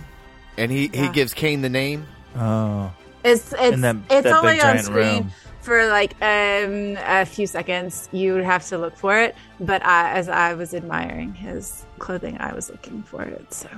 and 0.58 0.72
he, 0.72 0.88
he 0.94 1.10
gives 1.10 1.34
Caine 1.34 1.62
the 1.62 1.70
name? 1.70 2.08
Oh. 2.36 2.92
It's 3.24 3.54
it's 3.58 3.82
that- 3.82 3.96
it's 4.10 4.24
that 4.24 4.34
only 4.34 4.60
on 4.62 4.80
screen 4.80 4.96
room. 5.24 5.32
for 5.62 5.86
like 5.88 6.14
um 6.22 6.98
a 7.06 7.26
few 7.26 7.46
seconds. 7.46 8.10
You 8.12 8.34
would 8.34 8.44
have 8.44 8.66
to 8.68 8.78
look 8.80 8.98
for 8.98 9.16
it, 9.20 9.36
but 9.60 9.86
I, 9.86 10.12
as 10.14 10.28
I 10.30 10.56
was 10.56 10.74
admiring 10.74 11.34
his 11.36 11.86
clothing, 12.00 12.38
I 12.40 12.54
was 12.56 12.70
looking 12.72 13.04
for 13.04 13.22
it. 13.22 13.54
So 13.54 13.70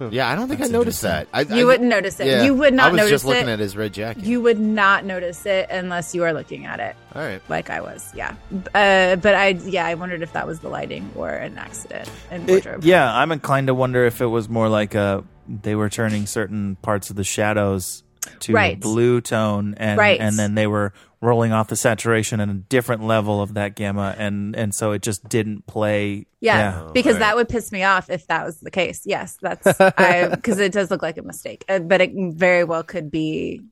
Yeah, 0.10 0.28
I 0.28 0.34
don't 0.34 0.48
think 0.48 0.60
I 0.60 0.66
noticed 0.66 1.02
that. 1.02 1.28
I, 1.32 1.42
you 1.42 1.62
I- 1.62 1.64
wouldn't 1.64 1.88
notice 1.88 2.18
it. 2.20 2.26
yeah, 2.26 2.42
You 2.44 2.54
would 2.54 2.74
not 2.74 2.92
notice. 2.92 2.92
I 2.92 2.92
was 2.92 2.96
notice 2.96 3.10
just 3.10 3.24
looking 3.26 3.48
it. 3.48 3.52
at 3.52 3.58
his 3.58 3.76
red 3.76 3.92
jacket. 3.92 4.24
You 4.24 4.40
would 4.40 4.58
not 4.58 5.04
notice 5.04 5.44
it 5.46 5.68
unless 5.70 6.14
you 6.14 6.24
are 6.24 6.32
looking 6.32 6.64
at 6.66 6.80
it. 6.80 6.96
All 7.14 7.22
right. 7.22 7.42
Like 7.48 7.70
I 7.70 7.80
was, 7.80 8.10
yeah. 8.14 8.34
Uh, 8.74 9.16
but 9.16 9.34
I, 9.34 9.48
yeah, 9.64 9.84
I 9.86 9.94
wondered 9.94 10.22
if 10.22 10.32
that 10.32 10.46
was 10.46 10.60
the 10.60 10.68
lighting 10.68 11.10
or 11.14 11.30
an 11.30 11.58
accident 11.58 12.08
in 12.30 12.42
It- 12.42 12.48
wardrobe. 12.50 12.84
yeah, 12.84 13.14
I'm 13.14 13.30
inclined 13.32 13.66
to 13.66 13.74
wonder 13.74 14.04
if 14.06 14.20
it 14.20 14.26
was 14.26 14.48
more 14.48 14.68
like 14.68 14.94
uh 14.94 15.22
they 15.48 15.74
were 15.74 15.88
turning 15.90 16.26
certain 16.26 16.76
parts 16.76 17.10
of 17.10 17.16
the 17.16 17.24
shadows 17.24 18.04
to 18.40 18.52
Right. 18.52 18.76
a 18.76 18.80
blue 18.80 19.20
tone, 19.20 19.74
and 19.78 19.98
Right. 19.98 20.20
and 20.20 20.38
then 20.38 20.54
they 20.54 20.66
were 20.66 20.92
rolling 21.20 21.52
off 21.52 21.68
the 21.68 21.76
saturation 21.76 22.40
and 22.40 22.50
a 22.50 22.54
different 22.54 23.04
level 23.04 23.42
of 23.42 23.54
that 23.54 23.74
gamma, 23.74 24.14
and 24.18 24.56
and 24.56 24.74
so 24.74 24.92
it 24.92 25.02
just 25.02 25.28
didn't 25.28 25.66
play. 25.66 26.26
Yeah, 26.40 26.88
because 26.94 27.18
that 27.18 27.36
would 27.36 27.48
piss 27.48 27.70
me 27.70 27.82
off 27.82 28.08
if 28.08 28.26
that 28.28 28.44
was 28.44 28.60
the 28.60 28.70
case. 28.70 29.02
Yes, 29.04 29.36
that's 29.40 29.66
I 29.80 30.28
because 30.30 30.58
it 30.58 30.72
does 30.72 30.90
look 30.90 31.02
like 31.02 31.18
a 31.18 31.22
mistake, 31.22 31.64
uh, 31.68 31.80
but 31.80 32.00
it 32.00 32.12
very 32.14 32.64
well 32.64 32.82
could 32.82 33.10
be 33.10 33.62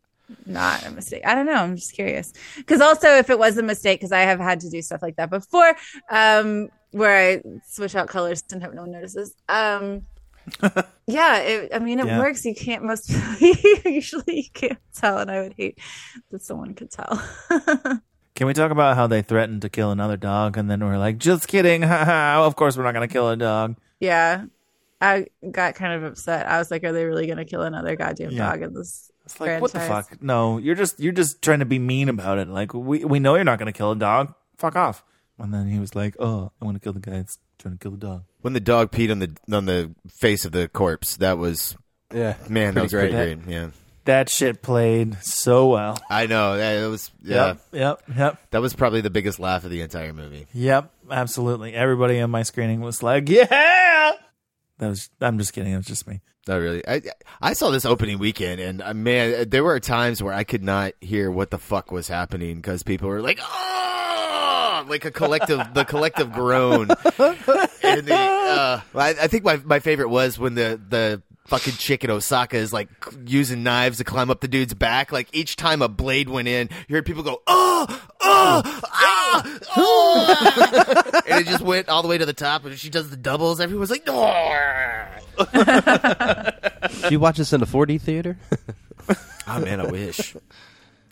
not 0.46 0.84
a 0.86 0.90
mistake. 0.90 1.22
I 1.24 1.34
don't 1.34 1.46
know. 1.46 1.54
I'm 1.54 1.76
just 1.76 1.94
curious 1.94 2.32
because 2.56 2.80
also 2.80 3.08
if 3.16 3.30
it 3.30 3.38
was 3.38 3.56
a 3.56 3.62
mistake, 3.62 4.00
because 4.00 4.12
I 4.12 4.20
have 4.20 4.40
had 4.40 4.60
to 4.60 4.70
do 4.70 4.82
stuff 4.82 5.02
like 5.02 5.16
that 5.16 5.30
before, 5.30 5.74
um, 6.10 6.68
where 6.90 7.16
I 7.16 7.42
switch 7.66 7.94
out 7.94 8.08
colors 8.08 8.42
and 8.52 8.62
hope 8.62 8.74
no 8.74 8.82
one 8.82 8.92
notices. 8.92 9.34
Um, 9.48 10.02
yeah, 11.06 11.38
it, 11.38 11.70
I 11.74 11.78
mean 11.78 11.98
it 12.00 12.06
Yeah. 12.06 12.18
works. 12.18 12.44
You 12.44 12.54
can't 12.54 12.84
most 12.84 13.10
usually 13.84 14.36
you 14.42 14.50
can't 14.52 14.78
tell, 14.94 15.18
and 15.18 15.30
I 15.30 15.40
would 15.42 15.54
hate 15.56 15.78
that 16.30 16.42
someone 16.42 16.74
could 16.74 16.90
tell. 16.90 17.22
Can 18.34 18.46
we 18.46 18.54
talk 18.54 18.70
about 18.70 18.94
how 18.96 19.06
they 19.08 19.22
threatened 19.22 19.62
to 19.62 19.68
kill 19.68 19.90
another 19.90 20.16
dog, 20.16 20.56
and 20.56 20.70
then 20.70 20.84
we're 20.84 20.98
like, 20.98 21.18
just 21.18 21.48
kidding, 21.48 21.82
haha, 21.82 22.44
of 22.46 22.54
course 22.56 22.76
we're 22.76 22.84
not 22.84 22.94
gonna 22.94 23.08
kill 23.08 23.28
a 23.30 23.36
dog. 23.36 23.76
Yeah. 24.00 24.44
I 25.00 25.26
got 25.48 25.76
kind 25.76 25.92
of 25.92 26.02
upset. 26.02 26.46
I 26.48 26.58
was 26.58 26.72
like, 26.72 26.82
are 26.82 26.90
they 26.90 27.04
really 27.04 27.26
going 27.26 27.38
to 27.38 27.44
kill 27.44 27.62
another 27.62 27.94
goddamn 27.94 28.32
Yeah. 28.32 28.50
dog 28.50 28.62
in 28.62 28.74
this 28.74 29.12
It's 29.26 29.38
like 29.38 29.60
what 29.60 29.70
the 29.70 29.78
fuck? 29.78 30.20
No, 30.20 30.58
you're 30.58 30.74
just 30.74 30.98
you're 30.98 31.12
just 31.12 31.40
trying 31.40 31.60
to 31.60 31.64
be 31.64 31.78
mean 31.78 32.08
about 32.08 32.38
it. 32.38 32.48
Like 32.48 32.74
we 32.74 33.04
we 33.04 33.20
know 33.20 33.36
you're 33.36 33.44
not 33.44 33.60
gonna 33.60 33.72
kill 33.72 33.92
a 33.92 33.96
dog. 33.96 34.34
Fuck 34.56 34.74
off. 34.74 35.04
And 35.38 35.54
then 35.54 35.68
he 35.68 35.78
was 35.78 35.94
like, 35.94 36.16
oh, 36.18 36.50
I 36.60 36.64
want 36.64 36.76
to 36.76 36.80
kill 36.80 36.92
the 36.92 37.00
guy 37.00 37.12
that's 37.12 37.38
trying 37.58 37.74
to 37.74 37.78
kill 37.78 37.92
the 37.92 37.98
dog. 37.98 38.24
When 38.40 38.52
the 38.52 38.60
dog 38.60 38.90
peed 38.90 39.10
on 39.10 39.18
the 39.18 39.36
on 39.52 39.66
the 39.66 39.94
face 40.20 40.44
of 40.44 40.52
the 40.52 40.68
corpse, 40.68 41.16
that 41.18 41.38
was 41.38 41.76
yeah, 42.12 42.34
man, 42.48 42.74
that 42.74 42.82
was 42.82 42.92
pretty 42.92 43.12
pretty 43.12 43.34
great. 43.34 43.44
great. 43.44 43.54
Yeah, 43.54 43.70
That 44.04 44.30
shit 44.30 44.62
played 44.62 45.16
so 45.22 45.68
well. 45.68 45.98
I 46.08 46.26
know 46.26 46.56
that 46.56 46.82
it 46.82 46.88
was. 46.88 47.10
Yeah, 47.22 47.46
Yep, 47.46 47.58
yep, 47.72 48.02
yep. 48.16 48.50
That 48.50 48.60
was 48.60 48.74
probably 48.74 49.00
the 49.00 49.10
biggest 49.10 49.38
laugh 49.38 49.64
of 49.64 49.70
the 49.70 49.82
entire 49.82 50.12
movie. 50.12 50.46
Yep, 50.54 50.90
absolutely. 51.10 51.74
Everybody 51.74 52.18
in 52.18 52.30
my 52.30 52.42
screening 52.42 52.80
was 52.80 53.02
like, 53.02 53.28
yeah. 53.28 54.12
That 54.78 54.88
was. 54.88 55.10
I'm 55.20 55.38
just 55.38 55.52
kidding. 55.52 55.72
It 55.72 55.76
was 55.76 55.86
just 55.86 56.06
me. 56.06 56.20
Not 56.46 56.56
really. 56.56 56.86
I 56.88 57.02
I 57.42 57.52
saw 57.52 57.70
this 57.70 57.84
opening 57.84 58.18
weekend, 58.18 58.60
and 58.60 58.80
uh, 58.80 58.94
man, 58.94 59.50
there 59.50 59.62
were 59.64 59.78
times 59.80 60.22
where 60.22 60.32
I 60.32 60.44
could 60.44 60.62
not 60.62 60.94
hear 61.00 61.30
what 61.30 61.50
the 61.50 61.58
fuck 61.58 61.90
was 61.92 62.08
happening 62.08 62.56
because 62.56 62.82
people 62.82 63.08
were 63.08 63.20
like, 63.20 63.38
"Oh!" 63.42 63.87
Like 64.88 65.04
a 65.04 65.10
collective, 65.10 65.60
the 65.74 65.84
collective 65.84 66.32
groan. 66.32 66.88
and 67.82 68.06
the, 68.06 68.14
uh, 68.14 68.80
I, 68.94 69.08
I 69.10 69.26
think 69.28 69.44
my 69.44 69.56
my 69.64 69.78
favorite 69.80 70.08
was 70.08 70.38
when 70.38 70.54
the 70.54 70.80
the 70.88 71.22
fucking 71.48 71.72
chick 71.74 72.04
in 72.04 72.10
Osaka 72.10 72.56
is 72.56 72.72
like 72.72 72.88
using 73.26 73.62
knives 73.62 73.98
to 73.98 74.04
climb 74.04 74.30
up 74.30 74.40
the 74.40 74.48
dude's 74.48 74.74
back. 74.74 75.10
Like 75.12 75.28
each 75.32 75.56
time 75.56 75.82
a 75.82 75.88
blade 75.88 76.28
went 76.28 76.46
in, 76.48 76.68
you 76.86 76.94
heard 76.94 77.06
people 77.06 77.22
go, 77.22 77.42
"Oh, 77.46 77.86
oh, 78.20 78.62
ah, 78.92 79.58
oh!" 79.76 81.22
and 81.26 81.40
it 81.40 81.46
just 81.50 81.62
went 81.62 81.88
all 81.88 82.02
the 82.02 82.08
way 82.08 82.18
to 82.18 82.26
the 82.26 82.32
top. 82.32 82.64
And 82.64 82.78
she 82.78 82.90
does 82.90 83.10
the 83.10 83.16
doubles. 83.16 83.60
Everyone's 83.60 83.90
like, 83.90 84.06
"No." 84.06 85.06
Did 87.02 87.12
you 87.12 87.20
watch 87.20 87.38
this 87.38 87.52
in 87.52 87.62
a 87.62 87.66
4D 87.66 88.00
theater? 88.00 88.38
Oh 89.46 89.60
man, 89.60 89.80
I 89.80 89.86
wish. 89.86 90.36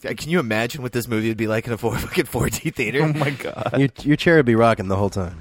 Uh, 0.07 0.15
Can 0.17 0.31
you 0.31 0.39
imagine 0.41 0.83
what 0.83 0.93
this 0.93 1.09
movie 1.09 1.29
would 1.29 1.37
be 1.37 1.47
like 1.49 1.67
in 1.67 1.73
a 1.73 1.79
four, 1.79 1.97
fucking 1.99 2.27
4D 2.27 2.75
theater? 2.75 3.03
Oh 3.03 3.13
my 3.13 3.31
god! 3.31 3.75
your, 3.79 3.89
your 4.03 4.17
chair 4.17 4.37
would 4.37 4.47
be 4.47 4.55
rocking 4.55 4.89
the 4.89 4.97
whole 4.97 5.11
time. 5.11 5.41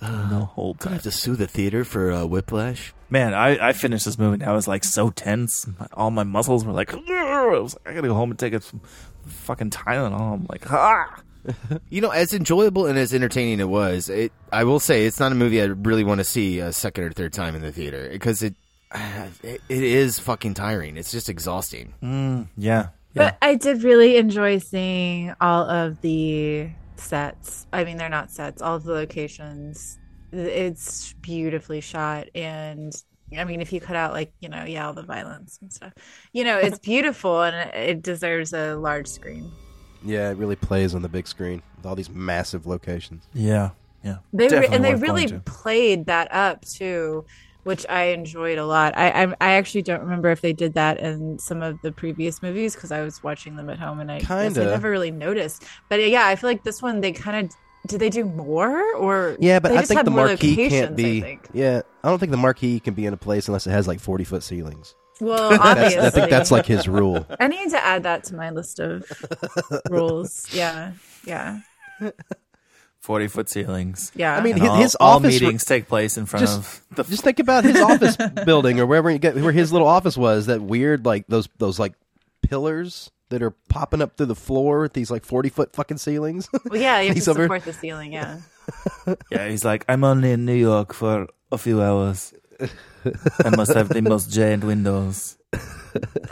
the 0.00 0.06
whole 0.06 0.74
Gonna 0.74 0.94
have 0.96 1.02
to 1.04 1.10
sue 1.10 1.36
the 1.36 1.46
theater 1.46 1.84
for 1.84 2.12
uh, 2.12 2.24
whiplash. 2.24 2.92
Man, 3.10 3.32
I, 3.34 3.68
I 3.68 3.72
finished 3.72 4.04
this 4.04 4.18
movie 4.18 4.34
and 4.34 4.44
I 4.50 4.52
was 4.52 4.68
like 4.68 4.84
so 4.84 5.10
tense. 5.10 5.66
My- 5.78 5.86
All 5.94 6.10
my 6.10 6.24
muscles 6.24 6.64
were 6.64 6.72
like, 6.72 6.92
I 6.94 7.46
was 7.60 7.74
like, 7.74 7.88
I 7.88 7.94
gotta 7.94 8.08
go 8.08 8.14
home 8.14 8.30
and 8.30 8.38
take 8.38 8.52
a 8.52 8.60
some 8.60 8.80
fucking 9.26 9.70
Tylenol. 9.70 10.34
I'm 10.34 10.46
like, 10.48 10.70
ah. 10.72 11.22
You 11.88 12.02
know, 12.02 12.10
as 12.10 12.34
enjoyable 12.34 12.84
and 12.86 12.98
as 12.98 13.14
entertaining 13.14 13.60
it 13.60 13.68
was, 13.68 14.10
it 14.10 14.32
I 14.52 14.64
will 14.64 14.80
say 14.80 15.06
it's 15.06 15.18
not 15.18 15.32
a 15.32 15.34
movie 15.34 15.62
I 15.62 15.66
really 15.66 16.04
want 16.04 16.18
to 16.18 16.24
see 16.24 16.58
a 16.60 16.72
second 16.72 17.04
or 17.04 17.10
third 17.12 17.32
time 17.32 17.54
in 17.56 17.62
the 17.62 17.72
theater 17.72 18.08
because 18.12 18.42
it 18.42 18.54
it, 19.42 19.62
it 19.68 19.82
is 19.82 20.18
fucking 20.18 20.54
tiring. 20.54 20.96
It's 20.98 21.10
just 21.10 21.28
exhausting. 21.30 21.94
Mm, 22.02 22.48
yeah. 22.58 22.88
But 23.14 23.36
I 23.42 23.54
did 23.56 23.82
really 23.82 24.16
enjoy 24.16 24.58
seeing 24.58 25.34
all 25.40 25.68
of 25.68 26.00
the 26.02 26.70
sets. 26.96 27.66
I 27.72 27.84
mean, 27.84 27.96
they're 27.96 28.08
not 28.08 28.30
sets, 28.30 28.62
all 28.62 28.76
of 28.76 28.84
the 28.84 28.92
locations. 28.92 29.98
It's 30.32 31.14
beautifully 31.14 31.80
shot. 31.80 32.28
And 32.34 32.92
I 33.36 33.44
mean, 33.44 33.60
if 33.60 33.72
you 33.72 33.80
cut 33.80 33.96
out, 33.96 34.12
like, 34.12 34.32
you 34.40 34.48
know, 34.48 34.64
yeah, 34.64 34.86
all 34.86 34.92
the 34.92 35.02
violence 35.02 35.58
and 35.60 35.72
stuff, 35.72 35.92
you 36.32 36.44
know, 36.44 36.58
it's 36.58 36.78
beautiful 36.92 37.42
and 37.42 37.56
it- 37.56 37.74
it 37.90 38.02
deserves 38.02 38.52
a 38.52 38.74
large 38.76 39.06
screen. 39.06 39.50
Yeah, 40.04 40.30
it 40.30 40.36
really 40.36 40.56
plays 40.56 40.94
on 40.94 41.02
the 41.02 41.08
big 41.08 41.26
screen 41.26 41.60
with 41.76 41.86
all 41.86 41.96
these 41.96 42.10
massive 42.10 42.66
locations. 42.66 43.26
Yeah, 43.34 43.70
yeah. 44.04 44.18
They 44.32 44.48
re- 44.48 44.68
and 44.70 44.84
they 44.84 44.94
really 44.94 45.26
played 45.44 46.06
that 46.06 46.32
up 46.32 46.64
too, 46.64 47.24
which 47.68 47.84
I 47.86 48.04
enjoyed 48.04 48.56
a 48.56 48.64
lot. 48.64 48.96
I 48.96 49.10
I, 49.10 49.34
I 49.42 49.50
actually 49.52 49.82
don't 49.82 50.00
remember 50.00 50.30
if 50.30 50.40
they 50.40 50.54
did 50.54 50.72
that 50.72 50.98
in 50.98 51.38
some 51.38 51.60
of 51.62 51.78
the 51.82 51.92
previous 51.92 52.40
movies 52.40 52.74
because 52.74 52.90
I 52.90 53.02
was 53.02 53.22
watching 53.22 53.56
them 53.56 53.68
at 53.68 53.78
home 53.78 54.00
and 54.00 54.10
I 54.10 54.22
I 54.30 54.48
never 54.48 54.90
really 54.90 55.10
noticed. 55.10 55.64
But 55.90 56.00
yeah, 56.08 56.26
I 56.26 56.34
feel 56.34 56.48
like 56.48 56.64
this 56.64 56.80
one 56.80 57.02
they 57.02 57.12
kind 57.12 57.44
of 57.44 57.52
did 57.86 58.00
they 58.00 58.08
do 58.08 58.24
more 58.24 58.94
or 58.96 59.36
Yeah, 59.38 59.58
but 59.58 59.72
I 59.72 59.82
think 59.82 60.02
the 60.02 60.10
Marquis 60.10 60.56
can't 60.70 60.96
be. 60.96 61.20
think. 61.20 61.46
Yeah, 61.52 61.82
I 62.02 62.08
don't 62.08 62.18
think 62.18 62.30
the 62.30 62.38
Marquis 62.38 62.80
can 62.80 62.94
be 62.94 63.04
in 63.04 63.12
a 63.12 63.18
place 63.18 63.48
unless 63.48 63.66
it 63.66 63.70
has 63.70 63.86
like 63.86 64.00
40 64.00 64.24
foot 64.24 64.42
ceilings. 64.42 64.94
Well, 65.20 65.52
obviously, 65.60 66.00
I 66.00 66.08
think 66.08 66.30
that's 66.30 66.50
like 66.50 66.64
his 66.64 66.88
rule. 66.88 67.26
I 67.38 67.48
need 67.48 67.68
to 67.70 67.84
add 67.84 68.04
that 68.04 68.24
to 68.24 68.34
my 68.34 68.48
list 68.48 68.80
of 68.80 69.04
rules. 69.90 70.46
Yeah, 70.54 70.92
yeah, 71.26 71.60
Forty 73.08 73.26
foot 73.26 73.48
ceilings. 73.48 74.12
yeah. 74.14 74.36
I 74.36 74.42
mean, 74.42 74.52
And 74.52 74.60
his, 74.62 74.68
all, 74.70 74.76
his 74.76 74.94
all 74.96 75.16
office 75.16 75.40
meetings 75.40 75.64
take 75.64 75.88
place 75.88 76.18
in 76.18 76.26
front 76.26 76.44
just, 76.44 76.58
of 76.58 76.82
the. 76.96 77.04
just 77.04 77.24
think 77.24 77.38
about 77.38 77.64
his 77.64 77.80
office 77.80 78.18
building 78.44 78.78
or 78.80 78.84
wherever 78.84 79.10
you 79.10 79.18
get 79.18 79.34
where 79.34 79.50
his 79.50 79.72
little 79.72 79.88
office 79.88 80.14
was. 80.18 80.44
That 80.44 80.60
weird 80.60 81.06
like 81.06 81.26
those 81.26 81.48
those 81.56 81.78
like 81.78 81.94
pillars 82.42 83.10
that 83.30 83.42
are 83.42 83.52
popping 83.70 84.02
up 84.02 84.16
through 84.18 84.26
the 84.26 84.34
floor 84.34 84.80
with 84.82 84.92
these 84.92 85.10
like 85.10 85.24
forty 85.24 85.48
foot 85.48 85.72
fucking 85.74 85.96
ceilings. 85.96 86.50
well, 86.66 86.78
yeah, 86.80 87.00
you 87.00 87.06
have 87.08 87.14
to 87.14 87.18
He's 87.18 87.28
over- 87.28 87.44
support 87.44 87.64
the 87.64 87.72
ceiling. 87.72 88.12
Yeah. 88.12 88.40
yeah, 89.30 89.48
he's 89.48 89.64
like, 89.64 89.86
I'm 89.88 90.04
only 90.04 90.30
in 90.32 90.44
New 90.44 90.54
York 90.54 90.92
for 90.92 91.28
a 91.50 91.56
few 91.56 91.80
hours. 91.80 92.34
I 92.60 93.50
must 93.56 93.72
have 93.74 93.88
the 93.88 94.02
most 94.02 94.30
giant 94.30 94.64
windows. 94.64 95.38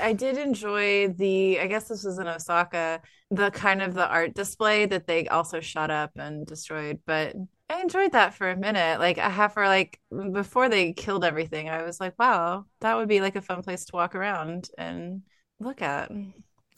I 0.01 0.12
did 0.12 0.37
enjoy 0.37 1.09
the. 1.09 1.61
I 1.61 1.66
guess 1.66 1.89
this 1.89 2.05
was 2.05 2.18
in 2.18 2.27
Osaka. 2.27 3.01
The 3.31 3.51
kind 3.51 3.83
of 3.83 3.95
the 3.95 4.07
art 4.07 4.35
display 4.35 4.87
that 4.87 5.07
they 5.07 5.27
also 5.29 5.61
shot 5.61 5.91
up 5.91 6.12
and 6.16 6.47
destroyed, 6.47 7.01
but 7.07 7.35
I 7.68 7.81
enjoyed 7.81 8.12
that 8.12 8.35
for 8.35 8.51
a 8.51 8.57
minute. 8.57 9.01
Like 9.01 9.18
I 9.18 9.31
have 9.31 9.55
for 9.55 9.66
like 9.66 10.01
before 10.33 10.68
they 10.68 10.93
killed 10.93 11.24
everything, 11.24 11.68
I 11.68 11.83
was 11.83 12.01
like, 12.01 12.14
wow, 12.18 12.66
that 12.81 12.97
would 12.97 13.09
be 13.09 13.20
like 13.20 13.37
a 13.37 13.43
fun 13.43 13.62
place 13.62 13.85
to 13.87 13.97
walk 13.97 14.14
around 14.14 14.68
and 14.79 15.22
look 15.59 15.83
at. 15.83 16.11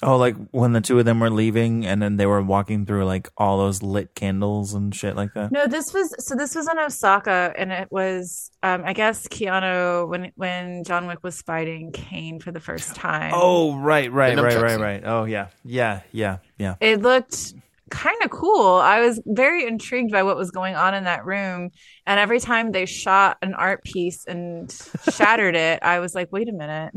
Oh, 0.00 0.16
like 0.16 0.36
when 0.52 0.72
the 0.72 0.80
two 0.80 0.98
of 0.98 1.04
them 1.04 1.18
were 1.18 1.30
leaving, 1.30 1.84
and 1.84 2.00
then 2.00 2.16
they 2.16 2.26
were 2.26 2.40
walking 2.42 2.86
through 2.86 3.04
like 3.04 3.28
all 3.36 3.58
those 3.58 3.82
lit 3.82 4.14
candles 4.14 4.72
and 4.72 4.94
shit 4.94 5.16
like 5.16 5.34
that. 5.34 5.50
No, 5.50 5.66
this 5.66 5.92
was 5.92 6.14
so. 6.24 6.36
This 6.36 6.54
was 6.54 6.68
in 6.68 6.78
Osaka, 6.78 7.52
and 7.58 7.72
it 7.72 7.88
was, 7.90 8.50
um, 8.62 8.82
I 8.84 8.92
guess, 8.92 9.26
Keanu 9.26 10.08
when 10.08 10.30
when 10.36 10.84
John 10.84 11.08
Wick 11.08 11.24
was 11.24 11.42
fighting 11.42 11.90
Caine 11.90 12.38
for 12.38 12.52
the 12.52 12.60
first 12.60 12.94
time. 12.94 13.32
Oh, 13.34 13.76
right, 13.76 14.12
right, 14.12 14.36
The 14.36 14.42
right, 14.42 14.56
right, 14.56 14.78
right. 14.78 15.02
Oh, 15.04 15.24
yeah, 15.24 15.48
yeah, 15.64 16.02
yeah, 16.12 16.38
yeah. 16.58 16.76
it 16.80 17.02
looked 17.02 17.54
kind 17.90 18.22
of 18.22 18.30
cool. 18.30 18.74
I 18.74 19.00
was 19.00 19.20
very 19.26 19.66
intrigued 19.66 20.12
by 20.12 20.22
what 20.22 20.36
was 20.36 20.50
going 20.50 20.74
on 20.74 20.94
in 20.94 21.04
that 21.04 21.24
room. 21.24 21.70
And 22.08 22.18
every 22.18 22.40
time 22.40 22.72
they 22.72 22.86
shot 22.86 23.36
an 23.42 23.52
art 23.52 23.84
piece 23.84 24.24
and 24.24 24.72
shattered 25.12 25.54
it, 25.54 25.80
I 25.82 25.98
was 26.00 26.14
like, 26.14 26.32
wait 26.32 26.48
a 26.48 26.52
minute. 26.52 26.94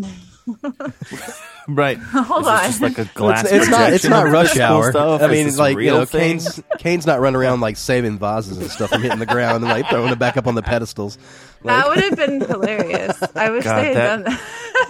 Right. 1.68 1.98
Hold 2.00 2.48
on. 2.48 2.64
just 2.66 2.82
like 2.82 2.98
a 2.98 3.06
glass. 3.14 3.44
it's, 3.44 3.54
it's 3.54 3.70
not. 3.70 3.94
It's 3.94 4.04
not 4.04 4.28
rush 4.32 4.58
hour. 4.58 4.92
Stuff. 4.92 5.22
I 5.22 5.28
mean, 5.28 5.46
this 5.46 5.58
a 5.58 5.60
like 5.60 5.78
you 5.78 5.92
know, 5.92 6.06
thing? 6.06 6.40
Caine's 6.40 6.64
Caine's 6.80 7.06
not 7.06 7.20
running 7.20 7.40
around 7.40 7.62
like 7.62 7.78
saving 7.78 8.18
vases 8.18 8.58
and 8.58 8.70
stuff 8.70 8.90
from 8.90 9.04
hitting 9.04 9.20
the 9.20 9.28
ground 9.28 9.64
and 9.64 9.72
like 9.72 9.88
throwing 9.88 10.12
it 10.12 10.18
back 10.18 10.38
up 10.38 10.48
on 10.48 10.56
the 10.56 10.64
pedestals. 10.64 11.20
that 11.64 11.88
would 11.88 12.00
have 12.00 12.16
been 12.18 12.42
hilarious. 12.42 13.16
I 13.36 13.52
wish 13.52 13.64
God, 13.64 13.78
they 13.84 13.88
had 13.94 13.96
that- 13.96 14.24
done 14.24 14.24
that. 14.24 14.42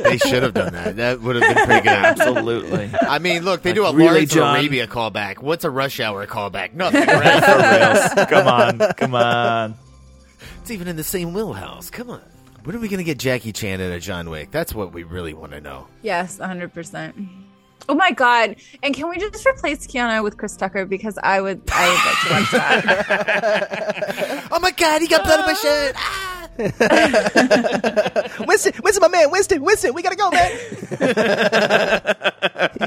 They 0.04 0.18
should 0.18 0.44
have 0.44 0.54
done 0.54 0.72
that. 0.74 0.96
That 0.96 1.22
would 1.22 1.36
have 1.36 1.56
been 1.56 1.66
pretty 1.66 1.82
good. 1.82 1.90
Absolutely. 1.90 2.90
I 3.02 3.20
mean, 3.20 3.44
look, 3.44 3.62
they 3.62 3.74
do 3.74 3.84
a 3.84 3.88
Like, 3.88 3.96
really, 3.98 4.10
Lawrence 4.12 4.34
John? 4.34 4.56
Arabia 4.56 4.88
callback. 4.88 5.40
What's 5.40 5.66
a 5.66 5.70
rush 5.70 6.00
hour 6.00 6.26
callback? 6.26 6.74
Nothing, 6.74 7.06
right? 7.06 7.44
For 7.44 8.16
reals. 8.18 8.30
Come 8.30 8.48
on, 8.48 8.94
come 8.94 9.14
on. 9.16 9.76
It's 10.62 10.72
even 10.72 10.88
in 10.88 10.96
the 10.96 11.04
same 11.04 11.34
wheelhouse. 11.34 11.90
Come 11.90 12.10
on. 12.12 12.22
When 12.64 12.76
are 12.76 12.80
we 12.80 12.88
going 12.88 13.00
to 13.00 13.04
get 13.04 13.18
Jackie 13.18 13.52
Chan 13.52 13.82
in 13.82 13.92
a 13.92 14.00
John 14.00 14.30
Wick? 14.30 14.52
That's 14.52 14.76
what 14.76 14.94
we 14.94 15.02
really 15.04 15.34
want 15.34 15.52
to 15.54 15.62
know. 15.62 15.88
yes, 16.04 16.38
100%. 16.38 17.28
Oh 17.90 17.96
my 17.96 18.12
god! 18.12 18.58
And 18.84 18.94
can 18.94 19.10
we 19.10 19.18
just 19.18 19.44
replace 19.46 19.88
Keanu 19.88 20.22
with 20.24 20.38
Chris 20.38 20.56
Tucker 20.56 20.86
because 20.86 21.18
I 21.24 21.42
would 21.42 21.64
I 21.74 21.90
would 21.90 22.06
like 22.06 22.20
to 22.20 22.30
watch 22.34 22.52
that. 22.52 24.48
Oh 24.52 24.60
my 24.60 24.70
God, 24.70 25.02
he 25.02 25.08
got 25.08 25.24
blood 25.24 25.40
on 25.40 25.48
my 25.48 25.54
shirt. 25.56 25.96
Ah! 25.98 26.48
Winston, 28.48 28.74
Winston, 28.84 29.02
my 29.02 29.08
man, 29.08 29.32
Winston, 29.32 29.64
Winston, 29.64 29.96
we 29.96 30.04
gotta 30.04 30.16
go, 30.16 30.30
man. 30.30 30.52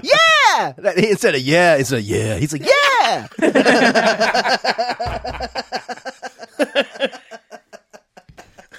yeah. 0.05 0.73
That- 0.79 0.95
Instead 0.97 1.35
of 1.35 1.41
yeah, 1.41 1.75
it's 1.75 1.91
a 1.91 2.01
yeah. 2.01 2.37
He's 2.37 2.53
like 2.53 2.63
yeah. 2.65 3.27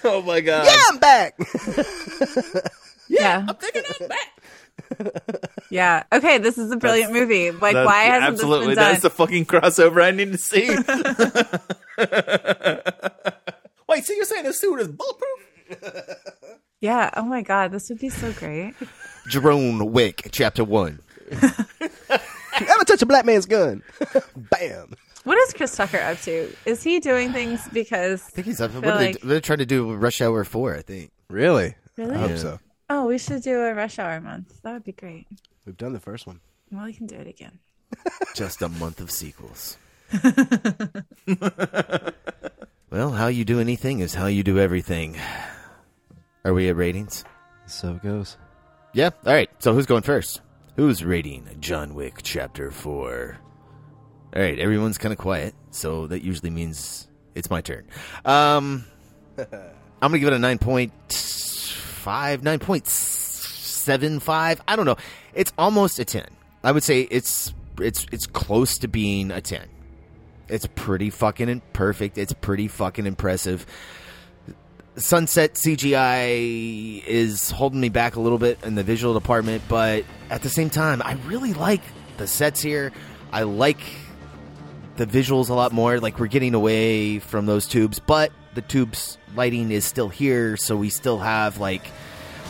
Oh 0.08 0.22
my 0.22 0.39
god. 0.39 0.68
Yeah, 0.68 0.82
I'm 0.89 0.99
back. 0.99 1.34
yeah, 3.10 3.43
I'm 3.47 3.56
taking 3.56 3.82
it 3.84 4.08
back. 4.08 4.30
yeah. 5.72 6.03
Okay, 6.14 6.38
this 6.38 6.60
is 6.60 6.72
a 6.72 6.78
brilliant 6.78 7.12
movie. 7.12 7.49
Like, 7.49 7.74
why 7.76 8.03
hasn't 8.03 8.34
absolutely 8.34 8.68
this 8.68 8.76
been 8.76 8.84
done? 8.84 8.91
that's 8.91 9.01
the 9.01 9.10
fucking 9.10 9.45
crossover 9.45 10.03
I 10.03 10.12
need 10.12 10.32
to 10.32 10.38
see. 10.38 10.68
Wait, 13.89 14.06
so 14.06 14.14
you're 14.14 14.26
saying 14.26 14.43
the 14.43 14.53
suit 14.53 14.80
is 14.80 14.89
bulletproof? 14.89 15.39
yeah. 16.82 17.10
Oh 17.18 17.24
my 17.24 17.41
god, 17.41 17.72
this 17.72 17.89
would 17.89 17.97
be 17.99 18.10
so 18.10 18.32
great. 18.34 18.76
Jerome 19.28 19.91
Wick, 19.91 20.30
Chapter 20.32 20.64
1. 20.64 20.99
Ever 21.32 22.84
touch 22.86 23.01
a 23.01 23.08
black 23.08 23.26
man's 23.26 23.47
gun? 23.47 23.82
Bam. 24.36 24.93
What 25.26 25.38
is 25.40 25.54
Chris 25.54 25.76
Tucker 25.76 25.98
up 25.98 26.20
to? 26.22 26.56
Is 26.66 26.82
he 26.84 27.00
doing 27.00 27.34
things 27.34 27.68
because 27.74 28.24
I 28.28 28.30
think 28.30 28.48
he's 28.48 28.62
up. 28.62 28.72
feel 28.72 28.82
What 28.82 28.92
are 28.94 28.98
they, 29.00 29.14
like- 29.14 29.22
they're 29.22 29.42
trying 29.42 29.58
to 29.60 29.66
do 29.66 29.94
Rush 29.94 30.22
Hour 30.22 30.44
4, 30.44 30.76
I 30.76 30.82
think. 30.82 31.12
Really? 31.30 31.76
Really? 31.98 32.16
I 32.16 32.20
hope 32.20 32.30
Yeah. 32.32 32.38
so. 32.38 32.60
Oh, 32.90 33.08
we 33.08 33.18
should 33.18 33.42
do 33.42 33.60
a 33.62 33.74
rush 33.74 33.98
hour 33.98 34.22
month. 34.22 34.62
That 34.62 34.74
would 34.74 34.84
be 34.84 34.92
great. 34.92 35.26
We've 35.66 35.76
done 35.76 35.94
the 35.94 36.00
first 36.00 36.28
one. 36.28 36.40
Well, 36.72 36.86
we 36.86 36.94
can 36.94 37.08
do 37.08 37.16
it 37.16 37.26
again. 37.28 37.58
Just 38.36 38.62
a 38.62 38.70
month 38.70 39.00
of 39.00 39.10
sequels. 39.10 39.78
well, 42.92 43.12
how 43.12 43.28
you 43.28 43.44
do 43.46 43.60
anything 43.60 44.00
is 44.02 44.14
how 44.14 44.28
you 44.28 44.44
do 44.44 44.60
everything. 44.60 45.18
Are 46.44 46.54
we 46.54 46.70
at 46.70 46.76
ratings? 46.76 47.26
So 47.66 47.94
it 47.96 48.04
goes. 48.04 48.38
Yeah. 48.94 49.10
All 49.26 49.34
right. 49.34 49.50
So 49.60 49.74
who's 49.74 49.88
going 49.88 50.04
first? 50.04 50.42
Who's 50.76 51.04
rating 51.04 51.48
John 51.60 51.96
Wick 51.96 52.20
Chapter 52.22 52.70
4? 52.70 53.40
All 54.36 54.42
right. 54.42 54.60
Everyone's 54.60 54.98
kind 54.98 55.14
of 55.14 55.18
quiet, 55.18 55.56
so 55.72 56.08
that 56.08 56.24
usually 56.24 56.50
means 56.50 57.08
it's 57.36 57.50
my 57.50 57.62
turn. 57.62 57.86
Um, 58.26 58.84
I'm 59.38 59.48
going 60.02 60.14
to 60.14 60.20
give 60.20 60.28
it 60.28 60.34
a 60.34 60.40
9.5, 60.40 60.92
9.75. 62.42 64.60
I 64.68 64.76
don't 64.76 64.86
know. 64.86 64.98
It's 65.34 65.54
almost 65.58 66.00
a 66.00 66.06
10. 66.06 66.26
I 66.64 66.72
would 66.72 66.84
say 66.84 67.02
it's 67.02 67.54
it's 67.80 68.06
it's 68.12 68.26
close 68.26 68.80
to 68.80 68.88
being 68.88 69.32
a 69.32 69.42
10. 69.42 69.68
It's 70.48 70.68
pretty 70.76 71.10
fucking 71.10 71.62
perfect. 71.74 72.18
It's 72.18 72.34
pretty 72.34 72.68
fucking 72.68 73.06
impressive. 73.06 73.66
Sunset 74.96 75.56
CGI 75.56 77.04
is 77.06 77.52
holding 77.52 77.82
me 77.82 77.90
back 77.90 78.16
a 78.16 78.22
little 78.22 78.38
bit 78.38 78.60
in 78.64 78.76
the 78.76 78.84
visual 78.84 79.14
department, 79.14 79.64
but 79.68 80.06
at 80.30 80.42
the 80.42 80.50
same 80.50 80.70
time, 80.70 81.02
I 81.04 81.14
really 81.26 81.54
like 81.54 81.82
the 82.18 82.28
sets 82.28 82.62
here. 82.62 82.94
I 83.32 83.44
like 83.44 83.82
the 84.98 85.06
visuals 85.06 85.50
a 85.50 85.54
lot 85.54 85.72
more. 85.72 86.00
Like 86.00 86.20
we're 86.20 86.28
getting 86.28 86.54
away 86.54 87.20
from 87.20 87.46
those 87.46 87.68
tubes, 87.68 88.00
but 88.00 88.32
the 88.54 88.62
tubes 88.62 89.18
lighting 89.36 89.72
is 89.72 89.86
still 89.86 90.10
here, 90.10 90.58
so 90.58 90.76
we 90.76 90.89
still 90.89 91.20
have 91.20 91.60
like 91.60 91.86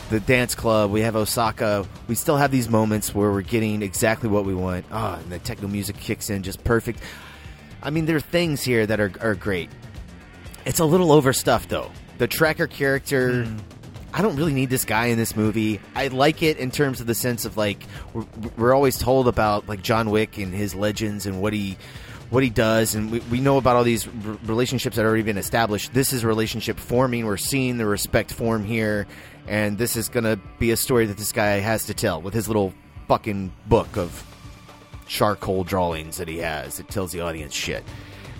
the 0.10 0.20
dance 0.20 0.54
club. 0.56 0.92
We 0.92 1.02
have 1.02 1.16
Osaka. 1.16 1.86
We 2.08 2.16
still 2.16 2.38
have 2.38 2.52
these 2.52 2.70
moments 2.70 3.14
where 3.14 3.32
we're 3.32 3.42
getting 3.42 3.82
exactly 3.82 4.30
what 4.30 4.46
we 4.46 4.54
want. 4.54 4.86
Ah, 4.92 5.18
and 5.18 5.32
the 5.32 5.40
techno 5.40 5.68
music 5.68 5.98
kicks 5.98 6.30
in 6.30 6.44
just 6.44 6.64
perfect. 6.64 7.00
I 7.82 7.90
mean, 7.90 8.06
there 8.06 8.16
are 8.16 8.22
things 8.22 8.64
here 8.64 8.86
that 8.86 9.00
are 9.00 9.12
are 9.22 9.36
great. 9.36 9.70
It's 10.66 10.80
a 10.80 10.86
little 10.86 11.12
overstuffed 11.12 11.70
though. 11.70 11.92
The 12.18 12.28
tracker 12.28 12.68
character. 12.68 13.48
I 14.14 14.22
don't 14.22 14.38
really 14.38 14.54
need 14.54 14.70
this 14.70 14.86
guy 14.86 15.08
in 15.08 15.18
this 15.18 15.36
movie. 15.36 15.82
I 15.94 16.08
like 16.08 16.42
it 16.42 16.58
in 16.58 16.72
terms 16.72 17.02
of 17.02 17.08
the 17.08 17.14
sense 17.14 17.44
of 17.44 17.58
like 17.58 17.84
we're, 18.14 18.24
we're 18.58 18.74
always 18.74 18.98
told 18.98 19.28
about 19.28 19.68
like 19.68 19.82
John 19.82 20.10
Wick 20.10 20.38
and 20.38 20.54
his 20.54 20.74
legends 20.74 21.26
and 21.26 21.42
what 21.42 21.52
he 21.52 21.78
what 22.36 22.44
he 22.44 22.50
does, 22.50 22.96
and 22.96 23.12
we, 23.12 23.20
we 23.32 23.40
know 23.40 23.56
about 23.56 23.78
all 23.78 23.86
these 23.86 24.06
r- 24.06 24.38
relationships 24.44 24.98
that 24.98 25.04
have 25.04 25.08
already 25.08 25.24
been 25.24 25.38
established. 25.38 25.94
This 25.94 26.12
is 26.12 26.26
relationship 26.26 26.78
forming. 26.78 27.26
We're 27.26 27.38
seeing 27.38 27.78
the 27.78 27.86
respect 27.86 28.34
form 28.34 28.66
here, 28.66 29.08
and 29.48 29.78
this 29.78 29.96
is 29.96 30.10
gonna 30.10 30.38
be 30.60 30.72
a 30.72 30.76
story 30.76 31.06
that 31.06 31.16
this 31.16 31.32
guy 31.32 31.60
has 31.60 31.86
to 31.86 31.94
tell 31.94 32.22
with 32.22 32.34
his 32.34 32.50
little 32.50 32.74
fucking 33.08 33.54
book 33.68 33.96
of 33.96 34.22
charcoal 35.08 35.64
drawings 35.64 36.18
that 36.18 36.28
he 36.28 36.40
has 36.40 36.76
that 36.76 36.90
tells 36.90 37.14
the 37.14 37.22
audience 37.22 37.54
shit. 37.54 37.86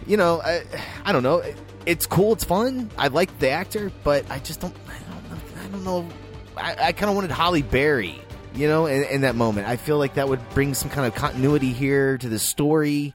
You 0.06 0.18
know, 0.18 0.42
I, 0.42 0.64
I 1.06 1.14
don't 1.14 1.24
know. 1.24 1.42
It's 1.86 2.06
cool. 2.06 2.34
It's 2.34 2.44
fun. 2.44 2.92
I 2.98 3.08
like 3.08 3.40
the 3.40 3.50
actor, 3.50 3.94
but 4.04 4.30
I 4.30 4.40
just 4.40 4.60
don't. 4.60 4.76
I 4.90 5.00
don't 5.10 5.30
know. 5.30 5.64
I 5.64 5.68
don't 5.68 5.84
know. 5.86 6.10
I, 6.58 6.88
I 6.88 6.92
kind 6.92 7.10
of 7.10 7.16
wanted 7.16 7.32
Halle 7.32 7.62
Berry. 7.62 8.22
You 8.56 8.68
know, 8.68 8.88
in, 8.88 9.04
in 9.06 9.22
that 9.22 9.36
moment, 9.36 9.68
I 9.68 9.78
feel 9.78 9.98
like 9.98 10.16
that 10.16 10.28
would 10.28 10.50
bring 10.50 10.74
some 10.74 10.90
kind 10.90 11.08
of 11.08 11.16
continuity 11.16 11.72
here 11.72 12.18
to 12.18 12.28
the 12.28 12.40
story. 12.40 13.14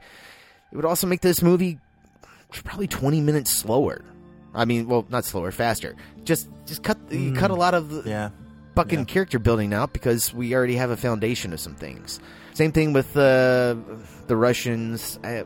It 0.73 0.77
would 0.77 0.85
also 0.85 1.07
make 1.07 1.21
this 1.21 1.43
movie 1.43 1.79
probably 2.65 2.87
twenty 2.89 3.21
minutes 3.21 3.51
slower. 3.51 4.05
I 4.55 4.65
mean, 4.65 4.89
well, 4.89 5.07
not 5.09 5.25
slower, 5.25 5.53
faster. 5.53 5.95
Just, 6.25 6.49
just 6.67 6.83
cut, 6.83 6.99
you 7.11 7.33
cut 7.33 7.53
a 7.53 7.55
lot 7.55 7.73
of 7.75 7.89
the 7.91 8.03
Yeah. 8.09 8.31
fucking 8.75 9.05
character 9.05 9.39
building 9.39 9.73
out 9.73 9.93
because 9.93 10.35
we 10.35 10.55
already 10.57 10.75
have 10.75 10.91
a 10.91 10.97
foundation 10.97 11.53
of 11.53 11.61
some 11.61 11.77
things. 11.77 12.19
Same 12.55 12.73
thing 12.73 12.93
with 12.93 13.17
uh, 13.17 13.77
the 14.27 14.37
Russians. 14.37 15.21
I, 15.23 15.41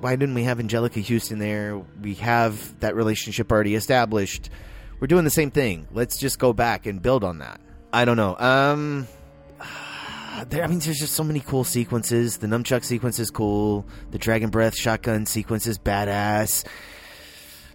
why 0.00 0.14
didn't 0.14 0.36
we 0.36 0.44
have 0.44 0.58
Anjelica 0.58 1.04
Huston 1.04 1.40
there? 1.40 1.82
We 2.00 2.14
have 2.14 2.78
that 2.78 2.94
relationship 2.94 3.50
already 3.50 3.74
established. 3.74 4.50
We're 5.00 5.08
doing 5.08 5.24
the 5.24 5.30
same 5.30 5.50
thing. 5.50 5.88
Let's 5.90 6.16
just 6.16 6.38
go 6.38 6.52
back 6.52 6.86
and 6.86 7.02
build 7.02 7.24
on 7.24 7.38
that. 7.38 7.60
I 7.92 8.04
don't 8.04 8.16
know. 8.16 8.36
Um, 8.38 9.08
there, 10.48 10.64
I 10.64 10.66
mean, 10.66 10.80
there's 10.80 10.98
just 10.98 11.14
so 11.14 11.22
many 11.22 11.38
cool 11.40 11.62
sequences. 11.62 12.38
The 12.38 12.48
nunchuck 12.48 12.82
sequence 12.82 13.20
is 13.20 13.30
cool. 13.30 13.86
The 14.10 14.18
dragon 14.18 14.50
breath 14.50 14.76
shotgun 14.76 15.26
sequence 15.26 15.68
is 15.68 15.78
badass. 15.78 16.64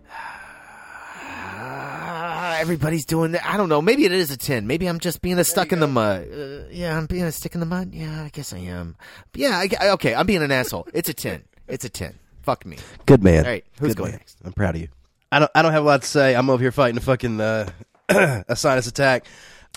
Everybody's 2.60 3.06
doing 3.06 3.32
that. 3.32 3.46
I 3.46 3.56
don't 3.56 3.70
know. 3.70 3.82
Maybe 3.82 4.04
it 4.06 4.12
is 4.12 4.32
a 4.32 4.38
10. 4.38 4.68
Maybe 4.68 4.88
I'm 4.88 5.00
just 5.00 5.22
being 5.22 5.40
a 5.40 5.44
stuck 5.44 5.72
in 5.72 5.80
the 5.80 5.88
mud. 5.88 6.28
Uh, 6.32 6.64
yeah, 6.72 6.98
I'm 6.98 7.06
being 7.06 7.24
a 7.24 7.32
stick 7.32 7.54
in 7.54 7.62
the 7.62 7.66
mud. 7.66 7.94
Yeah, 7.94 8.24
I 8.24 8.30
guess 8.30 8.52
I 8.52 8.58
am. 8.58 8.98
But 9.32 9.42
yeah, 9.42 9.58
I, 9.58 9.70
I- 9.80 9.90
okay. 9.92 10.14
I'm 10.14 10.28
being 10.28 10.44
an 10.44 10.52
asshole. 10.52 10.88
It's 10.94 11.08
a 11.08 11.14
10. 11.14 11.44
It's 11.70 11.86
a 11.86 11.90
10. 11.90 12.16
Fuck 12.42 12.66
me. 12.66 12.78
Good 13.06 13.24
man. 13.24 13.46
All 13.46 13.52
right, 13.52 13.64
who's 13.80 13.90
Good 13.90 13.98
going 13.98 14.12
man. 14.12 14.20
next? 14.20 14.38
I'm 14.44 14.52
proud 14.54 14.76
of 14.76 14.82
you. 14.82 14.88
I 15.32 15.40
don't. 15.40 15.52
I 15.54 15.62
don't 15.62 15.74
have 15.74 15.84
a 15.84 15.86
lot 15.86 16.02
to 16.02 16.08
say. 16.08 16.36
I'm 16.36 16.50
over 16.50 16.62
here 16.64 16.72
fighting 16.72 16.98
a 16.98 17.02
fucking 17.02 17.40
uh, 17.40 17.70
a 18.10 18.56
sinus 18.56 18.88
attack. 18.88 19.26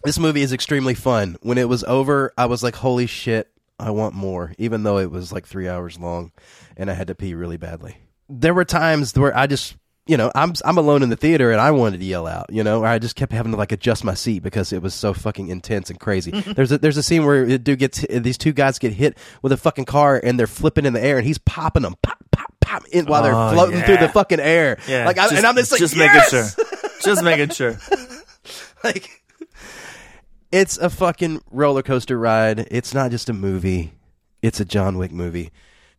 This 0.05 0.19
movie 0.19 0.43
is 0.43 0.53
extremely 0.53 0.95
fun. 0.95 1.37
When 1.43 1.59
it 1.59 1.69
was 1.69 1.85
over, 1.85 2.33
I 2.37 2.47
was 2.47 2.63
like, 2.63 2.75
"Holy 2.77 3.07
shit, 3.07 3.49
I 3.79 3.91
want 3.91 4.15
more!" 4.15 4.53
Even 4.59 4.83
though 4.83 4.99
it 4.99 5.11
was 5.11 5.33
like 5.33 5.47
three 5.47 5.69
hours 5.69 5.99
long, 5.99 6.33
and 6.77 6.91
I 6.91 6.95
had 6.95 7.07
to 7.09 7.15
pee 7.15 7.35
really 7.35 7.57
badly. 7.57 7.97
There 8.29 8.55
were 8.55 8.65
times 8.65 9.15
where 9.17 9.37
I 9.37 9.47
just, 9.47 9.77
you 10.07 10.17
know, 10.17 10.33
I'm 10.35 10.55
I'm 10.65 10.79
alone 10.79 11.03
in 11.03 11.09
the 11.11 11.17
theater 11.17 11.53
and 11.53 11.61
I 11.61 11.71
wanted 11.71 12.01
to 12.01 12.07
yell 12.07 12.27
out, 12.27 12.47
you 12.51 12.65
know, 12.65 12.81
or 12.81 12.87
I 12.87 12.99
just 12.99 13.15
kept 13.15 13.33
having 13.33 13.53
to 13.53 13.59
like 13.59 13.71
adjust 13.73 14.03
my 14.05 14.15
seat 14.15 14.43
because 14.43 14.73
it 14.73 14.83
was 14.83 14.95
so 14.95 15.13
fucking 15.15 15.49
intense 15.49 15.91
and 15.91 16.01
crazy. 16.01 16.31
there's 16.57 16.73
a 16.73 16.79
there's 16.79 16.97
a 16.97 17.03
scene 17.03 17.25
where 17.25 17.43
a 17.45 17.59
dude 17.59 17.79
gets 17.79 18.01
these 18.09 18.39
two 18.39 18.53
guys 18.53 18.79
get 18.79 18.93
hit 18.95 19.17
with 19.43 19.53
a 19.53 19.57
fucking 19.57 19.85
car 19.85 20.21
and 20.23 20.39
they're 20.39 20.47
flipping 20.47 20.85
in 20.87 20.95
the 20.95 21.03
air 21.05 21.19
and 21.19 21.27
he's 21.27 21.39
popping 21.39 21.83
them 21.83 21.95
pop 22.03 22.19
pop 22.33 22.53
pop 22.61 22.85
in, 22.87 23.07
while 23.07 23.23
they're 23.23 23.35
Oh, 23.35 23.53
floating 23.53 23.79
yeah. 23.79 23.87
through 23.87 23.99
the 23.99 24.09
fucking 24.09 24.41
air. 24.41 24.79
Yeah, 24.89 25.05
like 25.07 25.19
I, 25.19 25.25
just- 25.25 25.35
and 25.37 25.47
I'm 25.47 25.55
just 25.57 25.71
like 25.71 25.79
just 25.81 25.95
yes! 25.95 26.57
making 26.57 26.65
sure, 26.65 27.01
just 27.05 27.23
making 27.23 27.51
sure. 27.51 27.79
like 28.85 29.22
it's 30.53 30.77
a 30.77 30.91
fucking 30.91 31.41
roller 31.51 31.83
coaster 31.83 32.19
ride. 32.19 32.69
It's 32.71 32.95
not 32.95 33.11
just 33.11 33.29
a 33.31 33.33
movie. 33.33 33.95
It's 34.43 34.61
a 34.61 34.65
John 34.65 34.99
Wick 34.99 35.11
movie. 35.11 35.51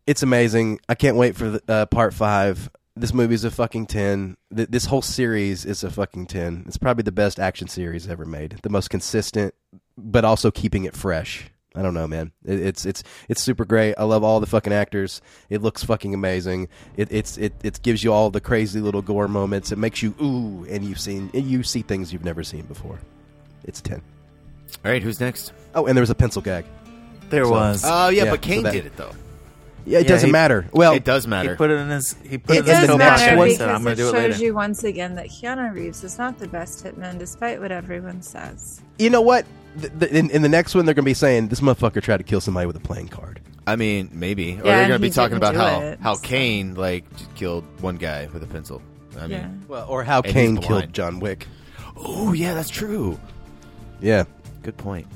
It's 0.06 0.22
amazing. 0.22 0.80
I 0.88 0.96
can't 0.96 1.18
wait 1.18 1.36
for 1.36 1.50
the, 1.50 1.64
uh, 1.68 1.86
part 1.88 2.14
five. 2.14 2.70
This 2.96 3.14
movie's 3.14 3.44
a 3.44 3.52
fucking 3.52 3.88
ten. 3.88 4.38
Th- 4.56 4.70
this 4.70 4.86
whole 4.86 5.02
series 5.02 5.66
is 5.66 5.84
a 5.84 5.90
fucking 5.90 6.28
ten. 6.28 6.64
It's 6.68 6.78
probably 6.78 7.02
the 7.02 7.12
best 7.12 7.40
action 7.40 7.68
series 7.68 8.08
ever 8.08 8.26
made. 8.26 8.60
The 8.62 8.70
most 8.70 8.90
consistent, 8.90 9.56
but 9.98 10.24
also 10.24 10.52
keeping 10.52 10.84
it 10.84 10.96
fresh. 10.96 11.50
I 11.76 11.82
don't 11.82 11.96
know, 11.96 12.08
man. 12.08 12.34
It, 12.46 12.60
it's 12.60 12.86
it's 12.86 13.02
it's 13.28 13.42
super 13.42 13.66
great. 13.66 13.96
I 13.98 14.04
love 14.04 14.24
all 14.24 14.40
the 14.40 14.46
fucking 14.46 14.74
actors. 14.74 15.22
It 15.50 15.64
looks 15.64 15.84
fucking 15.84 16.14
amazing. 16.14 16.68
It 16.96 17.12
it's 17.12 17.38
it 17.40 17.54
it 17.64 17.82
gives 17.82 18.04
you 18.04 18.14
all 18.14 18.30
the 18.30 18.42
crazy 18.42 18.80
little 18.80 19.02
gore 19.02 19.28
moments. 19.28 19.72
It 19.72 19.80
makes 19.80 20.04
you 20.04 20.14
ooh, 20.22 20.68
and 20.70 20.86
you've 20.86 21.00
seen 21.00 21.32
you 21.34 21.64
see 21.64 21.82
things 21.82 22.14
you've 22.14 22.26
never 22.26 22.44
seen 22.44 22.66
before. 22.68 23.00
It's 23.64 23.82
ten. 23.82 24.04
All 24.85 24.91
right, 24.91 25.01
who's 25.01 25.19
next? 25.19 25.53
Oh, 25.76 25.85
and 25.85 25.95
there 25.97 26.01
was 26.01 26.10
a 26.10 26.15
pencil 26.15 26.41
gag. 26.41 26.65
There 27.30 27.45
So- 27.45 27.51
was. 27.51 27.84
Oh, 27.85 28.10
yeah, 28.10 28.26
Yeah, 28.26 28.31
but 28.31 28.41
Caine 28.41 28.57
so 28.57 28.64
that- 28.64 28.73
did 28.73 28.85
it, 28.85 28.95
though. 28.97 29.11
Yeah, 29.85 29.99
it 29.99 30.03
Yeah, 30.03 30.10
doesn't 30.10 30.27
he- 30.27 30.31
matter. 30.31 30.65
Well, 30.72 30.93
it 30.93 31.03
does 31.03 31.26
He 31.26 31.30
matter. 31.30 31.55
put 31.57 31.69
it 31.69 31.73
in 31.76 31.89
his. 31.89 32.15
He 32.27 32.38
put 32.38 32.55
It 32.55 32.60
it 32.60 32.61
in 32.61 32.65
his 32.65 32.73
does 32.73 32.81
the 32.81 32.88
coat 32.93 32.97
matter 32.99 33.22
pocket 33.26 33.38
one- 33.38 33.47
and 33.49 33.57
said, 33.57 33.65
because 33.65 33.76
"I'm 33.76 33.84
going 33.84 33.93
it 33.93 33.95
to 33.97 34.01
do 34.01 34.07
it 34.07 34.11
shows 34.11 34.22
later." 34.31 34.43
you 34.45 34.53
once 34.53 34.84
again 34.85 35.15
that 35.15 35.27
Keanu 35.27 35.73
Reeves 35.73 36.03
is 36.05 36.18
not 36.18 36.39
the 36.39 36.47
best 36.47 36.85
hitman, 36.85 37.19
despite 37.19 37.60
what 37.60 37.72
everyone 37.72 38.22
says. 38.22 38.81
you 38.97 39.10
know 39.10 39.19
what? 39.22 39.45
Th 39.81 39.91
th 39.99 40.11
in, 40.11 40.30
in 40.30 40.41
the 40.41 40.47
next 40.49 40.73
one, 40.76 40.85
they're 40.85 40.93
going 40.93 41.03
to 41.03 41.10
be 41.10 41.14
saying 41.15 41.47
this 41.49 41.60
motherfucker 41.60 42.01
tried 42.01 42.18
to 42.18 42.23
kill 42.23 42.39
somebody 42.39 42.65
with 42.68 42.76
a 42.77 42.80
playing 42.80 43.07
card. 43.10 43.41
I 43.68 43.76
mean, 43.76 44.10
maybe. 44.14 44.51
Or 44.53 44.55
Yeah, 44.55 44.61
they're 44.64 44.73
and 44.84 44.88
going 44.89 44.99
to 44.99 45.01
be 45.01 45.07
he 45.07 45.14
talking 45.14 45.39
didn't 45.39 45.49
about 45.49 45.53
do 45.53 45.60
how, 45.81 45.81
it, 45.88 45.99
how 46.01 46.14
so. 46.14 46.22
Caine, 46.22 46.76
like, 46.76 47.03
j- 47.18 47.26
killed 47.35 47.64
one 47.81 47.95
guy 47.97 48.30
with 48.34 48.43
a 48.43 48.47
pencil. 48.47 48.81
I 49.18 49.22
mean, 49.23 49.31
Yeah. 49.31 49.47
Well, 49.68 49.85
or 49.89 50.03
how 50.03 50.18
And 50.18 50.26
he's 50.27 50.34
Caine 50.34 50.55
blind. 50.55 50.68
killed 50.68 50.93
John 50.93 51.19
Wick. 51.19 51.47
oh, 51.97 52.31
yeah, 52.34 52.53
that's 52.53 52.69
true. 52.69 53.19
Yeah. 53.99 54.23
Good 54.64 54.77
point. 54.77 55.07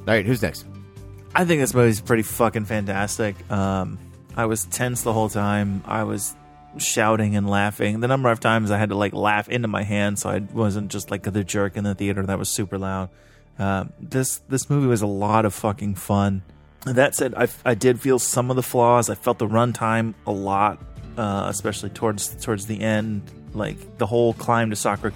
All 0.00 0.14
right, 0.14 0.26
who's 0.26 0.42
next? 0.42 0.66
I 1.34 1.44
think 1.44 1.60
this 1.60 1.74
movie's 1.74 2.00
pretty 2.00 2.22
fucking 2.22 2.64
fantastic. 2.64 3.36
Um, 3.50 3.98
I 4.36 4.46
was 4.46 4.64
tense 4.64 5.02
the 5.02 5.12
whole 5.12 5.28
time. 5.28 5.82
I 5.84 6.04
was 6.04 6.34
shouting 6.78 7.36
and 7.36 7.48
laughing. 7.48 8.00
The 8.00 8.08
number 8.08 8.30
of 8.30 8.40
times 8.40 8.70
I 8.70 8.78
had 8.78 8.88
to 8.88 8.94
like 8.94 9.12
laugh 9.12 9.48
into 9.48 9.68
my 9.68 9.82
hand, 9.82 10.18
so 10.18 10.30
I 10.30 10.38
wasn't 10.38 10.90
just 10.90 11.10
like 11.10 11.22
the 11.22 11.44
jerk 11.44 11.76
in 11.76 11.84
the 11.84 11.94
theater 11.94 12.24
that 12.24 12.38
was 12.38 12.48
super 12.48 12.78
loud. 12.78 13.10
Um, 13.58 13.92
this 14.00 14.38
this 14.48 14.70
movie 14.70 14.86
was 14.86 15.02
a 15.02 15.06
lot 15.06 15.44
of 15.44 15.52
fucking 15.54 15.96
fun. 15.96 16.42
That 16.84 17.14
said, 17.14 17.34
I, 17.34 17.48
I 17.64 17.74
did 17.74 18.00
feel 18.00 18.18
some 18.18 18.50
of 18.50 18.56
the 18.56 18.62
flaws. 18.62 19.10
I 19.10 19.14
felt 19.14 19.38
the 19.38 19.48
runtime 19.48 20.14
a 20.26 20.32
lot, 20.32 20.80
uh, 21.16 21.46
especially 21.48 21.90
towards 21.90 22.34
towards 22.42 22.66
the 22.66 22.80
end. 22.80 23.22
Like 23.52 23.98
the 23.98 24.06
whole 24.06 24.34
climb 24.34 24.70
to 24.70 24.76
Sacre 24.76 25.10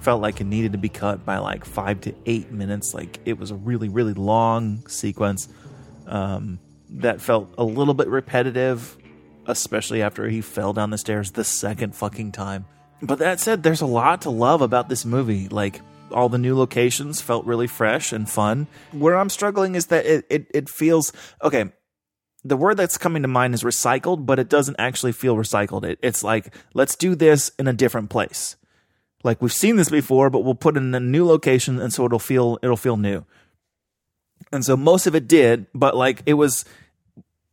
felt 0.00 0.22
like 0.22 0.40
it 0.40 0.44
needed 0.44 0.72
to 0.72 0.78
be 0.78 0.88
cut 0.88 1.24
by 1.24 1.38
like 1.38 1.64
five 1.64 2.00
to 2.02 2.14
eight 2.26 2.50
minutes. 2.50 2.94
Like 2.94 3.18
it 3.24 3.38
was 3.38 3.50
a 3.50 3.56
really 3.56 3.88
really 3.88 4.14
long 4.14 4.86
sequence 4.88 5.48
um, 6.06 6.58
that 6.90 7.20
felt 7.20 7.54
a 7.58 7.64
little 7.64 7.94
bit 7.94 8.08
repetitive, 8.08 8.96
especially 9.46 10.02
after 10.02 10.28
he 10.28 10.40
fell 10.40 10.72
down 10.72 10.90
the 10.90 10.98
stairs 10.98 11.32
the 11.32 11.44
second 11.44 11.94
fucking 11.94 12.32
time. 12.32 12.66
But 13.02 13.18
that 13.20 13.40
said, 13.40 13.62
there's 13.62 13.80
a 13.80 13.86
lot 13.86 14.22
to 14.22 14.30
love 14.30 14.60
about 14.60 14.88
this 14.88 15.04
movie. 15.04 15.48
Like 15.48 15.80
all 16.12 16.28
the 16.28 16.38
new 16.38 16.56
locations 16.56 17.20
felt 17.20 17.46
really 17.46 17.66
fresh 17.66 18.12
and 18.12 18.28
fun. 18.28 18.66
Where 18.92 19.16
I'm 19.16 19.30
struggling 19.30 19.74
is 19.74 19.86
that 19.86 20.06
it 20.06 20.26
it, 20.28 20.46
it 20.52 20.68
feels 20.68 21.12
okay. 21.42 21.72
The 22.42 22.56
word 22.56 22.78
that's 22.78 22.96
coming 22.96 23.20
to 23.22 23.28
mind 23.28 23.52
is 23.52 23.62
recycled, 23.62 24.24
but 24.24 24.38
it 24.38 24.48
doesn't 24.48 24.76
actually 24.78 25.12
feel 25.12 25.36
recycled. 25.36 25.84
It, 25.84 25.98
it's 26.02 26.24
like 26.24 26.54
let's 26.74 26.96
do 26.96 27.14
this 27.14 27.50
in 27.58 27.68
a 27.68 27.72
different 27.72 28.10
place. 28.10 28.56
Like 29.22 29.42
we've 29.42 29.52
seen 29.52 29.76
this 29.76 29.90
before, 29.90 30.30
but 30.30 30.40
we'll 30.40 30.54
put 30.54 30.76
it 30.76 30.80
in 30.80 30.94
a 30.94 31.00
new 31.00 31.26
location, 31.26 31.78
and 31.80 31.92
so 31.92 32.06
it'll 32.06 32.18
feel 32.18 32.58
it'll 32.62 32.76
feel 32.76 32.96
new. 32.96 33.24
And 34.52 34.64
so 34.64 34.76
most 34.76 35.06
of 35.06 35.14
it 35.14 35.28
did 35.28 35.66
but 35.74 35.96
like 35.96 36.22
it 36.26 36.34
was 36.34 36.64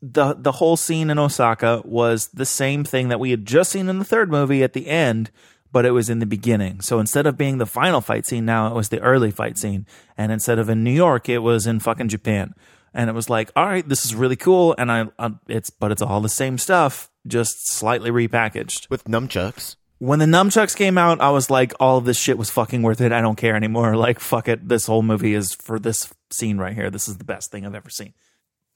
the 0.02 0.36
the 0.36 0.54
whole 0.54 0.78
scene 0.78 1.10
in 1.10 1.20
Osaka 1.20 1.82
was 1.86 2.28
the 2.30 2.46
same 2.46 2.84
thing 2.84 3.10
that 3.10 3.20
we 3.20 3.32
had 3.32 3.46
just 3.46 3.72
seen 3.72 3.90
in 3.90 4.00
the 4.00 4.06
third 4.06 4.30
movie 4.30 4.64
at 4.64 4.74
the 4.74 4.88
end 4.88 5.32
but 5.72 5.86
it 5.86 5.92
was 5.92 6.10
in 6.10 6.20
the 6.20 6.26
beginning. 6.26 6.80
So 6.80 7.00
instead 7.00 7.28
of 7.28 7.38
being 7.38 7.58
the 7.58 7.66
final 7.66 8.02
fight 8.02 8.26
scene 8.26 8.46
now 8.46 8.68
it 8.68 8.74
was 8.74 8.90
the 8.90 9.02
early 9.02 9.32
fight 9.32 9.58
scene. 9.58 9.86
And 10.18 10.32
instead 10.32 10.60
of 10.60 10.70
in 10.70 10.84
New 10.84 10.92
York 10.94 11.30
it 11.30 11.40
was 11.40 11.68
in 11.68 11.80
fucking 11.80 12.08
Japan. 12.10 12.54
And 12.94 13.10
it 13.10 13.14
was 13.14 13.30
like 13.30 13.52
all 13.56 13.66
right 13.66 13.88
this 13.88 14.06
is 14.06 14.16
really 14.16 14.38
cool 14.38 14.76
and 14.78 14.92
I, 14.92 15.08
I 15.20 15.32
it's 15.48 15.70
but 15.70 15.92
it's 15.92 16.02
all 16.02 16.22
the 16.22 16.30
same 16.30 16.58
stuff 16.58 17.12
just 17.28 17.68
slightly 17.68 18.10
repackaged. 18.10 18.90
With 18.90 19.04
nunchucks. 19.04 19.76
When 20.00 20.20
the 20.20 20.26
nunchucks 20.26 20.76
came 20.76 20.98
out, 20.98 21.22
I 21.22 21.32
was 21.32 21.50
like, 21.50 21.74
all 21.80 21.98
of 21.98 22.06
this 22.06 22.20
shit 22.20 22.38
was 22.38 22.50
fucking 22.50 22.82
worth 22.82 23.02
it. 23.02 23.12
I 23.12 23.22
don't 23.22 23.36
care 23.36 23.56
anymore. 23.56 23.96
Like, 24.08 24.20
fuck 24.20 24.48
it. 24.48 24.68
This 24.68 24.86
whole 24.86 25.02
movie 25.02 25.34
is 25.34 25.56
for 25.56 25.80
this 25.80 26.14
scene 26.30 26.58
right 26.58 26.74
here. 26.74 26.90
This 26.90 27.08
is 27.08 27.18
the 27.18 27.24
best 27.24 27.52
thing 27.52 27.66
I've 27.66 27.76
ever 27.76 27.90
seen. 27.90 28.14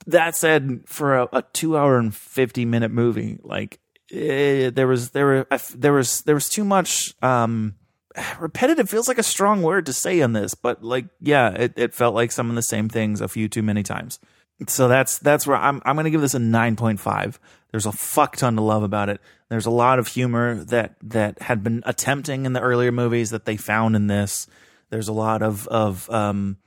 That 0.06 0.36
said, 0.36 0.82
for 0.86 1.16
a, 1.16 1.28
a 1.32 1.42
two 1.52 1.76
hour 1.76 1.98
and 1.98 2.14
50 2.14 2.64
minute 2.64 2.90
movie, 2.90 3.38
like, 3.42 3.78
eh, 4.10 4.70
there 4.70 4.88
was, 4.88 5.10
there 5.10 5.26
were, 5.26 5.46
there 5.74 5.92
was, 5.92 6.22
there 6.22 6.34
was 6.34 6.48
too 6.48 6.64
much, 6.64 7.14
um, 7.22 7.76
repetitive 8.40 8.90
feels 8.90 9.08
like 9.08 9.18
a 9.18 9.22
strong 9.22 9.62
word 9.62 9.86
to 9.86 9.92
say 9.92 10.20
on 10.22 10.32
this, 10.32 10.54
but 10.54 10.82
like, 10.82 11.06
yeah, 11.20 11.50
it, 11.50 11.74
it 11.76 11.94
felt 11.94 12.14
like 12.14 12.32
some 12.32 12.50
of 12.50 12.56
the 12.56 12.62
same 12.62 12.88
things 12.88 13.20
a 13.20 13.28
few 13.28 13.48
too 13.48 13.62
many 13.62 13.82
times. 13.82 14.18
So 14.68 14.88
that's 14.88 15.18
that's 15.18 15.46
where 15.46 15.56
I'm 15.56 15.82
I'm 15.84 15.96
going 15.96 16.04
to 16.04 16.10
give 16.10 16.20
this 16.20 16.34
a 16.34 16.38
9.5. 16.38 17.38
There's 17.72 17.86
a 17.86 17.92
fuck 17.92 18.36
ton 18.36 18.56
to 18.56 18.62
love 18.62 18.82
about 18.82 19.08
it. 19.08 19.20
There's 19.48 19.66
a 19.66 19.70
lot 19.70 19.98
of 19.98 20.08
humor 20.08 20.62
that 20.64 20.94
that 21.02 21.40
had 21.42 21.64
been 21.64 21.82
attempting 21.84 22.46
in 22.46 22.52
the 22.52 22.60
earlier 22.60 22.92
movies 22.92 23.30
that 23.30 23.46
they 23.46 23.56
found 23.56 23.96
in 23.96 24.06
this. 24.06 24.46
There's 24.90 25.08
a 25.08 25.12
lot 25.12 25.42
of 25.42 25.66
of 25.68 26.08
um 26.10 26.58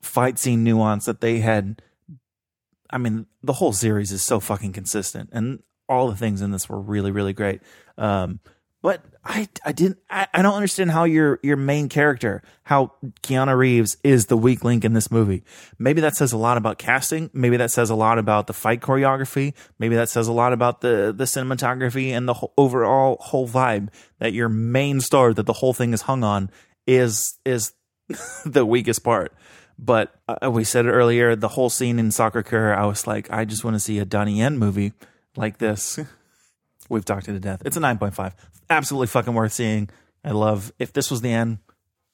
fight 0.00 0.38
scene 0.38 0.64
nuance 0.64 1.04
that 1.04 1.20
they 1.20 1.38
had 1.38 1.82
I 2.90 2.96
mean, 2.96 3.26
the 3.42 3.52
whole 3.52 3.74
series 3.74 4.10
is 4.10 4.24
so 4.24 4.40
fucking 4.40 4.72
consistent 4.72 5.28
and 5.32 5.62
all 5.90 6.08
the 6.08 6.16
things 6.16 6.40
in 6.40 6.50
this 6.50 6.68
were 6.68 6.80
really 6.80 7.10
really 7.10 7.34
great. 7.34 7.60
Um 7.98 8.40
but 8.82 9.04
I 9.24 9.48
I 9.64 9.72
didn't 9.72 9.98
I, 10.08 10.26
I 10.32 10.42
don't 10.42 10.54
understand 10.54 10.90
how 10.90 11.04
your 11.04 11.40
your 11.42 11.56
main 11.56 11.88
character, 11.88 12.42
how 12.62 12.92
Keanu 13.22 13.56
Reeves 13.56 13.96
is 14.04 14.26
the 14.26 14.36
weak 14.36 14.64
link 14.64 14.84
in 14.84 14.92
this 14.92 15.10
movie. 15.10 15.42
Maybe 15.78 16.00
that 16.00 16.16
says 16.16 16.32
a 16.32 16.36
lot 16.36 16.56
about 16.56 16.78
casting. 16.78 17.30
Maybe 17.32 17.56
that 17.56 17.70
says 17.70 17.90
a 17.90 17.94
lot 17.94 18.18
about 18.18 18.46
the 18.46 18.52
fight 18.52 18.80
choreography. 18.80 19.54
Maybe 19.78 19.96
that 19.96 20.08
says 20.08 20.28
a 20.28 20.32
lot 20.32 20.52
about 20.52 20.80
the 20.80 21.12
the 21.16 21.24
cinematography 21.24 22.10
and 22.10 22.28
the 22.28 22.34
whole, 22.34 22.52
overall 22.56 23.18
whole 23.20 23.48
vibe 23.48 23.88
that 24.20 24.32
your 24.32 24.48
main 24.48 25.00
star 25.00 25.34
that 25.34 25.46
the 25.46 25.52
whole 25.54 25.74
thing 25.74 25.92
is 25.92 26.02
hung 26.02 26.22
on 26.22 26.50
is 26.86 27.38
is 27.44 27.72
the 28.44 28.64
weakest 28.64 29.02
part. 29.02 29.32
But 29.78 30.12
uh, 30.26 30.50
we 30.50 30.64
said 30.64 30.86
it 30.86 30.90
earlier, 30.90 31.36
the 31.36 31.48
whole 31.48 31.70
scene 31.70 32.00
in 32.00 32.08
Sacré-Cœur, 32.08 32.76
I 32.76 32.84
was 32.86 33.06
like, 33.06 33.30
I 33.30 33.44
just 33.44 33.62
want 33.62 33.76
to 33.76 33.80
see 33.80 34.00
a 34.00 34.04
Donnie 34.04 34.38
Yen 34.38 34.58
movie 34.58 34.92
like 35.36 35.58
this. 35.58 36.00
We've 36.88 37.04
talked 37.04 37.28
it 37.28 37.32
to 37.32 37.40
death. 37.40 37.62
It's 37.64 37.76
a 37.76 37.80
9.5. 37.80 38.32
Absolutely 38.70 39.06
fucking 39.08 39.34
worth 39.34 39.52
seeing. 39.52 39.88
I 40.24 40.30
love 40.32 40.72
if 40.78 40.92
this 40.92 41.10
was 41.10 41.20
the 41.20 41.32
end, 41.32 41.58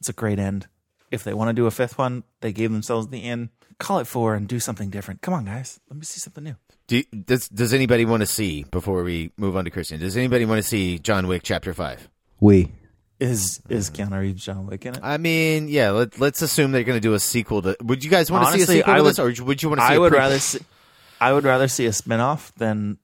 it's 0.01 0.09
a 0.09 0.13
great 0.13 0.39
end. 0.39 0.67
If 1.11 1.23
they 1.25 1.33
want 1.35 1.49
to 1.51 1.53
do 1.53 1.67
a 1.67 1.71
fifth 1.71 1.97
one, 1.97 2.25
they 2.41 2.53
gave 2.53 2.73
themselves 2.73 3.09
the 3.09 3.23
end. 3.23 3.51
Call 3.79 3.99
it 3.99 4.07
four 4.07 4.35
and 4.35 4.49
do 4.49 4.59
something 4.61 4.91
different. 4.91 5.21
Come 5.23 5.35
on, 5.35 5.45
guys. 5.45 5.81
Let 5.89 5.97
me 5.99 6.05
see 6.05 6.21
something 6.21 6.43
new. 6.45 6.57
Do 6.87 7.03
does 7.13 7.49
Does 7.49 7.73
anybody 7.73 8.05
want 8.05 8.21
to 8.23 8.27
see 8.27 8.65
before 8.65 9.03
we 9.05 9.31
move 9.37 9.57
on 9.57 9.65
to 9.65 9.71
Christian? 9.71 10.01
Does 10.01 10.17
anybody 10.17 10.45
want 10.45 10.63
to 10.63 10.69
see 10.69 10.99
John 10.99 11.27
Wick 11.29 11.43
Chapter 11.45 11.73
Five? 11.73 12.09
We. 12.41 12.73
Is 13.21 13.61
is 13.69 13.91
Keanu 13.91 14.21
Reeves 14.21 14.45
John 14.45 14.67
Wick 14.67 14.85
in 14.87 14.95
it? 14.95 15.01
I 15.03 15.19
mean, 15.19 15.69
yeah. 15.69 15.91
Let, 15.91 16.19
let's 16.21 16.43
assume 16.43 16.73
they're 16.73 16.83
going 16.85 16.97
to 16.97 17.01
do 17.09 17.15
a 17.15 17.21
sequel 17.21 17.63
to. 17.63 17.77
Would 17.83 18.05
you 18.05 18.11
guys 18.11 18.31
want 18.31 18.47
to 18.47 18.53
see 18.53 18.59
a 18.59 18.59
Honestly, 18.59 18.77
sequel 18.79 18.93
I 18.93 18.99
to 18.99 19.03
this, 19.05 19.19
or 19.19 19.45
would 19.45 19.63
you 19.63 19.69
want 19.69 19.81
to 19.81 19.87
see? 19.87 19.93
I 19.93 19.97
a 19.97 20.01
would 20.01 20.13
prequel? 20.13 20.17
rather 20.19 20.39
see. 20.41 20.59
I 21.21 21.33
would 21.33 21.45
rather 21.45 21.69
see 21.69 21.87
a 21.87 21.93
spin-off 21.93 22.53
than 22.57 22.99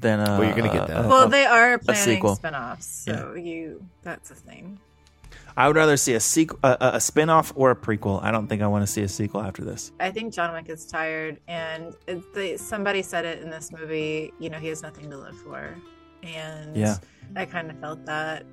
than 0.00 0.20
a. 0.20 0.24
Well, 0.38 0.44
you're 0.44 0.56
gonna 0.56 0.72
get 0.72 0.88
that. 0.88 1.04
a- 1.04 1.08
well, 1.08 1.24
a- 1.24 1.28
they 1.28 1.44
are 1.44 1.74
a 1.74 1.78
planning 1.78 2.02
sequel. 2.02 2.34
spin-offs, 2.36 2.86
so 2.86 3.34
you 3.34 3.84
that's 4.02 4.30
a 4.30 4.34
thing. 4.34 4.80
I 5.54 5.66
would 5.66 5.76
rather 5.76 5.98
see 5.98 6.14
a 6.14 6.20
sequel, 6.20 6.58
a, 6.62 6.76
a- 6.80 6.90
a 6.96 7.00
spin-off 7.00 7.52
or 7.54 7.70
a 7.70 7.76
prequel. 7.76 8.22
I 8.22 8.30
don't 8.30 8.46
think 8.46 8.62
I 8.62 8.66
want 8.68 8.84
to 8.84 8.90
see 8.90 9.02
a 9.02 9.08
sequel 9.08 9.42
after 9.42 9.62
this. 9.62 9.92
I 10.00 10.10
think 10.10 10.32
John 10.32 10.52
Wick 10.54 10.70
is 10.70 10.86
tired, 10.86 11.38
and 11.46 11.94
it, 12.06 12.22
they, 12.34 12.56
somebody 12.56 13.02
said 13.02 13.26
it 13.26 13.42
in 13.42 13.50
this 13.50 13.70
movie. 13.70 14.32
You 14.38 14.48
know, 14.48 14.58
he 14.58 14.68
has 14.68 14.82
nothing 14.82 15.10
to 15.10 15.18
live 15.18 15.36
for, 15.40 15.76
and 16.22 16.74
Yeah. 16.76 16.96
I 17.36 17.44
kind 17.44 17.70
of 17.70 17.78
felt 17.80 18.04
that. 18.06 18.44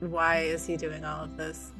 Why 0.00 0.40
is 0.40 0.66
he 0.66 0.76
doing 0.78 1.04
all 1.04 1.24
of 1.24 1.36
this 1.36 1.70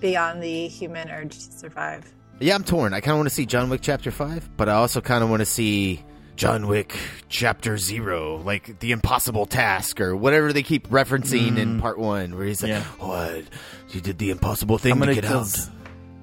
beyond 0.00 0.42
the 0.42 0.68
human 0.68 1.10
urge 1.10 1.34
to 1.34 1.52
survive? 1.52 2.04
Yeah, 2.40 2.54
I'm 2.54 2.64
torn. 2.64 2.92
I 2.92 3.00
kind 3.00 3.12
of 3.12 3.18
want 3.18 3.28
to 3.28 3.34
see 3.34 3.46
John 3.46 3.70
Wick 3.70 3.80
Chapter 3.82 4.10
Five, 4.10 4.50
but 4.56 4.68
I 4.68 4.72
also 4.74 5.00
kind 5.00 5.22
of 5.24 5.30
want 5.30 5.40
to 5.40 5.46
see 5.46 6.02
John 6.36 6.66
Wick 6.66 6.96
Chapter 7.28 7.76
Zero, 7.78 8.36
like 8.36 8.78
the 8.80 8.92
impossible 8.92 9.46
task 9.46 10.00
or 10.00 10.16
whatever 10.16 10.52
they 10.52 10.62
keep 10.62 10.88
referencing 10.88 11.58
in 11.58 11.80
Part 11.80 11.98
One, 11.98 12.34
where 12.36 12.44
he's 12.46 12.62
like, 12.62 12.72
Mm. 12.72 12.74
Yeah. 12.74 12.84
"What? 13.06 13.44
You 13.90 14.00
did 14.00 14.18
the 14.18 14.30
impossible 14.30 14.78
thing 14.78 14.90
How 14.94 15.00
to 15.00 15.00
many 15.00 15.14
get 15.14 15.24
kills? 15.24 15.68
out." 15.68 15.74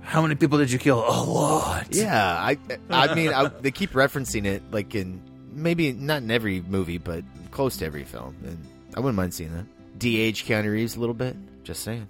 How 0.02 0.22
many 0.24 0.34
people 0.34 0.58
did 0.58 0.72
you 0.72 0.80
kill? 0.80 1.00
A 1.08 1.22
lot. 1.24 1.88
Yeah, 1.92 2.34
I, 2.36 2.58
I 2.90 3.14
mean, 3.16 3.32
I, 3.32 3.48
they 3.48 3.70
keep 3.72 3.92
referencing 3.92 4.46
it, 4.46 4.64
like 4.72 4.96
in 4.96 5.22
maybe 5.54 5.92
not 5.94 6.24
in 6.24 6.32
every 6.32 6.62
movie, 6.62 6.98
but 6.98 7.24
close 7.52 7.78
to 7.78 7.86
every 7.86 8.04
film, 8.06 8.36
and 8.44 8.58
I 8.96 9.02
wouldn't 9.02 9.16
mind 9.18 9.36
seeing 9.36 9.54
that. 9.54 9.66
De-age 10.00 10.46
Keanu 10.46 10.72
Reeves 10.72 10.96
a 10.96 11.00
little 11.00 11.14
bit. 11.14 11.36
Just 11.64 11.84
saying. 11.84 12.08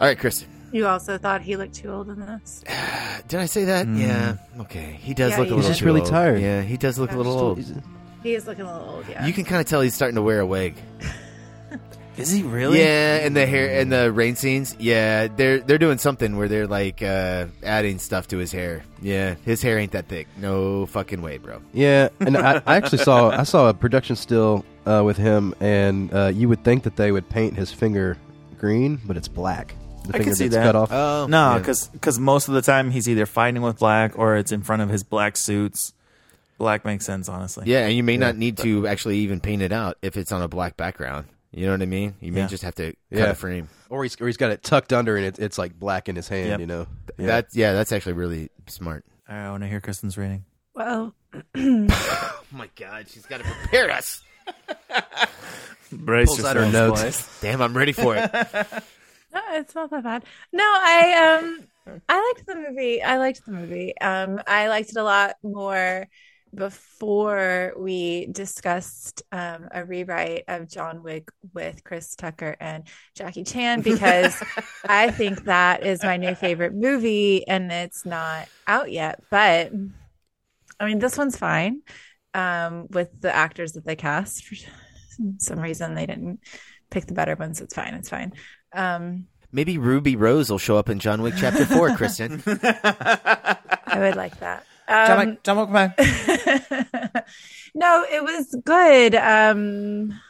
All 0.00 0.06
right, 0.06 0.18
Kristen. 0.18 0.48
You 0.76 0.86
also 0.86 1.16
thought 1.16 1.40
he 1.42 1.56
looked 1.56 1.74
too 1.74 1.90
old 1.90 2.08
in 2.10 2.20
this. 2.20 2.62
Did 3.28 3.40
I 3.40 3.46
say 3.46 3.64
that? 3.64 3.88
Yeah. 3.88 4.36
Okay. 4.60 4.98
He 5.00 5.14
does 5.14 5.30
Yeah, 5.32 5.38
look 5.38 5.46
a 5.46 5.50
you 5.50 5.56
little. 5.56 5.56
did. 5.56 5.62
He's 5.62 5.68
just 5.68 5.80
too 5.80 5.86
really 5.86 6.00
old. 6.02 6.10
tired. 6.10 6.40
Yeah, 6.42 6.60
he 6.62 6.76
does 6.76 6.98
look 6.98 7.12
a 7.12 7.16
little 7.16 7.38
old. 7.38 7.58
He 8.22 8.34
is 8.34 8.46
looking 8.46 8.64
a 8.66 8.72
little 8.72 8.96
old, 8.96 9.08
yeah. 9.08 9.24
You 9.26 9.32
can 9.32 9.44
kind 9.44 9.60
of 9.60 9.66
tell 9.66 9.80
he's 9.80 9.94
starting 9.94 10.16
to 10.16 10.22
wear 10.22 10.40
a 10.40 10.46
wig. 10.46 10.74
Is 12.16 12.30
he 12.30 12.42
really? 12.42 12.78
Yeah, 12.80 13.16
and 13.26 13.36
the 13.36 13.44
hair 13.46 13.78
and 13.78 13.92
the 13.92 14.10
rain 14.10 14.36
scenes. 14.36 14.74
Yeah, 14.78 15.28
they're 15.28 15.58
they're 15.60 15.76
doing 15.76 15.98
something 15.98 16.38
where 16.38 16.48
they're 16.48 16.66
like 16.66 17.02
uh, 17.02 17.46
adding 17.62 17.98
stuff 17.98 18.28
to 18.28 18.38
his 18.38 18.50
hair. 18.50 18.84
Yeah, 19.02 19.34
his 19.44 19.60
hair 19.60 19.78
ain't 19.78 19.92
that 19.92 20.08
thick. 20.08 20.26
No 20.38 20.86
fucking 20.86 21.20
way, 21.20 21.36
bro. 21.36 21.60
Yeah, 21.74 22.08
and 22.20 22.36
I, 22.38 22.62
I 22.66 22.76
actually 22.76 22.98
saw 23.04 23.28
I 23.30 23.42
saw 23.42 23.68
a 23.68 23.74
production 23.74 24.16
still 24.16 24.64
uh, 24.86 25.02
with 25.04 25.18
him, 25.18 25.54
and 25.60 26.12
uh, 26.14 26.32
you 26.34 26.48
would 26.48 26.64
think 26.64 26.84
that 26.84 26.96
they 26.96 27.12
would 27.12 27.28
paint 27.28 27.54
his 27.54 27.70
finger 27.70 28.16
green, 28.58 28.98
but 29.04 29.18
it's 29.18 29.28
black. 29.28 29.74
The 30.06 30.14
I 30.14 30.18
finger 30.18 30.24
can 30.24 30.34
see 30.34 30.44
that's 30.48 30.54
that. 30.56 30.64
cut 30.64 30.76
off. 30.76 30.92
Oh 30.92 31.26
no, 31.28 31.52
yeah. 31.56 31.58
because 31.92 32.18
most 32.18 32.48
of 32.48 32.54
the 32.54 32.62
time 32.62 32.90
he's 32.90 33.08
either 33.08 33.26
fighting 33.26 33.62
with 33.62 33.78
black 33.78 34.18
or 34.18 34.36
it's 34.36 34.52
in 34.52 34.62
front 34.62 34.82
of 34.82 34.88
his 34.88 35.02
black 35.02 35.36
suits. 35.36 35.92
Black 36.58 36.84
makes 36.86 37.04
sense, 37.04 37.28
honestly. 37.28 37.64
Yeah, 37.66 37.86
and 37.86 37.94
you 37.94 38.02
may 38.02 38.16
not 38.16 38.36
need 38.36 38.56
to 38.58 38.86
actually 38.86 39.18
even 39.18 39.40
paint 39.40 39.60
it 39.60 39.72
out 39.72 39.98
if 40.00 40.16
it's 40.16 40.32
on 40.32 40.40
a 40.40 40.48
black 40.48 40.76
background. 40.78 41.26
You 41.52 41.66
know 41.66 41.72
what 41.72 41.82
I 41.82 41.86
mean? 41.86 42.14
You 42.20 42.32
may 42.32 42.40
Yeah. 42.40 42.46
just 42.46 42.62
have 42.62 42.74
to 42.76 42.92
cut 42.92 42.96
Yeah. 43.10 43.24
a 43.30 43.34
frame. 43.34 43.68
or 43.90 44.02
he's 44.04 44.18
or 44.20 44.26
he's 44.26 44.36
got 44.38 44.50
it 44.50 44.62
tucked 44.62 44.92
under, 44.92 45.16
and 45.16 45.26
it, 45.26 45.38
it's 45.38 45.58
like 45.58 45.78
black 45.78 46.08
in 46.08 46.16
his 46.16 46.28
hand. 46.28 46.48
Yep. 46.48 46.60
You 46.60 46.66
know, 46.66 46.86
yeah. 47.18 47.26
That 47.26 47.46
yeah, 47.52 47.72
that's 47.72 47.92
actually 47.92 48.14
really 48.14 48.48
smart. 48.68 49.04
I 49.28 49.50
want 49.50 49.62
to 49.64 49.68
hear 49.68 49.80
Kristen's 49.80 50.16
rating. 50.16 50.44
well, 50.74 51.14
Oh 51.56 52.40
my 52.52 52.68
god, 52.76 53.06
she's 53.10 53.26
got 53.26 53.38
to 53.38 53.44
prepare 53.44 53.90
us. 53.90 54.22
Brace 55.92 56.28
Pulls 56.28 56.44
out 56.44 56.56
her 56.56 56.70
notes. 56.70 57.40
Damn, 57.40 57.60
I'm 57.62 57.76
ready 57.76 57.92
for 57.92 58.16
it. 58.16 58.30
No, 59.36 59.42
it's 59.50 59.74
not 59.74 59.90
that 59.90 60.02
bad. 60.02 60.24
No, 60.52 60.64
I 60.64 61.38
um 61.38 62.00
I 62.08 62.32
liked 62.34 62.46
the 62.46 62.56
movie. 62.56 63.02
I 63.02 63.18
liked 63.18 63.44
the 63.44 63.52
movie. 63.52 63.96
Um 63.98 64.40
I 64.46 64.68
liked 64.68 64.90
it 64.90 64.96
a 64.96 65.02
lot 65.02 65.36
more 65.42 66.06
before 66.54 67.74
we 67.76 68.28
discussed 68.32 69.22
um 69.32 69.68
a 69.72 69.84
rewrite 69.84 70.44
of 70.48 70.70
John 70.70 71.02
Wick 71.02 71.28
with 71.52 71.84
Chris 71.84 72.16
Tucker 72.16 72.56
and 72.60 72.84
Jackie 73.14 73.44
Chan 73.44 73.82
because 73.82 74.42
I 74.88 75.10
think 75.10 75.44
that 75.44 75.84
is 75.84 76.02
my 76.02 76.16
new 76.16 76.34
favorite 76.34 76.74
movie 76.74 77.46
and 77.46 77.70
it's 77.70 78.06
not 78.06 78.48
out 78.66 78.90
yet. 78.90 79.20
But 79.30 79.72
I 80.80 80.86
mean 80.86 80.98
this 80.98 81.18
one's 81.18 81.36
fine. 81.36 81.82
Um 82.34 82.86
with 82.90 83.20
the 83.20 83.34
actors 83.34 83.72
that 83.72 83.84
they 83.84 83.96
cast 83.96 84.46
for 84.46 84.56
some 85.38 85.58
reason 85.60 85.94
they 85.94 86.06
didn't 86.06 86.40
pick 86.90 87.06
the 87.06 87.14
better 87.14 87.36
ones. 87.36 87.60
It's 87.60 87.74
fine. 87.74 87.94
It's 87.94 88.08
fine. 88.08 88.32
Um, 88.76 89.26
Maybe 89.52 89.78
Ruby 89.78 90.16
Rose 90.16 90.50
will 90.50 90.58
show 90.58 90.76
up 90.76 90.88
in 90.90 90.98
John 90.98 91.22
Wick 91.22 91.34
Chapter 91.38 91.64
Four, 91.64 91.96
Kristen. 91.96 92.42
I 92.46 93.56
would 93.98 94.16
like 94.16 94.38
that. 94.40 94.64
John 94.88 95.10
Um, 95.20 95.28
Wick, 95.30 95.42
John 95.42 95.58
Wick, 95.58 95.70
man. 95.70 95.94
no, 97.74 98.04
it 98.10 98.22
was 98.22 98.54
good. 98.64 99.14
Um, 99.14 100.20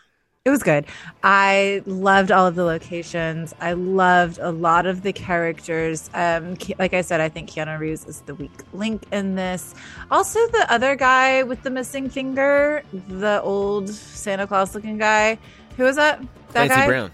it 0.45 0.51
was 0.51 0.63
good. 0.63 0.87
I 1.25 1.83
loved 1.87 2.31
all 2.31 2.47
of 2.47 2.55
the 2.55 2.65
locations. 2.65 3.53
I 3.61 3.73
loved 3.73 4.39
a 4.41 4.53
lot 4.53 4.87
of 4.87 5.03
the 5.03 5.13
characters. 5.13 6.09
Um, 6.15 6.57
like 6.79 6.95
I 6.95 7.01
said, 7.01 7.21
I 7.21 7.29
think 7.29 7.51
Keanu 7.51 7.81
Reeves 7.81 8.05
is 8.07 8.21
the 8.23 8.35
weak 8.37 8.53
link 8.73 9.03
in 9.11 9.35
this. 9.35 9.75
Also, 10.11 10.39
the 10.49 10.67
other 10.73 10.95
guy 10.95 11.43
with 11.43 11.63
the 11.63 11.71
missing 11.71 12.09
finger, 12.09 12.85
the 13.09 13.43
old 13.43 13.91
Santa 13.91 14.47
Claus 14.47 14.73
looking 14.75 14.99
guy. 14.99 15.37
Who 15.77 15.83
was 15.83 15.97
that? 15.97 16.21
That 16.21 16.69
Clancy 16.69 16.75
guy. 16.77 16.87
Brown. 16.87 17.11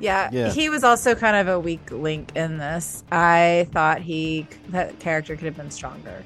Yeah, 0.00 0.28
Yeah. 0.32 0.50
he 0.50 0.68
was 0.68 0.82
also 0.84 1.14
kind 1.14 1.36
of 1.36 1.48
a 1.48 1.58
weak 1.58 1.90
link 1.90 2.32
in 2.34 2.58
this. 2.58 3.04
I 3.12 3.68
thought 3.72 4.00
he 4.00 4.46
that 4.70 4.98
character 4.98 5.36
could 5.36 5.44
have 5.46 5.56
been 5.56 5.70
stronger. 5.70 6.24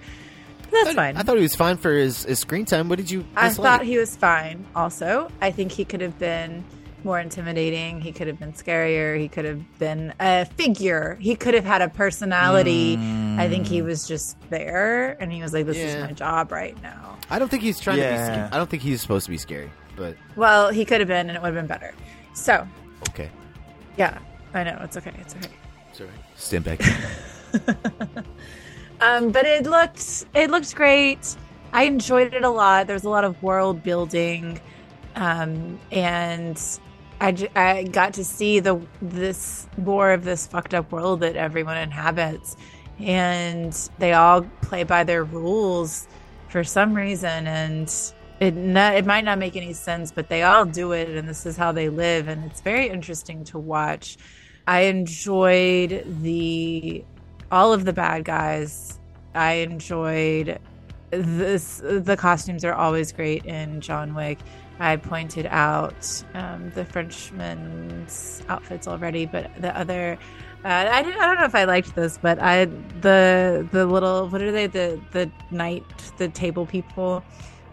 That's 0.70 0.92
fine. 0.94 1.16
I 1.16 1.22
thought 1.22 1.36
he 1.36 1.42
was 1.42 1.54
fine 1.56 1.76
for 1.78 1.92
his, 1.92 2.24
his 2.24 2.38
screen 2.40 2.64
time. 2.66 2.88
What 2.88 2.96
did 2.98 3.10
you? 3.10 3.24
I 3.36 3.48
dislike? 3.48 3.66
thought 3.80 3.86
he 3.86 3.96
was 3.98 4.14
fine. 4.16 4.66
Also, 4.76 5.30
I 5.40 5.50
think 5.50 5.72
he 5.72 5.84
could 5.84 6.00
have 6.02 6.18
been 6.18 6.62
more 7.04 7.18
intimidating. 7.20 8.00
He 8.02 8.12
could 8.12 8.26
have 8.26 8.38
been 8.38 8.52
scarier. 8.52 9.18
He 9.18 9.28
could 9.28 9.44
have 9.46 9.78
been 9.78 10.12
a 10.20 10.44
figure. 10.44 11.16
He 11.20 11.36
could 11.36 11.54
have 11.54 11.64
had 11.64 11.80
a 11.80 11.88
personality. 11.88 12.98
I 13.38 13.48
think 13.48 13.66
he 13.66 13.80
was 13.82 14.06
just 14.06 14.36
there, 14.50 15.16
and 15.22 15.32
he 15.32 15.40
was 15.40 15.52
like, 15.54 15.64
"This 15.66 15.76
is 15.78 16.02
my 16.02 16.12
job 16.12 16.52
right 16.52 16.80
now." 16.82 17.16
I 17.30 17.38
don't 17.38 17.48
think 17.48 17.62
he's 17.62 17.80
trying 17.80 17.96
to 17.96 18.02
be. 18.02 18.08
Yeah. 18.08 18.24
Scary. 18.26 18.48
I 18.52 18.56
don't 18.58 18.68
think 18.68 18.82
he's 18.82 19.00
supposed 19.00 19.24
to 19.26 19.30
be 19.30 19.38
scary. 19.38 19.70
But 19.96 20.16
Well, 20.36 20.70
he 20.70 20.84
could 20.84 21.00
have 21.00 21.08
been, 21.08 21.28
and 21.28 21.36
it 21.36 21.40
would 21.42 21.54
have 21.54 21.54
been 21.54 21.66
better. 21.66 21.94
So, 22.34 22.66
okay, 23.10 23.30
yeah, 23.98 24.18
I 24.54 24.64
know 24.64 24.78
it's 24.82 24.96
okay. 24.96 25.12
It's 25.20 25.34
okay. 25.34 25.48
It's 25.90 25.98
sorry. 25.98 26.10
Stand 26.36 26.64
back. 26.64 26.80
Um, 29.00 29.30
but 29.30 29.46
it 29.46 29.64
looked 29.64 30.26
it 30.34 30.50
looked 30.50 30.74
great. 30.74 31.36
I 31.72 31.84
enjoyed 31.84 32.34
it 32.34 32.42
a 32.42 32.48
lot. 32.50 32.86
There's 32.86 33.04
a 33.04 33.10
lot 33.10 33.24
of 33.24 33.40
world 33.42 33.82
building, 33.82 34.60
um, 35.14 35.78
and 35.92 36.60
I, 37.20 37.32
j- 37.32 37.50
I 37.54 37.84
got 37.84 38.14
to 38.14 38.24
see 38.24 38.58
the 38.58 38.80
this 39.00 39.68
more 39.76 40.12
of 40.12 40.24
this 40.24 40.46
fucked 40.46 40.74
up 40.74 40.90
world 40.90 41.20
that 41.20 41.36
everyone 41.36 41.76
inhabits, 41.76 42.56
and 42.98 43.72
they 43.98 44.14
all 44.14 44.42
play 44.62 44.82
by 44.82 45.04
their 45.04 45.24
rules 45.24 46.08
for 46.48 46.64
some 46.64 46.94
reason, 46.94 47.46
and 47.46 47.88
it 48.40 48.54
not, 48.54 48.94
it 48.94 49.04
might 49.06 49.24
not 49.24 49.38
make 49.38 49.56
any 49.56 49.72
sense, 49.72 50.12
but 50.12 50.28
they 50.28 50.42
all 50.42 50.64
do 50.64 50.92
it, 50.92 51.08
and 51.08 51.28
this 51.28 51.44
is 51.46 51.56
how 51.56 51.72
they 51.72 51.88
live, 51.88 52.28
and 52.28 52.44
it's 52.44 52.60
very 52.60 52.88
interesting 52.88 53.44
to 53.44 53.58
watch. 53.58 54.16
I 54.66 54.80
enjoyed 54.82 56.04
the 56.22 57.04
all 57.50 57.72
of 57.72 57.84
the 57.84 57.92
bad 57.92 58.24
guys. 58.24 59.00
I 59.34 59.54
enjoyed 59.54 60.58
this. 61.10 61.80
The 61.82 62.16
costumes 62.16 62.64
are 62.64 62.74
always 62.74 63.12
great 63.12 63.44
in 63.46 63.80
John 63.80 64.14
Wick. 64.14 64.38
I 64.78 64.96
pointed 64.96 65.46
out 65.46 66.22
um, 66.34 66.70
the 66.74 66.84
Frenchman's 66.84 68.42
outfits 68.48 68.86
already, 68.86 69.26
but 69.26 69.50
the 69.60 69.76
other. 69.76 70.18
Uh, 70.64 70.68
I. 70.68 70.98
I 70.98 71.02
don't 71.02 71.38
know 71.38 71.44
if 71.44 71.54
I 71.54 71.64
liked 71.64 71.94
this, 71.94 72.18
but 72.18 72.38
I 72.40 72.66
the 73.00 73.66
the 73.72 73.86
little 73.86 74.28
what 74.28 74.42
are 74.42 74.52
they 74.52 74.66
the 74.66 75.00
the 75.12 75.30
night 75.50 75.84
the 76.18 76.28
table 76.28 76.66
people. 76.66 77.24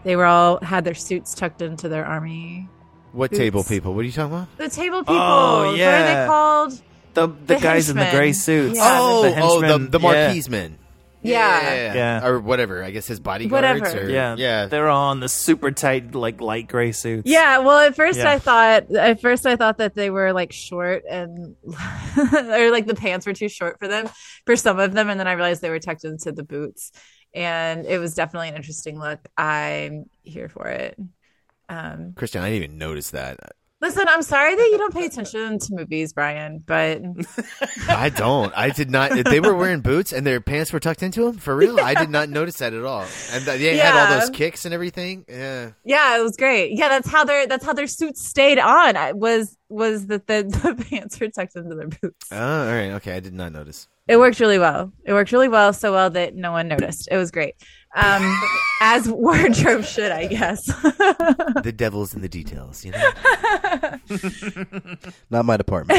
They 0.06 0.14
were 0.14 0.24
all 0.24 0.60
had 0.62 0.84
their 0.84 0.94
suits 0.94 1.34
tucked 1.34 1.60
into 1.62 1.88
their 1.88 2.06
army. 2.06 2.68
what 3.10 3.30
Boots. 3.32 3.40
table 3.40 3.64
people? 3.64 3.92
What 3.92 4.02
are 4.02 4.04
you 4.04 4.12
talking 4.12 4.34
about? 4.36 4.56
The 4.56 4.68
table 4.68 4.98
oh, 4.98 5.02
people. 5.02 5.16
Oh, 5.16 5.74
yeah. 5.74 5.86
What 5.86 5.94
are 5.94 5.98
yeah. 6.04 6.20
they 6.22 6.26
called? 6.28 6.72
The 7.14 7.26
the, 7.26 7.54
The 7.54 7.60
guys 7.60 7.90
in 7.90 7.96
the 7.96 8.08
gray 8.12 8.32
suits. 8.32 8.76
Yeah. 8.76 8.98
Oh, 9.00 9.18
oh, 9.18 9.22
the 9.22 9.28
oh, 9.28 9.60
the 9.60 9.66
henchmen. 9.66 9.90
the 9.90 9.98
Yeah. 9.98 10.26
Marquis 10.26 10.48
men. 10.48 10.78
Yeah. 11.22 11.94
Yeah. 11.94 12.24
or 12.24 12.38
whatever. 12.38 12.84
I 12.84 12.92
guess 12.92 13.08
his 13.08 13.18
bodyguards. 13.18 13.50
Whatever. 13.50 14.06
Or, 14.06 14.08
Yeah, 14.08 14.36
yeah. 14.38 14.66
They're 14.66 14.88
all 14.88 15.10
in 15.10 15.18
the 15.18 15.28
super 15.28 15.72
tight, 15.72 16.14
like 16.14 16.40
light 16.40 16.68
gray 16.68 16.92
suits. 16.92 17.28
Yeah, 17.28 17.58
well, 17.58 17.80
at 17.80 17.96
first 17.96 18.20
Yeah. 18.20 18.30
I 18.30 18.38
thought 18.38 18.94
at 18.94 19.20
first 19.20 19.44
I 19.44 19.56
thought 19.56 19.78
that 19.78 19.96
they 19.96 20.10
were 20.10 20.32
like 20.32 20.52
short 20.52 21.02
and 21.10 21.56
or 21.66 22.70
like 22.70 22.86
the 22.86 22.94
pants 22.94 23.26
were 23.26 23.32
too 23.32 23.48
short 23.48 23.80
for 23.80 23.88
them 23.88 24.08
for 24.44 24.54
some 24.54 24.78
of 24.78 24.92
them, 24.92 25.08
and 25.10 25.18
then 25.18 25.26
I 25.26 25.32
realized 25.32 25.62
they 25.62 25.70
were 25.70 25.80
tucked 25.80 26.04
into 26.04 26.30
the 26.30 26.44
boots, 26.44 26.92
and 27.36 27.86
it 27.86 27.98
was 27.98 28.14
definitely 28.14 28.48
an 28.48 28.56
interesting 28.56 28.98
look. 28.98 29.20
I'm 29.36 30.06
here 30.24 30.48
for 30.48 30.66
it. 30.66 30.98
Um, 31.68 32.14
Christian, 32.16 32.42
I 32.42 32.50
didn't 32.50 32.64
even 32.64 32.78
notice 32.78 33.10
that. 33.10 33.38
Listen, 33.78 34.06
I'm 34.08 34.22
sorry 34.22 34.54
that 34.54 34.68
you 34.72 34.78
don't 34.78 34.94
pay 34.94 35.04
attention 35.04 35.58
to 35.58 35.74
movies, 35.74 36.14
Brian, 36.14 36.62
but 36.64 37.02
I 37.88 38.08
don't. 38.08 38.50
I 38.56 38.70
did 38.70 38.90
not. 38.90 39.10
They 39.26 39.38
were 39.38 39.54
wearing 39.54 39.82
boots 39.82 40.14
and 40.14 40.26
their 40.26 40.40
pants 40.40 40.72
were 40.72 40.80
tucked 40.80 41.02
into 41.02 41.24
them. 41.24 41.36
For 41.36 41.54
real, 41.54 41.78
I 41.78 41.92
did 41.92 42.08
not 42.08 42.30
notice 42.30 42.56
that 42.56 42.72
at 42.72 42.82
all. 42.84 43.04
And 43.32 43.44
th- 43.44 43.60
they 43.60 43.76
had 43.76 43.94
all 43.94 44.18
those 44.18 44.30
kicks 44.30 44.64
and 44.64 44.72
everything. 44.72 45.26
Yeah. 45.28 45.72
yeah, 45.84 46.18
it 46.18 46.22
was 46.22 46.36
great. 46.38 46.72
Yeah, 46.72 46.88
that's 46.88 47.06
how 47.08 47.24
their 47.24 47.46
that's 47.46 47.66
how 47.66 47.74
their 47.74 47.86
suits 47.86 48.26
stayed 48.26 48.58
on. 48.58 48.96
I- 48.96 49.12
Was 49.12 49.54
was 49.68 50.06
that 50.06 50.26
the, 50.26 50.42
the 50.76 50.82
pants 50.88 51.20
were 51.20 51.28
tucked 51.28 51.54
into 51.54 51.74
their 51.74 51.88
boots. 51.88 52.28
Oh, 52.32 52.60
all 52.68 52.72
right. 52.74 52.92
Okay, 52.92 53.12
I 53.12 53.20
did 53.20 53.34
not 53.34 53.52
notice. 53.52 53.88
It 54.08 54.18
worked 54.18 54.38
really 54.38 54.58
well. 54.58 54.92
It 55.04 55.12
worked 55.12 55.32
really 55.32 55.48
well, 55.48 55.72
so 55.72 55.92
well 55.92 56.10
that 56.10 56.34
no 56.34 56.52
one 56.52 56.68
noticed. 56.68 57.08
It 57.10 57.16
was 57.16 57.30
great. 57.30 57.56
Um, 57.94 58.22
as 58.80 59.08
wardrobe 59.10 59.84
should, 59.84 60.12
I 60.12 60.26
guess. 60.26 60.66
The 61.62 61.72
devil's 61.74 62.14
in 62.14 62.22
the 62.22 62.28
details. 62.28 62.84
You 62.84 62.92
know. 62.92 63.10
Not 65.30 65.44
my 65.44 65.56
department. 65.56 65.98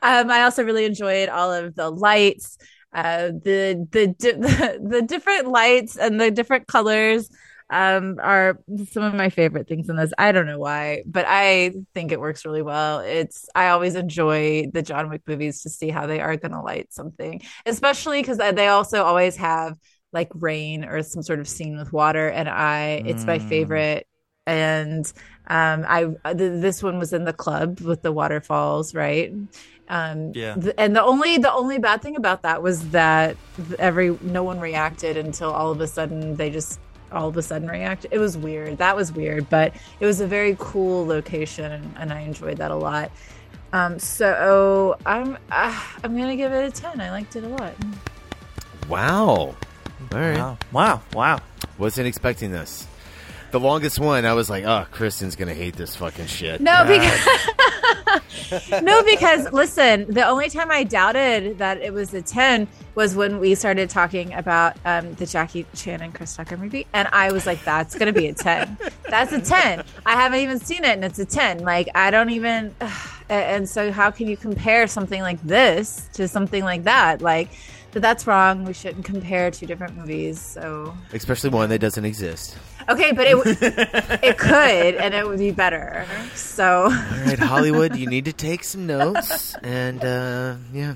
um, 0.00 0.30
I 0.30 0.42
also 0.42 0.64
really 0.64 0.86
enjoyed 0.86 1.28
all 1.28 1.52
of 1.52 1.74
the 1.74 1.90
lights, 1.90 2.56
uh, 2.94 3.26
the, 3.26 3.86
the 3.90 4.14
the 4.18 4.80
the 4.82 5.02
different 5.02 5.48
lights 5.48 5.96
and 5.96 6.18
the 6.18 6.30
different 6.30 6.66
colors 6.66 7.28
um, 7.70 8.18
are 8.22 8.58
some 8.90 9.02
of 9.02 9.14
my 9.14 9.28
favorite 9.30 9.68
things 9.68 9.88
in 9.88 9.96
this. 9.96 10.12
I 10.18 10.32
don't 10.32 10.46
know 10.46 10.58
why, 10.58 11.02
but 11.06 11.26
I 11.28 11.72
think 11.94 12.12
it 12.12 12.20
works 12.20 12.44
really 12.44 12.62
well. 12.62 13.00
It's 13.00 13.46
I 13.54 13.68
always 13.68 13.94
enjoy 13.94 14.68
the 14.72 14.82
John 14.82 15.10
Wick 15.10 15.22
movies 15.26 15.62
to 15.62 15.70
see 15.70 15.90
how 15.90 16.06
they 16.06 16.20
are 16.20 16.36
going 16.36 16.52
to 16.52 16.60
light 16.62 16.92
something, 16.92 17.42
especially 17.66 18.22
because 18.22 18.38
they 18.38 18.68
also 18.68 19.04
always 19.04 19.36
have 19.36 19.76
like 20.12 20.30
rain 20.34 20.84
or 20.84 21.02
some 21.02 21.22
sort 21.22 21.40
of 21.40 21.48
scene 21.48 21.76
with 21.76 21.92
water, 21.92 22.28
and 22.28 22.48
I 22.48 23.02
it's 23.04 23.26
my 23.26 23.38
Mm. 23.38 23.48
favorite 23.48 24.06
and 24.46 25.12
um 25.48 25.84
i 25.86 26.04
th- 26.04 26.36
this 26.62 26.82
one 26.82 26.98
was 26.98 27.12
in 27.12 27.24
the 27.24 27.34
club 27.34 27.80
with 27.80 28.00
the 28.00 28.10
waterfalls 28.10 28.94
right 28.94 29.30
um 29.88 30.32
Yeah. 30.34 30.54
th- 30.54 30.74
and 30.78 30.96
the 30.96 31.02
only 31.02 31.36
the 31.38 31.52
only 31.52 31.78
bad 31.78 32.00
thing 32.02 32.16
about 32.16 32.42
that 32.42 32.62
was 32.62 32.88
that 32.90 33.36
every 33.78 34.16
no 34.22 34.42
one 34.42 34.58
reacted 34.60 35.16
until 35.18 35.50
all 35.50 35.70
of 35.70 35.80
a 35.80 35.86
sudden 35.86 36.36
they 36.36 36.50
just 36.50 36.80
all 37.12 37.28
of 37.28 37.36
a 37.36 37.42
sudden 37.42 37.68
react. 37.68 38.06
it 38.10 38.18
was 38.18 38.36
weird 38.36 38.78
that 38.78 38.94
was 38.96 39.12
weird 39.12 39.48
but 39.48 39.74
it 40.00 40.06
was 40.06 40.20
a 40.20 40.26
very 40.26 40.56
cool 40.58 41.06
location 41.06 41.72
and, 41.72 41.94
and 41.98 42.12
i 42.12 42.20
enjoyed 42.20 42.56
that 42.58 42.70
a 42.70 42.76
lot 42.76 43.10
um 43.72 43.98
so 43.98 44.96
i'm 45.06 45.36
uh, 45.50 45.82
i'm 46.04 46.16
gonna 46.16 46.36
give 46.36 46.52
it 46.52 46.64
a 46.64 46.70
10 46.70 47.00
i 47.00 47.10
liked 47.10 47.36
it 47.36 47.44
a 47.44 47.48
lot 47.48 47.74
Wow. 48.88 49.54
All 50.12 50.18
right. 50.18 50.38
Wow. 50.38 50.58
Wow. 50.72 51.02
Wow. 51.12 51.40
Wasn't 51.76 52.06
expecting 52.06 52.50
this. 52.50 52.86
The 53.50 53.60
longest 53.60 53.98
one, 53.98 54.26
I 54.26 54.34
was 54.34 54.50
like, 54.50 54.64
"Oh, 54.64 54.86
Kristen's 54.90 55.34
gonna 55.34 55.54
hate 55.54 55.74
this 55.74 55.96
fucking 55.96 56.26
shit." 56.26 56.60
No, 56.60 56.84
because 56.84 58.82
no, 58.82 59.02
because 59.04 59.50
listen, 59.52 60.12
the 60.12 60.26
only 60.26 60.50
time 60.50 60.70
I 60.70 60.84
doubted 60.84 61.58
that 61.58 61.80
it 61.80 61.92
was 61.92 62.12
a 62.12 62.20
ten 62.20 62.68
was 62.94 63.14
when 63.14 63.38
we 63.38 63.54
started 63.54 63.88
talking 63.88 64.34
about 64.34 64.76
um, 64.84 65.14
the 65.14 65.24
Jackie 65.24 65.64
Chan 65.74 66.02
and 66.02 66.14
Chris 66.14 66.36
Tucker 66.36 66.56
movie, 66.58 66.86
and 66.92 67.08
I 67.10 67.32
was 67.32 67.46
like, 67.46 67.64
"That's 67.64 67.94
gonna 67.94 68.12
be 68.12 68.26
a 68.26 68.34
ten. 68.34 68.76
That's 69.08 69.32
a 69.32 69.40
ten. 69.40 69.82
I 70.04 70.12
haven't 70.12 70.40
even 70.40 70.58
seen 70.58 70.84
it, 70.84 70.90
and 70.90 71.04
it's 71.04 71.18
a 71.18 71.26
ten. 71.26 71.60
Like 71.60 71.88
I 71.94 72.10
don't 72.10 72.30
even." 72.30 72.74
And 73.30 73.68
so, 73.68 73.92
how 73.92 74.10
can 74.10 74.26
you 74.26 74.38
compare 74.38 74.86
something 74.86 75.20
like 75.20 75.38
this 75.42 76.08
to 76.14 76.26
something 76.28 76.64
like 76.64 76.84
that? 76.84 77.20
Like, 77.20 77.50
but 77.98 78.02
that's 78.02 78.28
wrong. 78.28 78.62
We 78.62 78.74
shouldn't 78.74 79.04
compare 79.04 79.50
two 79.50 79.66
different 79.66 79.96
movies. 79.96 80.40
So 80.40 80.96
Especially 81.12 81.50
one 81.50 81.68
that 81.70 81.80
doesn't 81.80 82.04
exist. 82.04 82.56
okay, 82.88 83.10
but 83.10 83.26
it 83.26 83.36
it 84.22 84.38
could, 84.38 84.94
and 84.94 85.14
it 85.14 85.26
would 85.26 85.40
be 85.40 85.50
better. 85.50 86.06
So. 86.36 86.84
All 86.84 86.90
right, 86.90 87.36
Hollywood, 87.36 87.96
you 87.96 88.06
need 88.06 88.26
to 88.26 88.32
take 88.32 88.62
some 88.62 88.86
notes 88.86 89.56
and 89.64 90.04
uh 90.04 90.58
yeah. 90.72 90.94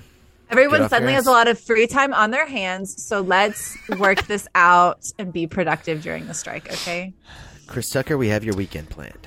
Everyone 0.48 0.88
suddenly 0.88 1.14
has 1.14 1.26
a 1.26 1.32
lot 1.32 1.48
of 1.48 1.58
free 1.58 1.88
time 1.88 2.14
on 2.14 2.30
their 2.30 2.46
hands, 2.46 3.02
so 3.02 3.20
let's 3.20 3.76
work 3.98 4.24
this 4.28 4.46
out 4.54 5.10
and 5.18 5.32
be 5.32 5.48
productive 5.48 6.02
during 6.02 6.28
the 6.28 6.34
strike, 6.34 6.70
okay? 6.70 7.14
Chris 7.66 7.90
Tucker, 7.90 8.16
we 8.16 8.28
have 8.28 8.44
your 8.44 8.54
weekend 8.54 8.90
planned. 8.90 9.26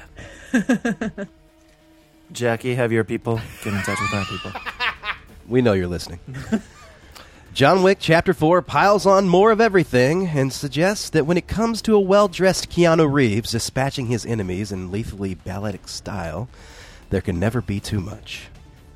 Jackie, 2.32 2.76
have 2.76 2.94
your 2.94 3.04
people 3.04 3.42
get 3.64 3.74
in 3.74 3.82
touch 3.82 4.00
with 4.00 4.14
our 4.14 4.26
people. 4.26 4.52
We 5.48 5.62
know 5.62 5.74
you're 5.74 5.88
listening. 5.88 6.20
John 7.56 7.84
Wick 7.84 8.00
Chapter 8.02 8.34
4 8.34 8.62
piles 8.62 9.06
on 9.06 9.30
more 9.30 9.50
of 9.50 9.62
everything 9.62 10.28
and 10.28 10.52
suggests 10.52 11.10
that 11.12 11.26
when 11.26 11.38
it 11.38 11.48
comes 11.48 11.82
to 11.84 11.96
a 11.96 12.00
well 12.02 12.28
dressed 12.28 12.70
Keanu 12.70 13.10
Reeves 13.10 13.52
dispatching 13.52 14.08
his 14.08 14.26
enemies 14.26 14.74
in 14.74 14.92
lethally 14.92 15.36
balletic 15.36 15.88
style, 15.88 16.50
there 17.12 17.22
can 17.22 17.40
never 17.40 17.62
be 17.62 17.80
too 17.80 18.02
much. 18.02 18.50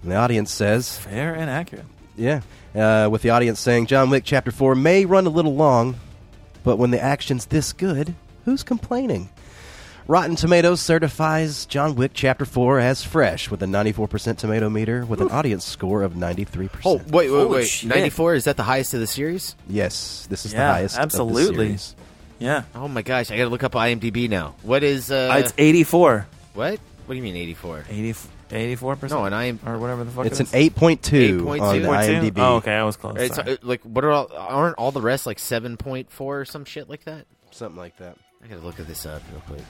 And 0.04 0.12
the 0.12 0.18
audience 0.18 0.52
says, 0.52 0.98
Fair 0.98 1.34
and 1.34 1.50
accurate. 1.50 1.86
yeah, 2.18 2.42
uh, 2.76 3.08
with 3.10 3.22
the 3.22 3.30
audience 3.30 3.62
saying 3.62 3.86
John 3.86 4.10
Wick 4.10 4.26
Chapter 4.26 4.52
4 4.52 4.76
may 4.76 5.06
run 5.06 5.26
a 5.26 5.30
little 5.30 5.56
long, 5.56 5.96
but 6.66 6.76
when 6.76 6.92
the 6.92 7.02
action's 7.02 7.46
this 7.46 7.72
good, 7.72 8.14
who's 8.44 8.64
complaining? 8.64 9.30
Rotten 10.10 10.36
Tomatoes 10.36 10.82
certifies 10.82 11.68
John 11.68 11.94
Wick 11.94 12.14
Chapter 12.16 12.44
4 12.44 12.80
as 12.80 13.04
fresh 13.04 13.52
with 13.52 13.62
a 13.62 13.68
94% 13.68 14.38
tomato 14.40 14.68
meter 14.68 15.06
with 15.06 15.22
an 15.22 15.30
audience 15.30 15.64
score 15.64 16.02
of 16.02 16.14
93%. 16.14 16.80
Oh, 16.84 16.96
wait, 16.96 17.12
wait, 17.12 17.28
Holy 17.30 17.48
wait. 17.60 17.68
shit. 17.68 17.90
94 17.92 18.34
is 18.34 18.44
that 18.46 18.58
the 18.58 18.64
highest 18.64 18.96
of 18.96 19.02
the 19.02 19.06
series? 19.06 19.56
Yes, 19.68 20.26
this 20.28 20.48
is 20.48 20.52
the 20.54 20.58
Yeah, 20.58 20.74
highest. 20.74 20.96
of 20.96 20.98
the 20.98 21.04
absolutely. 21.04 21.66
series. 21.68 21.96
Yeah. 22.40 22.64
Oh 22.74 22.88
my 22.88 23.04
gosh, 23.04 23.30
I 23.30 23.38
got 23.38 23.44
to 23.44 23.50
look 23.50 23.62
up 23.64 23.74
IMDb 23.74 24.28
now. 24.28 24.56
What 24.64 24.82
is 24.82 25.12
uh 25.12 25.30
Uh, 25.32 25.38
it's 25.38 25.54
84. 25.60 26.26
What? 26.56 26.80
What 27.06 27.14
do 27.14 27.16
you 27.16 27.22
mean 27.22 27.36
84? 27.36 27.86
80, 27.88 28.14
84%? 28.50 29.12
No, 29.12 29.26
and 29.26 29.36
I 29.36 29.44
am 29.44 29.60
or 29.64 29.78
whatever 29.78 30.06
the 30.06 30.10
fuck 30.10 30.26
It's 30.26 30.40
it 30.40 30.52
an 30.52 30.60
is. 30.60 30.70
8.2 30.72 31.48
on 31.48 31.60
8.2? 31.60 31.86
IMDb. 32.32 32.34
Oh, 32.40 32.56
okay. 32.56 32.74
I 32.74 32.82
was 32.84 32.98
close. 32.98 33.16
It's 33.20 33.36
Sorry. 33.36 33.52
uh, 33.52 33.58
like 33.62 33.84
what 33.84 34.04
are 34.04 34.10
all 34.10 34.32
aren't 34.36 34.76
all 34.80 34.92
the 34.92 35.02
rest 35.02 35.28
like 35.28 35.38
7.4 35.38 36.10
or 36.20 36.46
some 36.46 36.66
shit 36.66 36.90
like 36.90 37.04
that? 37.04 37.28
Something 37.52 37.78
like 37.78 37.98
that. 37.98 38.18
I 38.44 38.48
got 38.48 38.60
to 38.60 38.66
look 38.66 38.80
at 38.80 38.88
this 38.88 39.06
up 39.06 39.22
real 39.32 39.42
quick. 39.42 39.62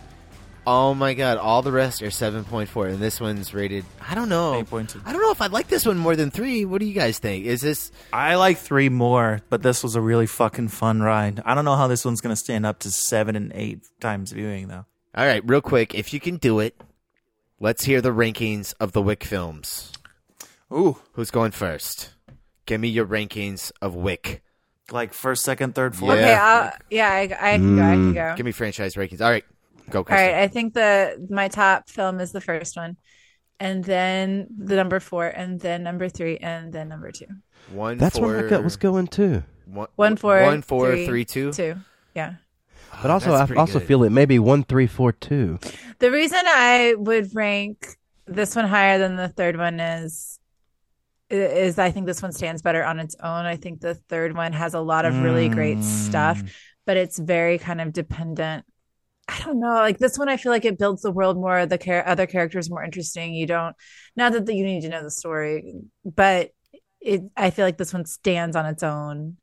Oh 0.71 0.93
my 0.93 1.15
god, 1.15 1.39
all 1.39 1.63
the 1.63 1.71
rest 1.71 2.03
are 2.03 2.09
7.4 2.09 2.91
and 2.91 2.99
this 2.99 3.19
one's 3.19 3.55
rated 3.55 3.85
I 4.07 4.13
don't 4.13 4.29
know. 4.29 4.63
8.2. 4.63 5.01
I 5.03 5.11
don't 5.11 5.21
know 5.23 5.31
if 5.31 5.41
I 5.41 5.47
like 5.47 5.67
this 5.67 5.83
one 5.83 5.97
more 5.97 6.15
than 6.15 6.29
3. 6.29 6.65
What 6.65 6.79
do 6.79 6.85
you 6.85 6.93
guys 6.93 7.17
think? 7.17 7.47
Is 7.47 7.61
this 7.61 7.91
I 8.13 8.35
like 8.35 8.59
three 8.59 8.87
more, 8.87 9.41
but 9.49 9.63
this 9.63 9.81
was 9.81 9.95
a 9.95 10.01
really 10.01 10.27
fucking 10.27 10.67
fun 10.67 11.01
ride. 11.01 11.41
I 11.43 11.55
don't 11.55 11.65
know 11.65 11.75
how 11.75 11.87
this 11.87 12.05
one's 12.05 12.21
going 12.21 12.35
to 12.35 12.39
stand 12.39 12.67
up 12.67 12.77
to 12.81 12.91
seven 12.91 13.35
and 13.35 13.51
eight 13.55 13.79
times 13.99 14.31
viewing, 14.31 14.67
though. 14.67 14.85
All 15.15 15.25
right, 15.25 15.41
real 15.43 15.61
quick, 15.61 15.95
if 15.95 16.13
you 16.13 16.19
can 16.19 16.37
do 16.37 16.59
it, 16.59 16.79
let's 17.59 17.85
hear 17.85 17.99
the 17.99 18.13
rankings 18.13 18.75
of 18.79 18.91
the 18.91 19.01
Wick 19.01 19.23
films. 19.23 19.91
Ooh. 20.71 20.99
Who's 21.13 21.31
going 21.31 21.49
first? 21.49 22.13
Give 22.67 22.79
me 22.79 22.89
your 22.89 23.07
rankings 23.07 23.71
of 23.81 23.95
Wick. 23.95 24.43
Like 24.91 25.15
first, 25.15 25.43
second, 25.43 25.73
third, 25.73 25.95
fourth. 25.95 26.19
Okay, 26.19 26.35
I'll, 26.35 26.67
uh, 26.67 26.71
yeah, 26.91 27.09
I, 27.09 27.21
I 27.21 27.57
can 27.57 27.75
go. 27.75 27.81
I 27.81 27.93
can 27.93 28.13
go. 28.13 28.33
Give 28.37 28.45
me 28.45 28.51
franchise 28.51 28.93
rankings. 28.93 29.21
All 29.21 29.31
right, 29.31 29.45
go, 29.89 29.99
All 29.99 30.03
Kristen. 30.05 30.27
right, 30.27 30.35
I 30.43 30.47
think 30.47 30.73
the 30.73 31.27
my 31.29 31.47
top 31.47 31.89
film 31.89 32.19
is 32.19 32.31
the 32.31 32.41
first 32.41 32.75
one, 32.75 32.97
and 33.59 33.83
then 33.83 34.47
the 34.57 34.75
number 34.75 34.99
four, 34.99 35.27
and 35.27 35.59
then 35.59 35.83
number 35.83 36.09
three, 36.09 36.37
and 36.37 36.71
then 36.71 36.87
number 36.89 37.11
two. 37.11 37.27
One, 37.71 37.97
That's 37.97 38.17
four, 38.17 38.27
where 38.27 38.43
my 38.43 38.49
gut 38.49 38.63
was 38.63 38.77
going 38.77 39.07
too. 39.07 39.43
One, 39.65 39.87
One, 39.95 40.15
four, 40.15 40.41
one, 40.41 40.61
four, 40.61 40.91
three, 40.91 41.05
three, 41.05 41.25
two. 41.25 41.53
two. 41.53 41.75
Yeah. 42.15 42.35
But 43.01 43.11
ah, 43.11 43.13
also, 43.13 43.33
I 43.33 43.47
also 43.55 43.79
good. 43.79 43.87
feel 43.87 44.03
it 44.03 44.11
maybe 44.11 44.39
one, 44.39 44.63
three, 44.63 44.87
four, 44.87 45.11
two. 45.11 45.59
The 45.99 46.11
reason 46.11 46.39
I 46.43 46.95
would 46.97 47.35
rank 47.35 47.95
this 48.25 48.55
one 48.55 48.67
higher 48.67 48.97
than 48.97 49.15
the 49.15 49.29
third 49.29 49.57
one 49.57 49.79
is 49.79 50.39
is 51.29 51.77
I 51.77 51.91
think 51.91 52.07
this 52.07 52.23
one 52.23 52.31
stands 52.31 52.61
better 52.61 52.83
on 52.83 52.99
its 52.99 53.15
own. 53.21 53.45
I 53.45 53.55
think 53.55 53.81
the 53.81 53.93
third 53.93 54.35
one 54.35 54.51
has 54.53 54.73
a 54.73 54.79
lot 54.79 55.05
of 55.05 55.21
really 55.21 55.47
great 55.47 55.77
hmm. 55.77 55.83
stuff, 55.83 56.41
but 56.85 56.97
it's 56.97 57.19
very 57.19 57.59
kind 57.59 57.79
of 57.81 57.93
dependent. 57.93 58.65
I 59.29 59.39
don't 59.45 59.59
know. 59.59 59.73
Like 59.75 59.99
this 59.99 60.17
one, 60.17 60.27
I 60.29 60.37
feel 60.37 60.51
like 60.51 60.65
it 60.65 60.79
builds 60.79 61.01
the 61.03 61.11
world 61.11 61.37
more. 61.37 61.65
The 61.65 61.77
char- 61.77 62.07
other 62.07 62.25
characters 62.25 62.69
more 62.69 62.83
interesting. 62.83 63.33
You 63.33 63.45
don't, 63.45 63.75
not 64.15 64.33
that 64.33 64.45
the, 64.45 64.55
you 64.55 64.63
need 64.65 64.81
to 64.81 64.89
know 64.89 65.03
the 65.03 65.11
story, 65.11 65.73
but 66.03 66.49
it. 66.99 67.21
I 67.37 67.51
feel 67.51 67.65
like 67.65 67.77
this 67.77 67.93
one 67.93 68.05
stands 68.05 68.55
on 68.55 68.65
its 68.65 68.81
own 68.83 69.37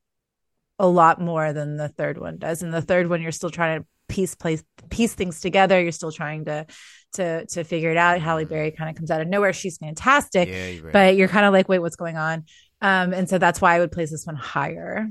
a 0.79 0.87
lot 0.87 1.21
more 1.21 1.53
than 1.53 1.77
the 1.77 1.89
third 1.89 2.19
one 2.19 2.39
does. 2.39 2.63
And 2.63 2.75
the 2.75 2.83
third 2.83 3.09
one, 3.09 3.23
you're 3.23 3.33
still 3.33 3.51
trying 3.51 3.81
to 3.81 3.87
piece 4.09 4.35
place 4.35 4.63
piece 4.91 5.15
things 5.15 5.41
together. 5.41 5.81
You're 5.81 5.93
still 5.93 6.13
trying 6.13 6.45
to 6.47 6.67
to 7.15 7.47
to 7.47 7.65
figure 7.65 7.91
it 7.91 7.97
out. 7.97 8.21
Halle 8.21 8.45
Berry 8.45 8.73
kind 8.73 8.91
of 8.91 8.97
comes 8.97 9.11
out 9.11 9.21
of 9.21 9.29
nowhere. 9.29 9.53
She's 9.53 9.79
fantastic, 9.79 10.49
Yeah, 10.49 10.67
you're 10.69 10.85
right. 10.85 10.93
but 10.93 11.17
you're 11.17 11.29
kind 11.29 11.47
of 11.47 11.53
like, 11.53 11.69
wait, 11.69 11.79
what's 11.79 11.97
going 11.97 12.17
on? 12.17 12.45
Um, 12.83 13.15
and 13.15 13.29
so 13.29 13.39
that's 13.39 13.61
why 13.61 13.75
I 13.75 13.79
would 13.81 13.93
place 13.93 14.11
this 14.11 14.27
one 14.27 14.37
higher. 14.37 15.09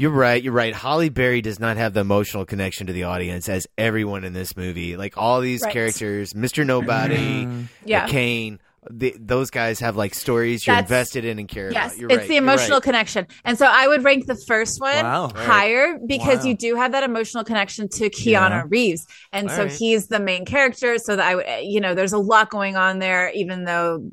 You're 0.00 0.10
right. 0.10 0.42
You're 0.42 0.54
right. 0.54 0.74
Halle 0.74 1.10
Berry 1.10 1.42
does 1.42 1.60
not 1.60 1.76
have 1.76 1.92
the 1.92 2.00
emotional 2.00 2.46
connection 2.46 2.86
to 2.86 2.92
the 2.94 3.04
audience 3.04 3.50
as 3.50 3.66
everyone 3.76 4.24
in 4.24 4.32
this 4.32 4.56
movie. 4.56 4.96
Like 4.96 5.18
all 5.18 5.42
these 5.42 5.62
Right. 5.62 5.72
characters, 5.74 6.32
Mr. 6.32 6.64
Nobody, 6.64 7.44
mm-hmm. 7.44 7.62
Yeah. 7.84 8.06
McCain, 8.08 8.60
the, 8.90 9.14
those 9.20 9.50
guys 9.50 9.78
have 9.80 9.96
like 9.96 10.14
stories 10.14 10.66
you're 10.66 10.74
That's- 10.74 10.90
invested 10.90 11.26
in 11.26 11.38
and 11.38 11.46
care 11.46 11.70
Yes, 11.70 11.92
about. 11.92 11.98
You're 12.00 12.10
it's 12.12 12.18
right, 12.20 12.28
the 12.28 12.36
emotional 12.38 12.76
right. 12.78 12.82
connection, 12.82 13.26
and 13.44 13.58
so 13.58 13.66
I 13.66 13.88
would 13.88 14.02
rank 14.02 14.24
the 14.24 14.36
first 14.36 14.80
one 14.80 15.04
Wow. 15.04 15.22
All 15.24 15.28
right. 15.34 15.36
higher 15.44 15.98
because 16.06 16.44
Wow. 16.44 16.48
you 16.48 16.56
do 16.56 16.76
have 16.76 16.92
that 16.92 17.02
emotional 17.02 17.44
connection 17.44 17.90
to 17.90 18.08
Keanu 18.08 18.24
Yeah. 18.32 18.62
Reeves, 18.70 19.06
and 19.34 19.50
All 19.50 19.54
so 19.56 19.62
right. 19.64 19.72
he's 19.72 20.06
the 20.06 20.18
main 20.18 20.46
character. 20.46 20.96
So 20.96 21.16
that 21.16 21.26
I 21.26 21.34
would, 21.34 21.44
eh, 21.46 21.58
you 21.58 21.82
know, 21.82 21.94
there's 21.94 22.14
a 22.14 22.18
lot 22.18 22.48
going 22.48 22.76
on 22.76 23.00
there, 23.00 23.30
even 23.34 23.64
though 23.64 24.10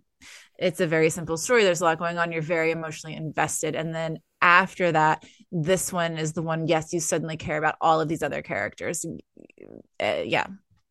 it's 0.60 0.82
a 0.82 0.88
very 0.88 1.12
simple 1.12 1.38
story. 1.38 1.64
There's 1.64 1.80
a 1.80 1.86
lot 1.86 1.98
going 1.98 2.18
on. 2.18 2.34
You're 2.34 2.42
very 2.42 2.72
emotionally 2.72 3.16
invested, 3.16 3.74
and 3.74 3.96
then 3.96 4.18
after 4.42 4.92
that, 4.92 5.24
this 5.52 5.94
one 5.94 6.18
is 6.18 6.34
the 6.34 6.42
one. 6.42 6.68
Yes, 6.68 6.94
you 6.94 7.00
suddenly 7.00 7.38
care 7.38 7.58
about 7.58 7.76
all 7.82 8.02
of 8.02 8.08
these 8.08 8.24
other 8.24 8.42
characters. 8.42 9.06
Uh, 10.00 10.22
yeah, 10.26 10.48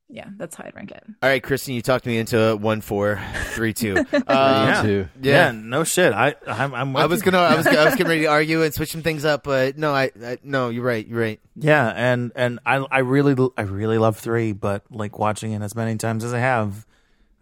yeah, 0.08 0.28
that's 0.36 0.54
how 0.54 0.64
I'd 0.64 0.74
rank 0.74 0.92
it. 0.92 1.02
All 1.22 1.28
right, 1.28 1.42
Kristen, 1.42 1.74
you 1.74 1.82
talked 1.82 2.06
me 2.06 2.18
into 2.18 2.56
one 2.56 2.80
four 2.80 3.20
three 3.50 3.72
two. 3.72 3.96
Um, 4.12 4.22
yeah. 4.28 4.84
yeah. 4.84 5.06
yeah, 5.20 5.50
no 5.52 5.84
shit. 5.84 6.12
I 6.12 6.34
I'm, 6.46 6.74
I'm 6.74 6.96
I 6.96 7.06
was 7.06 7.22
gonna, 7.22 7.38
I 7.38 7.56
was, 7.56 7.66
I 7.66 7.84
was 7.84 7.94
getting 7.96 8.08
ready 8.08 8.20
to 8.22 8.26
argue 8.26 8.62
and 8.62 8.72
switch 8.72 8.90
some 8.92 9.02
things 9.02 9.24
up, 9.24 9.44
but 9.44 9.76
no, 9.78 9.92
I, 9.94 10.10
I 10.22 10.38
no, 10.42 10.68
you're 10.68 10.84
right, 10.84 11.06
you're 11.06 11.20
right. 11.20 11.40
Yeah, 11.54 11.92
and 11.94 12.32
and 12.34 12.60
I 12.64 12.76
I 12.76 12.98
really 12.98 13.36
I 13.56 13.62
really 13.62 13.98
love 13.98 14.16
three, 14.16 14.52
but 14.52 14.82
like 14.90 15.18
watching 15.18 15.52
it 15.52 15.62
as 15.62 15.74
many 15.74 15.96
times 15.96 16.24
as 16.24 16.32
I 16.32 16.38
have, 16.38 16.86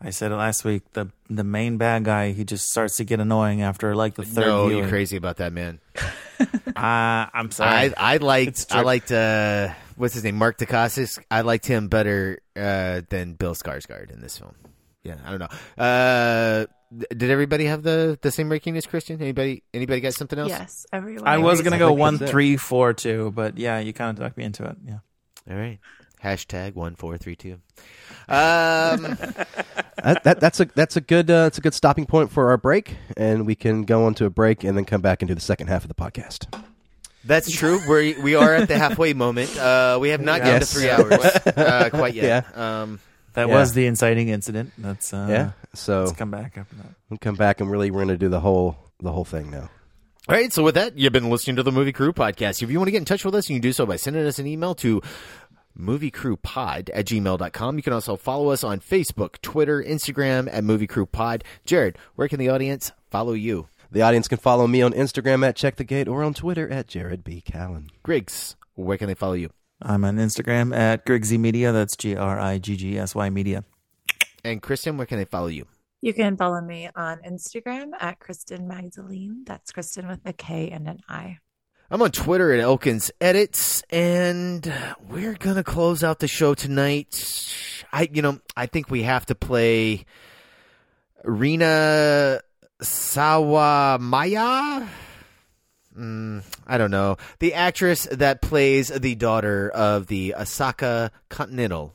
I 0.00 0.10
said 0.10 0.32
it 0.32 0.36
last 0.36 0.64
week. 0.64 0.82
The 0.92 1.10
the 1.30 1.44
main 1.44 1.78
bad 1.78 2.04
guy 2.04 2.32
he 2.32 2.44
just 2.44 2.70
starts 2.70 2.98
to 2.98 3.04
get 3.04 3.20
annoying 3.20 3.62
after 3.62 3.94
like 3.94 4.14
the 4.14 4.24
third. 4.24 4.46
no, 4.46 4.66
viewing. 4.66 4.82
you're 4.82 4.88
crazy 4.90 5.16
about 5.16 5.38
that 5.38 5.52
man. 5.52 5.80
Uh, 6.76 7.30
I'm 7.32 7.50
sorry. 7.52 7.94
I, 7.96 8.14
I 8.14 8.16
liked, 8.16 8.66
I 8.70 8.80
liked, 8.82 9.12
uh, 9.12 9.72
what's 9.96 10.14
his 10.14 10.24
name, 10.24 10.36
Mark 10.36 10.58
Dacascos. 10.58 11.22
I 11.30 11.42
liked 11.42 11.66
him 11.66 11.88
better 11.88 12.40
uh, 12.56 13.02
than 13.08 13.34
Bill 13.34 13.54
Skarsgård 13.54 14.10
in 14.10 14.20
this 14.20 14.38
film. 14.38 14.54
Yeah, 15.04 15.16
I 15.24 15.30
don't 15.30 15.38
know. 15.38 15.82
Uh, 15.82 16.66
did 17.10 17.30
everybody 17.30 17.66
have 17.66 17.82
the 17.82 18.18
the 18.20 18.30
same 18.30 18.50
ranking 18.50 18.76
as 18.76 18.86
Christian? 18.86 19.20
Anybody, 19.20 19.62
anybody 19.72 20.00
got 20.00 20.14
something 20.14 20.38
else? 20.38 20.48
Yes, 20.48 20.86
everyone. 20.92 21.26
I 21.26 21.38
was 21.38 21.62
gonna 21.62 21.78
go 21.78 21.92
one 21.92 22.18
three 22.18 22.56
four 22.56 22.92
two, 22.92 23.30
but 23.32 23.58
yeah, 23.58 23.78
you 23.78 23.92
kind 23.92 24.10
of 24.10 24.22
talked 24.22 24.36
me 24.36 24.44
into 24.44 24.64
it. 24.64 24.76
Yeah. 24.84 24.98
All 25.50 25.56
right. 25.56 25.78
Hashtag 26.24 26.74
one 26.74 26.94
four 26.96 27.18
three 27.18 27.36
two. 27.36 27.60
Um, 28.28 29.02
that, 30.02 30.24
that, 30.24 30.40
that's 30.40 30.58
a 30.60 30.64
that's 30.74 30.96
a 30.96 31.00
good 31.00 31.30
uh, 31.30 31.44
it's 31.48 31.58
a 31.58 31.60
good 31.60 31.74
stopping 31.74 32.06
point 32.06 32.30
for 32.30 32.48
our 32.50 32.56
break, 32.56 32.96
and 33.16 33.46
we 33.46 33.54
can 33.54 33.82
go 33.82 34.04
on 34.06 34.14
to 34.14 34.24
a 34.24 34.30
break 34.30 34.64
and 34.64 34.76
then 34.76 34.84
come 34.84 35.00
back 35.02 35.22
and 35.22 35.28
do 35.28 35.34
the 35.34 35.40
second 35.40 35.66
half 35.68 35.82
of 35.84 35.88
the 35.88 35.94
podcast. 35.94 36.46
That's 37.24 37.50
true. 37.50 37.80
We 37.88 38.14
we 38.20 38.34
are 38.34 38.54
at 38.54 38.68
the 38.68 38.78
halfway 38.78 39.12
moment. 39.14 39.56
Uh, 39.56 39.98
we 40.00 40.10
have 40.10 40.20
not 40.20 40.40
gotten 40.40 40.60
to 40.60 40.66
three 40.66 40.90
hours 40.90 41.12
uh, 41.12 41.88
quite 41.90 42.14
yet. 42.14 42.46
Yeah. 42.56 42.82
Um, 42.82 43.00
That 43.34 43.48
Yeah. 43.48 43.54
was 43.54 43.72
the 43.74 43.86
inciting 43.86 44.28
incident. 44.28 44.72
That's 44.78 45.12
uh, 45.12 45.26
yeah, 45.28 45.50
so 45.74 46.00
let's 46.04 46.12
come 46.12 46.30
back 46.30 46.56
after 46.56 46.76
that. 46.76 46.86
We'll 47.10 47.18
come 47.18 47.34
back 47.34 47.60
and 47.60 47.70
really 47.70 47.90
we're 47.90 48.04
going 48.04 48.08
to 48.08 48.18
do 48.18 48.28
the 48.28 48.40
whole 48.40 48.76
the 49.00 49.12
whole 49.12 49.24
thing 49.24 49.50
now. 49.50 49.68
All 50.26 50.34
right, 50.34 50.50
so 50.50 50.62
with 50.62 50.76
that, 50.76 50.96
you've 50.96 51.12
been 51.12 51.28
listening 51.28 51.56
to 51.56 51.62
the 51.62 51.70
Movie 51.72 51.92
Crew 51.92 52.14
podcast. 52.14 52.62
If 52.62 52.70
you 52.70 52.78
want 52.78 52.86
to 52.86 52.92
get 52.92 52.96
in 52.98 53.04
touch 53.04 53.26
with 53.26 53.34
us, 53.34 53.50
you 53.50 53.56
can 53.56 53.60
do 53.62 53.74
so 53.74 53.84
by 53.84 53.96
sending 53.96 54.24
us 54.24 54.38
an 54.38 54.46
email 54.46 54.74
to 54.76 55.02
moviecrewpod 55.78 56.90
at 56.92 57.06
gmail.com. 57.06 57.76
You 57.76 57.82
can 57.82 57.92
also 57.92 58.16
follow 58.16 58.50
us 58.50 58.64
on 58.64 58.80
Facebook, 58.80 59.40
Twitter, 59.42 59.82
Instagram 59.82 60.48
at 60.52 60.64
Movie 60.64 60.86
Crew 60.86 61.06
Pod. 61.06 61.44
Jared, 61.64 61.98
where 62.14 62.28
can 62.28 62.38
the 62.38 62.48
audience 62.48 62.92
follow 63.10 63.32
you? 63.32 63.68
The 63.90 64.02
audience 64.02 64.28
can 64.28 64.38
follow 64.38 64.66
me 64.66 64.82
on 64.82 64.92
Instagram 64.92 65.46
at 65.46 65.56
Check 65.56 65.76
the 65.76 65.84
Gate 65.84 66.08
or 66.08 66.24
on 66.24 66.34
Twitter 66.34 66.68
at 66.68 66.88
Jared 66.88 67.22
B. 67.22 67.42
Callen. 67.46 67.90
Griggs, 68.02 68.56
where 68.74 68.98
can 68.98 69.06
they 69.06 69.14
follow 69.14 69.34
you? 69.34 69.50
I'm 69.80 70.04
on 70.04 70.16
Instagram 70.16 70.74
at 70.76 71.04
Griggsy 71.04 71.38
Media. 71.38 71.72
That's 71.72 71.96
G 71.96 72.16
R 72.16 72.40
I 72.40 72.58
G 72.58 72.76
G 72.76 72.98
S 72.98 73.14
Y 73.14 73.30
Media. 73.30 73.64
And 74.44 74.62
Kristen, 74.62 74.96
where 74.96 75.06
can 75.06 75.18
they 75.18 75.24
follow 75.24 75.46
you? 75.46 75.66
You 76.00 76.12
can 76.12 76.36
follow 76.36 76.60
me 76.60 76.90
on 76.94 77.18
Instagram 77.22 77.92
at 77.98 78.18
Kristen 78.18 78.68
Magdalene. 78.68 79.42
That's 79.46 79.72
Kristen 79.72 80.06
with 80.06 80.20
a 80.24 80.32
K 80.32 80.70
and 80.70 80.88
an 80.88 81.00
I. 81.08 81.38
I'm 81.90 82.00
on 82.00 82.12
Twitter 82.12 82.50
at 82.52 82.60
Elkins 82.60 83.10
Edits, 83.20 83.82
and 83.90 84.72
we're 85.06 85.34
gonna 85.34 85.62
close 85.62 86.02
out 86.02 86.18
the 86.18 86.26
show 86.26 86.54
tonight. 86.54 87.54
I, 87.92 88.08
you 88.10 88.22
know, 88.22 88.40
I 88.56 88.66
think 88.66 88.90
we 88.90 89.02
have 89.02 89.26
to 89.26 89.34
play 89.34 90.06
Rina 91.22 92.40
Sawayama. 92.82 94.88
Mm, 95.96 96.42
I 96.66 96.78
don't 96.78 96.90
know 96.90 97.18
the 97.38 97.52
actress 97.52 98.08
that 98.10 98.40
plays 98.40 98.88
the 98.88 99.14
daughter 99.14 99.68
of 99.68 100.06
the 100.06 100.34
Osaka 100.36 101.12
Continental 101.28 101.94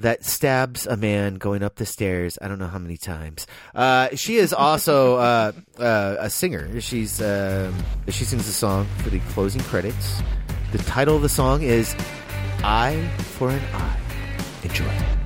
that 0.00 0.24
stabs 0.24 0.86
a 0.86 0.96
man 0.96 1.36
going 1.36 1.62
up 1.62 1.76
the 1.76 1.86
stairs. 1.86 2.38
I 2.40 2.48
don't 2.48 2.58
know 2.58 2.66
how 2.66 2.78
many 2.78 2.96
times. 2.96 3.46
Uh, 3.74 4.08
she 4.14 4.36
is 4.36 4.52
also 4.52 5.16
uh, 5.16 5.52
uh, 5.78 6.16
a 6.18 6.30
singer. 6.30 6.80
She's 6.80 7.20
um 7.20 7.74
she 8.08 8.24
sings 8.24 8.48
a 8.48 8.52
song 8.52 8.86
for 8.98 9.10
the 9.10 9.20
closing 9.30 9.62
credits. 9.62 10.20
The 10.72 10.78
title 10.78 11.16
of 11.16 11.22
the 11.22 11.28
song 11.28 11.62
is 11.62 11.94
"Eye 12.62 13.10
for 13.38 13.50
an 13.50 13.62
Eye." 13.74 14.00
Enjoy. 14.62 15.19